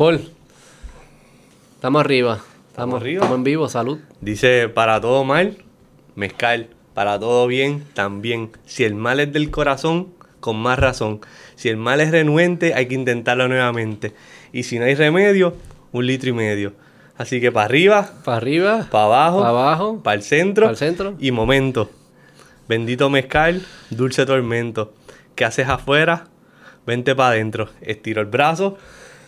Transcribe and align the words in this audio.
Paul. 0.00 0.18
Estamos 1.74 2.00
arriba. 2.00 2.40
Estamos, 2.70 3.02
arriba. 3.02 3.18
Estamos 3.20 3.36
en 3.36 3.44
vivo, 3.44 3.68
salud. 3.68 3.98
Dice, 4.22 4.70
para 4.70 4.98
todo 4.98 5.24
mal, 5.24 5.58
mezcal. 6.14 6.68
Para 6.94 7.18
todo 7.20 7.46
bien, 7.46 7.84
también. 7.92 8.50
Si 8.64 8.84
el 8.84 8.94
mal 8.94 9.20
es 9.20 9.30
del 9.30 9.50
corazón, 9.50 10.08
con 10.40 10.56
más 10.56 10.78
razón. 10.78 11.20
Si 11.54 11.68
el 11.68 11.76
mal 11.76 12.00
es 12.00 12.12
renuente, 12.12 12.72
hay 12.72 12.86
que 12.86 12.94
intentarlo 12.94 13.46
nuevamente. 13.46 14.14
Y 14.54 14.62
si 14.62 14.78
no 14.78 14.86
hay 14.86 14.94
remedio, 14.94 15.52
un 15.92 16.06
litro 16.06 16.30
y 16.30 16.32
medio. 16.32 16.72
Así 17.18 17.38
que 17.38 17.52
para 17.52 17.66
arriba, 17.66 18.10
Para 18.24 18.38
arriba. 18.38 18.86
para 18.90 19.04
abajo, 19.04 19.38
Para 19.40 19.50
abajo. 19.50 20.02
para 20.02 20.14
el 20.14 20.22
centro, 20.22 20.64
Pa'l 20.64 20.78
centro. 20.78 21.14
y 21.18 21.30
momento. 21.30 21.90
Bendito 22.70 23.10
mezcal, 23.10 23.66
dulce 23.90 24.24
tormento. 24.24 24.94
¿Qué 25.34 25.44
haces 25.44 25.68
afuera? 25.68 26.28
Vente 26.86 27.14
para 27.14 27.32
adentro. 27.32 27.68
Estiro 27.82 28.22
el 28.22 28.28
brazo, 28.28 28.78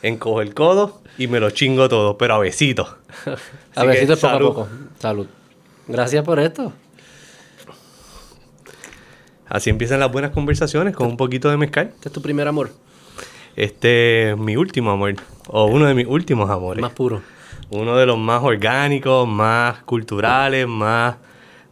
encojo 0.03 0.43
el 0.43 0.55
codo 0.55 1.01
y 1.19 1.27
me 1.29 1.41
lo 1.41 1.51
chingo 1.51 1.89
todo, 1.89 2.19
pero 2.19 2.35
a 2.35 2.39
besitos. 2.39 2.97
A 3.75 3.87
que 3.87 4.07
poco 4.07 4.27
a 4.27 4.39
poco. 4.39 4.69
Salud. 4.99 5.27
Gracias 5.89 6.25
por 6.25 6.39
esto. 6.39 6.73
Así 9.49 9.71
empiezan 9.71 10.01
las 10.01 10.11
buenas 10.11 10.31
conversaciones 10.31 10.95
con 10.95 11.07
un 11.09 11.17
poquito 11.17 11.51
de 11.51 11.57
mezcal. 11.57 11.93
Este 11.95 12.09
es 12.09 12.13
tu 12.13 12.23
primer 12.23 12.49
amor. 12.49 12.71
Este 13.57 14.31
es 14.31 14.39
mi 14.39 14.57
último 14.57 14.91
amor, 14.91 15.15
o 15.47 15.67
uno 15.67 15.87
de 15.87 15.95
mis 15.95 16.07
últimos 16.07 16.49
amores. 16.51 16.81
Más 16.81 16.93
puro. 16.93 17.23
Uno 17.71 17.97
de 17.97 18.07
los 18.07 18.19
más 18.19 18.43
orgánicos, 18.43 19.29
más 19.29 19.83
culturales, 19.83 20.67
más 20.67 21.17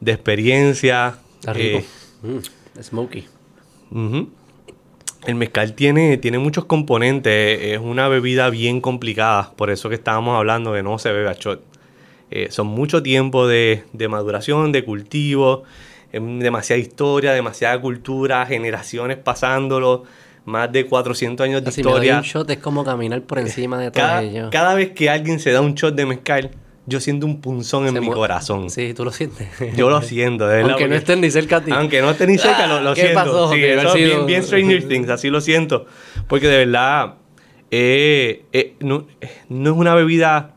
de 0.00 0.12
experiencia. 0.12 1.14
Está 1.40 1.52
rico. 1.52 1.78
Eh, 1.78 1.86
Mm, 2.22 2.82
smoky. 2.82 3.26
El 5.26 5.34
mezcal 5.34 5.74
tiene, 5.74 6.16
tiene 6.16 6.38
muchos 6.38 6.64
componentes, 6.64 7.58
es 7.62 7.78
una 7.78 8.08
bebida 8.08 8.48
bien 8.50 8.80
complicada, 8.80 9.52
por 9.54 9.70
eso 9.70 9.88
que 9.88 9.94
estábamos 9.94 10.36
hablando 10.36 10.72
de 10.72 10.82
no 10.82 10.98
se 10.98 11.12
bebe 11.12 11.28
a 11.28 11.34
shot. 11.34 11.62
Eh, 12.30 12.48
son 12.50 12.68
mucho 12.68 13.02
tiempo 13.02 13.46
de, 13.46 13.84
de 13.92 14.08
maduración, 14.08 14.72
de 14.72 14.84
cultivo, 14.84 15.64
es 16.12 16.20
demasiada 16.22 16.80
historia, 16.80 17.32
demasiada 17.32 17.80
cultura, 17.80 18.46
generaciones 18.46 19.18
pasándolo, 19.18 20.04
más 20.46 20.72
de 20.72 20.86
400 20.86 21.44
años 21.44 21.62
de 21.62 21.68
Así 21.68 21.82
me 21.82 21.90
doy 21.90 22.00
historia. 22.00 22.16
un 22.18 22.22
shot 22.22 22.50
es 22.50 22.58
como 22.58 22.82
caminar 22.82 23.20
por 23.22 23.38
encima 23.38 23.78
de 23.78 23.90
todo 23.90 24.02
Cada, 24.02 24.22
ello. 24.22 24.48
cada 24.50 24.74
vez 24.74 24.90
que 24.92 25.10
alguien 25.10 25.38
se 25.38 25.52
da 25.52 25.60
un 25.60 25.74
shot 25.74 25.94
de 25.94 26.06
mezcal, 26.06 26.50
yo 26.90 27.00
siento 27.00 27.24
un 27.24 27.40
punzón 27.40 27.86
en 27.86 27.94
Se 27.94 28.00
mi 28.00 28.10
corazón. 28.10 28.68
Sí, 28.68 28.92
tú 28.92 29.04
lo 29.04 29.12
sientes. 29.12 29.48
Yo 29.76 29.88
lo 29.88 30.02
siento, 30.02 30.46
de 30.46 30.56
verdad. 30.56 30.70
Aunque 30.72 30.88
no 30.88 30.94
estén 30.96 31.20
ni 31.22 31.30
cerca 31.30 31.56
a 31.56 31.60
ti. 31.64 31.70
aunque 31.70 32.02
no 32.02 32.10
esté 32.10 32.26
ni 32.26 32.36
cerca, 32.36 32.66
lo, 32.66 32.80
lo 32.82 32.92
¿Qué 32.94 33.02
siento. 33.02 33.20
pasó? 33.20 33.52
Sí, 33.52 33.64
eso 33.64 33.88
es 33.88 33.94
bien, 33.94 34.08
sido- 34.10 34.26
bien 34.26 34.42
Stranger 34.42 34.88
Things, 34.88 35.08
así 35.08 35.30
lo 35.30 35.40
siento. 35.40 35.86
Porque 36.28 36.48
de 36.48 36.66
verdad, 36.66 37.14
eh, 37.70 38.44
eh, 38.52 38.74
no, 38.80 39.06
eh, 39.20 39.30
no 39.48 39.70
es 39.72 39.76
una 39.76 39.94
bebida, 39.94 40.54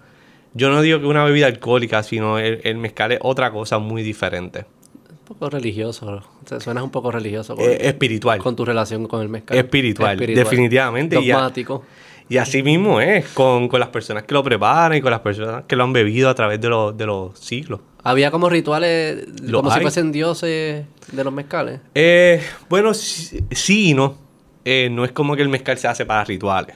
yo 0.54 0.70
no 0.70 0.82
digo 0.82 1.00
que 1.00 1.06
es 1.06 1.10
una 1.10 1.24
bebida 1.24 1.46
alcohólica, 1.48 2.04
sino 2.04 2.40
el, 2.40 2.62
el 2.64 2.78
mezcal 2.78 3.12
es 3.12 3.20
otra 3.22 3.52
cosa 3.52 3.78
muy 3.80 4.04
diferente. 4.04 4.66
Un 5.10 5.18
poco 5.38 5.50
religioso. 5.50 6.08
O 6.08 6.48
sea, 6.48 6.60
suenas 6.60 6.84
un 6.84 6.90
poco 6.92 7.10
religioso 7.12 7.56
con, 7.56 7.64
Es 7.66 7.80
espiritual. 7.82 8.40
con 8.40 8.56
tu 8.56 8.66
relación 8.66 9.08
con 9.08 9.22
el 9.22 9.30
mezcal. 9.30 9.58
Espiritual, 9.58 10.18
definitivamente, 10.18 11.20
y 11.20 11.28
ya- 11.28 11.36
Dogmático. 11.36 11.84
Y 11.86 12.13
así 12.38 12.64
mismo 12.64 13.00
es, 13.02 13.28
con, 13.30 13.68
con 13.68 13.80
las 13.80 13.90
personas 13.90 14.24
que 14.24 14.34
lo 14.34 14.44
preparan 14.44 14.98
y 14.98 15.02
con 15.02 15.12
las 15.12 15.20
personas 15.20 15.64
que 15.68 15.76
lo 15.76 15.84
han 15.84 15.94
bebido 15.94 16.30
a 16.30 16.36
través 16.36 16.60
de, 16.62 16.70
los- 16.70 16.98
de 16.98 17.06
los 17.06 17.38
siglos. 17.40 17.80
Había 18.04 18.32
como 18.32 18.50
rituales, 18.50 19.26
Lo 19.42 19.60
como 19.60 19.72
si 19.72 19.78
hay. 19.78 19.82
fuesen 19.84 20.12
dioses 20.12 20.86
de 21.12 21.24
los 21.24 21.32
mezcales. 21.34 21.80
Eh, 21.96 22.42
bueno, 22.70 22.94
sí, 22.94 23.40
sí 23.52 23.90
y 23.92 23.94
no. 23.94 24.18
Eh, 24.66 24.90
no 24.92 25.06
es 25.06 25.12
como 25.12 25.36
que 25.36 25.42
el 25.42 25.50
mezcal 25.50 25.78
se 25.78 25.88
hace 25.88 26.06
para 26.06 26.24
rituales. 26.24 26.76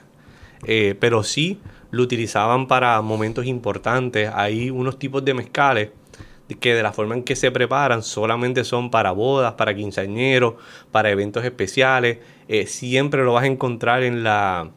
Eh, 0.66 0.96
pero 1.00 1.24
sí 1.24 1.59
lo 1.91 2.03
utilizaban 2.03 2.68
para 2.68 3.02
momentos 3.02 3.46
importantes. 3.46 4.29
Hay 4.34 4.69
unos 4.69 5.00
tipos 5.00 5.24
de 5.25 5.34
mezcales 5.34 5.90
que 6.62 6.74
de 6.74 6.81
la 6.84 6.94
forma 6.94 7.14
en 7.16 7.24
que 7.24 7.35
se 7.35 7.52
preparan 7.52 8.03
solamente 8.03 8.64
son 8.64 8.90
para 8.90 9.12
bodas, 9.12 9.53
para 9.56 9.75
quinceañeros, 9.75 10.53
para 10.91 11.09
eventos 11.09 11.44
especiales. 11.44 12.19
Eh, 12.47 12.68
siempre 12.68 13.24
lo 13.25 13.34
vas 13.34 13.44
a 13.44 13.47
encontrar 13.47 14.03
en, 14.03 14.24
la, 14.24 14.69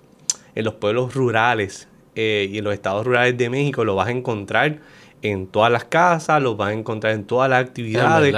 en 0.54 0.64
los 0.64 0.74
pueblos 0.74 1.14
rurales 1.14 1.88
eh, 2.14 2.48
y 2.50 2.58
en 2.58 2.64
los 2.64 2.74
estados 2.74 3.06
rurales 3.06 3.36
de 3.36 3.50
México. 3.50 3.84
Lo 3.84 3.94
vas 3.94 4.08
a 4.08 4.10
encontrar 4.10 4.78
en 5.22 5.46
todas 5.46 5.70
las 5.70 5.84
casas, 5.84 6.42
lo 6.42 6.56
vas 6.56 6.70
a 6.70 6.72
encontrar 6.72 7.12
en 7.14 7.24
todas 7.24 7.48
las 7.50 7.60
actividades. 7.64 8.34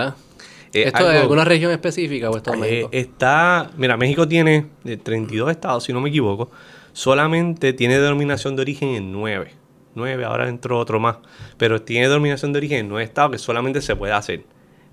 Eh, 0.75 0.85
¿Esto 0.87 0.99
es 1.01 1.05
algo- 1.07 1.21
alguna 1.21 1.45
región 1.45 1.71
específica 1.71 2.31
o 2.31 2.37
esto 2.37 2.51
es 2.53 2.57
eh, 2.57 2.61
México? 2.61 2.89
está, 2.93 3.71
mira, 3.77 3.97
México 3.97 4.27
tiene 4.27 4.67
eh, 4.85 4.97
32 4.97 5.51
estados, 5.51 5.85
si 5.85 5.93
no 5.93 6.01
me 6.01 6.09
equivoco. 6.09 6.51
Solamente 6.93 7.73
tiene 7.73 7.99
denominación 7.99 8.57
de 8.57 8.63
origen 8.63 8.91
en 8.91 9.13
9. 9.13 9.51
9, 9.95 10.25
ahora 10.25 10.49
entró 10.49 10.79
otro 10.79 10.99
más. 11.01 11.19
Pero 11.59 11.83
tiene 11.83 12.09
denominación 12.09 12.53
de 12.53 12.59
origen 12.59 12.79
en 12.81 12.89
9 12.89 13.05
estados 13.05 13.33
que 13.33 13.39
solamente 13.39 13.81
se 13.83 13.95
puede 13.97 14.13
hacer. 14.15 14.45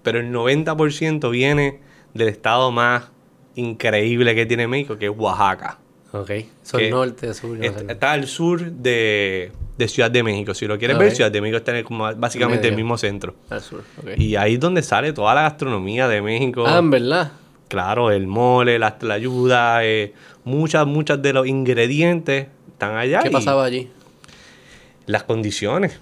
Pero 0.03 0.19
el 0.19 0.31
90% 0.31 1.30
viene 1.30 1.80
del 2.13 2.28
estado 2.30 2.72
más 2.72 3.12
increíble 3.56 4.36
que 4.36 4.46
tiene 4.46 4.68
México, 4.68 4.97
que 4.97 5.06
es 5.07 5.12
Oaxaca. 5.16 5.80
Ok. 6.13 6.31
Son 6.63 6.89
norte, 6.89 7.33
sur. 7.33 7.57
no 7.57 7.63
Est- 7.63 7.79
sé. 7.79 7.85
Está 7.91 8.11
al 8.13 8.27
sur 8.27 8.59
de, 8.61 9.51
de 9.77 9.87
Ciudad 9.87 10.09
de 10.11 10.23
México. 10.23 10.53
Si 10.53 10.65
lo 10.67 10.77
quieres 10.77 10.97
ver, 10.97 11.11
Ciudad 11.15 11.31
de 11.31 11.41
México 11.41 11.57
está 11.57 11.71
en 11.71 11.77
el- 11.77 11.83
como 11.83 12.13
básicamente 12.15 12.67
el 12.67 12.73
Medio. 12.73 12.85
mismo 12.85 12.97
centro. 12.97 13.35
Al 13.49 13.61
sur, 13.61 13.83
ok. 14.01 14.17
Y 14.17 14.35
ahí 14.35 14.55
es 14.55 14.59
donde 14.59 14.81
sale 14.83 15.13
toda 15.13 15.33
la 15.35 15.41
gastronomía 15.43 16.07
de 16.07 16.21
México. 16.21 16.63
Ah, 16.67 16.79
en 16.79 16.89
verdad. 16.89 17.31
Claro, 17.67 18.09
el 18.11 18.25
mole, 18.27 18.79
la, 18.79 18.97
la 19.01 19.13
ayuda, 19.13 19.85
eh, 19.85 20.13
muchas, 20.43 20.87
muchas 20.87 21.21
de 21.21 21.33
los 21.33 21.45
ingredientes 21.45 22.47
están 22.71 22.95
allá. 22.97 23.19
¿Qué 23.21 23.29
y 23.29 23.31
pasaba 23.31 23.63
allí? 23.65 23.89
Las 25.05 25.23
condiciones, 25.23 25.99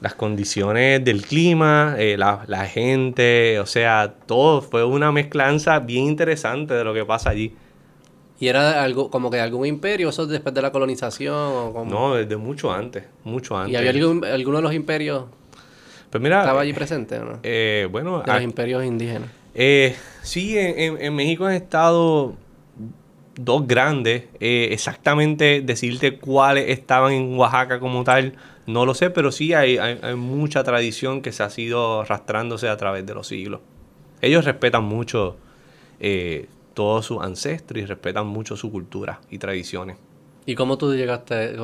las 0.00 0.14
condiciones 0.14 1.04
del 1.04 1.22
clima, 1.22 1.94
eh, 1.98 2.16
la, 2.18 2.44
la 2.46 2.66
gente, 2.66 3.58
o 3.60 3.66
sea, 3.66 4.14
todo 4.26 4.62
fue 4.62 4.84
una 4.84 5.12
mezclanza 5.12 5.78
bien 5.80 6.04
interesante 6.04 6.72
de 6.74 6.84
lo 6.84 6.94
que 6.94 7.04
pasa 7.04 7.30
allí. 7.30 7.52
¿Y 8.40 8.48
era 8.48 8.82
algo 8.82 9.10
como 9.10 9.30
que 9.30 9.38
algún 9.38 9.66
imperio, 9.66 10.08
eso 10.08 10.26
después 10.26 10.54
de 10.54 10.62
la 10.62 10.72
colonización? 10.72 11.34
O 11.36 11.72
como- 11.74 11.90
No, 11.90 12.14
desde 12.14 12.36
mucho 12.38 12.72
antes, 12.72 13.04
mucho 13.22 13.56
antes. 13.56 13.72
¿Y 13.74 13.76
había 13.76 13.90
algún, 13.90 14.24
alguno 14.24 14.56
de 14.56 14.62
los 14.62 14.72
imperios 14.74 15.24
Pues 16.10 16.22
mira, 16.22 16.40
estaba 16.40 16.62
allí 16.62 16.72
presente 16.72 17.18
o 17.18 17.24
no? 17.24 17.38
eh, 17.42 17.86
bueno, 17.90 18.20
de 18.22 18.26
los 18.26 18.36
a- 18.36 18.42
imperios 18.42 18.82
indígenas. 18.84 19.28
Eh, 19.54 19.94
sí, 20.22 20.56
en, 20.58 20.78
en- 20.78 21.02
en 21.02 21.14
México 21.14 21.44
han 21.44 21.52
estado 21.54 22.34
dos 23.36 23.66
grandes. 23.66 24.24
Eh, 24.40 24.68
exactamente 24.72 25.60
decirte 25.62 26.18
cuáles 26.18 26.68
estaban 26.70 27.12
en 27.12 27.36
Oaxaca 27.38 27.78
como 27.80 28.04
tal, 28.04 28.34
no 28.66 28.86
lo 28.86 28.94
sé, 28.94 29.10
pero 29.10 29.32
sí 29.32 29.52
hay, 29.54 29.78
hay- 29.78 29.98
hay 30.02 30.14
mucha 30.14 30.62
tradición 30.64 31.20
que 31.22 31.32
se 31.32 31.42
ha 31.42 31.50
sido 31.50 32.00
arrastrándose 32.02 32.68
a 32.68 32.76
través 32.76 33.04
de 33.06 33.14
los 33.14 33.26
siglos. 33.28 33.60
Ellos 34.22 34.44
respetan 34.44 34.84
mucho 34.84 35.36
eh, 36.00 36.46
todos 36.74 37.06
sus 37.06 37.20
ancestros 37.22 37.82
y 37.82 37.86
respetan 37.86 38.26
mucho 38.26 38.56
su 38.56 38.70
cultura 38.70 39.20
y 39.30 39.38
tradiciones. 39.38 39.96
¿Y 40.46 40.54
cómo 40.54 40.78
tú 40.78 40.94
llegaste? 40.94 41.54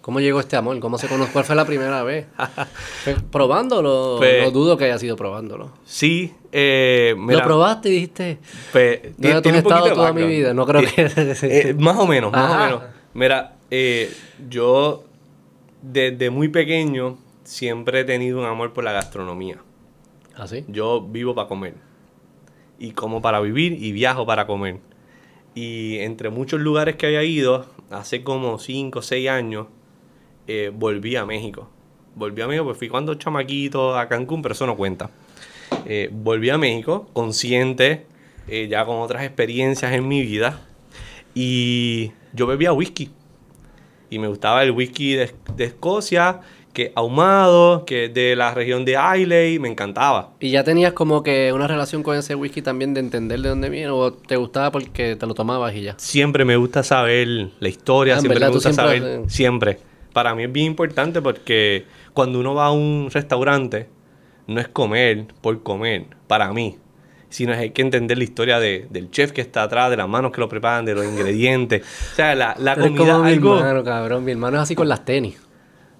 ¿Cómo 0.00 0.20
llegó 0.20 0.38
este 0.38 0.56
amor? 0.56 0.78
¿Cómo 0.80 0.98
se 0.98 1.08
conoció? 1.08 1.32
¿Cuál 1.32 1.44
fue 1.44 1.56
la 1.56 1.64
primera 1.64 2.02
vez? 2.02 2.26
¿Fue 3.04 3.16
¿Probándolo? 3.30 4.16
Pues- 4.18 4.44
no 4.44 4.50
dudo 4.50 4.76
que 4.76 4.84
haya 4.84 4.98
sido 4.98 5.16
probándolo. 5.16 5.72
Sí, 5.84 6.32
eh, 6.52 7.14
mira, 7.18 7.40
¿Lo 7.40 7.44
probaste 7.46 7.88
y 7.88 7.92
dijiste? 7.92 8.38
pues, 8.70 9.02
¿Dónde 9.16 9.40
tiene- 9.42 9.62
tú 9.62 9.70
has 9.70 9.78
estado 9.78 9.94
toda 9.94 10.12
mi 10.12 10.24
vida? 10.26 10.52
No 10.54 10.66
creo 10.66 10.82
que... 10.82 11.10
Eh, 11.42 11.74
más 11.78 11.96
o 11.98 12.06
menos, 12.06 12.30
más 12.30 12.50
Ajá. 12.52 12.60
o 12.62 12.64
menos. 12.66 12.82
Mira, 13.14 13.56
eh, 13.70 14.12
yo 14.48 15.04
desde 15.80 16.30
muy 16.30 16.48
pequeño 16.48 17.16
siempre 17.44 18.00
he 18.00 18.04
tenido 18.04 18.38
un 18.38 18.44
amor 18.44 18.72
por 18.72 18.84
la 18.84 18.92
gastronomía. 18.92 19.56
¿Así? 20.36 20.64
Yo 20.68 21.00
vivo 21.00 21.34
para 21.34 21.48
comer. 21.48 21.74
Y 22.82 22.90
como 22.90 23.22
para 23.22 23.38
vivir 23.38 23.80
y 23.80 23.92
viajo 23.92 24.26
para 24.26 24.48
comer. 24.48 24.80
Y 25.54 25.98
entre 25.98 26.30
muchos 26.30 26.60
lugares 26.60 26.96
que 26.96 27.06
había 27.06 27.22
ido, 27.22 27.64
hace 27.90 28.24
como 28.24 28.58
5 28.58 28.98
o 28.98 29.02
6 29.02 29.28
años, 29.28 29.68
eh, 30.48 30.72
volví 30.74 31.14
a 31.14 31.24
México. 31.24 31.70
Volví 32.16 32.42
a 32.42 32.48
México, 32.48 32.64
pues 32.64 32.78
fui 32.78 32.88
cuando 32.88 33.14
chamaquito 33.14 33.96
a 33.96 34.08
Cancún, 34.08 34.42
pero 34.42 34.54
eso 34.54 34.66
no 34.66 34.76
cuenta. 34.76 35.12
Eh, 35.86 36.10
volví 36.10 36.50
a 36.50 36.58
México, 36.58 37.08
consciente, 37.12 38.06
eh, 38.48 38.66
ya 38.68 38.84
con 38.84 38.96
otras 38.96 39.22
experiencias 39.22 39.92
en 39.92 40.08
mi 40.08 40.22
vida. 40.22 40.66
Y 41.36 42.10
yo 42.32 42.48
bebía 42.48 42.72
whisky. 42.72 43.10
Y 44.10 44.18
me 44.18 44.26
gustaba 44.26 44.64
el 44.64 44.72
whisky 44.72 45.12
de, 45.12 45.32
de 45.54 45.64
Escocia, 45.66 46.40
que 46.72 46.92
ahumado, 46.94 47.84
que 47.84 48.08
de 48.08 48.34
la 48.36 48.54
región 48.54 48.84
de 48.84 48.96
Islay, 49.18 49.58
me 49.58 49.68
encantaba. 49.68 50.30
¿Y 50.40 50.50
ya 50.50 50.64
tenías 50.64 50.92
como 50.94 51.22
que 51.22 51.52
una 51.52 51.66
relación 51.66 52.02
con 52.02 52.16
ese 52.16 52.34
whisky 52.34 52.62
también 52.62 52.94
de 52.94 53.00
entender 53.00 53.40
de 53.40 53.48
dónde 53.50 53.68
viene? 53.68 53.90
¿O 53.90 54.12
te 54.12 54.36
gustaba 54.36 54.70
porque 54.72 55.16
te 55.16 55.26
lo 55.26 55.34
tomabas 55.34 55.74
y 55.74 55.82
ya? 55.82 55.94
Siempre 55.98 56.44
me 56.44 56.56
gusta 56.56 56.82
saber 56.82 57.26
la 57.60 57.68
historia, 57.68 58.14
Ah, 58.16 58.20
siempre 58.20 58.36
verdad, 58.36 58.48
me 58.48 58.54
gusta 58.54 58.72
siempre 58.72 58.98
saber, 59.00 59.20
has- 59.26 59.32
siempre. 59.32 59.78
Para 60.12 60.34
mí 60.34 60.44
es 60.44 60.52
bien 60.52 60.66
importante 60.66 61.20
porque 61.22 61.84
cuando 62.12 62.38
uno 62.40 62.54
va 62.54 62.66
a 62.66 62.72
un 62.72 63.08
restaurante, 63.12 63.88
no 64.46 64.60
es 64.60 64.68
comer 64.68 65.26
por 65.40 65.62
comer, 65.62 66.06
para 66.26 66.52
mí. 66.52 66.78
sino 67.28 67.54
hay 67.54 67.70
que 67.70 67.80
entender 67.80 68.18
la 68.18 68.24
historia 68.24 68.60
de- 68.60 68.86
del 68.90 69.10
chef 69.10 69.32
que 69.32 69.40
está 69.40 69.62
atrás, 69.62 69.88
de 69.88 69.96
las 69.96 70.06
manos 70.06 70.32
que 70.32 70.40
lo 70.42 70.50
preparan, 70.50 70.84
de 70.84 70.94
los 70.94 71.02
ingredientes. 71.06 71.82
O 72.12 72.14
sea, 72.16 72.34
la, 72.34 72.54
la 72.58 72.76
comida 72.76 72.98
como 73.14 73.24
mi 73.24 73.32
algo... 73.32 73.56
hermano, 73.58 73.82
cabrón. 73.84 74.22
Mi 74.26 74.32
hermano 74.32 74.58
es 74.58 74.64
así 74.64 74.74
con 74.74 74.86
las 74.86 75.06
tenis. 75.06 75.40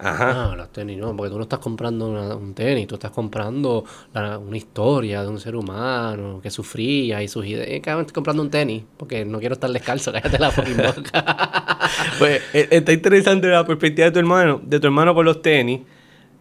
Ajá. 0.02 0.32
No, 0.34 0.56
los 0.56 0.70
tenis 0.72 0.98
no, 0.98 1.16
porque 1.16 1.30
tú 1.30 1.36
no 1.36 1.42
estás 1.44 1.58
comprando 1.60 2.08
una- 2.10 2.34
un 2.36 2.54
tenis, 2.54 2.86
tú 2.86 2.94
estás 2.96 3.10
comprando 3.12 3.84
la- 4.12 4.38
una 4.38 4.56
historia 4.56 5.22
de 5.22 5.28
un 5.28 5.38
ser 5.40 5.54
humano 5.56 6.40
que 6.42 6.50
sufría 6.50 7.22
y 7.22 7.28
sus 7.28 7.46
ideas. 7.46 7.68
Eh, 7.68 7.80
cabrón, 7.80 8.02
estoy 8.02 8.14
comprando 8.14 8.42
un 8.42 8.50
tenis 8.50 8.82
porque 8.96 9.24
no 9.24 9.38
quiero 9.38 9.54
estar 9.54 9.70
descalzo, 9.70 10.12
cállate 10.12 10.38
la 10.38 10.50
boca. 10.50 11.78
Pues 12.18 12.42
eh, 12.54 12.68
está 12.70 12.92
interesante 12.92 13.48
la 13.48 13.64
perspectiva 13.66 14.06
de 14.06 14.12
tu 14.12 14.18
hermano, 14.18 14.60
de 14.64 14.80
tu 14.80 14.86
hermano 14.86 15.14
con 15.14 15.24
los 15.24 15.42
tenis. 15.42 15.80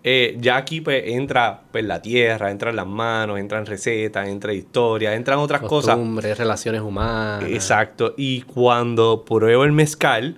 Eh, 0.03 0.35
ya 0.39 0.57
aquí 0.57 0.81
pues 0.81 1.03
entra 1.07 1.61
pues 1.71 1.83
la 1.85 2.01
tierra, 2.01 2.49
entran 2.49 2.75
las 2.75 2.87
manos, 2.87 3.37
entran 3.39 3.65
recetas, 3.67 4.27
entra 4.27 4.53
historia, 4.53 5.13
entran 5.13 5.37
otras 5.39 5.61
cosas. 5.61 5.95
Costumbres, 5.95 6.37
relaciones 6.37 6.81
humanas. 6.81 7.43
Exacto. 7.49 8.13
Y 8.17 8.41
cuando 8.41 9.23
pruebo 9.25 9.63
el 9.63 9.71
mezcal, 9.73 10.37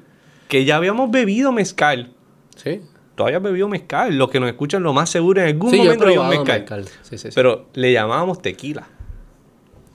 que 0.49 0.65
ya 0.65 0.75
habíamos 0.75 1.11
bebido 1.11 1.51
mezcal, 1.51 2.11
Sí. 2.55 2.81
Tú 3.15 3.23
habías 3.23 3.41
bebido 3.41 3.67
mezcal, 3.67 4.17
los 4.17 4.29
que 4.29 4.39
nos 4.39 4.49
escuchan 4.49 4.83
lo 4.83 4.93
más 4.93 5.09
seguro 5.09 5.41
en 5.41 5.47
algún 5.47 5.69
Sí, 5.71 5.77
momento 5.77 6.05
probado 6.05 6.29
mezcal. 6.29 6.59
mezcal. 6.61 6.85
Sí, 7.03 7.17
sí, 7.17 7.17
sí. 7.17 7.29
Pero 7.35 7.67
le 7.73 7.91
llamábamos 7.93 8.41
tequila. 8.41 8.87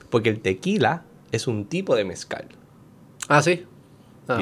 Porque 0.09 0.29
el 0.29 0.39
tequila 0.39 1.03
es 1.31 1.47
un 1.47 1.65
tipo 1.65 1.95
de 1.95 2.05
mezcal. 2.05 2.45
Ah, 3.27 3.41
sí. 3.41 3.65
Ah, 4.27 4.39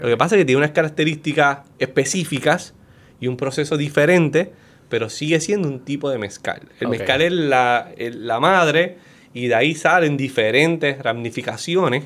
Lo 0.00 0.08
que 0.08 0.16
pasa 0.16 0.36
es 0.36 0.40
que 0.40 0.44
tiene 0.44 0.58
unas 0.58 0.70
características 0.70 1.58
específicas 1.78 2.74
y 3.20 3.26
un 3.26 3.36
proceso 3.36 3.76
diferente, 3.76 4.52
pero 4.88 5.08
sigue 5.10 5.40
siendo 5.40 5.68
un 5.68 5.80
tipo 5.84 6.08
de 6.10 6.18
mezcal. 6.18 6.62
El 6.80 6.88
mezcal 6.88 7.20
es 7.20 7.32
la, 7.32 7.92
el- 7.96 8.26
la 8.26 8.38
madre 8.40 8.98
y 9.32 9.48
de 9.48 9.54
ahí 9.56 9.74
salen 9.74 10.16
diferentes 10.16 10.98
ramificaciones 11.02 12.04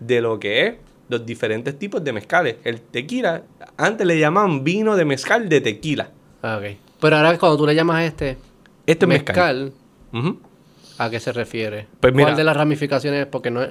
de 0.00 0.20
lo 0.20 0.40
que 0.40 0.66
es 0.66 0.74
los 1.08 1.24
diferentes 1.24 1.78
tipos 1.78 2.02
de 2.04 2.12
mezcales. 2.12 2.56
El 2.64 2.80
tequila, 2.80 3.42
antes 3.76 4.06
le 4.06 4.18
llamaban 4.18 4.62
vino 4.64 4.96
de 4.96 5.04
mezcal 5.04 5.48
de 5.48 5.60
tequila. 5.60 6.10
Ah, 6.42 6.58
ok. 6.60 6.76
Pero 7.00 7.16
ahora 7.16 7.38
cuando 7.38 7.56
tú 7.58 7.66
le 7.66 7.74
llamas 7.74 7.96
a 7.96 8.04
este 8.04 8.36
Este 8.86 9.04
es 9.04 9.08
mezcal. 9.08 9.72
¿a 10.98 11.10
qué 11.10 11.20
se 11.20 11.32
refiere? 11.32 11.86
Pues 12.00 12.12
mira. 12.12 12.26
¿Cuál 12.28 12.36
de 12.36 12.44
las 12.44 12.56
ramificaciones? 12.56 13.26
Porque 13.26 13.50
no 13.50 13.62
es, 13.62 13.70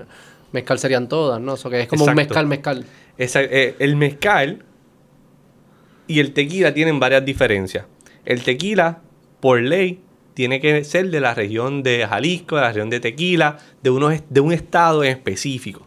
mezcal 0.52 0.80
serían 0.80 1.08
todas, 1.10 1.42
¿no? 1.42 1.56
Eso 1.56 1.70
que 1.70 1.82
es 1.82 1.88
como 1.88 2.06
un 2.06 2.16
mezcal, 2.16 2.48
mezcal. 2.48 2.86
Esa- 3.18 3.44
eh, 3.44 3.76
el 3.80 3.96
mezcal 3.96 4.64
y 6.08 6.20
el 6.20 6.34
tequila 6.34 6.74
tienen 6.74 7.00
varias 7.00 7.26
diferencias. 7.26 7.86
El 8.26 8.44
tequila, 8.44 9.00
por 9.40 9.62
ley, 9.62 10.02
tiene 10.34 10.62
que 10.62 10.84
ser 10.84 11.10
de 11.10 11.20
la 11.20 11.34
región 11.34 11.82
de 11.84 12.06
Jalisco, 12.08 12.56
de 12.58 12.62
la 12.62 12.68
región 12.68 12.90
de 12.92 13.00
Tequila, 13.00 13.58
de, 13.82 13.90
unos, 13.90 14.22
de 14.30 14.40
un 14.40 14.54
estado 14.54 15.04
en 15.04 15.10
específico. 15.12 15.87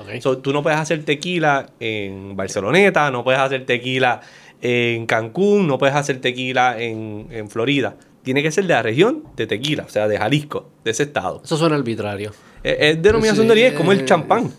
Ok. 0.00 0.20
So, 0.20 0.38
tú 0.38 0.52
no 0.52 0.62
puedes 0.62 0.78
hacer 0.78 1.04
tequila 1.04 1.70
en 1.80 2.36
Barceloneta, 2.36 3.10
no 3.10 3.24
puedes 3.24 3.40
hacer 3.40 3.66
tequila 3.66 4.20
en 4.60 5.06
Cancún, 5.06 5.66
no 5.66 5.78
puedes 5.78 5.94
hacer 5.96 6.20
tequila 6.20 6.80
en, 6.80 7.28
en 7.30 7.48
Florida. 7.48 7.96
Tiene 8.22 8.42
que 8.42 8.52
ser 8.52 8.64
de 8.66 8.74
la 8.74 8.82
región 8.82 9.24
de 9.34 9.46
Tequila, 9.46 9.84
o 9.84 9.88
sea, 9.88 10.06
de 10.06 10.18
Jalisco, 10.18 10.68
de 10.84 10.90
ese 10.90 11.04
estado. 11.04 11.40
Eso 11.42 11.56
suena 11.56 11.76
arbitrario. 11.76 12.32
Es, 12.62 12.76
es 12.78 13.02
denominación 13.02 13.44
Sí, 13.44 13.46
de 13.46 13.52
origen, 13.52 13.72
es 13.72 13.78
como 13.78 13.92
el 13.92 14.00
eh, 14.00 14.04
champán. 14.04 14.52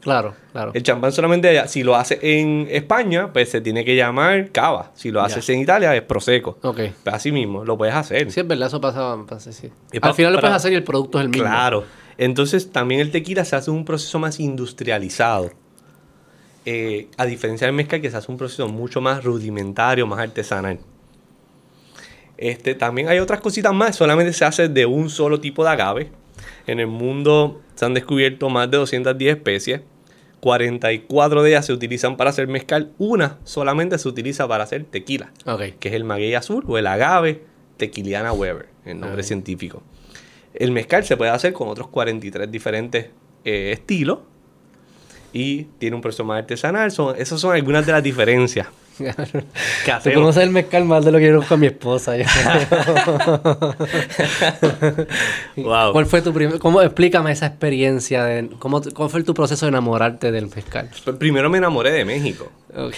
Claro, 0.00 0.34
claro. 0.52 0.70
El 0.74 0.82
champán 0.84 1.10
solamente 1.10 1.48
allá. 1.48 1.66
Si 1.66 1.82
lo 1.82 1.96
hace 1.96 2.20
en 2.22 2.68
España, 2.70 3.32
pues 3.32 3.50
se 3.50 3.60
tiene 3.60 3.84
que 3.84 3.96
llamar 3.96 4.50
cava. 4.52 4.92
Si 4.94 5.10
lo 5.10 5.20
haces 5.20 5.48
en 5.48 5.58
Italia, 5.58 5.96
es 5.96 6.02
prosecco. 6.02 6.58
Ok. 6.62 6.80
Pues 7.02 7.14
así 7.16 7.32
mismo, 7.32 7.64
lo 7.64 7.76
puedes 7.76 7.96
hacer. 7.96 8.30
Sí, 8.30 8.38
es 8.38 8.46
verdad, 8.46 8.68
eso 8.68 8.80
pasa. 8.80 9.16
sí. 9.40 9.68
Al 10.00 10.14
final 10.14 10.34
lo 10.34 10.40
puedes 10.40 10.54
hacer 10.54 10.72
y 10.72 10.76
el 10.76 10.84
producto 10.84 11.18
es 11.18 11.24
el 11.24 11.30
mismo. 11.30 11.44
Claro. 11.44 11.84
Entonces 12.18 12.70
también 12.70 13.00
el 13.00 13.10
tequila 13.10 13.44
se 13.44 13.56
hace 13.56 13.70
un 13.70 13.84
proceso 13.84 14.18
más 14.18 14.40
industrializado. 14.40 15.50
Eh, 16.66 17.08
a 17.16 17.24
diferencia 17.24 17.66
del 17.66 17.74
mezcal, 17.74 18.00
que 18.02 18.10
se 18.10 18.16
hace 18.16 18.30
un 18.30 18.36
proceso 18.36 18.68
mucho 18.68 19.00
más 19.00 19.24
rudimentario, 19.24 20.06
más 20.06 20.18
artesanal. 20.18 20.78
Este, 22.36 22.74
también 22.74 23.08
hay 23.08 23.18
otras 23.20 23.40
cositas 23.40 23.72
más, 23.72 23.96
solamente 23.96 24.32
se 24.32 24.44
hace 24.44 24.68
de 24.68 24.84
un 24.86 25.10
solo 25.10 25.40
tipo 25.40 25.64
de 25.64 25.70
agave. 25.70 26.10
En 26.66 26.78
el 26.80 26.86
mundo 26.86 27.62
se 27.74 27.84
han 27.84 27.94
descubierto 27.94 28.50
más 28.50 28.70
de 28.70 28.76
210 28.76 29.36
especies. 29.36 29.80
44 30.40 31.42
de 31.42 31.50
ellas 31.50 31.66
se 31.66 31.72
utilizan 31.72 32.16
para 32.16 32.30
hacer 32.30 32.46
mezcal. 32.46 32.92
Una 32.98 33.38
solamente 33.44 33.98
se 33.98 34.08
utiliza 34.08 34.46
para 34.46 34.64
hacer 34.64 34.84
tequila, 34.84 35.32
Ok. 35.46 35.62
que 35.80 35.88
es 35.88 35.94
el 35.94 36.04
maguey 36.04 36.34
azul 36.34 36.64
o 36.68 36.78
el 36.78 36.86
agave 36.86 37.42
tequiliana 37.76 38.32
Weber, 38.32 38.68
el 38.84 39.00
nombre 39.00 39.22
científico. 39.24 39.82
El 40.54 40.72
mezcal 40.72 41.04
se 41.04 41.16
puede 41.16 41.30
hacer 41.30 41.52
con 41.52 41.68
otros 41.68 41.88
43 41.88 42.50
diferentes 42.50 43.10
eh, 43.44 43.72
estilos 43.72 44.18
y 45.32 45.64
tiene 45.78 45.96
un 45.96 46.02
proceso 46.02 46.24
más 46.24 46.38
artesanal. 46.40 46.90
Son, 46.90 47.14
esas 47.18 47.40
son 47.40 47.54
algunas 47.54 47.86
de 47.86 47.92
las 47.92 48.02
diferencias 48.02 48.66
que 48.98 49.92
Tú 50.02 50.12
conoces 50.14 50.42
el 50.42 50.50
mezcal 50.50 50.84
más 50.84 51.04
de 51.04 51.12
lo 51.12 51.18
que 51.18 51.26
yo 51.26 51.34
conozco 51.34 51.54
a 51.54 51.56
mi 51.56 51.66
esposa. 51.66 52.14
Wow. 55.56 55.92
¿Cuál 55.92 56.06
fue 56.06 56.22
tu 56.22 56.32
primer... 56.32 56.58
¿Cómo 56.58 56.82
explícame 56.82 57.32
esa 57.32 57.46
experiencia? 57.46 58.24
De, 58.24 58.48
cómo, 58.58 58.82
¿Cuál 58.82 59.10
fue 59.10 59.22
tu 59.22 59.34
proceso 59.34 59.66
de 59.66 59.70
enamorarte 59.70 60.32
del 60.32 60.46
mezcal? 60.46 60.90
Pues 61.04 61.16
primero 61.16 61.48
me 61.50 61.58
enamoré 61.58 61.92
de 61.92 62.04
México. 62.04 62.50
Ok. 62.74 62.96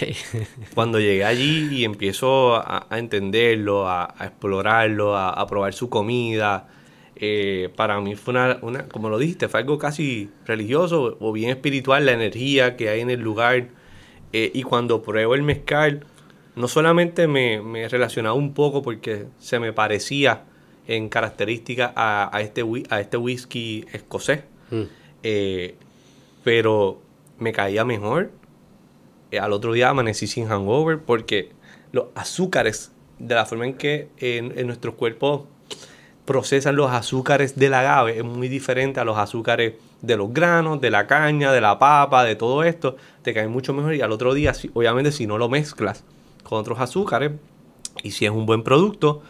Cuando 0.73 0.99
llegué 0.99 1.23
allí 1.23 1.69
y 1.71 1.85
empiezo 1.85 2.55
a, 2.55 2.87
a 2.89 2.97
entenderlo, 2.99 3.87
a, 3.87 4.13
a 4.17 4.25
explorarlo, 4.25 5.15
a, 5.15 5.29
a 5.29 5.47
probar 5.47 5.73
su 5.73 5.89
comida, 5.89 6.67
eh, 7.21 7.69
para 7.75 8.01
mí 8.01 8.15
fue 8.15 8.33
una, 8.33 8.57
una, 8.63 8.87
como 8.89 9.07
lo 9.09 9.17
dijiste, 9.19 9.47
fue 9.47 9.59
algo 9.61 9.77
casi 9.77 10.29
religioso 10.45 11.17
o 11.19 11.31
bien 11.31 11.51
espiritual, 11.51 12.05
la 12.05 12.13
energía 12.13 12.75
que 12.75 12.89
hay 12.89 12.99
en 13.01 13.09
el 13.11 13.21
lugar. 13.21 13.67
Eh, 14.33 14.49
y 14.53 14.63
cuando 14.63 15.01
pruebo 15.03 15.35
el 15.35 15.43
mezcal, 15.43 16.03
no 16.55 16.67
solamente 16.67 17.27
me, 17.27 17.61
me 17.61 17.87
relacionaba 17.87 18.33
un 18.35 18.53
poco 18.53 18.81
porque 18.81 19.25
se 19.39 19.59
me 19.59 19.71
parecía 19.71 20.43
en 20.87 21.09
características 21.09 21.91
a, 21.95 22.35
a 22.35 22.41
este, 22.41 22.63
a 22.89 22.99
este 23.01 23.17
whisky 23.17 23.85
escocés, 23.93 24.41
Mm. 24.71 24.83
eh, 25.23 25.75
pero 26.43 27.01
me 27.37 27.51
caía 27.51 27.83
mejor. 27.85 28.31
Eh, 29.31 29.39
al 29.39 29.51
otro 29.53 29.73
día 29.73 29.89
amanecí 29.89 30.27
sin 30.27 30.47
hangover 30.47 30.99
porque 30.99 31.51
los 31.91 32.05
azúcares, 32.15 32.91
de 33.19 33.35
la 33.35 33.45
forma 33.45 33.65
en 33.65 33.73
que 33.75 34.07
en, 34.17 34.57
en 34.57 34.65
nuestros 34.67 34.95
cuerpos 34.95 35.43
procesan 36.25 36.75
los 36.75 36.91
azúcares 36.91 37.57
del 37.57 37.73
agave, 37.73 38.17
es 38.17 38.23
muy 38.23 38.47
diferente 38.47 38.99
a 38.99 39.03
los 39.05 39.17
azúcares 39.17 39.73
de 40.01 40.17
los 40.17 40.33
granos, 40.33 40.79
de 40.81 40.89
la 40.91 41.07
caña, 41.07 41.51
de 41.51 41.61
la 41.61 41.77
papa, 41.79 42.23
de 42.23 42.35
todo 42.35 42.63
esto. 42.63 42.95
Te 43.21 43.33
cae 43.33 43.47
mucho 43.47 43.73
mejor 43.73 43.95
y 43.95 44.01
al 44.01 44.11
otro 44.11 44.33
día, 44.33 44.53
si- 44.53 44.71
obviamente, 44.73 45.11
si 45.11 45.27
no 45.27 45.37
lo 45.37 45.49
mezclas 45.49 46.03
con 46.43 46.59
otros 46.59 46.79
azúcares 46.79 47.31
y 48.03 48.11
si 48.11 48.25
es 48.25 48.31
un 48.31 48.45
buen 48.45 48.63
producto, 48.63 49.21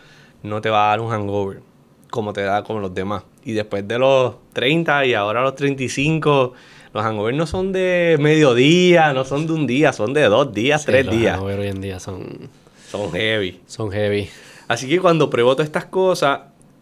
no 0.44 0.62
te 0.62 0.70
va 0.70 0.86
a 0.86 0.90
dar 0.90 1.02
un 1.02 1.10
hangover 1.10 1.62
como 2.10 2.34
te 2.34 2.42
da 2.42 2.64
como 2.64 2.80
los 2.82 2.94
demás. 2.94 3.24
Y 3.46 3.54
después 3.54 3.88
de 3.88 3.98
los 3.98 4.36
30 4.54 5.06
y 5.06 5.14
ahora 5.14 5.42
los 5.42 5.56
35, 5.56 6.54
los 6.94 7.04
hangovers 7.06 7.38
no 7.38 7.46
son 7.48 7.72
de 7.72 8.18
mediodía, 8.20 9.14
no 9.14 9.24
son 9.24 9.48
de 9.48 9.54
un 9.54 9.66
día, 9.66 9.94
son 9.94 10.14
de 10.14 10.24
dos 10.24 10.54
días, 10.54 10.82
Sí, 10.82 10.88
tres 10.88 11.06
los 11.06 11.16
días. 11.16 11.36
hangover 11.38 11.60
hoy 11.60 11.68
en 11.68 11.80
día 11.82 12.00
son, 12.02 12.50
Son 12.90 13.12
heavy. 13.14 13.62
son 13.66 13.92
heavy. 13.92 14.30
Así 14.68 14.88
que 14.90 15.00
cuando 15.00 15.30
pruebo 15.30 15.54
todas 15.56 15.68
estas 15.68 15.86
cosas 15.86 16.42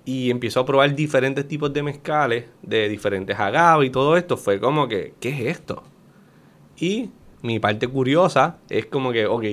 y 0.09 0.31
empiezo 0.31 0.59
a 0.59 0.65
probar 0.65 0.95
diferentes 0.95 1.47
tipos 1.47 1.71
de 1.71 1.83
mezcales, 1.83 2.45
de 2.63 2.89
diferentes 2.89 3.39
agaves 3.39 3.89
y 3.89 3.91
todo 3.91 4.17
esto, 4.17 4.37
fue 4.37 4.59
como 4.59 4.87
que, 4.87 5.13
¿qué 5.19 5.29
es 5.29 5.57
esto? 5.57 5.83
Y 6.79 7.11
mi 7.43 7.59
parte 7.59 7.87
curiosa 7.87 8.57
es 8.69 8.87
como 8.87 9.11
que, 9.11 9.27
ok, 9.27 9.43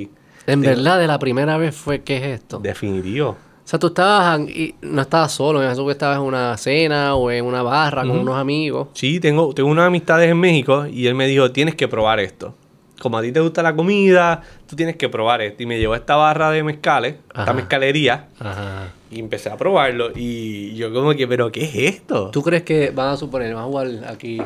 En 0.46 0.62
verdad, 0.62 0.98
de 0.98 1.08
la 1.08 1.18
primera 1.18 1.58
vez 1.58 1.76
fue, 1.76 2.00
¿qué 2.02 2.16
es 2.16 2.40
esto? 2.40 2.58
definitivo. 2.58 3.30
O 3.30 3.68
sea, 3.68 3.78
tú 3.78 3.88
estabas, 3.88 4.40
y 4.48 4.74
no 4.80 5.02
estabas 5.02 5.32
solo, 5.32 5.62
en 5.62 5.68
eso 5.70 5.84
que 5.84 5.92
estabas 5.92 6.16
en 6.16 6.22
una 6.24 6.56
cena 6.56 7.16
o 7.16 7.30
en 7.30 7.44
una 7.44 7.62
barra 7.62 8.02
con 8.02 8.18
unos 8.18 8.36
amigos. 8.36 8.88
Sí, 8.94 9.20
tengo, 9.20 9.52
tengo 9.52 9.68
unas 9.68 9.88
amistades 9.88 10.30
en 10.30 10.38
México 10.38 10.86
y 10.86 11.06
él 11.06 11.14
me 11.16 11.26
dijo, 11.26 11.50
tienes 11.52 11.74
que 11.74 11.86
probar 11.86 12.18
esto. 12.20 12.54
Como 13.00 13.18
a 13.18 13.22
ti 13.22 13.30
te 13.32 13.40
gusta 13.40 13.62
la 13.62 13.76
comida, 13.76 14.42
tú 14.66 14.74
tienes 14.76 14.96
que 14.96 15.08
probar 15.08 15.42
esto. 15.42 15.62
Y 15.62 15.66
me 15.66 15.78
llevó 15.78 15.92
a 15.94 15.96
esta 15.98 16.16
barra 16.16 16.50
de 16.50 16.62
mezcales, 16.62 17.16
esta 17.36 17.52
mezcalería, 17.52 18.28
Ajá. 18.38 18.88
y 19.10 19.20
empecé 19.20 19.50
a 19.50 19.56
probarlo. 19.56 20.10
Y 20.14 20.74
yo 20.76 20.92
como 20.92 21.12
que, 21.14 21.28
¿pero 21.28 21.52
qué 21.52 21.64
es 21.64 21.74
esto? 21.96 22.30
¿Tú 22.30 22.42
crees 22.42 22.62
que 22.62 22.90
van 22.90 23.08
a 23.08 23.16
suponer, 23.16 23.54
vamos 23.54 23.68
a 23.68 23.86
jugar 23.88 24.10
aquí 24.12 24.40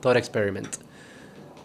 Thought 0.00 0.16
Experiment? 0.16 0.68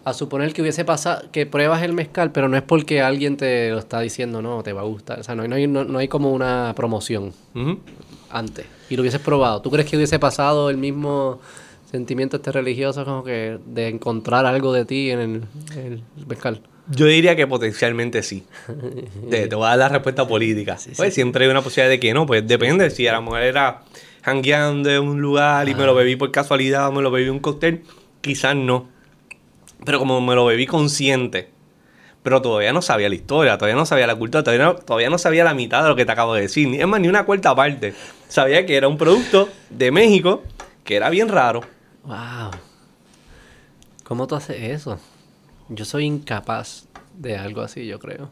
A 0.04 0.12
suponer 0.14 0.52
que 0.54 0.62
hubiese 0.62 0.84
pasado, 0.84 1.24
que 1.32 1.44
pruebas 1.46 1.82
el 1.82 1.92
mezcal, 1.92 2.30
pero 2.32 2.48
no 2.48 2.56
es 2.56 2.62
porque 2.62 3.02
alguien 3.02 3.36
te 3.36 3.70
lo 3.70 3.78
está 3.78 4.00
diciendo, 4.00 4.40
no, 4.42 4.62
te 4.62 4.72
va 4.72 4.82
a 4.82 4.84
gustar. 4.84 5.20
O 5.20 5.22
sea, 5.22 5.34
no, 5.34 5.42
hay- 5.42 5.48
no 5.48 5.56
hay, 5.56 5.66
no, 5.66 5.84
no 5.84 5.98
hay 5.98 6.08
como 6.08 6.32
una 6.32 6.72
promoción 6.76 7.32
antes. 8.30 8.66
Y 8.90 8.96
lo 8.96 9.02
hubieses 9.02 9.20
probado. 9.20 9.60
¿Tú 9.62 9.70
crees 9.70 9.88
que 9.88 9.96
hubiese 9.96 10.18
pasado 10.18 10.70
el 10.70 10.76
mismo 10.78 11.40
sentimiento 11.90 12.36
este 12.36 12.52
religioso 12.52 13.04
como 13.04 13.24
que 13.24 13.58
de 13.66 13.88
encontrar 13.88 14.46
algo 14.46 14.72
de 14.72 14.84
ti 14.84 15.10
en 15.10 15.20
el, 15.20 15.42
el 15.76 16.02
mezcal? 16.26 16.62
Yo 16.90 17.06
diría 17.06 17.36
que 17.36 17.46
potencialmente 17.46 18.22
sí. 18.22 18.44
Te, 19.30 19.46
te 19.46 19.54
voy 19.54 19.66
a 19.66 19.70
dar 19.70 19.78
la 19.78 19.88
respuesta 19.88 20.26
política. 20.26 20.78
pues 20.96 21.14
siempre 21.14 21.44
hay 21.44 21.50
una 21.50 21.62
posibilidad 21.62 21.90
de 21.90 22.00
que 22.00 22.14
no, 22.14 22.26
pues 22.26 22.46
depende. 22.46 22.90
Si 22.90 23.06
a 23.06 23.12
la 23.12 23.20
mujer 23.20 23.42
era 23.42 23.82
hangueando 24.22 24.90
en 24.90 25.02
un 25.02 25.20
lugar 25.20 25.68
y 25.68 25.74
me 25.74 25.84
lo 25.84 25.94
bebí 25.94 26.16
por 26.16 26.30
casualidad 26.30 26.88
o 26.88 26.92
me 26.92 27.02
lo 27.02 27.10
bebí 27.10 27.28
un 27.28 27.40
cóctel, 27.40 27.82
quizás 28.20 28.56
no. 28.56 28.88
Pero 29.84 29.98
como 29.98 30.20
me 30.20 30.34
lo 30.34 30.46
bebí 30.46 30.66
consciente, 30.66 31.50
pero 32.22 32.42
todavía 32.42 32.72
no 32.72 32.82
sabía 32.82 33.08
la 33.08 33.14
historia, 33.14 33.58
todavía 33.58 33.76
no 33.76 33.86
sabía 33.86 34.06
la 34.06 34.16
cultura, 34.16 34.42
todavía 34.42 34.64
no, 34.66 34.74
todavía 34.74 35.10
no 35.10 35.18
sabía 35.18 35.44
la 35.44 35.54
mitad 35.54 35.82
de 35.82 35.90
lo 35.90 35.96
que 35.96 36.04
te 36.04 36.12
acabo 36.12 36.34
de 36.34 36.42
decir. 36.42 36.68
Es 36.80 36.86
más, 36.86 37.00
ni 37.00 37.08
una 37.08 37.24
cuarta 37.24 37.54
parte. 37.54 37.94
Sabía 38.28 38.66
que 38.66 38.76
era 38.76 38.88
un 38.88 38.98
producto 38.98 39.48
de 39.70 39.90
México 39.90 40.42
que 40.84 40.96
era 40.96 41.10
bien 41.10 41.28
raro. 41.28 41.62
Wow. 42.08 42.52
¿Cómo 44.02 44.26
tú 44.26 44.34
haces 44.34 44.56
eso? 44.62 44.98
Yo 45.68 45.84
soy 45.84 46.06
incapaz 46.06 46.86
de 47.14 47.36
algo 47.36 47.60
así, 47.60 47.86
yo 47.86 47.98
creo. 47.98 48.30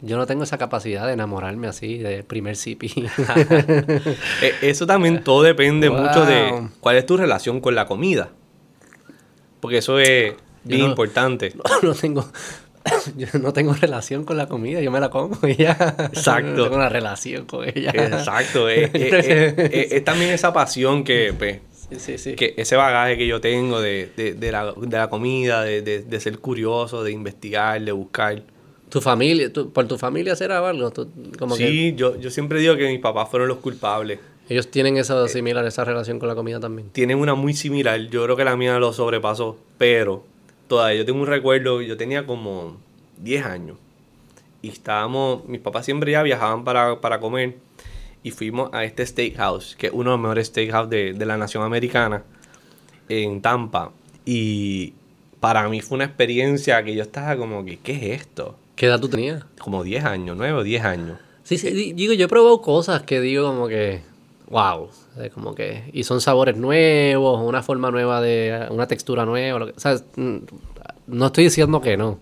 Yo 0.00 0.16
no 0.16 0.26
tengo 0.26 0.44
esa 0.44 0.58
capacidad 0.58 1.08
de 1.08 1.14
enamorarme 1.14 1.66
así 1.66 1.98
de 1.98 2.22
primer 2.22 2.56
CP. 2.56 2.86
E, 4.42 4.54
eso 4.62 4.86
también 4.86 5.24
todo 5.24 5.42
depende 5.42 5.90
mucho 5.90 6.24
de 6.24 6.68
cuál 6.78 6.96
es 6.96 7.04
tu 7.04 7.16
relación 7.16 7.60
con 7.60 7.74
la 7.74 7.86
comida. 7.86 8.30
Porque 9.58 9.78
eso 9.78 9.98
es 9.98 10.34
bien 10.62 10.82
importante. 10.82 11.52
No, 11.82 11.94
tengo 11.94 12.24
yo 13.16 13.26
no 13.40 13.52
tengo 13.52 13.74
relación 13.74 14.22
con 14.24 14.36
la 14.36 14.46
comida, 14.46 14.80
yo 14.80 14.92
me 14.92 15.00
la 15.00 15.10
como 15.10 15.36
y 15.48 15.56
ya. 15.56 15.72
Exacto. 16.12 16.52
No 16.52 16.62
tengo 16.62 16.76
una 16.76 16.88
relación 16.88 17.44
con 17.44 17.68
ella. 17.68 17.90
Exacto. 17.92 18.68
es, 18.68 18.90
es, 18.94 20.04
también 20.04 20.30
esa 20.30 20.52
pasión 20.52 21.02
que, 21.02 21.34
pues, 21.36 21.58
sí, 21.98 22.18
sí, 22.18 22.34
que 22.34 22.54
ese 22.56 22.76
bagaje 22.76 23.16
que 23.16 23.26
yo 23.26 23.40
tengo 23.40 23.80
de, 23.80 24.10
de, 24.16 24.34
de, 24.34 24.52
la, 24.52 24.72
de 24.72 24.96
la, 24.96 25.08
comida, 25.08 25.62
de, 25.62 26.20
ser 26.20 26.38
curioso, 26.38 27.02
de 27.02 27.12
investigar, 27.12 27.80
de 27.82 27.92
buscar. 27.92 28.42
¿Tu 28.88 29.00
familia, 29.00 29.50
por 29.72 29.88
tu 29.88 29.96
familia 29.96 30.36
será 30.36 30.66
algo? 30.68 30.92
como 31.38 31.56
sí, 31.56 31.94
yo, 31.96 32.18
yo 32.20 32.30
siempre 32.30 32.60
digo 32.60 32.76
que 32.76 32.88
mis 32.88 33.00
papás 33.00 33.28
fueron 33.30 33.48
los 33.48 33.58
culpables. 33.58 34.18
Ellos 34.48 34.68
tienen 34.70 34.96
esa 34.96 35.28
similar, 35.28 35.64
esa 35.64 35.84
relación 35.84 36.18
con 36.18 36.28
la 36.28 36.34
comida 36.34 36.60
también. 36.60 36.90
Tienen 36.90 37.18
una 37.18 37.34
muy 37.34 37.54
similar. 37.54 37.98
Yo 38.08 38.24
creo 38.24 38.36
que 38.36 38.44
la 38.44 38.56
mía 38.56 38.78
lo 38.78 38.92
sobrepasó. 38.92 39.56
Pero 39.78 40.24
todavía 40.68 40.98
yo 40.98 41.06
tengo 41.06 41.20
un 41.20 41.26
recuerdo, 41.26 41.80
yo 41.80 41.96
tenía 41.96 42.26
como 42.26 42.76
10 43.18 43.46
años. 43.46 43.76
Y 44.60 44.68
estábamos, 44.68 45.46
mis 45.46 45.60
papás 45.60 45.84
siempre 45.84 46.12
ya 46.12 46.22
viajaban 46.22 46.64
para, 46.64 47.00
para 47.00 47.18
comer 47.18 47.54
y 48.22 48.30
fuimos 48.30 48.70
a 48.72 48.84
este 48.84 49.04
steakhouse, 49.04 49.76
que 49.76 49.88
es 49.88 49.92
uno 49.92 50.10
de 50.10 50.16
los 50.16 50.20
mejores 50.20 50.46
steakhouse 50.48 50.88
de, 50.88 51.12
de 51.12 51.26
la 51.26 51.36
nación 51.36 51.62
americana, 51.64 52.22
en 53.08 53.40
Tampa. 53.40 53.92
Y 54.24 54.94
para 55.40 55.68
mí 55.68 55.80
fue 55.80 55.96
una 55.96 56.04
experiencia 56.04 56.82
que 56.84 56.94
yo 56.94 57.02
estaba 57.02 57.36
como 57.36 57.64
que, 57.64 57.78
¿qué 57.78 57.92
es 57.92 58.20
esto? 58.20 58.56
¿Qué 58.76 58.86
edad 58.86 59.00
tú 59.00 59.08
tenías? 59.08 59.44
Como 59.58 59.82
10 59.82 60.04
años, 60.04 60.36
9 60.36 60.58
o 60.58 60.62
10 60.62 60.84
años. 60.84 61.18
Sí, 61.44 61.58
sí, 61.58 61.92
digo, 61.92 62.12
yo 62.12 62.26
he 62.26 62.28
probado 62.28 62.62
cosas 62.62 63.02
que 63.02 63.20
digo 63.20 63.48
como 63.48 63.68
que, 63.68 64.02
wow, 64.48 64.88
como 65.34 65.54
que, 65.54 65.90
y 65.92 66.04
son 66.04 66.20
sabores 66.20 66.56
nuevos, 66.56 67.40
una 67.42 67.62
forma 67.62 67.90
nueva 67.90 68.20
de, 68.20 68.66
una 68.70 68.86
textura 68.86 69.24
nueva, 69.24 69.58
lo 69.58 69.66
que, 69.66 69.72
o 69.72 69.80
sea, 69.80 69.96
mm, 70.16 70.36
no 71.08 71.26
estoy 71.26 71.44
diciendo 71.44 71.80
que 71.80 71.96
no. 71.96 72.18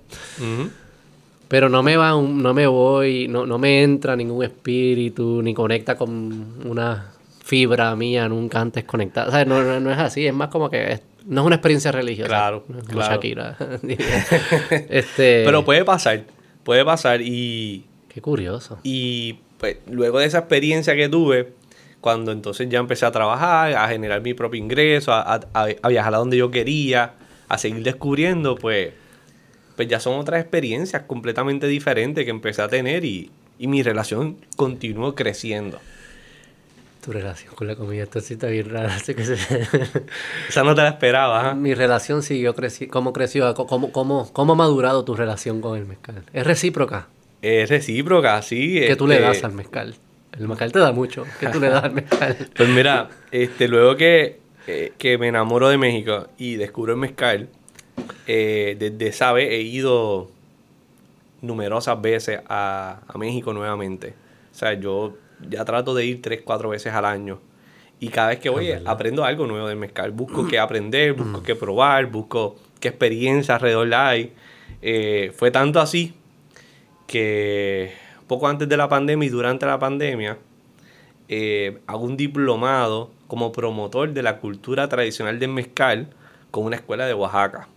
Pero 1.50 1.69
no 1.69 1.83
me 1.83 1.97
va 1.97 2.11
no 2.12 2.54
me 2.54 2.69
voy, 2.69 3.26
no, 3.26 3.45
no 3.45 3.59
me 3.59 3.83
entra 3.83 4.14
ningún 4.14 4.45
espíritu, 4.45 5.42
ni 5.42 5.52
conecta 5.52 5.97
con 5.97 6.64
una 6.64 7.11
fibra 7.42 7.97
mía 7.97 8.28
nunca 8.28 8.61
antes 8.61 8.85
conectada. 8.85 9.26
O 9.26 9.30
sea, 9.33 9.45
no, 9.45 9.80
no, 9.80 9.90
es 9.90 9.99
así, 9.99 10.25
es 10.25 10.33
más 10.33 10.49
como 10.50 10.71
que 10.71 11.00
no 11.26 11.40
es 11.40 11.47
una 11.49 11.57
experiencia 11.57 11.90
religiosa. 11.90 12.28
Claro, 12.28 12.64
claro. 12.87 13.14
Shakira. 13.14 13.57
este... 14.90 15.42
Pero 15.45 15.64
puede 15.64 15.85
pasar, 15.85 16.23
puede 16.62 16.85
pasar 16.85 17.21
y... 17.21 17.85
Qué 18.14 18.21
curioso. 18.21 18.78
Y 18.85 19.40
pues 19.59 19.78
luego 19.90 20.21
de 20.21 20.26
esa 20.26 20.38
experiencia 20.38 20.95
que 20.95 21.09
tuve, 21.09 21.52
cuando 22.00 22.30
entonces 22.30 22.69
ya 22.69 22.78
empecé 22.78 23.07
a 23.07 23.11
trabajar, 23.11 23.75
a 23.75 23.88
generar 23.88 24.21
mi 24.21 24.35
propio 24.35 24.61
ingreso, 24.62 25.12
a, 25.12 25.40
a 25.52 25.88
viajar 25.88 26.14
a 26.14 26.19
donde 26.19 26.37
yo 26.37 26.52
quería, 26.52 27.14
a 27.49 27.59
seguir 27.59 27.83
descubriendo, 27.83 28.54
pues 28.54 28.92
pues 29.81 29.89
ya 29.89 29.99
son 29.99 30.19
otras 30.19 30.43
experiencias 30.43 31.05
completamente 31.07 31.67
diferentes 31.67 32.23
que 32.23 32.31
empecé 32.31 32.61
a 32.61 32.69
tener 32.69 33.03
y, 33.03 33.31
mi 33.61 33.83
relación 33.83 34.37
continuó 34.55 35.15
creciendo. 35.15 35.81
Tu 37.03 37.13
relación 37.13 37.55
con 37.55 37.67
la 37.67 37.77
comida, 37.77 38.03
está 38.03 38.49
bien 38.49 38.69
rara. 38.69 38.95
que 39.07 39.13
Esa 40.51 40.65
no 40.65 40.75
te 40.75 40.83
la 40.83 40.91
esperaba. 40.91 41.55
Mi 41.55 41.73
relación 41.73 42.23
siguió 42.23 42.55
creciendo. 42.55 42.93
¿Cómo 42.93 43.15
creció? 43.15 43.55
¿Cómo, 43.55 43.91
cómo, 43.91 44.31
¿Cómo 44.31 44.53
ha 44.53 44.57
madurado 44.57 45.03
tu 45.03 45.15
relación 45.15 45.63
con 45.63 45.79
el 45.79 45.87
mezcal? 45.87 46.25
¿Es 46.35 46.47
recíproca? 46.47 47.09
Es 47.41 47.71
recíproca, 47.71 48.43
sí. 48.43 48.83
¿Qué 48.87 48.97
tú 48.97 49.07
le 49.07 49.15
este 49.15 49.27
das 49.29 49.45
al 49.45 49.53
mezcal? 49.53 49.95
El 50.39 50.47
mezcal 50.47 50.73
te 50.73 50.79
da 50.79 50.93
mucho. 50.93 51.25
¿Qué 51.41 51.47
tú 51.47 51.59
le 51.59 51.71
das 51.71 51.85
al 51.85 51.93
mezcal? 51.93 52.37
Pues 52.55 52.69
mira, 52.69 53.09
este, 53.31 53.67
luego 53.67 53.97
que, 53.97 54.41
eh, 54.67 54.93
que 54.99 55.17
me 55.17 55.29
enamoro 55.29 55.71
de 55.71 55.79
México 55.79 56.29
y 56.37 56.57
descubro 56.57 56.93
el 56.93 56.99
mezcal, 56.99 57.49
eh, 58.26 58.76
desde 58.78 59.12
sabe 59.12 59.54
he 59.54 59.62
ido 59.62 60.30
numerosas 61.42 62.00
veces 62.00 62.40
a, 62.49 63.00
México 63.19 63.52
nuevamente. 63.52 64.14
O 64.52 64.54
sea, 64.54 64.75
yo 64.75 65.16
ya 65.49 65.64
trato 65.64 65.95
de 65.95 66.07
ir 66.07 66.23
tres, 66.23 66.42
cuatro 66.45 66.71
veces 66.71 66.92
al 66.92 67.04
año. 67.04 67.40
Y 67.99 68.09
cada 68.09 68.28
vez 68.28 68.38
que 68.38 68.49
voy 68.49 68.73
aprendo 68.87 69.25
algo 69.25 69.47
nuevo 69.47 69.69
de 69.69 69.75
mezcal. 69.75 70.11
Busco 70.11 70.47
qué 70.49 70.59
aprender, 70.61 71.12
busco 71.12 71.42
qué 71.42 71.54
probar, 71.54 72.07
busco 72.07 72.57
qué 72.80 72.88
experiencia 72.88 73.57
alrededor 73.57 73.92
hay. 73.95 74.33
Eh, 74.83 75.33
fue 75.37 75.50
tanto 75.50 75.80
así 75.80 76.14
que 77.07 77.92
poco 78.26 78.49
antes 78.49 78.69
de 78.69 78.76
la 78.76 78.88
pandemia 78.88 79.26
y 79.26 79.30
durante 79.30 79.66
la 79.66 79.78
pandemia 79.78 80.38
eh, 81.28 81.78
hago 81.87 82.04
un 82.04 82.16
diplomado 82.16 83.11
como 83.26 83.52
promotor 83.52 84.12
de 84.12 84.23
la 84.23 84.38
cultura 84.38 84.88
tradicional 84.88 85.38
del 85.38 85.50
mezcal 85.50 86.09
con 86.50 86.64
una 86.64 86.76
escuela 86.76 87.07
de 87.07 87.14
Oaxaca. 87.14 87.69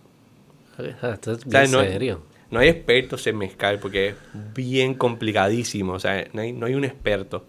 Esto 0.78 1.32
es 1.32 1.44
bien 1.44 1.70
no, 1.70 1.80
serio. 1.80 2.22
No 2.50 2.60
hay 2.60 2.68
expertos 2.68 3.26
en 3.26 3.38
mezcal 3.38 3.78
porque 3.78 4.08
es 4.08 4.14
bien 4.54 4.94
complicadísimo. 4.94 5.94
O 5.94 6.00
sea, 6.00 6.26
no 6.32 6.42
hay, 6.42 6.52
no 6.52 6.66
hay 6.66 6.74
un 6.74 6.84
experto. 6.84 7.44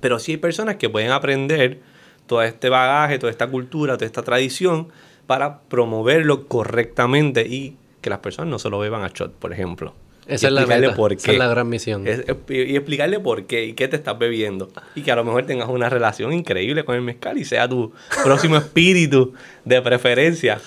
Pero 0.00 0.18
sí 0.18 0.32
hay 0.32 0.38
personas 0.38 0.76
que 0.76 0.88
pueden 0.88 1.10
aprender 1.10 1.80
todo 2.26 2.42
este 2.42 2.68
bagaje, 2.68 3.18
toda 3.18 3.30
esta 3.30 3.48
cultura, 3.48 3.94
toda 3.94 4.06
esta 4.06 4.22
tradición 4.22 4.88
para 5.26 5.60
promoverlo 5.60 6.46
correctamente 6.46 7.46
y 7.46 7.76
que 8.00 8.10
las 8.10 8.18
personas 8.18 8.50
no 8.50 8.58
se 8.58 8.70
lo 8.70 8.78
beban 8.78 9.02
a 9.02 9.08
shot, 9.08 9.32
por 9.32 9.52
ejemplo. 9.52 9.94
Esa, 10.26 10.46
es 10.48 10.52
la, 10.54 10.94
por 10.94 11.12
esa 11.12 11.32
es 11.32 11.38
la 11.38 11.48
gran 11.48 11.68
misión. 11.68 12.06
y 12.06 12.76
explicarle 12.76 13.20
por 13.20 13.44
qué 13.44 13.66
y 13.66 13.72
qué 13.74 13.88
te 13.88 13.96
estás 13.96 14.18
bebiendo. 14.18 14.70
Y 14.94 15.02
que 15.02 15.12
a 15.12 15.16
lo 15.16 15.24
mejor 15.24 15.44
tengas 15.44 15.68
una 15.68 15.90
relación 15.90 16.32
increíble 16.32 16.84
con 16.84 16.94
el 16.94 17.02
mezcal 17.02 17.36
y 17.36 17.44
sea 17.44 17.68
tu 17.68 17.92
próximo 18.22 18.56
espíritu 18.58 19.34
de 19.66 19.82
preferencia. 19.82 20.60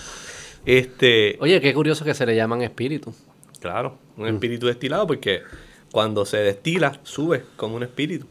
Este, 0.67 1.37
Oye, 1.39 1.61
qué 1.61 1.73
curioso 1.73 2.03
que 2.03 2.13
se 2.13 2.25
le 2.25 2.35
llaman 2.35 2.61
espíritu. 2.61 3.13
Claro, 3.61 3.97
un 4.17 4.25
mm. 4.25 4.33
espíritu 4.33 4.67
destilado 4.67 5.07
porque 5.07 5.41
cuando 5.93 6.25
se 6.25 6.39
destila, 6.39 6.99
sube 7.03 7.43
como 7.55 7.77
un 7.77 7.83
espíritu, 7.83 8.25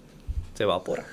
se 0.52 0.64
evapora. 0.64 1.06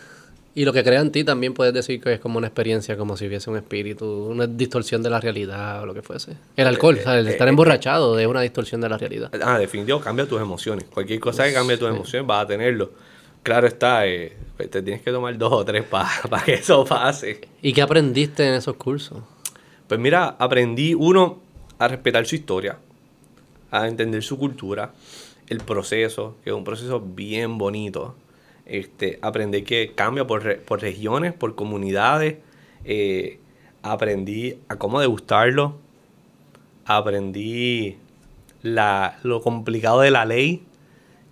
Y 0.53 0.65
lo 0.65 0.73
que 0.73 0.83
crea 0.83 0.99
en 0.99 1.13
ti 1.13 1.23
también 1.23 1.53
puedes 1.53 1.73
decir 1.73 2.01
que 2.01 2.11
es 2.11 2.19
como 2.19 2.39
una 2.39 2.47
experiencia, 2.47 2.97
como 2.97 3.15
si 3.15 3.25
hubiese 3.25 3.49
un 3.49 3.55
espíritu, 3.55 4.05
una 4.05 4.47
distorsión 4.47 5.01
de 5.01 5.09
la 5.09 5.21
realidad 5.21 5.81
o 5.81 5.85
lo 5.85 5.93
que 5.93 6.01
fuese. 6.01 6.33
El 6.57 6.67
alcohol, 6.67 6.97
o 6.99 7.03
sea, 7.03 7.17
el 7.17 7.27
eh, 7.27 7.31
estar 7.31 7.47
eh, 7.47 7.51
emborrachado 7.51 8.19
es 8.19 8.27
una 8.27 8.41
distorsión 8.41 8.81
de 8.81 8.89
la 8.89 8.97
realidad. 8.97 9.31
Ah, 9.41 9.57
definitivo, 9.57 10.01
cambia 10.01 10.27
tus 10.27 10.41
emociones. 10.41 10.83
Cualquier 10.93 11.21
cosa 11.21 11.45
que 11.45 11.53
cambie 11.53 11.77
tus 11.77 11.87
emociones 11.87 12.27
vas 12.27 12.43
a 12.43 12.47
tenerlo. 12.47 12.91
Claro 13.43 13.65
está, 13.65 14.05
eh, 14.07 14.35
te 14.57 14.81
tienes 14.81 15.01
que 15.01 15.11
tomar 15.11 15.37
dos 15.37 15.53
o 15.53 15.63
tres 15.63 15.85
para 15.89 16.43
que 16.43 16.55
eso 16.55 16.83
pase. 16.83 17.47
¿Y 17.61 17.71
qué 17.71 17.81
aprendiste 17.81 18.45
en 18.45 18.55
esos 18.55 18.75
cursos? 18.75 19.19
Pues 19.93 20.01
mira, 20.01 20.37
aprendí 20.39 20.95
uno 20.95 21.39
a 21.77 21.87
respetar 21.87 22.25
su 22.25 22.33
historia, 22.33 22.79
a 23.69 23.87
entender 23.87 24.23
su 24.23 24.39
cultura, 24.39 24.91
el 25.49 25.59
proceso, 25.59 26.35
que 26.43 26.49
es 26.49 26.55
un 26.55 26.63
proceso 26.63 26.99
bien 26.99 27.59
bonito. 27.59 28.15
Este, 28.65 29.19
aprendí 29.21 29.61
que 29.61 29.91
cambia 29.93 30.25
por, 30.25 30.41
regiones, 30.81 31.33
por 31.33 31.53
comunidades. 31.53 32.37
Eh, 32.85 33.37
aprendí 33.83 34.57
a 34.67 34.77
cómo 34.77 34.99
degustarlo. 34.99 35.77
Aprendí 36.85 37.97
la, 38.63 39.19
lo 39.21 39.41
complicado 39.41 40.01
de 40.01 40.09
la 40.09 40.25
ley 40.25 40.63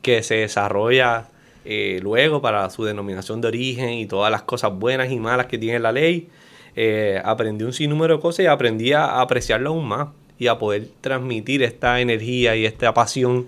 que 0.03 0.21
se 0.21 0.35
desarrolla 0.35 1.29
eh, 1.65 1.99
luego 2.03 2.43
para 2.43 2.69
su 2.69 2.83
denominación 2.83 3.41
de 3.41 3.47
origen 3.47 3.89
y 3.93 4.05
todas 4.05 4.29
las 4.29 4.43
cosas 4.43 4.71
buenas 4.71 5.09
y 5.09 5.17
malas 5.17 5.47
que 5.47 5.57
tiene 5.57 5.79
la 5.79 5.91
ley. 5.91 6.29
Eh, 6.75 7.21
aprendí 7.23 7.63
un 7.65 7.73
sinnúmero 7.73 8.15
de 8.15 8.21
cosas 8.21 8.43
y 8.45 8.47
aprendí 8.47 8.93
a 8.93 9.19
apreciarlo 9.21 9.69
aún 9.71 9.87
más 9.87 10.09
y 10.39 10.47
a 10.47 10.57
poder 10.57 10.87
transmitir 11.01 11.63
esta 11.63 11.99
energía 11.99 12.55
y 12.55 12.65
esta 12.65 12.93
pasión 12.93 13.47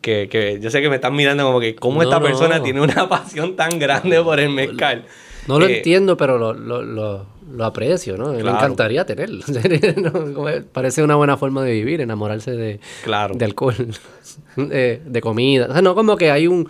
que, 0.00 0.58
yo 0.62 0.70
sé 0.70 0.80
que 0.80 0.88
me 0.88 0.96
están 0.96 1.14
mirando 1.16 1.44
como 1.44 1.58
que 1.60 1.74
cómo 1.74 2.00
esta 2.02 2.20
persona 2.20 2.62
tiene 2.62 2.80
una 2.80 3.08
pasión 3.08 3.56
tan 3.56 3.78
grande 3.78 4.22
por 4.22 4.38
el 4.38 4.50
mezcal. 4.50 5.04
No 5.48 5.58
lo 5.58 5.66
Eh, 5.66 5.78
entiendo, 5.78 6.16
pero 6.16 6.38
lo, 6.38 6.52
lo, 6.54 6.82
lo, 6.82 7.26
lo 7.52 7.64
aprecio, 7.64 8.16
¿no? 8.16 8.32
Me 8.32 8.40
encantaría 8.40 9.04
tenerlo. 9.04 9.44
Parece 10.72 11.02
una 11.02 11.16
buena 11.16 11.36
forma 11.36 11.62
de 11.64 11.72
vivir, 11.72 12.00
enamorarse 12.00 12.52
de, 12.52 12.80
Claro. 13.04 13.34
de 13.34 13.44
alcohol, 13.44 13.74
de, 14.56 15.00
de 15.06 15.20
comida. 15.20 15.66
O 15.68 15.72
sea, 15.72 15.82
no 15.82 15.94
como 15.94 16.16
que 16.16 16.30
hay 16.30 16.46
un, 16.46 16.68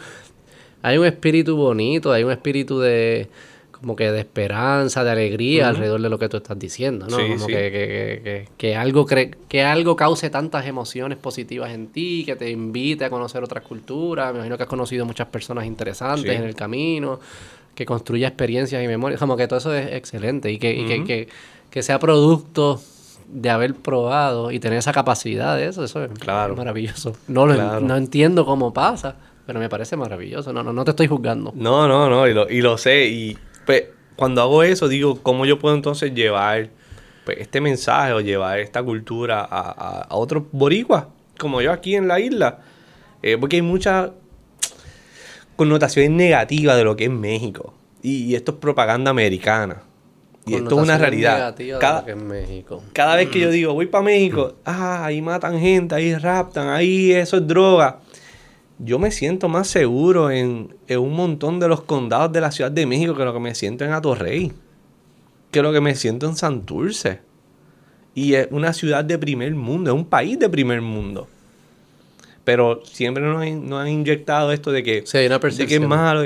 hay 0.83 0.99
un 0.99 1.07
espíritu 1.07 1.57
bonito, 1.57 2.12
hay 2.12 2.25
un 2.25 2.33
espíritu 2.33 2.81
de 2.81 3.28
como 3.87 3.95
que 3.95 4.11
de 4.11 4.19
esperanza, 4.19 5.05
de 5.05 5.12
alegría 5.12 5.69
alrededor 5.69 6.02
de 6.02 6.09
lo 6.09 6.19
que 6.19 6.28
tú 6.28 6.38
estás 6.38 6.59
diciendo, 6.59 7.07
¿no? 7.09 7.16
Sí, 7.19 7.23
como 7.35 7.47
sí. 7.47 7.52
Que, 7.52 7.71
que, 7.71 8.49
que, 8.59 8.75
algo 8.75 9.07
cre- 9.07 9.37
que 9.49 9.62
algo 9.62 9.95
cause 9.95 10.28
tantas 10.28 10.66
emociones 10.66 11.19
positivas 11.19 11.71
en 11.73 11.87
ti, 11.87 12.25
que 12.26 12.35
te 12.35 12.50
invite 12.50 13.05
a 13.05 13.11
conocer 13.11 13.45
otras 13.45 13.62
culturas. 13.62 14.33
Me 14.33 14.38
imagino 14.38 14.57
que 14.57 14.64
has 14.64 14.69
conocido 14.69 15.07
muchas 15.07 15.28
personas 15.28 15.66
interesantes 15.66 16.28
Sí. 16.33 16.37
en 16.37 16.43
el 16.43 16.57
camino, 16.57 17.21
que 17.76 17.87
construya 17.87 18.26
experiencias 18.26 18.83
y 18.83 18.88
memorias. 18.88 19.21
Como 19.21 19.37
que 19.37 19.47
todo 19.47 19.61
eso 19.61 19.73
es 19.73 19.93
excelente 19.93 20.50
y 20.50 20.59
que, 20.59 20.75
y 20.75 20.85
que, 20.87 21.05
que, 21.05 21.28
que 21.71 21.83
sea 21.85 22.00
producto 22.00 22.81
de 23.28 23.50
haber 23.50 23.75
probado 23.76 24.50
y 24.50 24.59
tener 24.59 24.81
esa 24.81 24.93
capacidad 24.93 25.57
de 25.57 25.69
eso, 25.69 25.85
eso 25.85 26.02
es 26.02 26.11
Claro. 26.19 26.57
maravilloso. 26.57 27.14
No, 27.28 27.47
lo 27.47 27.55
en- 27.55 27.87
no 27.87 27.97
entiendo 27.97 28.45
cómo 28.45 28.73
pasa, 28.75 29.14
pero 29.47 29.61
me 29.61 29.69
parece 29.69 29.97
maravilloso. 29.97 30.52
No, 30.52 30.64
no, 30.64 30.73
no 30.73 30.85
te 30.85 30.90
estoy 30.90 31.07
juzgando. 31.07 31.52
No, 31.55 31.87
no, 31.87 32.11
no, 32.11 32.26
y 32.26 32.35
lo, 32.35 32.50
y 32.50 32.61
lo 32.62 32.76
sé. 32.78 33.07
Y 33.07 33.38
pues, 33.66 33.85
cuando 34.16 34.40
hago 34.40 34.62
eso, 34.62 34.88
digo, 34.88 35.23
¿cómo 35.23 35.44
yo 35.44 35.58
puedo 35.58 35.75
entonces 35.75 36.14
llevar 36.14 36.70
pues, 37.25 37.38
este 37.38 37.61
mensaje 37.61 38.12
o 38.12 38.20
llevar 38.20 38.61
esta 38.61 38.82
cultura 38.82 39.40
a, 39.40 39.61
a, 39.70 40.00
a 40.02 40.16
otros 40.16 40.44
boricuas, 40.52 41.06
como 41.38 41.61
yo 41.61 41.73
aquí 41.73 41.94
en 41.94 42.08
la 42.08 42.18
isla? 42.18 42.61
Eh, 43.23 43.37
porque 43.38 43.56
hay 43.56 43.62
muchas 43.62 44.11
connotaciones 45.56 46.11
negativas 46.11 46.76
de 46.76 46.85
lo 46.85 46.96
que 46.96 47.04
es 47.04 47.11
México. 47.11 47.75
Y, 48.02 48.25
y 48.25 48.35
esto 48.37 48.52
es 48.52 48.58
propaganda 48.58 49.11
americana. 49.11 49.82
Y 50.46 50.54
esto 50.54 50.76
es 50.76 50.82
una 50.82 50.96
realidad. 50.96 51.54
de 51.56 51.76
Cada, 51.80 52.00
lo 52.00 52.04
que 52.06 52.12
es 52.12 52.16
México. 52.16 52.85
cada 52.92 53.16
vez 53.16 53.30
que 53.30 53.40
yo 53.40 53.50
digo, 53.50 53.75
voy 53.75 53.87
para 53.87 54.04
México, 54.04 54.54
ah, 54.64 55.04
ahí 55.04 55.20
matan 55.20 55.58
gente, 55.58 55.96
ahí 55.96 56.14
raptan, 56.14 56.68
ahí 56.68 57.11
eso 57.12 57.38
es 57.38 57.46
droga. 57.49 57.99
Yo 58.78 58.99
me 58.99 59.11
siento 59.11 59.49
más 59.49 59.68
seguro 59.68 60.30
en, 60.30 60.75
en 60.87 60.99
un 60.99 61.14
montón 61.14 61.59
de 61.61 61.68
los 61.68 61.83
condados 61.83 62.33
de 62.33 62.40
la 62.40 62.50
Ciudad 62.50 62.71
de 62.71 62.85
México 62.87 63.14
que 63.14 63.25
lo 63.25 63.33
que 63.33 63.40
me 63.40 63.54
siento 63.54 63.85
en 63.85 63.92
Atorrey. 63.92 64.52
Que 65.50 65.62
lo 65.62 65.73
que 65.73 65.80
me 65.80 65.95
siento 65.95 66.26
en 66.26 66.37
Santurce. 66.37 67.21
Y 68.14 68.35
es 68.35 68.49
una 68.50 68.73
ciudad 68.73 69.04
de 69.04 69.18
primer 69.18 69.54
mundo, 69.54 69.90
es 69.90 69.95
un 69.97 70.04
país 70.06 70.38
de 70.38 70.49
primer 70.49 70.80
mundo. 70.83 71.26
Pero 72.45 72.80
siempre 72.85 73.23
nos, 73.25 73.42
han- 73.42 73.68
nos 73.68 73.80
han 73.80 73.88
inyectado 73.88 74.52
esto 74.52 74.71
de 74.73 74.83
que, 74.83 75.02
Sí, 75.06 75.18
hay 75.18 75.26
una 75.26 75.38
de 75.38 75.66
que 75.66 75.75
es 75.75 75.80
malo. 75.80 76.25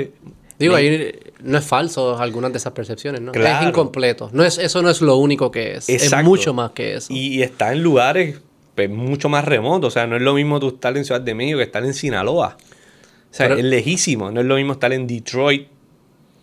Digo, 0.59 0.75
ahí 0.75 1.11
no 1.41 1.57
es 1.57 1.65
falso 1.65 2.19
algunas 2.19 2.51
de 2.51 2.59
esas 2.59 2.73
percepciones, 2.73 3.19
¿no? 3.21 3.31
Claro. 3.31 3.61
Es 3.63 3.67
incompleto. 3.69 4.29
No 4.31 4.43
es, 4.43 4.59
eso 4.59 4.81
no 4.83 4.89
es 4.91 5.01
lo 5.01 5.15
único 5.17 5.49
que 5.49 5.77
es. 5.77 5.89
Es 5.89 6.03
Exacto. 6.03 6.29
mucho 6.29 6.53
más 6.53 6.71
que 6.71 6.95
eso. 6.95 7.11
Y, 7.11 7.37
y 7.39 7.41
está 7.43 7.71
en 7.73 7.81
lugares 7.81 8.39
pues, 8.75 8.89
mucho 8.89 9.29
más 9.29 9.45
remotos. 9.45 9.87
O 9.87 9.91
sea, 9.91 10.07
no 10.07 10.15
es 10.15 10.21
lo 10.21 10.33
mismo 10.33 10.59
tú 10.59 10.69
estar 10.69 10.95
en 10.97 11.05
Ciudad 11.05 11.21
de 11.21 11.33
México 11.35 11.57
que 11.57 11.63
estar 11.63 11.83
en 11.83 11.93
Sinaloa. 11.93 12.57
O 12.59 13.33
sea, 13.33 13.47
Pero- 13.47 13.59
es 13.59 13.65
lejísimo. 13.65 14.31
No 14.31 14.41
es 14.41 14.47
lo 14.47 14.55
mismo 14.55 14.73
estar 14.73 14.91
en 14.93 15.07
Detroit 15.07 15.67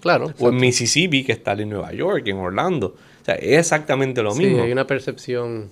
claro. 0.00 0.26
o 0.26 0.28
exacto. 0.30 0.48
en 0.48 0.56
Mississippi 0.56 1.24
que 1.24 1.32
estar 1.32 1.60
en 1.60 1.68
Nueva 1.70 1.92
York, 1.92 2.26
en 2.26 2.38
Orlando. 2.38 2.94
O 3.20 3.24
sea, 3.24 3.34
es 3.34 3.58
exactamente 3.58 4.22
lo 4.22 4.32
Sí, 4.32 4.44
mismo. 4.44 4.62
hay 4.62 4.72
una 4.72 4.86
percepción. 4.86 5.68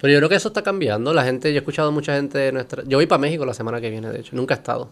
Pero 0.00 0.12
yo 0.12 0.18
creo 0.18 0.28
que 0.28 0.34
eso 0.34 0.48
está 0.48 0.62
cambiando. 0.62 1.14
La 1.14 1.24
gente, 1.24 1.50
yo 1.52 1.56
he 1.56 1.58
escuchado 1.58 1.90
mucha 1.92 2.14
gente 2.16 2.38
de 2.38 2.52
nuestra. 2.52 2.82
Yo 2.86 2.98
voy 2.98 3.06
para 3.06 3.20
México 3.20 3.46
la 3.46 3.54
semana 3.54 3.80
que 3.80 3.90
viene, 3.90 4.10
de 4.10 4.20
hecho. 4.20 4.34
Nunca 4.36 4.54
he 4.54 4.56
estado. 4.58 4.90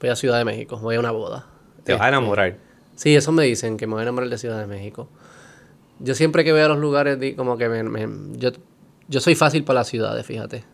Voy 0.00 0.10
a 0.10 0.16
Ciudad 0.16 0.38
de 0.38 0.44
México, 0.44 0.78
voy 0.78 0.96
a 0.96 1.00
una 1.00 1.10
boda. 1.10 1.46
Te 1.84 1.92
vas 1.92 2.02
a 2.02 2.04
Este, 2.04 2.16
enamorar. 2.16 2.56
Sí, 2.94 3.14
eso 3.16 3.32
me 3.32 3.44
dicen, 3.44 3.76
que 3.76 3.86
me 3.86 3.94
voy 3.94 4.00
a 4.00 4.02
enamorar 4.04 4.28
de 4.30 4.38
Ciudad 4.38 4.60
de 4.60 4.66
México. 4.66 5.08
Yo 5.98 6.14
siempre 6.14 6.44
que 6.44 6.52
voy 6.52 6.60
a 6.60 6.68
los 6.68 6.78
lugares, 6.78 7.18
como 7.36 7.58
que 7.58 7.68
me, 7.68 7.82
me- 7.82 8.38
yo, 8.38 8.50
yo 9.08 9.20
soy 9.20 9.34
fácil 9.34 9.64
para 9.64 9.80
las 9.80 9.88
ciudades, 9.88 10.24
fíjate. 10.26 10.64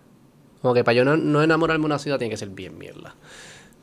Como 0.61 0.75
que 0.75 0.83
para 0.85 0.95
yo 0.95 1.05
no, 1.05 1.17
no 1.17 1.43
enamorarme 1.43 1.83
de 1.83 1.87
una 1.87 1.99
ciudad 1.99 2.19
tiene 2.19 2.31
que 2.31 2.37
ser 2.37 2.49
bien 2.50 2.76
mierda. 2.79 3.14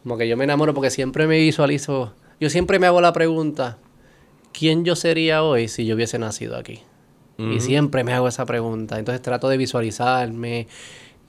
Como 0.03 0.17
que 0.17 0.27
yo 0.27 0.35
me 0.37 0.43
enamoro 0.45 0.73
porque 0.73 0.89
siempre 0.89 1.27
me 1.27 1.37
visualizo. 1.39 2.13
Yo 2.39 2.49
siempre 2.49 2.79
me 2.79 2.87
hago 2.87 3.01
la 3.01 3.13
pregunta: 3.13 3.77
¿quién 4.51 4.83
yo 4.83 4.95
sería 4.95 5.43
hoy 5.43 5.67
si 5.67 5.85
yo 5.85 5.95
hubiese 5.95 6.17
nacido 6.19 6.57
aquí? 6.57 6.79
Y 7.37 7.59
siempre 7.59 8.03
me 8.03 8.13
hago 8.13 8.27
esa 8.27 8.45
pregunta. 8.45 8.99
Entonces 8.99 9.19
trato 9.21 9.49
de 9.49 9.57
visualizarme. 9.57 10.67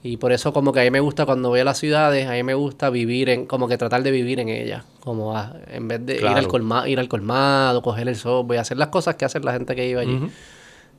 Y 0.03 0.17
por 0.17 0.31
eso 0.31 0.53
como 0.53 0.71
que 0.73 0.81
a 0.81 0.83
mí 0.83 0.91
me 0.91 0.99
gusta 0.99 1.25
cuando 1.25 1.49
voy 1.49 1.61
a 1.61 1.63
las 1.63 1.77
ciudades, 1.79 2.27
a 2.27 2.33
mí 2.33 2.43
me 2.43 2.53
gusta 2.53 2.89
vivir 2.91 3.29
en, 3.29 3.45
como 3.47 3.67
que 3.67 3.77
tratar 3.77 4.03
de 4.03 4.11
vivir 4.11 4.39
en 4.39 4.49
ellas. 4.49 4.83
Como 4.99 5.35
a- 5.35 5.55
en 5.71 5.87
vez 5.87 6.05
de 6.05 6.17
ir, 6.17 6.25
al 6.27 6.33
Claro. 6.33 6.47
colma- 6.49 6.87
ir 6.89 6.99
al 6.99 7.07
colmado, 7.07 7.81
coger 7.81 8.07
el 8.09 8.15
subway, 8.15 8.59
hacer 8.59 8.77
las 8.77 8.89
cosas 8.89 9.15
que 9.15 9.25
hace 9.25 9.39
la 9.39 9.53
gente 9.53 9.75
que 9.75 9.85
vive 9.87 10.01
allí. 10.01 10.15
Ujú. 10.17 10.29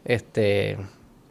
Este, 0.04 0.78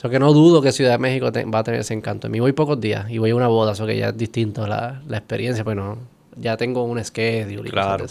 so 0.04 0.10
que 0.10 0.20
no 0.20 0.32
dudo 0.34 0.62
que 0.62 0.72
Ciudad 0.72 0.92
de 0.92 0.98
México 1.00 1.32
te- 1.32 1.46
va 1.46 1.60
a 1.60 1.64
tener 1.64 1.80
ese 1.80 1.94
encanto. 1.96 2.28
A 2.28 2.30
mí 2.30 2.40
voy 2.40 2.52
pocos 2.52 2.80
días 2.80 3.10
y 3.10 3.18
voy 3.18 3.32
a 3.32 3.36
una 3.36 3.48
boda, 3.48 3.72
eso 3.72 3.88
que 3.88 3.98
ya 3.98 4.10
es 4.10 4.18
distinto 4.18 4.68
la, 4.68 5.02
la 5.08 5.18
experiencia, 5.18 5.64
pues 5.64 5.76
no, 5.78 5.98
ya 6.36 6.58
tengo 6.58 6.84
un 6.84 7.04
schedule 7.04 7.70
y 7.70 7.72
cosas 7.72 7.72
Claro. 7.72 8.06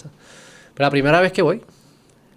Pero 0.75 0.87
la 0.87 0.91
primera 0.91 1.21
vez 1.21 1.31
que 1.33 1.43
voy, 1.43 1.63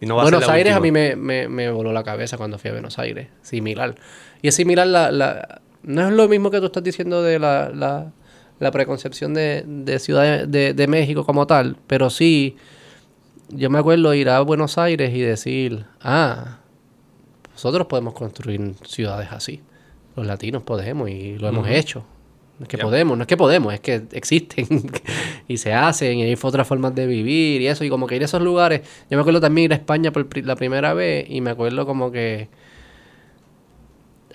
Y 0.02 0.06
no 0.06 0.18
va 0.18 0.24
Buenos 0.24 0.48
Aires 0.50 0.74
a 0.76 0.80
mí 0.82 0.92
me, 0.92 1.16
me, 1.16 1.48
me 1.48 1.72
voló 1.72 1.94
la 1.94 2.04
cabeza 2.04 2.36
cuando 2.38 2.60
fui 2.60 2.70
a 2.70 2.74
Buenos 2.74 3.00
Aires. 3.00 3.30
Similar. 3.42 3.96
Y 4.42 4.50
es 4.50 4.56
similar 4.56 4.86
la, 4.88 5.10
la... 5.12 5.62
No 5.84 6.06
es 6.08 6.14
lo 6.14 6.28
mismo 6.28 6.52
que 6.52 6.60
tú 6.60 6.66
estás 6.66 6.84
diciendo 6.84 7.24
de 7.24 7.40
la, 7.40 7.70
la, 7.74 8.12
la 8.60 8.72
preconcepción 8.72 9.34
de, 9.34 9.64
de 9.66 10.00
Ciudad 10.00 10.24
de, 10.24 10.48
de- 10.48 10.74
de 10.74 10.88
México 10.88 11.26
como 11.26 11.48
tal. 11.48 11.78
Pero 11.88 12.10
sí, 12.10 12.58
yo 13.50 13.70
me 13.70 13.80
acuerdo 13.80 14.14
ir 14.14 14.28
a 14.30 14.42
Buenos 14.42 14.78
Aires 14.78 15.14
y 15.14 15.22
decir, 15.22 15.86
ah, 16.02 16.58
nosotros 17.56 17.88
podemos 17.88 18.14
construir 18.14 18.76
ciudades 18.86 19.30
así. 19.32 19.62
Los 20.18 20.28
latinos 20.28 20.62
podemos 20.64 21.10
y 21.10 21.38
lo 21.38 21.48
hemos 21.48 21.70
hecho. 21.70 22.04
No 22.60 22.64
es 22.64 22.70
que 22.70 22.78
podemos, 22.78 23.18
no 23.18 23.24
es 23.24 23.28
que 23.28 23.38
podemos, 23.38 23.74
es 23.74 23.80
que 23.80 24.04
existen 24.12 24.68
y 25.48 25.56
se 25.56 25.74
hacen 25.74 26.20
y 26.20 26.24
hay 26.24 26.38
otras 26.42 26.68
formas 26.68 26.94
de 26.94 27.08
vivir 27.08 27.62
y 27.62 27.68
eso. 27.68 27.86
Y 27.86 27.90
como 27.90 28.08
que 28.08 28.18
ir 28.18 28.24
a 28.24 28.26
esos 28.26 28.42
lugares, 28.42 28.82
yo 29.10 29.18
me 29.18 29.22
acuerdo 29.22 29.40
también 29.40 29.66
ir 29.66 29.74
a 29.74 29.78
España 29.78 30.12
por 30.12 30.28
la 30.46 30.58
primera 30.58 30.94
vez 30.94 31.26
y 31.30 31.40
me 31.40 31.52
acuerdo 31.52 31.86
como 31.86 32.12
que 32.12 32.50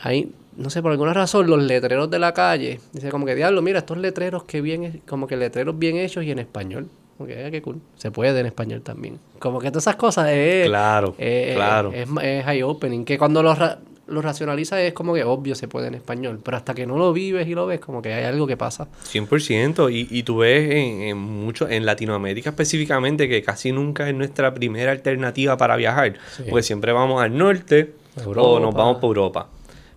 ahí, 0.01 0.33
no 0.57 0.71
sé, 0.71 0.81
por 0.81 0.93
alguna 0.93 1.13
razón, 1.13 1.47
los 1.47 1.63
letreros 1.63 2.11
de 2.11 2.19
la 2.19 2.33
calle, 2.33 2.81
dice 2.95 3.11
como 3.11 3.27
que 3.27 3.35
diablo, 3.35 3.61
mira, 3.61 3.81
estos 3.81 3.99
letreros 3.99 4.45
que 4.45 4.63
bien, 4.63 5.03
como 5.07 5.27
que 5.27 5.37
letreros 5.37 5.79
bien 5.79 5.97
hechos 5.97 6.25
y 6.25 6.31
en 6.31 6.39
español. 6.39 6.89
Como 7.21 7.29
que, 7.29 7.45
ah, 7.45 7.51
qué 7.51 7.61
cool. 7.61 7.83
Se 7.97 8.11
puede 8.11 8.41
en 8.41 8.47
español 8.47 8.81
también. 8.81 9.19
Como 9.39 9.59
que 9.61 9.69
todas 9.71 9.85
esas 9.85 9.97
cosas 9.97 10.29
es, 10.31 10.67
Claro, 10.67 11.15
eh, 11.19 11.53
claro. 11.55 11.93
es, 11.93 12.09
es 12.23 12.47
eye 12.49 12.63
opening. 12.65 13.05
Que 13.05 13.19
cuando 13.19 13.43
lo, 13.43 13.55
ra- 13.55 13.79
lo 14.07 14.23
racionaliza 14.23 14.81
es 14.81 14.95
como 14.95 15.13
que 15.13 15.23
obvio 15.23 15.55
se 15.55 15.69
puede 15.69 15.89
en 15.89 15.97
español. 15.97 16.41
Pero 16.43 16.57
hasta 16.57 16.73
que 16.73 16.87
no 16.87 16.97
lo 16.97 17.13
vives 17.13 17.47
y 17.47 17.55
lo 17.55 17.67
ves, 17.67 17.79
como 17.79 18.01
que 18.01 18.15
hay 18.15 18.25
algo 18.25 18.47
que 18.47 18.57
pasa. 18.57 18.89
100%. 19.05 19.93
Y, 19.93 20.09
y 20.19 20.23
tú 20.23 20.39
ves 20.39 20.71
en, 20.71 21.03
en 21.03 21.19
mucho, 21.19 21.69
en 21.69 21.85
Latinoamérica 21.85 22.49
específicamente, 22.49 23.29
que 23.29 23.43
casi 23.43 23.71
nunca 23.71 24.09
es 24.09 24.15
nuestra 24.15 24.55
primera 24.55 24.91
alternativa 24.93 25.59
para 25.59 25.77
viajar. 25.77 26.15
Sí. 26.35 26.45
Porque 26.49 26.63
siempre 26.63 26.93
vamos 26.93 27.23
al 27.23 27.37
norte 27.37 27.93
o 28.25 28.59
nos 28.61 28.75
vamos 28.75 28.95
para 28.95 29.07
Europa. 29.09 29.49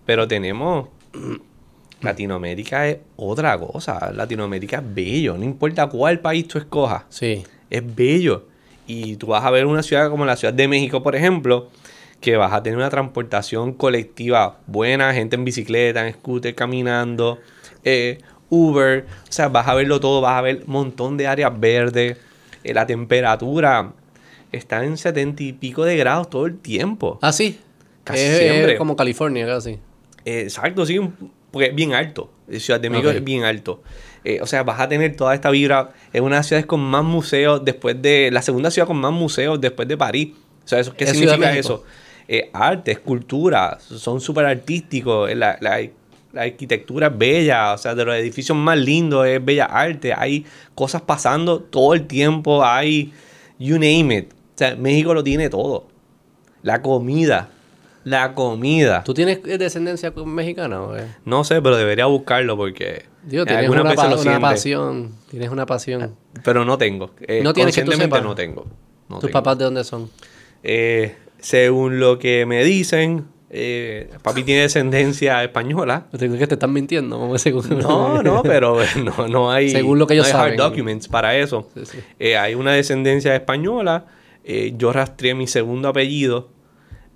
Pero 0.04 0.28
tenemos. 0.28 0.88
Latinoamérica 2.04 2.88
es 2.88 2.98
otra 3.16 3.58
cosa. 3.58 4.12
Latinoamérica 4.12 4.78
es 4.78 4.94
bello. 4.94 5.36
No 5.36 5.44
importa 5.44 5.86
cuál 5.88 6.20
país 6.20 6.46
tú 6.48 6.58
escojas. 6.58 7.04
Sí. 7.08 7.44
Es 7.70 7.82
bello. 7.94 8.46
Y 8.86 9.16
tú 9.16 9.28
vas 9.28 9.44
a 9.44 9.50
ver 9.50 9.66
una 9.66 9.82
ciudad 9.82 10.10
como 10.10 10.24
la 10.26 10.36
Ciudad 10.36 10.52
de 10.54 10.68
México, 10.68 11.02
por 11.02 11.16
ejemplo, 11.16 11.70
que 12.20 12.36
vas 12.36 12.52
a 12.52 12.62
tener 12.62 12.76
una 12.78 12.90
transportación 12.90 13.72
colectiva 13.72 14.58
buena, 14.66 15.12
gente 15.14 15.36
en 15.36 15.44
bicicleta, 15.44 16.06
en 16.06 16.14
scooter, 16.14 16.54
caminando, 16.54 17.38
eh, 17.82 18.18
Uber, 18.50 19.06
o 19.28 19.32
sea, 19.32 19.48
vas 19.48 19.66
a 19.68 19.74
verlo 19.74 20.00
todo, 20.00 20.20
vas 20.20 20.36
a 20.38 20.42
ver 20.42 20.64
un 20.66 20.72
montón 20.72 21.16
de 21.16 21.26
áreas 21.26 21.58
verdes, 21.58 22.18
eh, 22.62 22.74
la 22.74 22.86
temperatura 22.86 23.92
está 24.52 24.84
en 24.84 24.96
70 24.96 25.42
y 25.42 25.52
pico 25.54 25.84
de 25.84 25.96
grados 25.96 26.30
todo 26.30 26.46
el 26.46 26.58
tiempo. 26.58 27.18
Ah, 27.22 27.32
sí. 27.32 27.58
Casi 28.04 28.20
es, 28.20 28.38
siempre. 28.38 28.72
es 28.72 28.78
como 28.78 28.96
California, 28.96 29.46
casi. 29.46 29.78
Exacto, 30.24 30.86
sí, 30.86 30.98
un- 30.98 31.14
porque 31.54 31.68
es 31.68 31.74
bien 31.74 31.94
alto. 31.94 32.30
Ciudad 32.58 32.78
de 32.80 32.90
México 32.90 33.08
es 33.18 33.24
bien 33.24 33.44
alto. 33.44 33.82
Eh, 34.24 34.40
o 34.42 34.46
sea, 34.46 34.62
vas 34.64 34.80
a 34.80 34.88
tener 34.88 35.16
toda 35.16 35.34
esta 35.34 35.50
vibra. 35.50 35.92
Es 36.12 36.20
una 36.20 36.36
de 36.36 36.38
las 36.40 36.46
ciudades 36.46 36.66
con 36.66 36.80
más 36.80 37.04
museos 37.04 37.64
después 37.64 38.00
de. 38.02 38.30
La 38.32 38.42
segunda 38.42 38.70
ciudad 38.70 38.86
con 38.86 38.98
más 38.98 39.12
museos 39.12 39.60
después 39.60 39.86
de 39.88 39.96
París. 39.96 40.32
O 40.64 40.68
sea, 40.68 40.80
eso, 40.80 40.94
¿qué 40.94 41.04
¿Es 41.04 41.10
significa 41.10 41.56
eso? 41.56 41.84
Eh, 42.28 42.50
arte, 42.52 42.90
escultura, 42.92 43.78
son 43.80 44.20
súper 44.20 44.46
artísticos. 44.46 45.30
eh, 45.30 45.34
La, 45.34 45.56
la- 45.60 45.80
la 46.32 46.42
arquitectura 46.42 47.06
es 47.06 47.16
bella. 47.18 47.72
O 47.74 47.78
sea, 47.78 47.94
de 47.94 48.04
los 48.04 48.14
edificios 48.16 48.58
más 48.58 48.76
lindos 48.78 49.26
es 49.26 49.44
bella 49.44 49.66
arte. 49.66 50.12
Hay 50.12 50.44
cosas 50.74 51.00
pasando 51.02 51.60
todo 51.60 51.94
el 51.94 52.06
tiempo. 52.06 52.64
Hay. 52.64 53.12
You 53.58 53.74
name 53.76 54.16
it. 54.16 54.32
O 54.32 54.58
sea, 54.58 54.74
México 54.76 55.14
lo 55.14 55.22
tiene 55.22 55.48
todo. 55.48 55.86
La 56.62 56.82
comida. 56.82 57.50
La 58.04 58.34
comida. 58.34 59.02
¿Tú 59.04 59.14
tienes 59.14 59.40
eh, 59.46 59.58
descendencia 59.58 60.12
mexicana? 60.26 60.82
o 60.82 60.92
qué? 60.94 61.02
No 61.24 61.42
sé, 61.44 61.60
pero 61.62 61.76
debería 61.76 62.06
buscarlo 62.06 62.56
porque 62.56 63.06
Dios, 63.22 63.46
tienes 63.46 63.68
una, 63.70 63.82
veces 63.82 63.96
pa- 63.96 64.06
lo 64.08 64.12
una 64.14 64.22
siente. 64.22 64.40
pasión. 64.40 65.12
Tienes 65.30 65.48
una 65.50 65.66
pasión. 65.66 66.14
Pero 66.44 66.64
no 66.64 66.76
tengo. 66.78 67.10
Eh, 67.22 67.40
No 67.42 67.52
tienes 67.54 67.74
que 67.74 67.82
tú 67.82 67.92
sepas. 67.92 68.22
no 68.22 68.34
tengo. 68.34 68.66
No 69.08 69.16
¿Tus 69.18 69.28
tengo. 69.30 69.32
papás 69.32 69.58
de 69.58 69.64
dónde 69.64 69.84
son? 69.84 70.10
Eh, 70.62 71.14
según 71.38 72.00
lo 72.00 72.18
que 72.18 72.46
me 72.46 72.62
dicen, 72.64 73.26
eh, 73.50 74.10
papi 74.22 74.42
tiene 74.42 74.62
descendencia 74.62 75.42
española. 75.44 76.06
Yo 76.12 76.18
tengo 76.18 76.36
que 76.38 76.46
te 76.46 76.54
están 76.54 76.72
mintiendo. 76.72 77.38
según- 77.38 77.78
No, 77.78 78.22
no, 78.22 78.42
pero 78.44 78.78
no, 79.02 79.28
no 79.28 79.50
hay, 79.50 79.70
Según 79.70 79.98
lo 79.98 80.06
que 80.06 80.14
ellos 80.14 80.26
no 80.32 80.38
hay 80.38 80.40
hard 80.50 80.56
saben. 80.56 80.70
documents 80.70 81.08
para 81.08 81.36
eso. 81.36 81.68
Sí, 81.74 81.86
sí. 81.86 81.98
Eh, 82.18 82.36
hay 82.36 82.54
una 82.54 82.72
descendencia 82.72 83.34
española. 83.34 84.06
Eh, 84.46 84.74
yo 84.76 84.92
rastreé 84.92 85.34
mi 85.34 85.46
segundo 85.46 85.88
apellido 85.88 86.50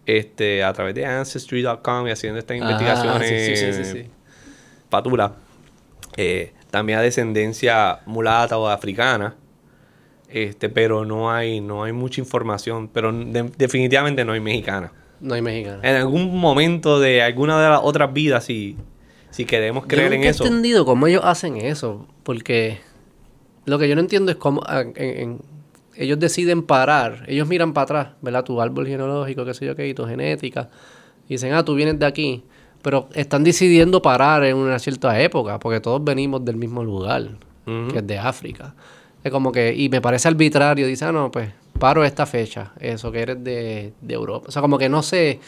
este, 0.08 0.64
a 0.64 0.72
través 0.72 0.94
de 0.94 1.04
Ancestry.com 1.04 2.08
y 2.08 2.10
haciendo 2.10 2.38
estas 2.38 2.54
Ah, 2.54 2.58
investigaciones 2.60 3.28
sí, 3.58 3.72
sí, 3.72 3.84
sí, 3.84 4.10
patulas. 4.88 5.32
Eh, 6.16 6.54
también 6.70 6.98
hay 6.98 7.04
descendencia 7.04 8.00
mulata 8.06 8.56
o 8.56 8.66
africana. 8.68 9.34
Este, 10.30 10.68
pero 10.70 11.04
no 11.04 11.30
hay, 11.30 11.60
no 11.60 11.84
hay 11.84 11.92
mucha 11.92 12.22
información. 12.22 12.88
Pero 12.88 13.12
de- 13.12 13.50
definitivamente 13.58 14.24
no 14.24 14.32
hay 14.32 14.40
mexicana. 14.40 14.92
No 15.20 15.34
hay 15.34 15.42
mexicano. 15.42 15.80
En 15.82 15.96
algún 15.96 16.38
momento 16.38 16.98
de 17.00 17.22
alguna 17.22 17.62
de 17.62 17.68
las 17.68 17.80
otras 17.82 18.10
vidas, 18.12 18.44
si, 18.44 18.76
si 19.30 19.44
queremos 19.44 19.84
Yo 19.84 19.88
creer 19.88 20.14
en 20.14 20.24
he 20.24 20.28
eso. 20.28 20.44
entendido 20.44 20.86
cómo 20.86 21.06
ellos 21.06 21.22
hacen 21.24 21.58
eso, 21.58 22.06
porque 22.22 22.78
lo 23.66 23.78
que 23.78 23.88
yo 23.90 23.94
no 23.94 24.00
entiendo 24.00 24.30
es 24.32 24.38
cómo 24.38 24.62
en- 24.70 24.92
en- 24.96 25.40
ellos 25.98 26.18
deciden 26.18 26.62
parar, 26.62 27.24
ellos 27.26 27.48
miran 27.48 27.72
para 27.72 27.82
atrás, 27.82 28.08
¿verdad? 28.22 28.44
Tu 28.44 28.60
árbol 28.60 28.86
genealógico, 28.86 29.44
qué 29.44 29.52
sé 29.52 29.66
yo 29.66 29.74
qué, 29.74 29.88
y 29.88 29.94
tu 29.94 30.06
genética, 30.06 30.70
y 31.26 31.34
dicen, 31.34 31.52
ah, 31.52 31.64
tú 31.64 31.74
vienes 31.74 31.98
de 31.98 32.06
aquí, 32.06 32.44
pero 32.82 33.08
están 33.14 33.42
decidiendo 33.42 34.00
parar 34.00 34.44
en 34.44 34.56
una 34.56 34.78
cierta 34.78 35.20
época, 35.20 35.58
porque 35.58 35.80
todos 35.80 36.02
venimos 36.02 36.44
del 36.44 36.56
mismo 36.56 36.84
lugar, 36.84 37.28
que 37.64 37.98
es 37.98 38.06
de 38.06 38.18
África. 38.18 38.74
Es 39.22 39.30
como 39.30 39.52
que, 39.52 39.74
y 39.74 39.88
me 39.88 40.00
parece 40.00 40.28
arbitrario, 40.28 40.86
dice, 40.86 41.04
ah, 41.04 41.12
no, 41.12 41.30
pues 41.30 41.50
paro 41.78 42.04
esta 42.04 42.24
fecha, 42.24 42.72
eso 42.80 43.10
que 43.10 43.20
eres 43.20 43.44
de, 43.44 43.92
de 44.00 44.14
Europa. 44.14 44.46
O 44.48 44.52
sea, 44.52 44.62
como 44.62 44.78
que 44.78 44.88
no 44.88 45.02
sé, 45.02 45.40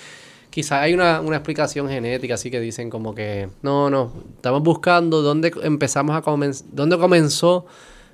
quizás 0.50 0.82
hay 0.82 0.92
una, 0.92 1.20
una 1.20 1.36
explicación 1.36 1.88
genética, 1.88 2.34
así 2.34 2.50
que 2.50 2.60
dicen 2.60 2.90
como 2.90 3.14
que, 3.14 3.48
no, 3.62 3.88
no, 3.88 4.12
estamos 4.34 4.62
buscando 4.62 5.22
dónde 5.22 5.52
empezamos 5.62 6.16
a 6.16 6.22
comenzar, 6.22 6.66
dónde 6.72 6.98
comenzó 6.98 7.66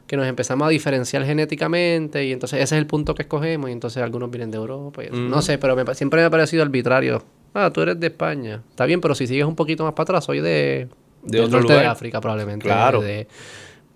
que 0.06 0.16
nos 0.16 0.26
empezamos 0.26 0.66
a 0.66 0.70
diferenciar 0.70 1.24
genéticamente 1.24 2.24
y 2.24 2.32
entonces 2.32 2.60
ese 2.60 2.76
es 2.76 2.80
el 2.80 2.86
punto 2.86 3.14
que 3.14 3.22
escogemos 3.22 3.70
y 3.70 3.72
entonces 3.72 4.02
algunos 4.02 4.30
vienen 4.30 4.50
de 4.50 4.58
Europa 4.58 5.02
y 5.02 5.06
eso. 5.06 5.16
No 5.16 5.42
sé, 5.42 5.58
pero 5.58 5.74
me 5.74 5.94
siempre 5.94 6.20
me 6.20 6.26
ha 6.26 6.30
parecido 6.30 6.62
arbitrario. 6.62 7.22
Ah, 7.54 7.70
tú 7.72 7.80
eres 7.80 7.98
de 7.98 8.08
España. 8.08 8.62
Está 8.70 8.84
bien, 8.84 9.00
pero 9.00 9.14
si 9.14 9.26
sigues 9.26 9.46
un 9.46 9.56
poquito 9.56 9.84
más 9.84 9.94
para 9.94 10.04
atrás, 10.04 10.24
soy 10.24 10.40
de, 10.40 10.88
De 11.22 11.38
del 11.38 11.44
otro 11.44 11.60
norte 11.60 11.74
de. 11.74 11.86
África 11.86 12.20
probablemente. 12.20 12.64
Claro. 12.64 13.00
De, 13.00 13.26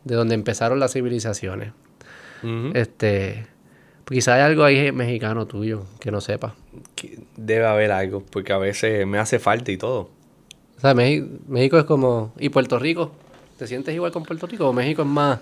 de 0.05 0.15
donde 0.15 0.35
empezaron 0.35 0.81
las 0.81 0.93
civilizaciones. 0.93 1.73
Este, 2.75 3.47
pues 4.05 4.17
quizás 4.17 4.37
hay 4.37 4.43
algo 4.43 4.65
ahí 4.65 4.93
mexicano 4.93 5.47
tuyo 5.47 5.85
que 6.01 6.11
no 6.11 6.21
sepa. 6.21 6.55
Debe 7.37 7.67
haber 7.67 7.93
algo, 7.93 8.25
porque 8.29 8.53
a 8.53 8.59
veces 8.59 9.07
me 9.07 9.19
hace 9.19 9.39
falta 9.39 9.71
y 9.71 9.77
todo. 9.77 10.11
O 10.77 10.81
sea, 10.81 10.95
México, 10.95 11.29
México 11.47 11.79
es 11.79 11.85
como... 11.85 12.33
¿Y 12.39 12.49
Puerto 12.49 12.79
Rico? 12.79 13.13
¿Te 13.59 13.67
sientes 13.67 13.95
igual 13.95 14.11
con 14.11 14.23
Puerto 14.23 14.47
Rico? 14.47 14.69
¿O 14.69 14.73
México 14.73 15.03
es 15.03 15.09
más... 15.09 15.39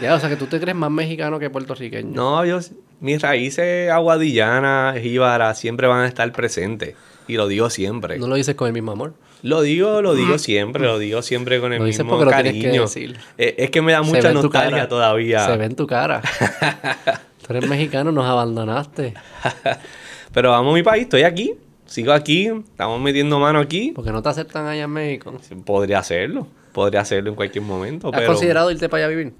Ya, 0.00 0.14
o 0.14 0.20
sea, 0.20 0.28
que 0.28 0.36
tú 0.36 0.46
te 0.46 0.60
crees 0.60 0.76
más 0.76 0.90
mexicano 0.90 1.38
que 1.38 1.50
puertorriqueño. 1.50 2.10
No, 2.14 2.44
yo, 2.44 2.58
mis 3.00 3.20
raíces 3.20 3.90
aguadillanas, 3.90 4.98
jíbaras, 4.98 5.58
siempre 5.58 5.86
van 5.86 6.00
a 6.00 6.06
estar 6.06 6.30
presentes. 6.32 6.94
Y 7.28 7.36
lo 7.36 7.48
digo 7.48 7.70
siempre. 7.70 8.18
No 8.18 8.28
lo 8.28 8.36
dices 8.36 8.54
con 8.54 8.68
el 8.68 8.72
mismo 8.72 8.92
amor. 8.92 9.14
Lo 9.42 9.60
digo, 9.62 10.00
lo 10.02 10.14
digo 10.14 10.38
siempre, 10.38 10.82
lo 10.82 10.98
digo 10.98 11.22
siempre 11.22 11.60
con 11.60 11.72
el 11.72 11.80
Lo 11.80 11.84
dices 11.84 12.04
mismo 12.04 12.18
porque 12.18 12.34
lo 12.36 12.42
tienes 12.42 12.52
que 12.54 12.62
cariño. 12.62 12.82
decir. 12.82 13.16
Eh, 13.36 13.54
es 13.58 13.70
que 13.70 13.82
me 13.82 13.92
da 13.92 14.02
mucha 14.02 14.32
nostalgia 14.32 14.88
todavía. 14.88 15.46
Se 15.46 15.56
ve 15.56 15.64
en 15.66 15.76
tu 15.76 15.86
cara. 15.86 16.22
tú 17.46 17.52
eres 17.52 17.68
mexicano, 17.68 18.12
nos 18.12 18.24
abandonaste. 18.24 19.14
Pero 20.32 20.50
vamos 20.50 20.72
a 20.72 20.74
mi 20.74 20.82
país, 20.82 21.04
estoy 21.04 21.22
aquí, 21.22 21.54
sigo 21.86 22.12
aquí, 22.12 22.46
estamos 22.46 23.00
metiendo 23.00 23.38
mano 23.38 23.58
aquí. 23.58 23.92
Porque 23.94 24.12
no 24.12 24.22
te 24.22 24.28
aceptan 24.28 24.66
allá 24.66 24.84
en 24.84 24.90
México. 24.90 25.32
Podría 25.64 25.98
hacerlo, 26.00 26.46
podría 26.72 27.00
hacerlo 27.00 27.30
en 27.30 27.36
cualquier 27.36 27.64
momento, 27.64 28.08
¿Has 28.08 28.14
pero 28.20 28.26
considerado 28.32 28.70
irte 28.70 28.88
para 28.88 29.04
allá 29.04 29.12
a 29.14 29.16
vivir? 29.16 29.32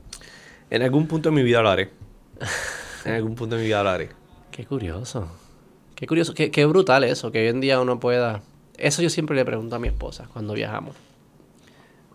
En 0.70 0.82
algún 0.82 1.06
punto 1.06 1.30
de 1.30 1.34
mi 1.34 1.42
vida 1.42 1.62
lo 1.62 1.70
haré. 1.70 1.90
En 3.04 3.14
algún 3.14 3.34
punto 3.34 3.56
de 3.56 3.62
mi 3.62 3.68
vida 3.68 3.82
lo 3.82 3.90
haré. 3.90 4.08
Qué 4.50 4.66
curioso. 4.66 5.28
Qué 5.94 6.06
curioso. 6.06 6.34
Qué, 6.34 6.50
qué 6.50 6.66
brutal 6.66 7.04
eso, 7.04 7.30
que 7.30 7.40
hoy 7.42 7.48
en 7.48 7.60
día 7.60 7.80
uno 7.80 8.00
pueda... 8.00 8.42
Eso 8.76 9.00
yo 9.00 9.10
siempre 9.10 9.36
le 9.36 9.44
pregunto 9.44 9.76
a 9.76 9.78
mi 9.78 9.88
esposa 9.88 10.28
cuando 10.32 10.54
viajamos. 10.54 10.96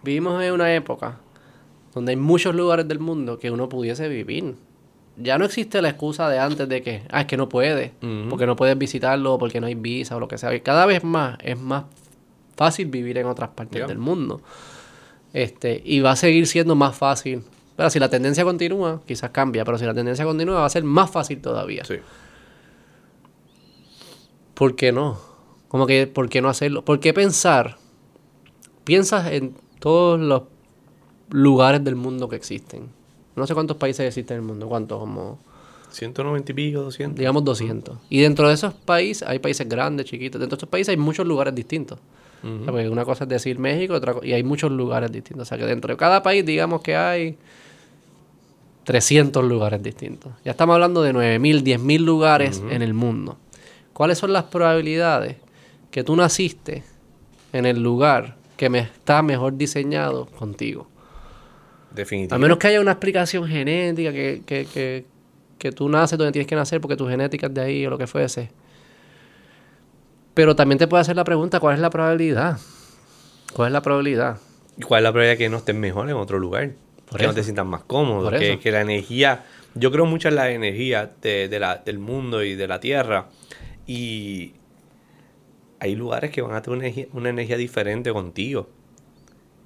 Vivimos 0.04 0.44
en 0.44 0.54
una 0.54 0.74
época 0.74 1.18
donde 1.94 2.12
hay 2.12 2.16
muchos 2.16 2.56
lugares 2.56 2.88
del 2.88 3.00
mundo 3.00 3.40
que 3.40 3.52
uno 3.52 3.70
pudiese 3.70 4.08
vivir. 4.08 4.56
Ya 5.18 5.38
no 5.38 5.46
existe 5.46 5.82
la 5.82 5.90
excusa 5.90 6.30
de 6.30 6.40
antes 6.40 6.68
de 6.68 6.82
que, 6.82 7.04
ah, 7.10 7.22
es 7.22 7.28
que 7.28 7.38
no 7.38 7.50
puedes, 7.50 7.92
porque 8.30 8.46
no 8.46 8.56
puedes 8.56 8.78
visitarlo, 8.78 9.38
porque 9.38 9.60
no 9.60 9.68
hay 9.68 9.76
visa 9.76 10.16
o 10.16 10.20
lo 10.20 10.28
que 10.28 10.38
sea. 10.38 10.54
Y 10.56 10.62
cada 10.62 10.86
vez 10.86 11.04
más 11.04 11.38
es 11.44 11.60
más 11.60 11.84
fácil 12.56 12.88
vivir 12.88 13.18
en 13.18 13.28
otras 13.28 13.50
partes 13.50 13.88
del 13.88 13.98
mundo. 13.98 14.42
Este, 15.34 15.82
y 15.84 16.00
va 16.00 16.12
a 16.12 16.16
seguir 16.16 16.48
siendo 16.48 16.76
más 16.76 16.96
fácil. 16.96 17.44
Pero 17.76 17.90
si 17.90 18.00
la 18.00 18.10
tendencia 18.10 18.44
continúa, 18.44 19.02
quizás 19.06 19.32
cambia, 19.32 19.66
pero 19.66 19.78
si 19.78 19.86
la 19.86 19.94
tendencia 19.94 20.26
continúa 20.26 20.60
va 20.60 20.66
a 20.66 20.70
ser 20.70 20.84
más 20.84 21.10
fácil 21.10 21.42
todavía. 21.42 21.84
Sí. 21.86 21.96
¿Por 24.54 24.76
qué 24.76 24.92
no? 24.92 25.18
Como 25.68 25.88
que, 25.88 26.06
¿por 26.06 26.30
qué 26.30 26.42
no 26.42 26.50
hacerlo? 26.50 26.84
¿Por 26.84 27.00
qué 27.00 27.14
pensar? 27.14 27.78
Piensas 28.84 29.32
en 29.32 29.56
todos 29.80 30.20
los 30.20 30.44
lugares 31.30 31.84
del 31.84 31.96
mundo 31.96 32.28
que 32.28 32.36
existen. 32.36 32.90
No 33.36 33.48
sé 33.48 33.54
cuántos 33.54 33.78
países 33.78 34.06
existen 34.06 34.36
en 34.36 34.42
el 34.44 34.48
mundo, 34.48 34.68
cuántos, 34.68 35.00
como, 35.00 35.40
190 35.92 36.52
y 36.52 36.56
pico, 36.56 36.82
200. 36.82 37.18
digamos 37.18 37.44
200. 37.44 37.98
Y 38.10 38.22
dentro 38.22 38.48
de 38.48 38.54
esos 38.54 38.74
países, 38.74 39.28
hay 39.28 39.40
países 39.40 39.68
grandes, 39.68 40.06
chiquitos. 40.06 40.40
Dentro 40.40 40.58
de 40.58 40.60
esos 40.60 40.70
países 40.70 40.90
hay 40.90 40.98
muchos 40.98 41.26
lugares 41.26 41.54
distintos. 41.56 42.00
Ujú. 42.44 42.54
O 42.54 42.64
sea, 42.64 42.72
porque 42.72 42.90
una 42.90 43.06
cosa 43.06 43.26
es 43.26 43.30
decir 43.30 43.60
México, 43.60 43.94
otra 43.94 44.16
y 44.24 44.34
hay 44.34 44.44
muchos 44.44 44.72
lugares 44.72 45.12
distintos. 45.12 45.48
O 45.48 45.50
sea, 45.50 45.58
que 45.58 45.66
dentro 45.66 45.94
de 45.94 45.98
cada 45.98 46.24
país, 46.24 46.46
digamos 46.46 46.82
que 46.82 46.96
hay 46.96 47.38
300 48.92 49.46
lugares 49.46 49.82
distintos. 49.82 50.34
Ya 50.44 50.52
estamos 50.52 50.74
hablando 50.74 51.02
de 51.02 51.14
9.000, 51.14 51.64
10.000 51.64 52.00
lugares 52.02 52.62
en 52.70 52.82
el 52.82 52.94
mundo. 52.94 53.38
¿Cuáles 53.94 54.18
son 54.18 54.34
las 54.34 54.44
probabilidades 54.44 55.38
que 55.92 56.04
tú 56.04 56.14
naciste 56.14 56.84
en 57.54 57.66
el 57.66 57.82
lugar 57.82 58.36
que 58.58 58.70
me 58.70 58.80
está 58.80 59.22
mejor 59.22 59.56
diseñado 59.56 60.26
contigo? 60.26 60.90
A 61.90 61.96
Definitivamente. 61.96 62.42
menos 62.42 62.58
que 62.58 62.68
haya 62.68 62.82
una 62.82 62.92
explicación 62.92 63.48
genética, 63.48 64.12
que, 64.12 64.42
que, 64.46 64.66
que, 64.66 65.06
que 65.58 65.72
tú 65.72 65.88
naces 65.88 66.18
donde 66.18 66.34
tienes 66.34 66.48
que 66.48 66.56
nacer 66.56 66.82
porque 66.82 66.98
tu 66.98 67.08
genética 67.08 67.48
es 67.48 67.54
de 67.54 67.62
ahí 67.62 67.86
o 67.86 67.92
lo 67.92 67.98
que 67.98 68.08
fuese. 68.08 68.50
Pero 70.34 70.54
también 70.54 70.80
te 70.80 70.88
puede 70.90 71.00
hacer 71.00 71.16
la 71.16 71.24
pregunta, 71.24 71.62
¿cuál 71.62 71.76
es 71.76 71.80
la 71.80 71.90
probabilidad? 71.90 72.60
¿Cuál 73.54 73.68
es 73.68 73.72
la 73.72 73.82
probabilidad? 73.82 74.38
¿Y 74.78 74.82
cuál 74.82 75.00
es 75.00 75.04
la 75.04 75.12
probabilidad 75.14 75.38
que 75.38 75.48
no 75.48 75.58
estés 75.58 75.76
mejor 75.76 76.10
en 76.10 76.18
otro 76.18 76.40
lugar? 76.40 76.72
Que 77.16 77.28
no 77.28 77.34
te 77.34 77.44
sientas 77.44 77.66
más 77.66 77.84
cómodo. 77.84 78.30
Que, 78.32 78.72
la 78.72 78.82
energía. 78.82 79.46
Yo 79.76 79.92
creo 79.92 80.06
mucho 80.06 80.28
en 80.30 80.36
la 80.36 80.50
energía 80.52 81.12
de, 81.22 81.48
de 81.48 81.60
la, 81.60 81.78
del 81.78 82.00
mundo 82.00 82.44
y 82.44 82.56
de 82.56 82.68
la 82.68 82.80
tierra. 82.80 83.30
Y 83.86 84.54
hay 85.80 85.96
lugares 85.96 86.32
que 86.32 86.42
van 86.42 86.54
a 86.54 86.62
tener 86.62 86.78
una 86.78 86.88
energía, 86.88 87.08
una 87.14 87.30
energía 87.30 87.58
diferente 87.58 88.14
contigo. 88.14 88.70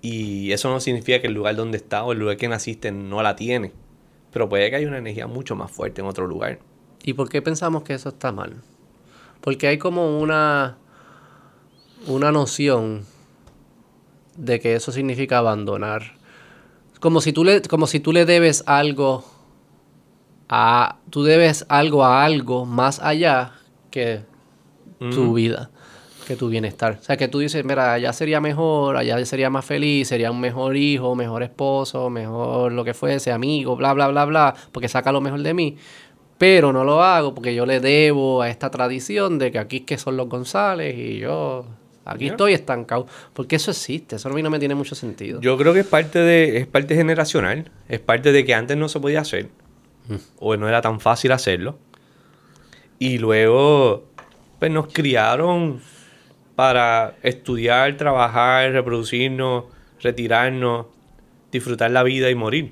Y 0.01 0.51
eso 0.51 0.69
no 0.69 0.79
significa 0.79 1.19
que 1.19 1.27
el 1.27 1.33
lugar 1.33 1.55
donde 1.55 1.77
estás 1.77 2.03
o 2.03 2.11
el 2.11 2.19
lugar 2.19 2.37
que 2.37 2.47
naciste 2.47 2.91
no 2.91 3.21
la 3.21 3.35
tiene. 3.35 3.71
Pero 4.31 4.49
puede 4.49 4.69
que 4.69 4.75
haya 4.77 4.87
una 4.87 4.97
energía 4.97 5.27
mucho 5.27 5.55
más 5.55 5.71
fuerte 5.71 6.01
en 6.01 6.07
otro 6.07 6.27
lugar. 6.27 6.59
¿Y 7.03 7.13
por 7.13 7.29
qué 7.29 7.41
pensamos 7.41 7.83
que 7.83 7.93
eso 7.93 8.09
está 8.09 8.31
mal? 8.31 8.61
Porque 9.41 9.67
hay 9.67 9.77
como 9.77 10.19
una, 10.19 10.77
una 12.07 12.31
noción 12.31 13.05
de 14.37 14.59
que 14.59 14.75
eso 14.75 14.91
significa 14.91 15.37
abandonar. 15.37 16.14
Como 16.99 17.21
si 17.21 17.33
tú 17.33 17.43
le, 17.43 17.61
como 17.61 17.87
si 17.87 17.99
tú 17.99 18.11
le 18.11 18.25
debes 18.25 18.63
algo 18.67 19.23
a. 20.49 20.97
Tú 21.09 21.23
debes 21.23 21.65
algo 21.69 22.03
a 22.03 22.23
algo 22.23 22.65
más 22.65 22.99
allá 22.99 23.53
que 23.91 24.21
tu 25.11 25.33
vida, 25.33 25.69
que 26.27 26.35
tu 26.35 26.49
bienestar. 26.49 26.97
O 26.99 27.03
sea, 27.03 27.17
que 27.17 27.27
tú 27.27 27.39
dices, 27.39 27.63
mira, 27.63 27.93
allá 27.93 28.13
sería 28.13 28.41
mejor, 28.41 28.97
allá 28.97 29.23
sería 29.25 29.49
más 29.49 29.65
feliz, 29.65 30.07
sería 30.07 30.31
un 30.31 30.39
mejor 30.39 30.75
hijo, 30.75 31.15
mejor 31.15 31.43
esposo, 31.43 32.09
mejor 32.09 32.71
lo 32.71 32.83
que 32.83 32.93
fuese, 32.93 33.31
amigo, 33.31 33.75
bla, 33.75 33.93
bla, 33.93 34.07
bla, 34.07 34.25
bla, 34.25 34.55
porque 34.71 34.87
saca 34.87 35.11
lo 35.11 35.21
mejor 35.21 35.41
de 35.43 35.53
mí. 35.53 35.77
Pero 36.37 36.73
no 36.73 36.83
lo 36.83 37.01
hago 37.01 37.33
porque 37.33 37.55
yo 37.55 37.65
le 37.65 37.79
debo 37.79 38.41
a 38.41 38.49
esta 38.49 38.69
tradición 38.69 39.39
de 39.39 39.51
que 39.51 39.59
aquí 39.59 39.77
es 39.77 39.83
que 39.83 39.97
son 39.97 40.17
los 40.17 40.27
González 40.27 40.97
y 40.97 41.19
yo 41.19 41.65
aquí 42.05 42.27
estoy 42.27 42.53
estancado. 42.53 43.07
Porque 43.33 43.57
eso 43.57 43.71
existe, 43.71 44.15
eso 44.15 44.29
a 44.29 44.33
mí 44.33 44.41
no 44.41 44.49
me 44.49 44.59
tiene 44.59 44.75
mucho 44.75 44.95
sentido. 44.95 45.41
Yo 45.41 45.57
creo 45.57 45.73
que 45.73 45.81
es 45.81 45.87
parte 45.87 46.19
de, 46.19 46.57
es 46.57 46.67
parte 46.67 46.95
generacional, 46.95 47.71
es 47.89 47.99
parte 47.99 48.31
de 48.31 48.45
que 48.45 48.53
antes 48.53 48.77
no 48.77 48.87
se 48.87 48.99
podía 48.99 49.21
hacer, 49.21 49.49
o 50.39 50.55
no 50.55 50.69
era 50.69 50.81
tan 50.81 50.99
fácil 50.99 51.31
hacerlo. 51.31 51.77
Y 52.99 53.17
luego, 53.17 54.05
pues 54.59 54.71
nos 54.71 54.87
criaron 54.93 55.81
para 56.55 57.15
estudiar, 57.21 57.97
trabajar, 57.97 58.71
reproducirnos, 58.71 59.65
retirarnos, 60.01 60.85
disfrutar 61.51 61.91
la 61.91 62.03
vida 62.03 62.29
y 62.29 62.35
morir. 62.35 62.71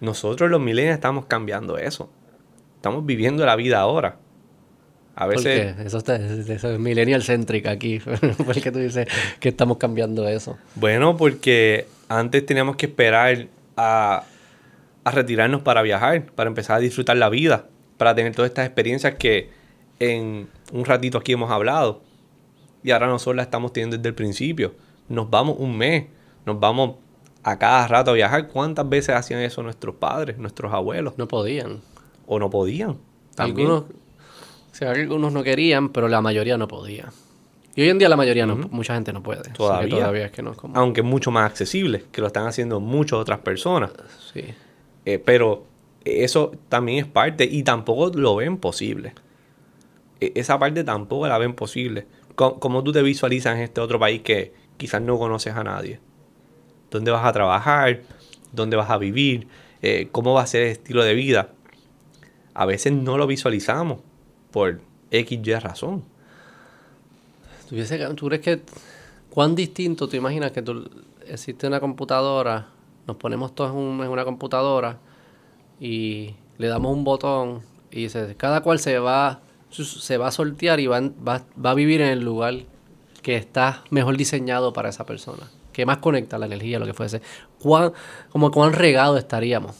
Nosotros 0.00 0.50
los 0.50 0.60
millennials 0.60 0.94
estamos 0.94 1.26
cambiando 1.26 1.76
eso. 1.76 2.10
estamos 2.76 3.04
viviendo 3.04 3.44
la 3.44 3.56
vida 3.56 3.80
ahora. 3.80 4.16
A 5.16 5.26
¿Por 5.26 5.36
veces? 5.36 5.76
Eso, 5.78 5.98
está, 5.98 6.16
eso 6.16 6.72
es 6.72 6.78
millennial 6.78 7.22
centric 7.22 7.66
aquí. 7.66 7.98
¿Por 8.44 8.60
qué 8.60 8.70
tú 8.70 8.78
dices 8.78 9.06
que 9.38 9.50
estamos 9.50 9.76
cambiando 9.76 10.26
eso? 10.28 10.56
bueno, 10.76 11.16
porque 11.16 11.86
antes 12.08 12.46
teníamos 12.46 12.76
que 12.76 12.86
esperar 12.86 13.48
a, 13.76 14.24
a 15.04 15.10
retirarnos 15.10 15.62
para 15.62 15.82
viajar, 15.82 16.26
para 16.34 16.48
empezar 16.48 16.76
a 16.76 16.80
disfrutar 16.80 17.16
la 17.16 17.28
vida, 17.28 17.66
para 17.96 18.14
tener 18.14 18.34
todas 18.34 18.50
estas 18.50 18.66
experiencias 18.66 19.14
que 19.16 19.50
en 19.98 20.48
un 20.72 20.84
ratito 20.84 21.18
aquí 21.18 21.32
hemos 21.32 21.50
hablado. 21.50 22.02
Y 22.82 22.90
ahora 22.90 23.06
nosotros 23.06 23.36
las 23.36 23.46
estamos 23.46 23.72
teniendo 23.72 23.96
desde 23.96 24.08
el 24.08 24.14
principio. 24.14 24.74
Nos 25.08 25.28
vamos 25.28 25.56
un 25.58 25.76
mes, 25.76 26.06
nos 26.46 26.58
vamos 26.58 26.96
a 27.42 27.58
cada 27.58 27.86
rato 27.86 28.10
a 28.12 28.14
viajar. 28.14 28.48
¿Cuántas 28.48 28.88
veces 28.88 29.14
hacían 29.14 29.40
eso 29.40 29.62
nuestros 29.62 29.94
padres, 29.96 30.38
nuestros 30.38 30.72
abuelos? 30.72 31.14
No 31.18 31.28
podían. 31.28 31.80
O 32.26 32.38
no 32.38 32.50
podían. 32.50 32.96
También. 33.34 33.68
Algunos, 33.68 33.90
o 34.70 34.74
sea, 34.74 34.90
algunos 34.92 35.32
no 35.32 35.42
querían, 35.42 35.88
pero 35.90 36.08
la 36.08 36.20
mayoría 36.20 36.56
no 36.56 36.68
podía. 36.68 37.10
Y 37.76 37.82
hoy 37.82 37.88
en 37.88 37.98
día 37.98 38.08
la 38.08 38.16
mayoría 38.16 38.46
no, 38.46 38.56
mucha 38.56 38.94
gente 38.94 39.12
no 39.12 39.22
puede. 39.22 39.42
Que 39.42 39.50
Todavía. 39.50 39.96
todavía 39.96 40.26
es 40.26 40.32
que 40.32 40.42
no 40.42 40.52
es 40.52 40.56
como. 40.58 40.76
Aunque 40.76 41.00
es 41.02 41.06
mucho 41.06 41.30
más 41.30 41.46
accesible, 41.48 42.04
que 42.10 42.20
lo 42.20 42.26
están 42.26 42.46
haciendo 42.46 42.80
muchas 42.80 43.18
otras 43.18 43.38
personas. 43.40 43.92
Sí. 44.32 44.42
Eh, 45.04 45.18
pero 45.18 45.64
eso 46.04 46.52
también 46.68 46.98
es 46.98 47.06
parte 47.06 47.44
y 47.44 47.62
tampoco 47.62 48.10
lo 48.18 48.36
ven 48.36 48.56
posible. 48.58 49.14
E- 50.20 50.32
esa 50.34 50.58
parte 50.58 50.82
tampoco 50.84 51.26
la 51.28 51.38
ven 51.38 51.54
posible. 51.54 52.06
Co- 52.34 52.58
¿Cómo 52.58 52.82
tú 52.82 52.92
te 52.92 53.02
visualizas 53.02 53.56
en 53.56 53.62
este 53.62 53.80
otro 53.80 53.98
país 53.98 54.22
que 54.22 54.52
quizás 54.76 55.00
no 55.00 55.18
conoces 55.18 55.54
a 55.54 55.62
nadie? 55.64 56.00
¿Dónde 56.90 57.10
vas 57.12 57.24
a 57.24 57.32
trabajar? 57.32 58.00
¿Dónde 58.52 58.76
vas 58.76 58.90
a 58.90 58.98
vivir? 58.98 59.46
Eh, 59.80 60.08
¿Cómo 60.10 60.34
va 60.34 60.42
a 60.42 60.46
ser 60.46 60.62
el 60.62 60.68
estilo 60.72 61.04
de 61.04 61.14
vida? 61.14 61.50
A 62.52 62.66
veces 62.66 62.92
no 62.92 63.16
lo 63.16 63.26
visualizamos 63.28 64.00
por 64.50 64.80
X, 65.10 65.40
Y 65.42 65.54
razón. 65.54 66.02
¿Tú 67.68 68.26
crees 68.26 68.40
que 68.42 68.62
cuán 69.30 69.54
distinto 69.54 70.08
te 70.08 70.16
imaginas 70.16 70.50
que 70.52 70.62
tú 70.62 70.90
existe 71.26 71.66
una 71.66 71.78
computadora, 71.80 72.66
nos 73.06 73.16
ponemos 73.16 73.54
todos 73.54 73.70
en, 73.70 73.76
un- 73.78 74.02
en 74.02 74.08
una 74.10 74.24
computadora 74.24 74.98
y 75.80 76.34
le 76.58 76.66
damos 76.68 76.92
un 76.92 77.04
botón 77.04 77.62
y 77.90 78.02
dice, 78.02 78.34
cada 78.36 78.62
cual 78.62 78.78
se 78.78 78.98
va 78.98 79.40
se 79.70 80.18
va 80.18 80.26
a 80.26 80.32
sortear 80.32 80.80
y 80.80 80.88
va, 80.88 81.00
va, 81.00 81.44
va 81.64 81.70
a 81.70 81.74
vivir 81.74 82.00
en 82.00 82.08
el 82.08 82.24
lugar 82.24 82.54
que 83.22 83.36
está 83.36 83.84
mejor 83.90 84.16
diseñado 84.16 84.72
para 84.72 84.88
esa 84.88 85.06
persona, 85.06 85.48
que 85.72 85.86
más 85.86 85.98
conecta 85.98 86.38
la 86.38 86.46
energía, 86.46 86.80
lo 86.80 86.86
que 86.86 86.92
fuese. 86.94 87.22
¿Cuán, 87.60 87.92
como 88.30 88.50
cuán 88.50 88.72
regado 88.72 89.16
estaríamos? 89.16 89.76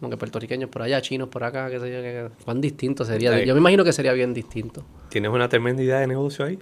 Como 0.00 0.10
que 0.10 0.16
puertorriqueños 0.16 0.70
por 0.70 0.80
allá, 0.82 1.00
chinos 1.02 1.28
por 1.28 1.44
acá, 1.44 1.68
qué 1.70 1.78
sé 1.78 1.90
yo, 1.92 2.00
qué- 2.00 2.28
cuán 2.44 2.60
distinto 2.60 3.04
sería. 3.04 3.44
Yo 3.44 3.54
me 3.54 3.60
imagino 3.60 3.84
que 3.84 3.92
sería 3.92 4.12
bien 4.14 4.32
distinto. 4.32 4.82
¿Tienes 5.10 5.30
una 5.30 5.48
tremenda 5.48 5.82
idea 5.82 5.98
de 6.00 6.06
negocio 6.06 6.44
ahí? 6.46 6.58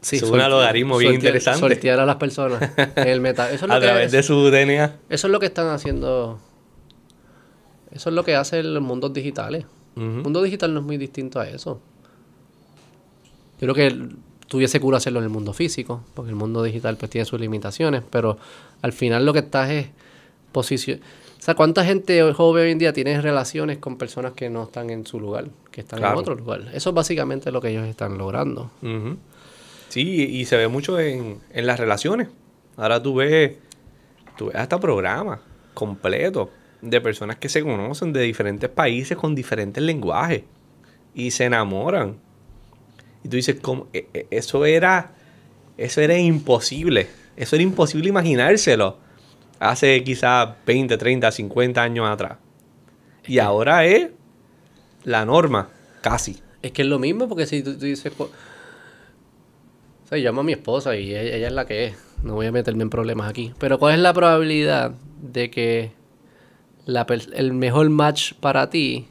Sí, 0.00 0.16
Es 0.16 0.22
un 0.24 0.38
logaritmo 0.38 0.96
bien 0.98 1.12
sortear- 1.12 1.14
interesante. 1.18 1.60
Sortear 1.60 2.00
a 2.00 2.06
las 2.06 2.16
personas 2.16 2.70
en 2.96 3.08
el 3.08 3.20
meta. 3.20 3.50
Eso 3.52 3.64
es, 3.64 3.68
lo 3.68 3.74
A 3.74 3.80
que, 3.80 3.86
través 3.86 4.12
de 4.12 4.22
su 4.22 4.50
DNA. 4.50 4.96
eso 5.08 5.26
es 5.26 5.30
lo 5.32 5.38
que 5.40 5.46
están 5.46 5.68
haciendo. 5.68 6.40
Eso 7.92 8.10
es 8.10 8.14
lo 8.14 8.24
que 8.24 8.34
hacen 8.36 8.74
los 8.74 8.82
mundos 8.82 9.12
digitales. 9.12 9.64
El 9.96 10.02
mundo 10.04 10.40
digital 10.42 10.72
no 10.74 10.80
es 10.80 10.86
muy 10.86 10.96
distinto 10.96 11.40
a 11.40 11.48
eso. 11.48 11.80
Yo 13.60 13.72
creo 13.72 13.74
que 13.74 14.08
tuviese 14.46 14.78
cura 14.78 14.98
hacerlo 14.98 15.18
en 15.18 15.24
el 15.24 15.30
mundo 15.30 15.52
físico, 15.52 16.04
porque 16.14 16.30
el 16.30 16.36
mundo 16.36 16.62
digital 16.62 16.96
pues 16.96 17.10
tiene 17.10 17.24
sus 17.24 17.40
limitaciones, 17.40 18.02
pero 18.08 18.38
al 18.82 18.92
final 18.92 19.26
lo 19.26 19.32
que 19.32 19.40
estás 19.40 19.70
es 19.70 19.88
posición. 20.52 21.00
Sea, 21.48 21.54
¿cuánta 21.54 21.82
gente 21.82 22.30
joven 22.34 22.64
hoy 22.66 22.72
en 22.72 22.76
día 22.78 22.92
tiene 22.92 23.18
relaciones 23.22 23.78
con 23.78 23.96
personas 23.96 24.34
que 24.34 24.50
no 24.50 24.64
están 24.64 24.90
en 24.90 25.06
su 25.06 25.18
lugar, 25.18 25.46
que 25.70 25.80
están 25.80 26.00
Claro. 26.00 26.16
en 26.16 26.20
otro 26.20 26.34
lugar? 26.34 26.60
Eso 26.74 26.90
es 26.90 26.94
básicamente 26.94 27.50
lo 27.50 27.62
que 27.62 27.70
ellos 27.70 27.86
están 27.86 28.18
logrando. 28.18 28.70
Sí, 29.88 30.02
y 30.30 30.44
se 30.44 30.58
ve 30.58 30.68
mucho 30.68 31.00
en, 31.00 31.38
en 31.50 31.66
las 31.66 31.80
relaciones. 31.80 32.28
Ahora 32.76 33.02
tú 33.02 33.14
ves, 33.14 33.56
tú 34.36 34.48
ves 34.48 34.56
hasta 34.56 34.78
programas 34.78 35.40
completos 35.72 36.50
de 36.82 37.00
personas 37.00 37.36
que 37.36 37.48
se 37.48 37.62
conocen 37.62 38.12
de 38.12 38.20
diferentes 38.20 38.68
países 38.68 39.16
con 39.16 39.34
diferentes 39.34 39.82
lenguajes 39.82 40.42
y 41.14 41.30
se 41.30 41.46
enamoran. 41.46 42.18
Y 43.24 43.28
tú 43.30 43.36
dices, 43.36 43.56
¿cómo? 43.62 43.86
E- 43.94 44.06
e- 44.12 44.26
Eso 44.30 44.66
era, 44.66 45.12
eso 45.78 46.02
era 46.02 46.18
imposible. 46.18 47.08
Eso 47.38 47.56
era 47.56 47.62
imposible 47.62 48.10
imaginárselo 48.10 48.98
hace 49.60 50.02
quizás 50.04 50.50
20, 50.66 50.96
30, 50.96 51.30
50 51.30 51.82
años 51.82 52.08
atrás. 52.08 52.38
Y 53.26 53.38
ahora 53.38 53.84
es 53.84 54.10
la 55.04 55.24
norma, 55.24 55.68
casi. 56.00 56.40
Es 56.62 56.72
que 56.72 56.82
es 56.82 56.88
lo 56.88 56.98
mismo, 56.98 57.28
porque 57.28 57.46
si 57.46 57.62
tú, 57.62 57.74
tú 57.74 57.84
dices... 57.84 58.12
O 58.18 58.28
sea, 60.08 60.18
yo 60.18 60.24
llamo 60.24 60.40
a 60.40 60.44
mi 60.44 60.52
esposa 60.52 60.96
y 60.96 61.10
ella, 61.10 61.36
ella 61.36 61.46
es 61.48 61.52
la 61.52 61.66
que 61.66 61.86
es. 61.86 61.96
No 62.22 62.34
voy 62.34 62.46
a 62.46 62.52
meterme 62.52 62.82
en 62.82 62.90
problemas 62.90 63.28
aquí. 63.28 63.52
Pero 63.58 63.78
¿cuál 63.78 63.94
es 63.94 64.00
la 64.00 64.14
probabilidad 64.14 64.92
de 65.20 65.50
que 65.50 65.92
la 66.86 67.06
el 67.34 67.52
mejor 67.52 67.90
match 67.90 68.32
para 68.34 68.70
ti 68.70 69.06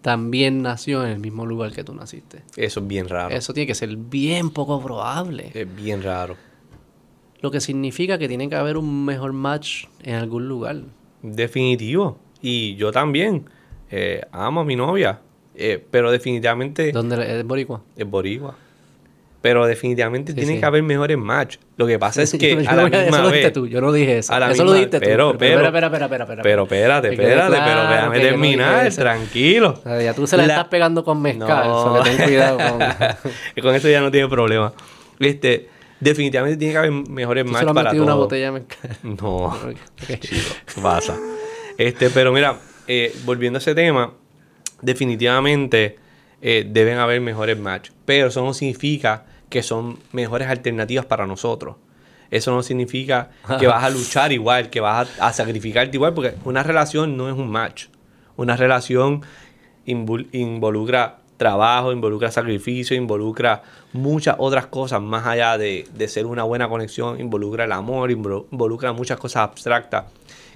también 0.00 0.62
nació 0.62 1.04
en 1.04 1.10
el 1.10 1.18
mismo 1.18 1.44
lugar 1.44 1.72
que 1.72 1.84
tú 1.84 1.94
naciste? 1.94 2.42
Eso 2.56 2.80
es 2.80 2.86
bien 2.86 3.08
raro. 3.08 3.34
Eso 3.34 3.52
tiene 3.52 3.66
que 3.66 3.74
ser 3.74 3.94
bien 3.96 4.50
poco 4.50 4.82
probable. 4.82 5.50
Es 5.52 5.76
bien 5.76 6.02
raro. 6.02 6.36
Lo 7.40 7.50
que 7.50 7.60
significa 7.60 8.18
que 8.18 8.26
tiene 8.28 8.48
que 8.48 8.56
haber 8.56 8.76
un 8.76 9.04
mejor 9.04 9.32
match 9.32 9.84
en 10.02 10.14
algún 10.16 10.48
lugar. 10.48 10.76
Definitivo. 11.22 12.18
Y 12.42 12.74
yo 12.76 12.92
también. 12.92 13.44
eh, 13.90 14.20
amo 14.32 14.60
a 14.60 14.64
mi 14.64 14.76
novia. 14.76 15.20
eh, 15.60 15.82
pero 15.90 16.10
definitivamente 16.12 16.92
¿Dónde 16.92 17.38
es 17.40 17.44
boricua? 17.44 17.82
es 17.96 18.06
boricua. 18.08 18.54
Pero 19.40 19.66
definitivamente 19.66 20.32
Sí, 20.32 20.36
tiene 20.38 20.54
sí. 20.54 20.60
que 20.60 20.66
haber 20.66 20.82
mejores 20.82 21.16
match. 21.16 21.56
Lo 21.76 21.86
que 21.86 21.96
pasa 21.98 22.22
es 22.22 22.32
que 22.32 22.62
Yo 22.62 22.70
a 22.70 22.74
la 22.74 22.82
misma 22.84 22.98
eso 23.08 23.22
lo 23.22 23.28
dijiste 23.28 23.50
tú, 23.52 23.66
yo 23.68 23.80
no 23.80 23.92
dije 23.92 24.18
eso. 24.18 24.32
a 24.32 24.40
la 24.40 24.50
eso 24.50 24.64
lo 24.64 24.72
dijiste 24.72 24.98
pero- 25.00 25.32
tú. 25.32 25.38
pero- 25.38 25.64
espera, 25.64 25.86
espera, 25.86 26.04
espera, 26.06 26.24
espera. 26.24 26.42
Pero 26.42 26.62
espérate, 26.64 27.08
espérate, 27.12 27.56
pero 27.64 27.88
déjame 27.88 28.20
terminar, 28.20 28.92
tranquilo. 28.92 29.80
Ya 29.84 30.12
tú 30.14 30.26
se 30.26 30.36
la, 30.36 30.42
estás 30.44 30.66
pegando 30.68 31.02
con 31.04 31.22
mezcal, 31.22 31.66
No. 31.68 32.02
ten 32.02 32.16
cuidado 32.18 32.58
con... 32.58 33.62
con 33.62 33.74
eso 33.74 33.88
ya 33.88 34.00
no 34.00 34.10
tiene 34.10 34.28
problema. 34.28 34.72
Este, 35.20 35.68
definitivamente 36.00 36.56
tiene 36.56 36.72
que 36.72 36.78
haber 36.78 36.90
mejores 36.92 37.44
match 37.44 37.66
para 37.66 37.82
metido 37.84 38.04
una 38.04 38.12
todo. 38.12 38.22
botella 38.22 38.44
de 38.46 38.50
mezcal. 38.52 38.96
No. 39.02 39.56
Chico, 40.20 40.80
pasa. 40.82 41.16
Este, 41.76 42.10
pero 42.10 42.32
mira, 42.32 42.58
eh, 42.86 43.14
volviendo 43.24 43.58
a 43.58 43.60
ese 43.60 43.74
tema, 43.74 44.12
definitivamente 44.82 45.96
eh, 46.40 46.66
deben 46.68 46.98
haber 46.98 47.20
mejores 47.20 47.58
match. 47.58 47.90
Pero 48.04 48.28
eso 48.28 48.44
no 48.44 48.54
significa 48.54 49.26
que 49.48 49.62
son 49.62 49.98
mejores 50.12 50.48
alternativas 50.48 51.06
para 51.06 51.26
nosotros. 51.26 51.76
Eso 52.30 52.50
no 52.50 52.62
significa 52.62 53.30
que 53.58 53.66
vas 53.66 53.82
a 53.84 53.90
luchar 53.98 54.32
igual, 54.32 54.68
que 54.70 54.80
vas 54.80 55.08
a, 55.20 55.28
a 55.28 55.32
sacrificarte 55.32 55.96
igual, 55.96 56.12
porque 56.14 56.34
una 56.44 56.62
relación 56.62 57.16
no 57.16 57.28
es 57.28 57.34
un 57.34 57.50
match. 57.50 57.86
Una 58.36 58.56
relación 58.56 59.22
invol- 59.86 60.28
involucra 60.32 61.18
trabajo, 61.38 61.90
involucra 61.92 62.30
sacrificio, 62.30 62.94
involucra 62.94 63.62
muchas 63.94 64.36
otras 64.38 64.66
cosas 64.66 65.00
más 65.00 65.26
allá 65.26 65.56
de, 65.56 65.86
de 65.94 66.08
ser 66.08 66.26
una 66.26 66.42
buena 66.42 66.68
conexión, 66.68 67.18
involucra 67.18 67.64
el 67.64 67.72
amor, 67.72 68.10
invol- 68.10 68.44
involucra 68.52 68.92
muchas 68.92 69.18
cosas 69.18 69.44
abstractas 69.44 70.04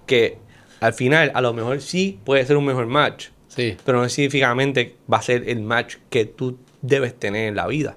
que 0.05 0.37
al 0.81 0.93
final 0.93 1.33
a 1.35 1.41
lo 1.41 1.55
mejor 1.55 1.81
sí 1.81 2.19
puede 2.25 2.45
ser 2.45 2.57
un 2.59 2.67
mejor 2.67 2.87
match, 2.87 3.29
Sí. 3.49 3.77
pero 3.85 4.01
no 4.03 4.09
significativamente 4.09 4.97
va 5.11 5.19
a 5.19 5.23
ser 5.23 5.49
el 5.49 5.61
match 5.63 5.97
que 6.11 6.25
tú 6.27 6.59
debes 6.83 7.15
tener 7.19 7.49
en 7.49 7.55
la 7.57 7.67
vida. 7.67 7.97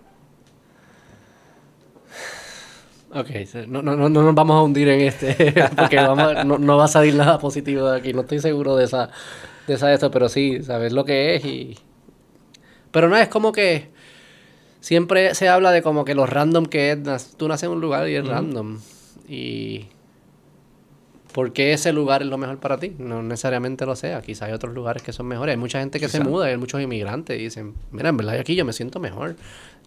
Ok, 3.13 3.30
no, 3.67 3.82
no, 3.82 3.95
no, 3.95 4.10
no 4.10 4.24
nos 4.24 4.36
vamos 4.36 4.58
a 4.58 4.62
hundir 4.63 4.89
en 4.89 5.02
este, 5.02 5.54
porque 5.78 5.95
vamos, 5.95 6.45
no, 6.45 6.58
no 6.58 6.78
va 6.78 6.86
a 6.86 6.89
salir 6.89 7.15
nada 7.15 7.39
positivo 7.39 7.89
de 7.89 7.98
aquí. 8.00 8.13
No 8.13 8.21
estoy 8.21 8.39
seguro 8.39 8.76
de 8.76 8.84
esa, 8.86 9.10
de 9.67 9.74
esa 9.76 9.93
esto, 9.93 10.12
pero 10.12 10.28
sí, 10.28 10.62
sabes 10.63 10.91
lo 10.91 11.06
que 11.06 11.36
es 11.36 11.45
y... 11.45 11.78
Pero 12.95 13.10
no, 13.10 13.17
es 13.17 13.27
como 13.27 13.51
que 13.51 13.89
siempre 14.79 15.36
se 15.36 15.49
habla 15.49 15.71
de 15.71 15.81
como 15.81 16.05
que 16.05 16.15
lo 16.15 16.25
random 16.25 16.65
que 16.65 16.93
es. 16.93 17.36
Tú 17.36 17.49
naces 17.49 17.63
en 17.63 17.71
un 17.71 17.81
lugar 17.81 18.08
y 18.08 18.15
es 18.15 18.25
random. 18.25 18.79
Y... 19.27 19.88
¿Por 21.34 21.51
qué 21.51 21.73
ese 21.73 21.91
lugar 21.91 22.21
es 22.21 22.29
lo 22.29 22.38
mejor 22.38 22.62
para 22.62 22.79
ti? 22.79 22.93
No 22.97 23.21
necesariamente 23.21 23.86
lo 23.86 23.97
sea. 23.97 24.21
Quizás 24.21 24.43
hay 24.43 24.53
otros 24.53 24.73
lugares 24.73 25.03
que 25.03 25.12
son 25.12 25.25
mejores. 25.25 25.51
Hay 25.51 25.58
mucha 25.58 25.81
gente 25.81 25.99
que 25.99 26.08
se 26.08 26.21
muda, 26.21 26.45
hay 26.45 26.55
muchos 26.55 26.81
inmigrantes 26.81 27.38
y 27.38 27.43
dicen, 27.43 27.73
mira, 27.91 28.08
en 28.08 28.15
verdad 28.15 28.39
aquí 28.39 28.55
yo 28.55 28.63
me 28.63 28.71
siento 28.71 29.01
mejor. 29.01 29.36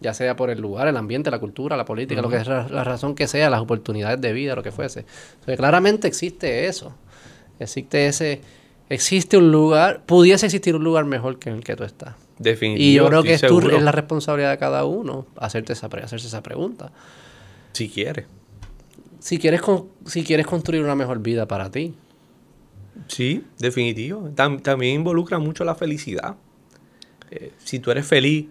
Ya 0.01 0.13
sea 0.13 0.37
por 0.37 0.51
el 0.51 0.61
lugar, 0.61 0.87
el 0.87 0.97
ambiente, 0.99 1.31
la 1.31 1.39
cultura, 1.39 1.79
la 1.79 1.87
política, 1.87 2.21
lo 2.21 2.29
que 2.29 2.37
es 2.37 2.47
la, 2.47 2.69
la 2.69 2.85
razón 2.85 3.15
que 3.15 3.27
sea, 3.27 3.49
las 3.49 3.63
oportunidades 3.63 4.21
de 4.21 4.35
vida, 4.35 4.55
lo 4.55 4.63
que 4.63 4.71
fuese. 4.71 5.07
Claramente 5.57 6.07
existe 6.09 6.67
eso. 6.67 6.95
Existe 7.59 8.07
ese... 8.07 8.43
Existe 8.91 9.39
un 9.39 9.51
lugar, 9.51 10.03
pudiese 10.05 10.45
existir 10.45 10.77
un 10.77 10.85
lugar 10.85 11.07
mejor 11.07 11.39
que 11.39 11.49
en 11.49 11.57
el 11.57 11.65
que 11.65 11.75
tú 11.75 11.85
estás. 11.85 12.15
Definitivamente. 12.39 12.83
Y 12.85 12.95
yo 12.95 13.07
creo 13.09 13.23
que 13.23 13.35
es, 13.35 13.41
tu- 13.43 13.61
es 13.71 13.83
la 13.83 13.93
responsabilidad 13.93 14.51
de 14.53 14.59
cada 14.59 14.85
uno 14.85 15.27
hacerte 15.37 15.73
esa, 15.73 15.87
hacerse 15.87 16.27
esa 16.27 16.43
pregunta. 16.43 16.93
Si 17.73 17.89
quieres. 17.89 18.27
Si 19.21 19.39
quieres, 19.39 19.61
con- 19.61 19.87
si 20.07 20.23
quieres 20.25 20.47
construir 20.47 20.83
una 20.83 20.95
mejor 20.95 21.21
vida 21.21 21.47
para 21.49 21.71
ti. 21.71 21.95
Sí, 23.09 23.45
definitivo. 23.59 24.31
Tam- 24.35 24.61
también 24.63 24.97
involucra 24.97 25.39
mucho 25.39 25.65
la 25.65 25.75
felicidad. 25.75 26.37
eh, 27.31 27.53
si 27.63 27.79
tú 27.79 27.91
eres 27.91 28.07
feliz 28.07 28.47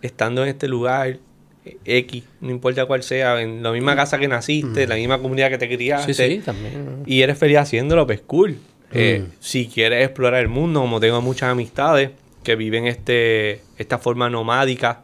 estando 0.00 0.42
en 0.42 0.48
este 0.48 0.68
lugar, 0.68 1.18
eh, 1.66 1.76
X, 1.84 2.24
no 2.40 2.50
importa 2.50 2.86
cuál 2.86 3.02
sea, 3.02 3.42
en 3.42 3.62
la 3.62 3.70
misma 3.72 3.94
casa 3.94 4.18
que 4.18 4.26
naciste, 4.26 4.84
en 4.84 4.88
la 4.88 4.94
misma 4.94 5.18
comunidad 5.20 5.50
que 5.50 5.58
te 5.58 5.68
criaste, 5.68 6.14
Sí, 6.14 6.36
sí, 6.36 6.42
también. 6.42 7.02
y 7.04 7.20
eres 7.20 7.36
feliz 7.36 7.58
haciéndolo, 7.58 8.06
pues 8.06 8.22
cool. 8.22 8.56
Eh, 8.92 9.22
Mm. 9.26 9.32
Si 9.40 9.66
quieres 9.66 10.02
explorar 10.04 10.40
el 10.40 10.48
mundo, 10.48 10.80
como 10.80 10.98
tengo 10.98 11.20
muchas 11.20 11.50
amistades 11.50 12.10
que 12.46 12.54
viven 12.54 12.86
este 12.86 13.60
esta 13.76 13.98
forma 13.98 14.30
nomádica, 14.30 15.02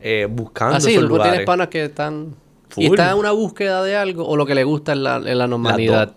eh, 0.00 0.26
buscando 0.28 0.76
Ah, 0.76 0.80
sí, 0.80 0.90
esos 0.90 1.04
lugares. 1.04 1.32
tienes 1.32 1.46
panas 1.46 1.68
que 1.68 1.84
están... 1.84 2.34
Full. 2.70 2.82
Y 2.82 2.86
están 2.88 3.10
en 3.12 3.18
una 3.18 3.30
búsqueda 3.30 3.84
de 3.84 3.94
algo 3.96 4.26
o 4.26 4.36
lo 4.36 4.44
que 4.46 4.56
le 4.56 4.64
gusta 4.64 4.92
en 4.92 5.04
la, 5.04 5.16
en 5.16 5.38
la 5.38 5.46
normalidad. 5.46 6.16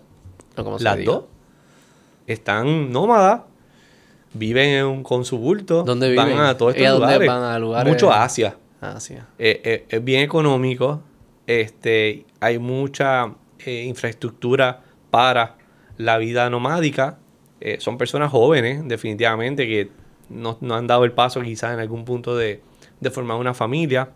Las 0.80 1.04
dos. 1.04 1.24
Están 2.26 2.90
nómadas. 2.90 3.42
Viven 4.32 4.70
en 4.70 4.86
un, 4.86 5.02
con 5.04 5.24
su 5.24 5.38
bulto. 5.38 5.84
¿Dónde 5.84 6.10
viven? 6.10 6.36
Van 6.36 6.46
a 6.46 6.56
todos 6.56 6.74
¿Y 6.76 6.80
a 6.80 6.86
estos 6.86 6.98
dónde 7.00 7.14
lugares. 7.14 7.28
van? 7.28 7.42
¿A 7.54 7.58
lugares? 7.60 7.92
Mucho 7.92 8.10
a 8.10 8.24
Asia. 8.24 8.56
Ah, 8.80 8.98
sí. 8.98 9.14
Eh, 9.38 9.60
eh, 9.64 9.84
es 9.88 10.02
bien 10.04 10.22
económico. 10.22 11.00
Este, 11.46 12.26
hay 12.40 12.58
mucha 12.58 13.32
eh, 13.64 13.84
infraestructura 13.84 14.82
para 15.12 15.54
la 15.96 16.18
vida 16.18 16.50
nomádica. 16.50 17.18
Son 17.78 17.96
personas 17.98 18.30
jóvenes, 18.30 18.82
definitivamente, 18.86 19.66
que 19.66 19.90
no, 20.28 20.58
no 20.60 20.74
han 20.74 20.86
dado 20.86 21.04
el 21.04 21.12
paso 21.12 21.40
quizás 21.42 21.74
en 21.74 21.80
algún 21.80 22.04
punto 22.04 22.36
de, 22.36 22.62
de 23.00 23.10
formar 23.10 23.38
una 23.38 23.54
familia. 23.54 24.10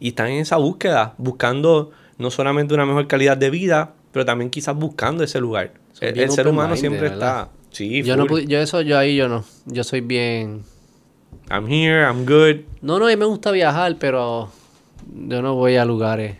Y 0.00 0.08
están 0.08 0.28
en 0.28 0.38
esa 0.38 0.56
búsqueda, 0.56 1.14
buscando 1.18 1.90
no 2.18 2.30
solamente 2.30 2.74
una 2.74 2.86
mejor 2.86 3.06
calidad 3.06 3.36
de 3.36 3.50
vida, 3.50 3.94
pero 4.12 4.24
también 4.24 4.50
quizás 4.50 4.76
buscando 4.76 5.24
ese 5.24 5.40
lugar. 5.40 5.72
El, 6.00 6.18
el 6.18 6.30
ser 6.30 6.46
humano 6.46 6.76
siempre 6.76 7.08
¿verdad? 7.08 7.42
está... 7.42 7.52
Sí, 7.70 8.02
yo 8.02 8.16
no 8.16 8.26
full. 8.26 8.44
yo 8.44 8.60
eso, 8.60 8.80
yo 8.80 8.96
ahí 8.96 9.16
yo 9.16 9.28
no. 9.28 9.44
Yo 9.66 9.84
soy 9.84 10.00
bien... 10.00 10.62
I'm 11.50 11.66
here, 11.66 12.02
I'm 12.02 12.24
good. 12.24 12.64
No, 12.80 12.98
no, 12.98 13.06
a 13.06 13.08
mí 13.08 13.16
me 13.16 13.24
gusta 13.24 13.50
viajar, 13.50 13.96
pero 13.98 14.50
yo 15.12 15.42
no 15.42 15.54
voy 15.54 15.76
a 15.76 15.84
lugares 15.84 16.36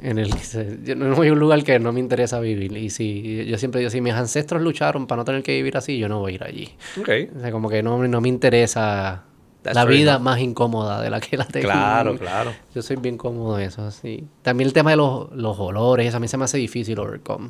en 0.00 0.18
el 0.18 0.32
que 0.34 0.44
se- 0.44 0.78
yo 0.84 0.94
no 0.96 1.14
voy 1.14 1.28
a 1.28 1.32
un 1.32 1.38
lugar 1.38 1.62
que 1.64 1.78
no 1.78 1.92
me 1.92 2.00
interesa 2.00 2.38
vivir. 2.40 2.76
Y 2.76 2.90
si 2.90 3.44
yo 3.46 3.58
siempre 3.58 3.80
digo, 3.80 3.90
si 3.90 4.00
mis 4.00 4.12
ancestros 4.14 4.62
lucharon 4.62 5.06
para 5.06 5.20
no 5.20 5.24
tener 5.24 5.42
que 5.42 5.52
vivir 5.56 5.76
así, 5.76 5.98
yo 5.98 6.08
no 6.08 6.20
voy 6.20 6.32
a 6.32 6.34
ir 6.36 6.44
allí. 6.44 6.68
Ok. 7.00 7.08
O 7.36 7.40
sea, 7.40 7.50
como 7.50 7.68
que 7.68 7.82
no, 7.82 8.06
no 8.06 8.20
me 8.20 8.28
interesa 8.28 9.24
That's 9.62 9.74
la 9.74 9.84
vida 9.84 10.12
enough. 10.12 10.22
más 10.22 10.38
incómoda 10.40 11.00
de 11.02 11.10
la 11.10 11.20
que 11.20 11.36
la 11.36 11.44
tengo. 11.44 11.66
Claro, 11.66 12.16
claro. 12.16 12.52
Yo 12.74 12.80
soy 12.82 12.96
bien 12.96 13.16
cómodo 13.18 13.58
en 13.58 13.66
eso, 13.66 13.82
así. 13.84 14.24
También 14.42 14.68
el 14.68 14.72
tema 14.72 14.90
de 14.90 14.96
los, 14.96 15.32
los 15.32 15.58
olores, 15.58 16.06
eso 16.06 16.16
a 16.16 16.20
mí 16.20 16.28
se 16.28 16.36
me 16.36 16.44
hace 16.44 16.58
difícil 16.58 16.98
overcome 16.98 17.48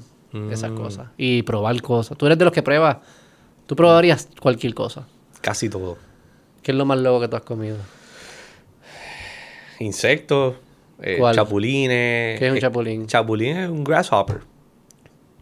esas 0.50 0.70
Mm. 0.70 0.76
cosas. 0.76 1.08
Y 1.16 1.42
probar 1.42 1.80
cosas. 1.82 2.16
Tú 2.18 2.26
eres 2.26 2.38
de 2.38 2.44
los 2.44 2.52
que 2.54 2.62
pruebas, 2.62 2.98
tú 3.66 3.76
probarías 3.76 4.28
cualquier 4.40 4.74
cosa. 4.74 5.06
Casi 5.40 5.68
todo. 5.68 5.96
¿Qué 6.62 6.72
es 6.72 6.76
lo 6.78 6.84
más 6.86 6.98
loco 6.98 7.20
que 7.20 7.28
tú 7.28 7.36
has 7.36 7.42
comido? 7.42 7.76
insectos, 9.80 10.56
eh, 11.02 11.20
chapulines. 11.32 12.38
¿Qué 12.38 12.46
es 12.46 12.50
un 12.52 12.58
Eh, 12.58 12.60
chapulín? 12.60 13.06
Chapulín 13.06 13.56
es 13.56 13.68
un 13.68 13.84
grasshopper. 13.84 14.40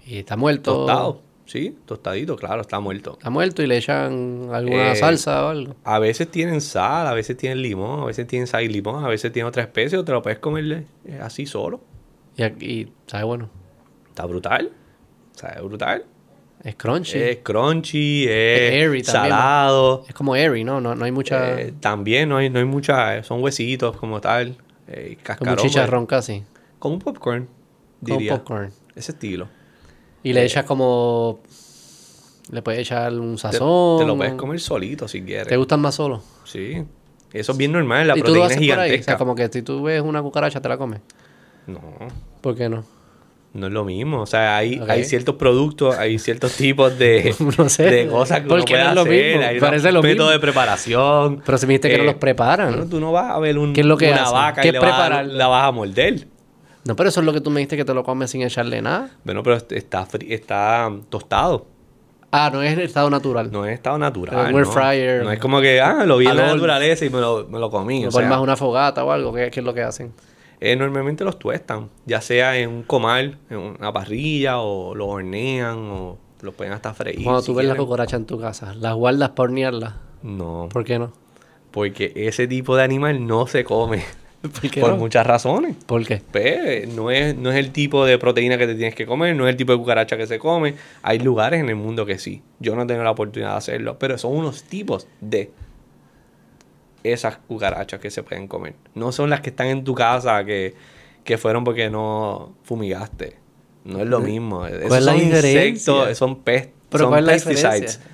Y 0.04 0.18
está 0.18 0.36
muerto. 0.36 0.72
Tostado. 0.74 1.22
Sí, 1.46 1.78
tostadito, 1.86 2.34
claro, 2.34 2.62
está 2.62 2.80
muerto. 2.80 3.12
Está 3.12 3.30
muerto 3.30 3.62
y 3.62 3.68
le 3.68 3.76
echan 3.76 4.48
alguna 4.52 4.92
Eh, 4.92 4.96
salsa 4.96 5.44
o 5.44 5.48
algo. 5.50 5.76
A 5.84 6.00
veces 6.00 6.28
tienen 6.28 6.60
sal, 6.60 7.06
a 7.06 7.14
veces 7.14 7.36
tienen 7.36 7.62
limón, 7.62 8.00
a 8.00 8.06
veces 8.06 8.26
tienen 8.26 8.48
sal 8.48 8.64
y 8.64 8.68
limón, 8.68 9.04
a 9.04 9.08
veces 9.08 9.30
tienen 9.32 9.48
otra 9.48 9.62
especie, 9.62 9.96
o 9.96 10.04
te 10.04 10.10
lo 10.10 10.22
puedes 10.22 10.40
comer 10.40 10.86
así 11.22 11.46
solo. 11.46 11.80
Y, 12.36 12.44
y 12.64 12.92
sabe 13.06 13.24
bueno. 13.24 13.48
Está 14.08 14.26
brutal. 14.26 14.72
Sabe 15.34 15.60
brutal. 15.62 16.04
Es 16.64 16.74
crunchy. 16.74 17.16
Es 17.18 17.36
crunchy, 17.44 18.24
es, 18.24 18.60
Es 18.62 18.72
airy 18.82 19.04
salado. 19.04 20.04
es 20.08 20.14
como 20.14 20.34
airy, 20.34 20.64
¿no? 20.64 20.80
No, 20.80 20.96
no 20.96 21.04
hay 21.04 21.12
mucha... 21.12 21.60
Eh, 21.60 21.72
también 21.78 22.28
no 22.28 22.38
hay, 22.38 22.50
no 22.50 22.58
hay 22.58 22.64
mucha, 22.64 23.22
son 23.22 23.40
huesitos 23.40 23.96
como 23.98 24.20
tal. 24.20 24.56
Eh, 24.88 25.14
como 25.16 25.24
cascarón, 25.24 25.52
un 25.52 25.56
chicharrón 25.68 26.06
casi. 26.06 26.40
pues, 26.40 26.74
Como 26.78 26.94
un 26.94 27.00
popcorn, 27.00 27.48
Como 28.04 28.18
diría. 28.18 28.32
popcorn. 28.36 28.70
Ese 28.94 29.12
estilo. 29.12 29.48
Y 30.22 30.32
le 30.32 30.42
Eh, 30.42 30.46
echas 30.46 30.64
como... 30.64 31.40
Le 32.50 32.62
puedes 32.62 32.80
echar 32.80 33.12
un 33.12 33.36
sazón. 33.38 33.98
te 33.98 34.04
lo 34.06 34.16
puedes 34.16 34.34
comer 34.34 34.60
solito 34.60 35.08
si 35.08 35.22
quieres. 35.22 35.48
¿Te 35.48 35.56
gustan 35.56 35.80
más 35.80 35.96
solo? 35.96 36.22
Sí. 36.44 36.84
Eso 37.32 37.52
es 37.52 37.58
bien 37.58 37.72
normal, 37.72 38.06
la 38.06 38.16
¿Y 38.16 38.22
tú 38.22 38.28
lo 38.34 38.40
proteína 38.42 38.46
es 38.46 38.56
por 38.56 38.60
ahí? 38.62 38.70
O 38.70 38.92
gigantesca. 38.92 39.12
sea, 39.12 39.18
como 39.18 39.34
que 39.34 39.48
si 39.48 39.62
tú 39.62 39.82
ves 39.82 40.00
una 40.00 40.22
cucaracha, 40.22 40.60
te 40.60 40.68
la 40.68 40.78
comes. 40.78 41.00
No, 41.66 41.80
¿Por 42.40 42.54
qué 42.56 42.68
no? 42.68 42.84
No 43.56 43.66
es 43.68 43.72
lo 43.72 43.84
mismo. 43.84 44.20
O 44.22 44.26
sea, 44.26 44.56
hay, 44.56 44.80
hay 44.88 45.04
ciertos 45.04 45.36
productos, 45.36 45.96
hay 45.98 46.18
ciertos 46.18 46.52
tipos 46.56 46.98
de, 46.98 47.34
No 47.58 47.68
sé. 47.68 47.84
de 47.90 48.06
cosas 48.08 48.40
que 48.40 48.46
uno 48.52 48.64
puede 48.64 48.82
no 48.84 48.88
es 48.90 48.94
lo 48.94 49.00
hacer. 49.02 49.34
mismo, 49.36 49.46
Hay 49.48 49.60
parece 49.60 49.92
lo 49.92 50.02
método 50.02 50.26
mismo. 50.26 50.30
de 50.32 50.38
preparación. 50.40 51.42
Pero 51.44 51.58
si 51.58 51.66
me 51.66 51.72
dijiste 51.74 51.88
que 51.90 51.96
no 51.98 52.02
Eh, 52.04 52.06
los 52.06 52.14
preparan. 52.16 52.68
Bueno, 52.70 52.86
tú 52.88 53.00
no 53.00 53.12
vas 53.12 53.30
a 53.30 53.38
ver 53.38 53.58
un, 53.58 53.72
¿Qué 53.72 53.80
es 53.80 53.86
lo 53.86 53.96
que 53.96 54.10
una 54.10 54.22
hacen? 54.22 54.34
vaca 54.34 54.62
¿Qué 54.62 54.68
y 54.68 54.72
le 54.72 54.78
es 54.78 54.82
vas 54.84 54.92
a- 54.92 54.96
prepararlo? 54.96 55.32
la 55.34 55.46
vas 55.48 55.68
a 55.68 55.72
morder. 55.72 56.26
No, 56.84 56.94
pero 56.94 57.08
eso 57.08 57.20
es 57.20 57.26
lo 57.26 57.32
que 57.32 57.40
tú 57.40 57.50
me 57.50 57.58
dijiste 57.60 57.76
que 57.76 57.84
te 57.84 57.94
lo 57.94 58.04
comes 58.04 58.30
sin 58.30 58.42
echarle 58.42 58.80
nada. 58.80 59.10
Bueno, 59.24 59.42
pero 59.42 59.56
está, 59.56 60.06
está 60.28 60.90
tostado. 61.08 61.66
Ah, 62.30 62.50
no 62.52 62.62
es 62.62 62.72
en 62.74 62.80
estado 62.80 63.08
natural. 63.08 63.50
No 63.50 63.64
es 63.64 63.74
estado 63.74 63.98
natural. 63.98 64.52
¿no? 64.52 64.64
fryer. 64.66 65.22
No 65.24 65.32
es 65.32 65.38
como 65.38 65.60
que, 65.60 65.80
ah, 65.80 66.04
lo 66.04 66.18
vi 66.18 66.26
en 66.26 66.36
la 66.36 66.46
naturaleza 66.54 67.04
y 67.04 67.10
me 67.10 67.20
lo, 67.20 67.46
me 67.48 67.58
lo 67.58 67.70
comí. 67.70 68.04
O 68.04 68.08
O 68.08 68.10
sea, 68.12 68.26
más 68.28 68.40
una 68.40 68.56
fogata 68.56 69.04
o 69.04 69.10
algo. 69.10 69.32
¿Qué, 69.32 69.50
qué 69.50 69.60
es 69.60 69.66
lo 69.66 69.72
que 69.74 69.82
hacen? 69.82 70.12
Eh, 70.60 70.76
normalmente 70.76 71.24
los 71.24 71.38
tuestan, 71.38 71.90
ya 72.04 72.20
sea 72.20 72.56
en 72.58 72.70
un 72.70 72.82
comal, 72.82 73.38
en 73.50 73.58
una 73.58 73.92
parrilla, 73.92 74.58
o 74.60 74.94
lo 74.94 75.06
hornean, 75.06 75.78
o 75.78 76.18
lo 76.42 76.52
pueden 76.52 76.72
hasta 76.72 76.94
freír. 76.94 77.24
Cuando 77.24 77.40
si 77.40 77.46
tú 77.46 77.54
ves 77.54 77.66
la 77.66 77.76
cucaracha 77.76 78.16
en 78.16 78.26
tu 78.26 78.40
casa, 78.40 78.74
¿las 78.74 78.94
guardas 78.94 79.30
para 79.30 79.44
hornearlas? 79.44 79.94
No, 80.22 80.68
¿Por 80.72 80.84
qué 80.84 80.98
no? 80.98 81.12
porque 81.76 82.12
ese 82.16 82.46
tipo 82.46 82.74
de 82.74 82.84
animal 82.84 83.26
no 83.26 83.46
se 83.46 83.62
come. 83.62 84.02
¿Por 84.40 84.70
qué 84.70 84.80
por 84.80 84.92
no? 84.92 84.96
muchas 84.96 85.26
razones. 85.26 85.76
¿Por 85.84 86.06
qué? 86.06 86.22
Pues, 86.32 86.88
no 86.88 87.10
es, 87.10 87.36
no 87.36 87.50
es 87.50 87.56
el 87.56 87.70
tipo 87.70 88.06
de 88.06 88.16
proteína 88.16 88.56
que 88.56 88.66
te 88.66 88.74
tienes 88.74 88.94
que 88.94 89.04
comer, 89.04 89.36
no 89.36 89.46
es 89.46 89.50
el 89.50 89.56
tipo 89.56 89.72
de 89.72 89.78
cucaracha 89.78 90.16
que 90.16 90.26
se 90.26 90.38
come. 90.38 90.74
Hay 91.02 91.18
lugares 91.18 91.60
en 91.60 91.68
el 91.68 91.76
mundo 91.76 92.06
que 92.06 92.18
sí. 92.18 92.40
Yo 92.60 92.76
no 92.76 92.86
tengo 92.86 93.02
la 93.02 93.10
oportunidad 93.10 93.50
de 93.50 93.56
hacerlo, 93.58 93.98
pero 93.98 94.16
son 94.16 94.34
unos 94.34 94.62
tipos 94.62 95.06
de 95.20 95.50
esas 97.12 97.36
cucarachas 97.38 98.00
que 98.00 98.10
se 98.10 98.22
pueden 98.22 98.48
comer. 98.48 98.74
No 98.94 99.12
son 99.12 99.30
las 99.30 99.40
que 99.40 99.50
están 99.50 99.66
en 99.68 99.84
tu 99.84 99.94
casa 99.94 100.44
que, 100.44 100.74
que 101.24 101.38
fueron 101.38 101.64
porque 101.64 101.90
no 101.90 102.54
fumigaste. 102.64 103.36
No 103.84 104.00
es 104.00 104.06
lo 104.06 104.20
mismo. 104.20 104.66
Esos 104.66 104.90
la 105.04 105.12
son 105.12 105.20
diferencia? 105.20 105.66
insectos, 105.66 106.18
son, 106.18 106.40
pest, 106.42 106.70
¿Pero 106.90 107.04
son 107.04 107.10
cuál 107.10 107.20
es 107.20 107.26
la 107.26 107.32
pesticides. 107.32 107.62
diferencia? 107.80 108.10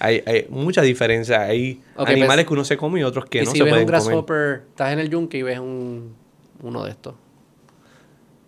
Hay, 0.00 0.22
hay 0.26 0.46
mucha 0.48 0.82
diferencia. 0.82 1.40
Hay 1.42 1.80
Ok, 1.96 2.08
animales 2.08 2.44
pues, 2.44 2.46
que 2.46 2.52
uno 2.54 2.64
se 2.64 2.76
come 2.76 3.00
y 3.00 3.02
otros 3.04 3.24
que 3.26 3.42
y 3.42 3.44
no 3.44 3.50
si 3.52 3.58
se 3.58 3.64
ves 3.64 3.72
un 3.72 3.78
comer. 3.80 3.86
grasshopper, 4.02 4.62
estás 4.70 4.92
en 4.92 4.98
el 5.00 5.10
yunque 5.10 5.38
y 5.38 5.42
ves 5.42 5.58
un, 5.58 6.14
uno 6.62 6.84
de 6.84 6.90
estos. 6.90 7.14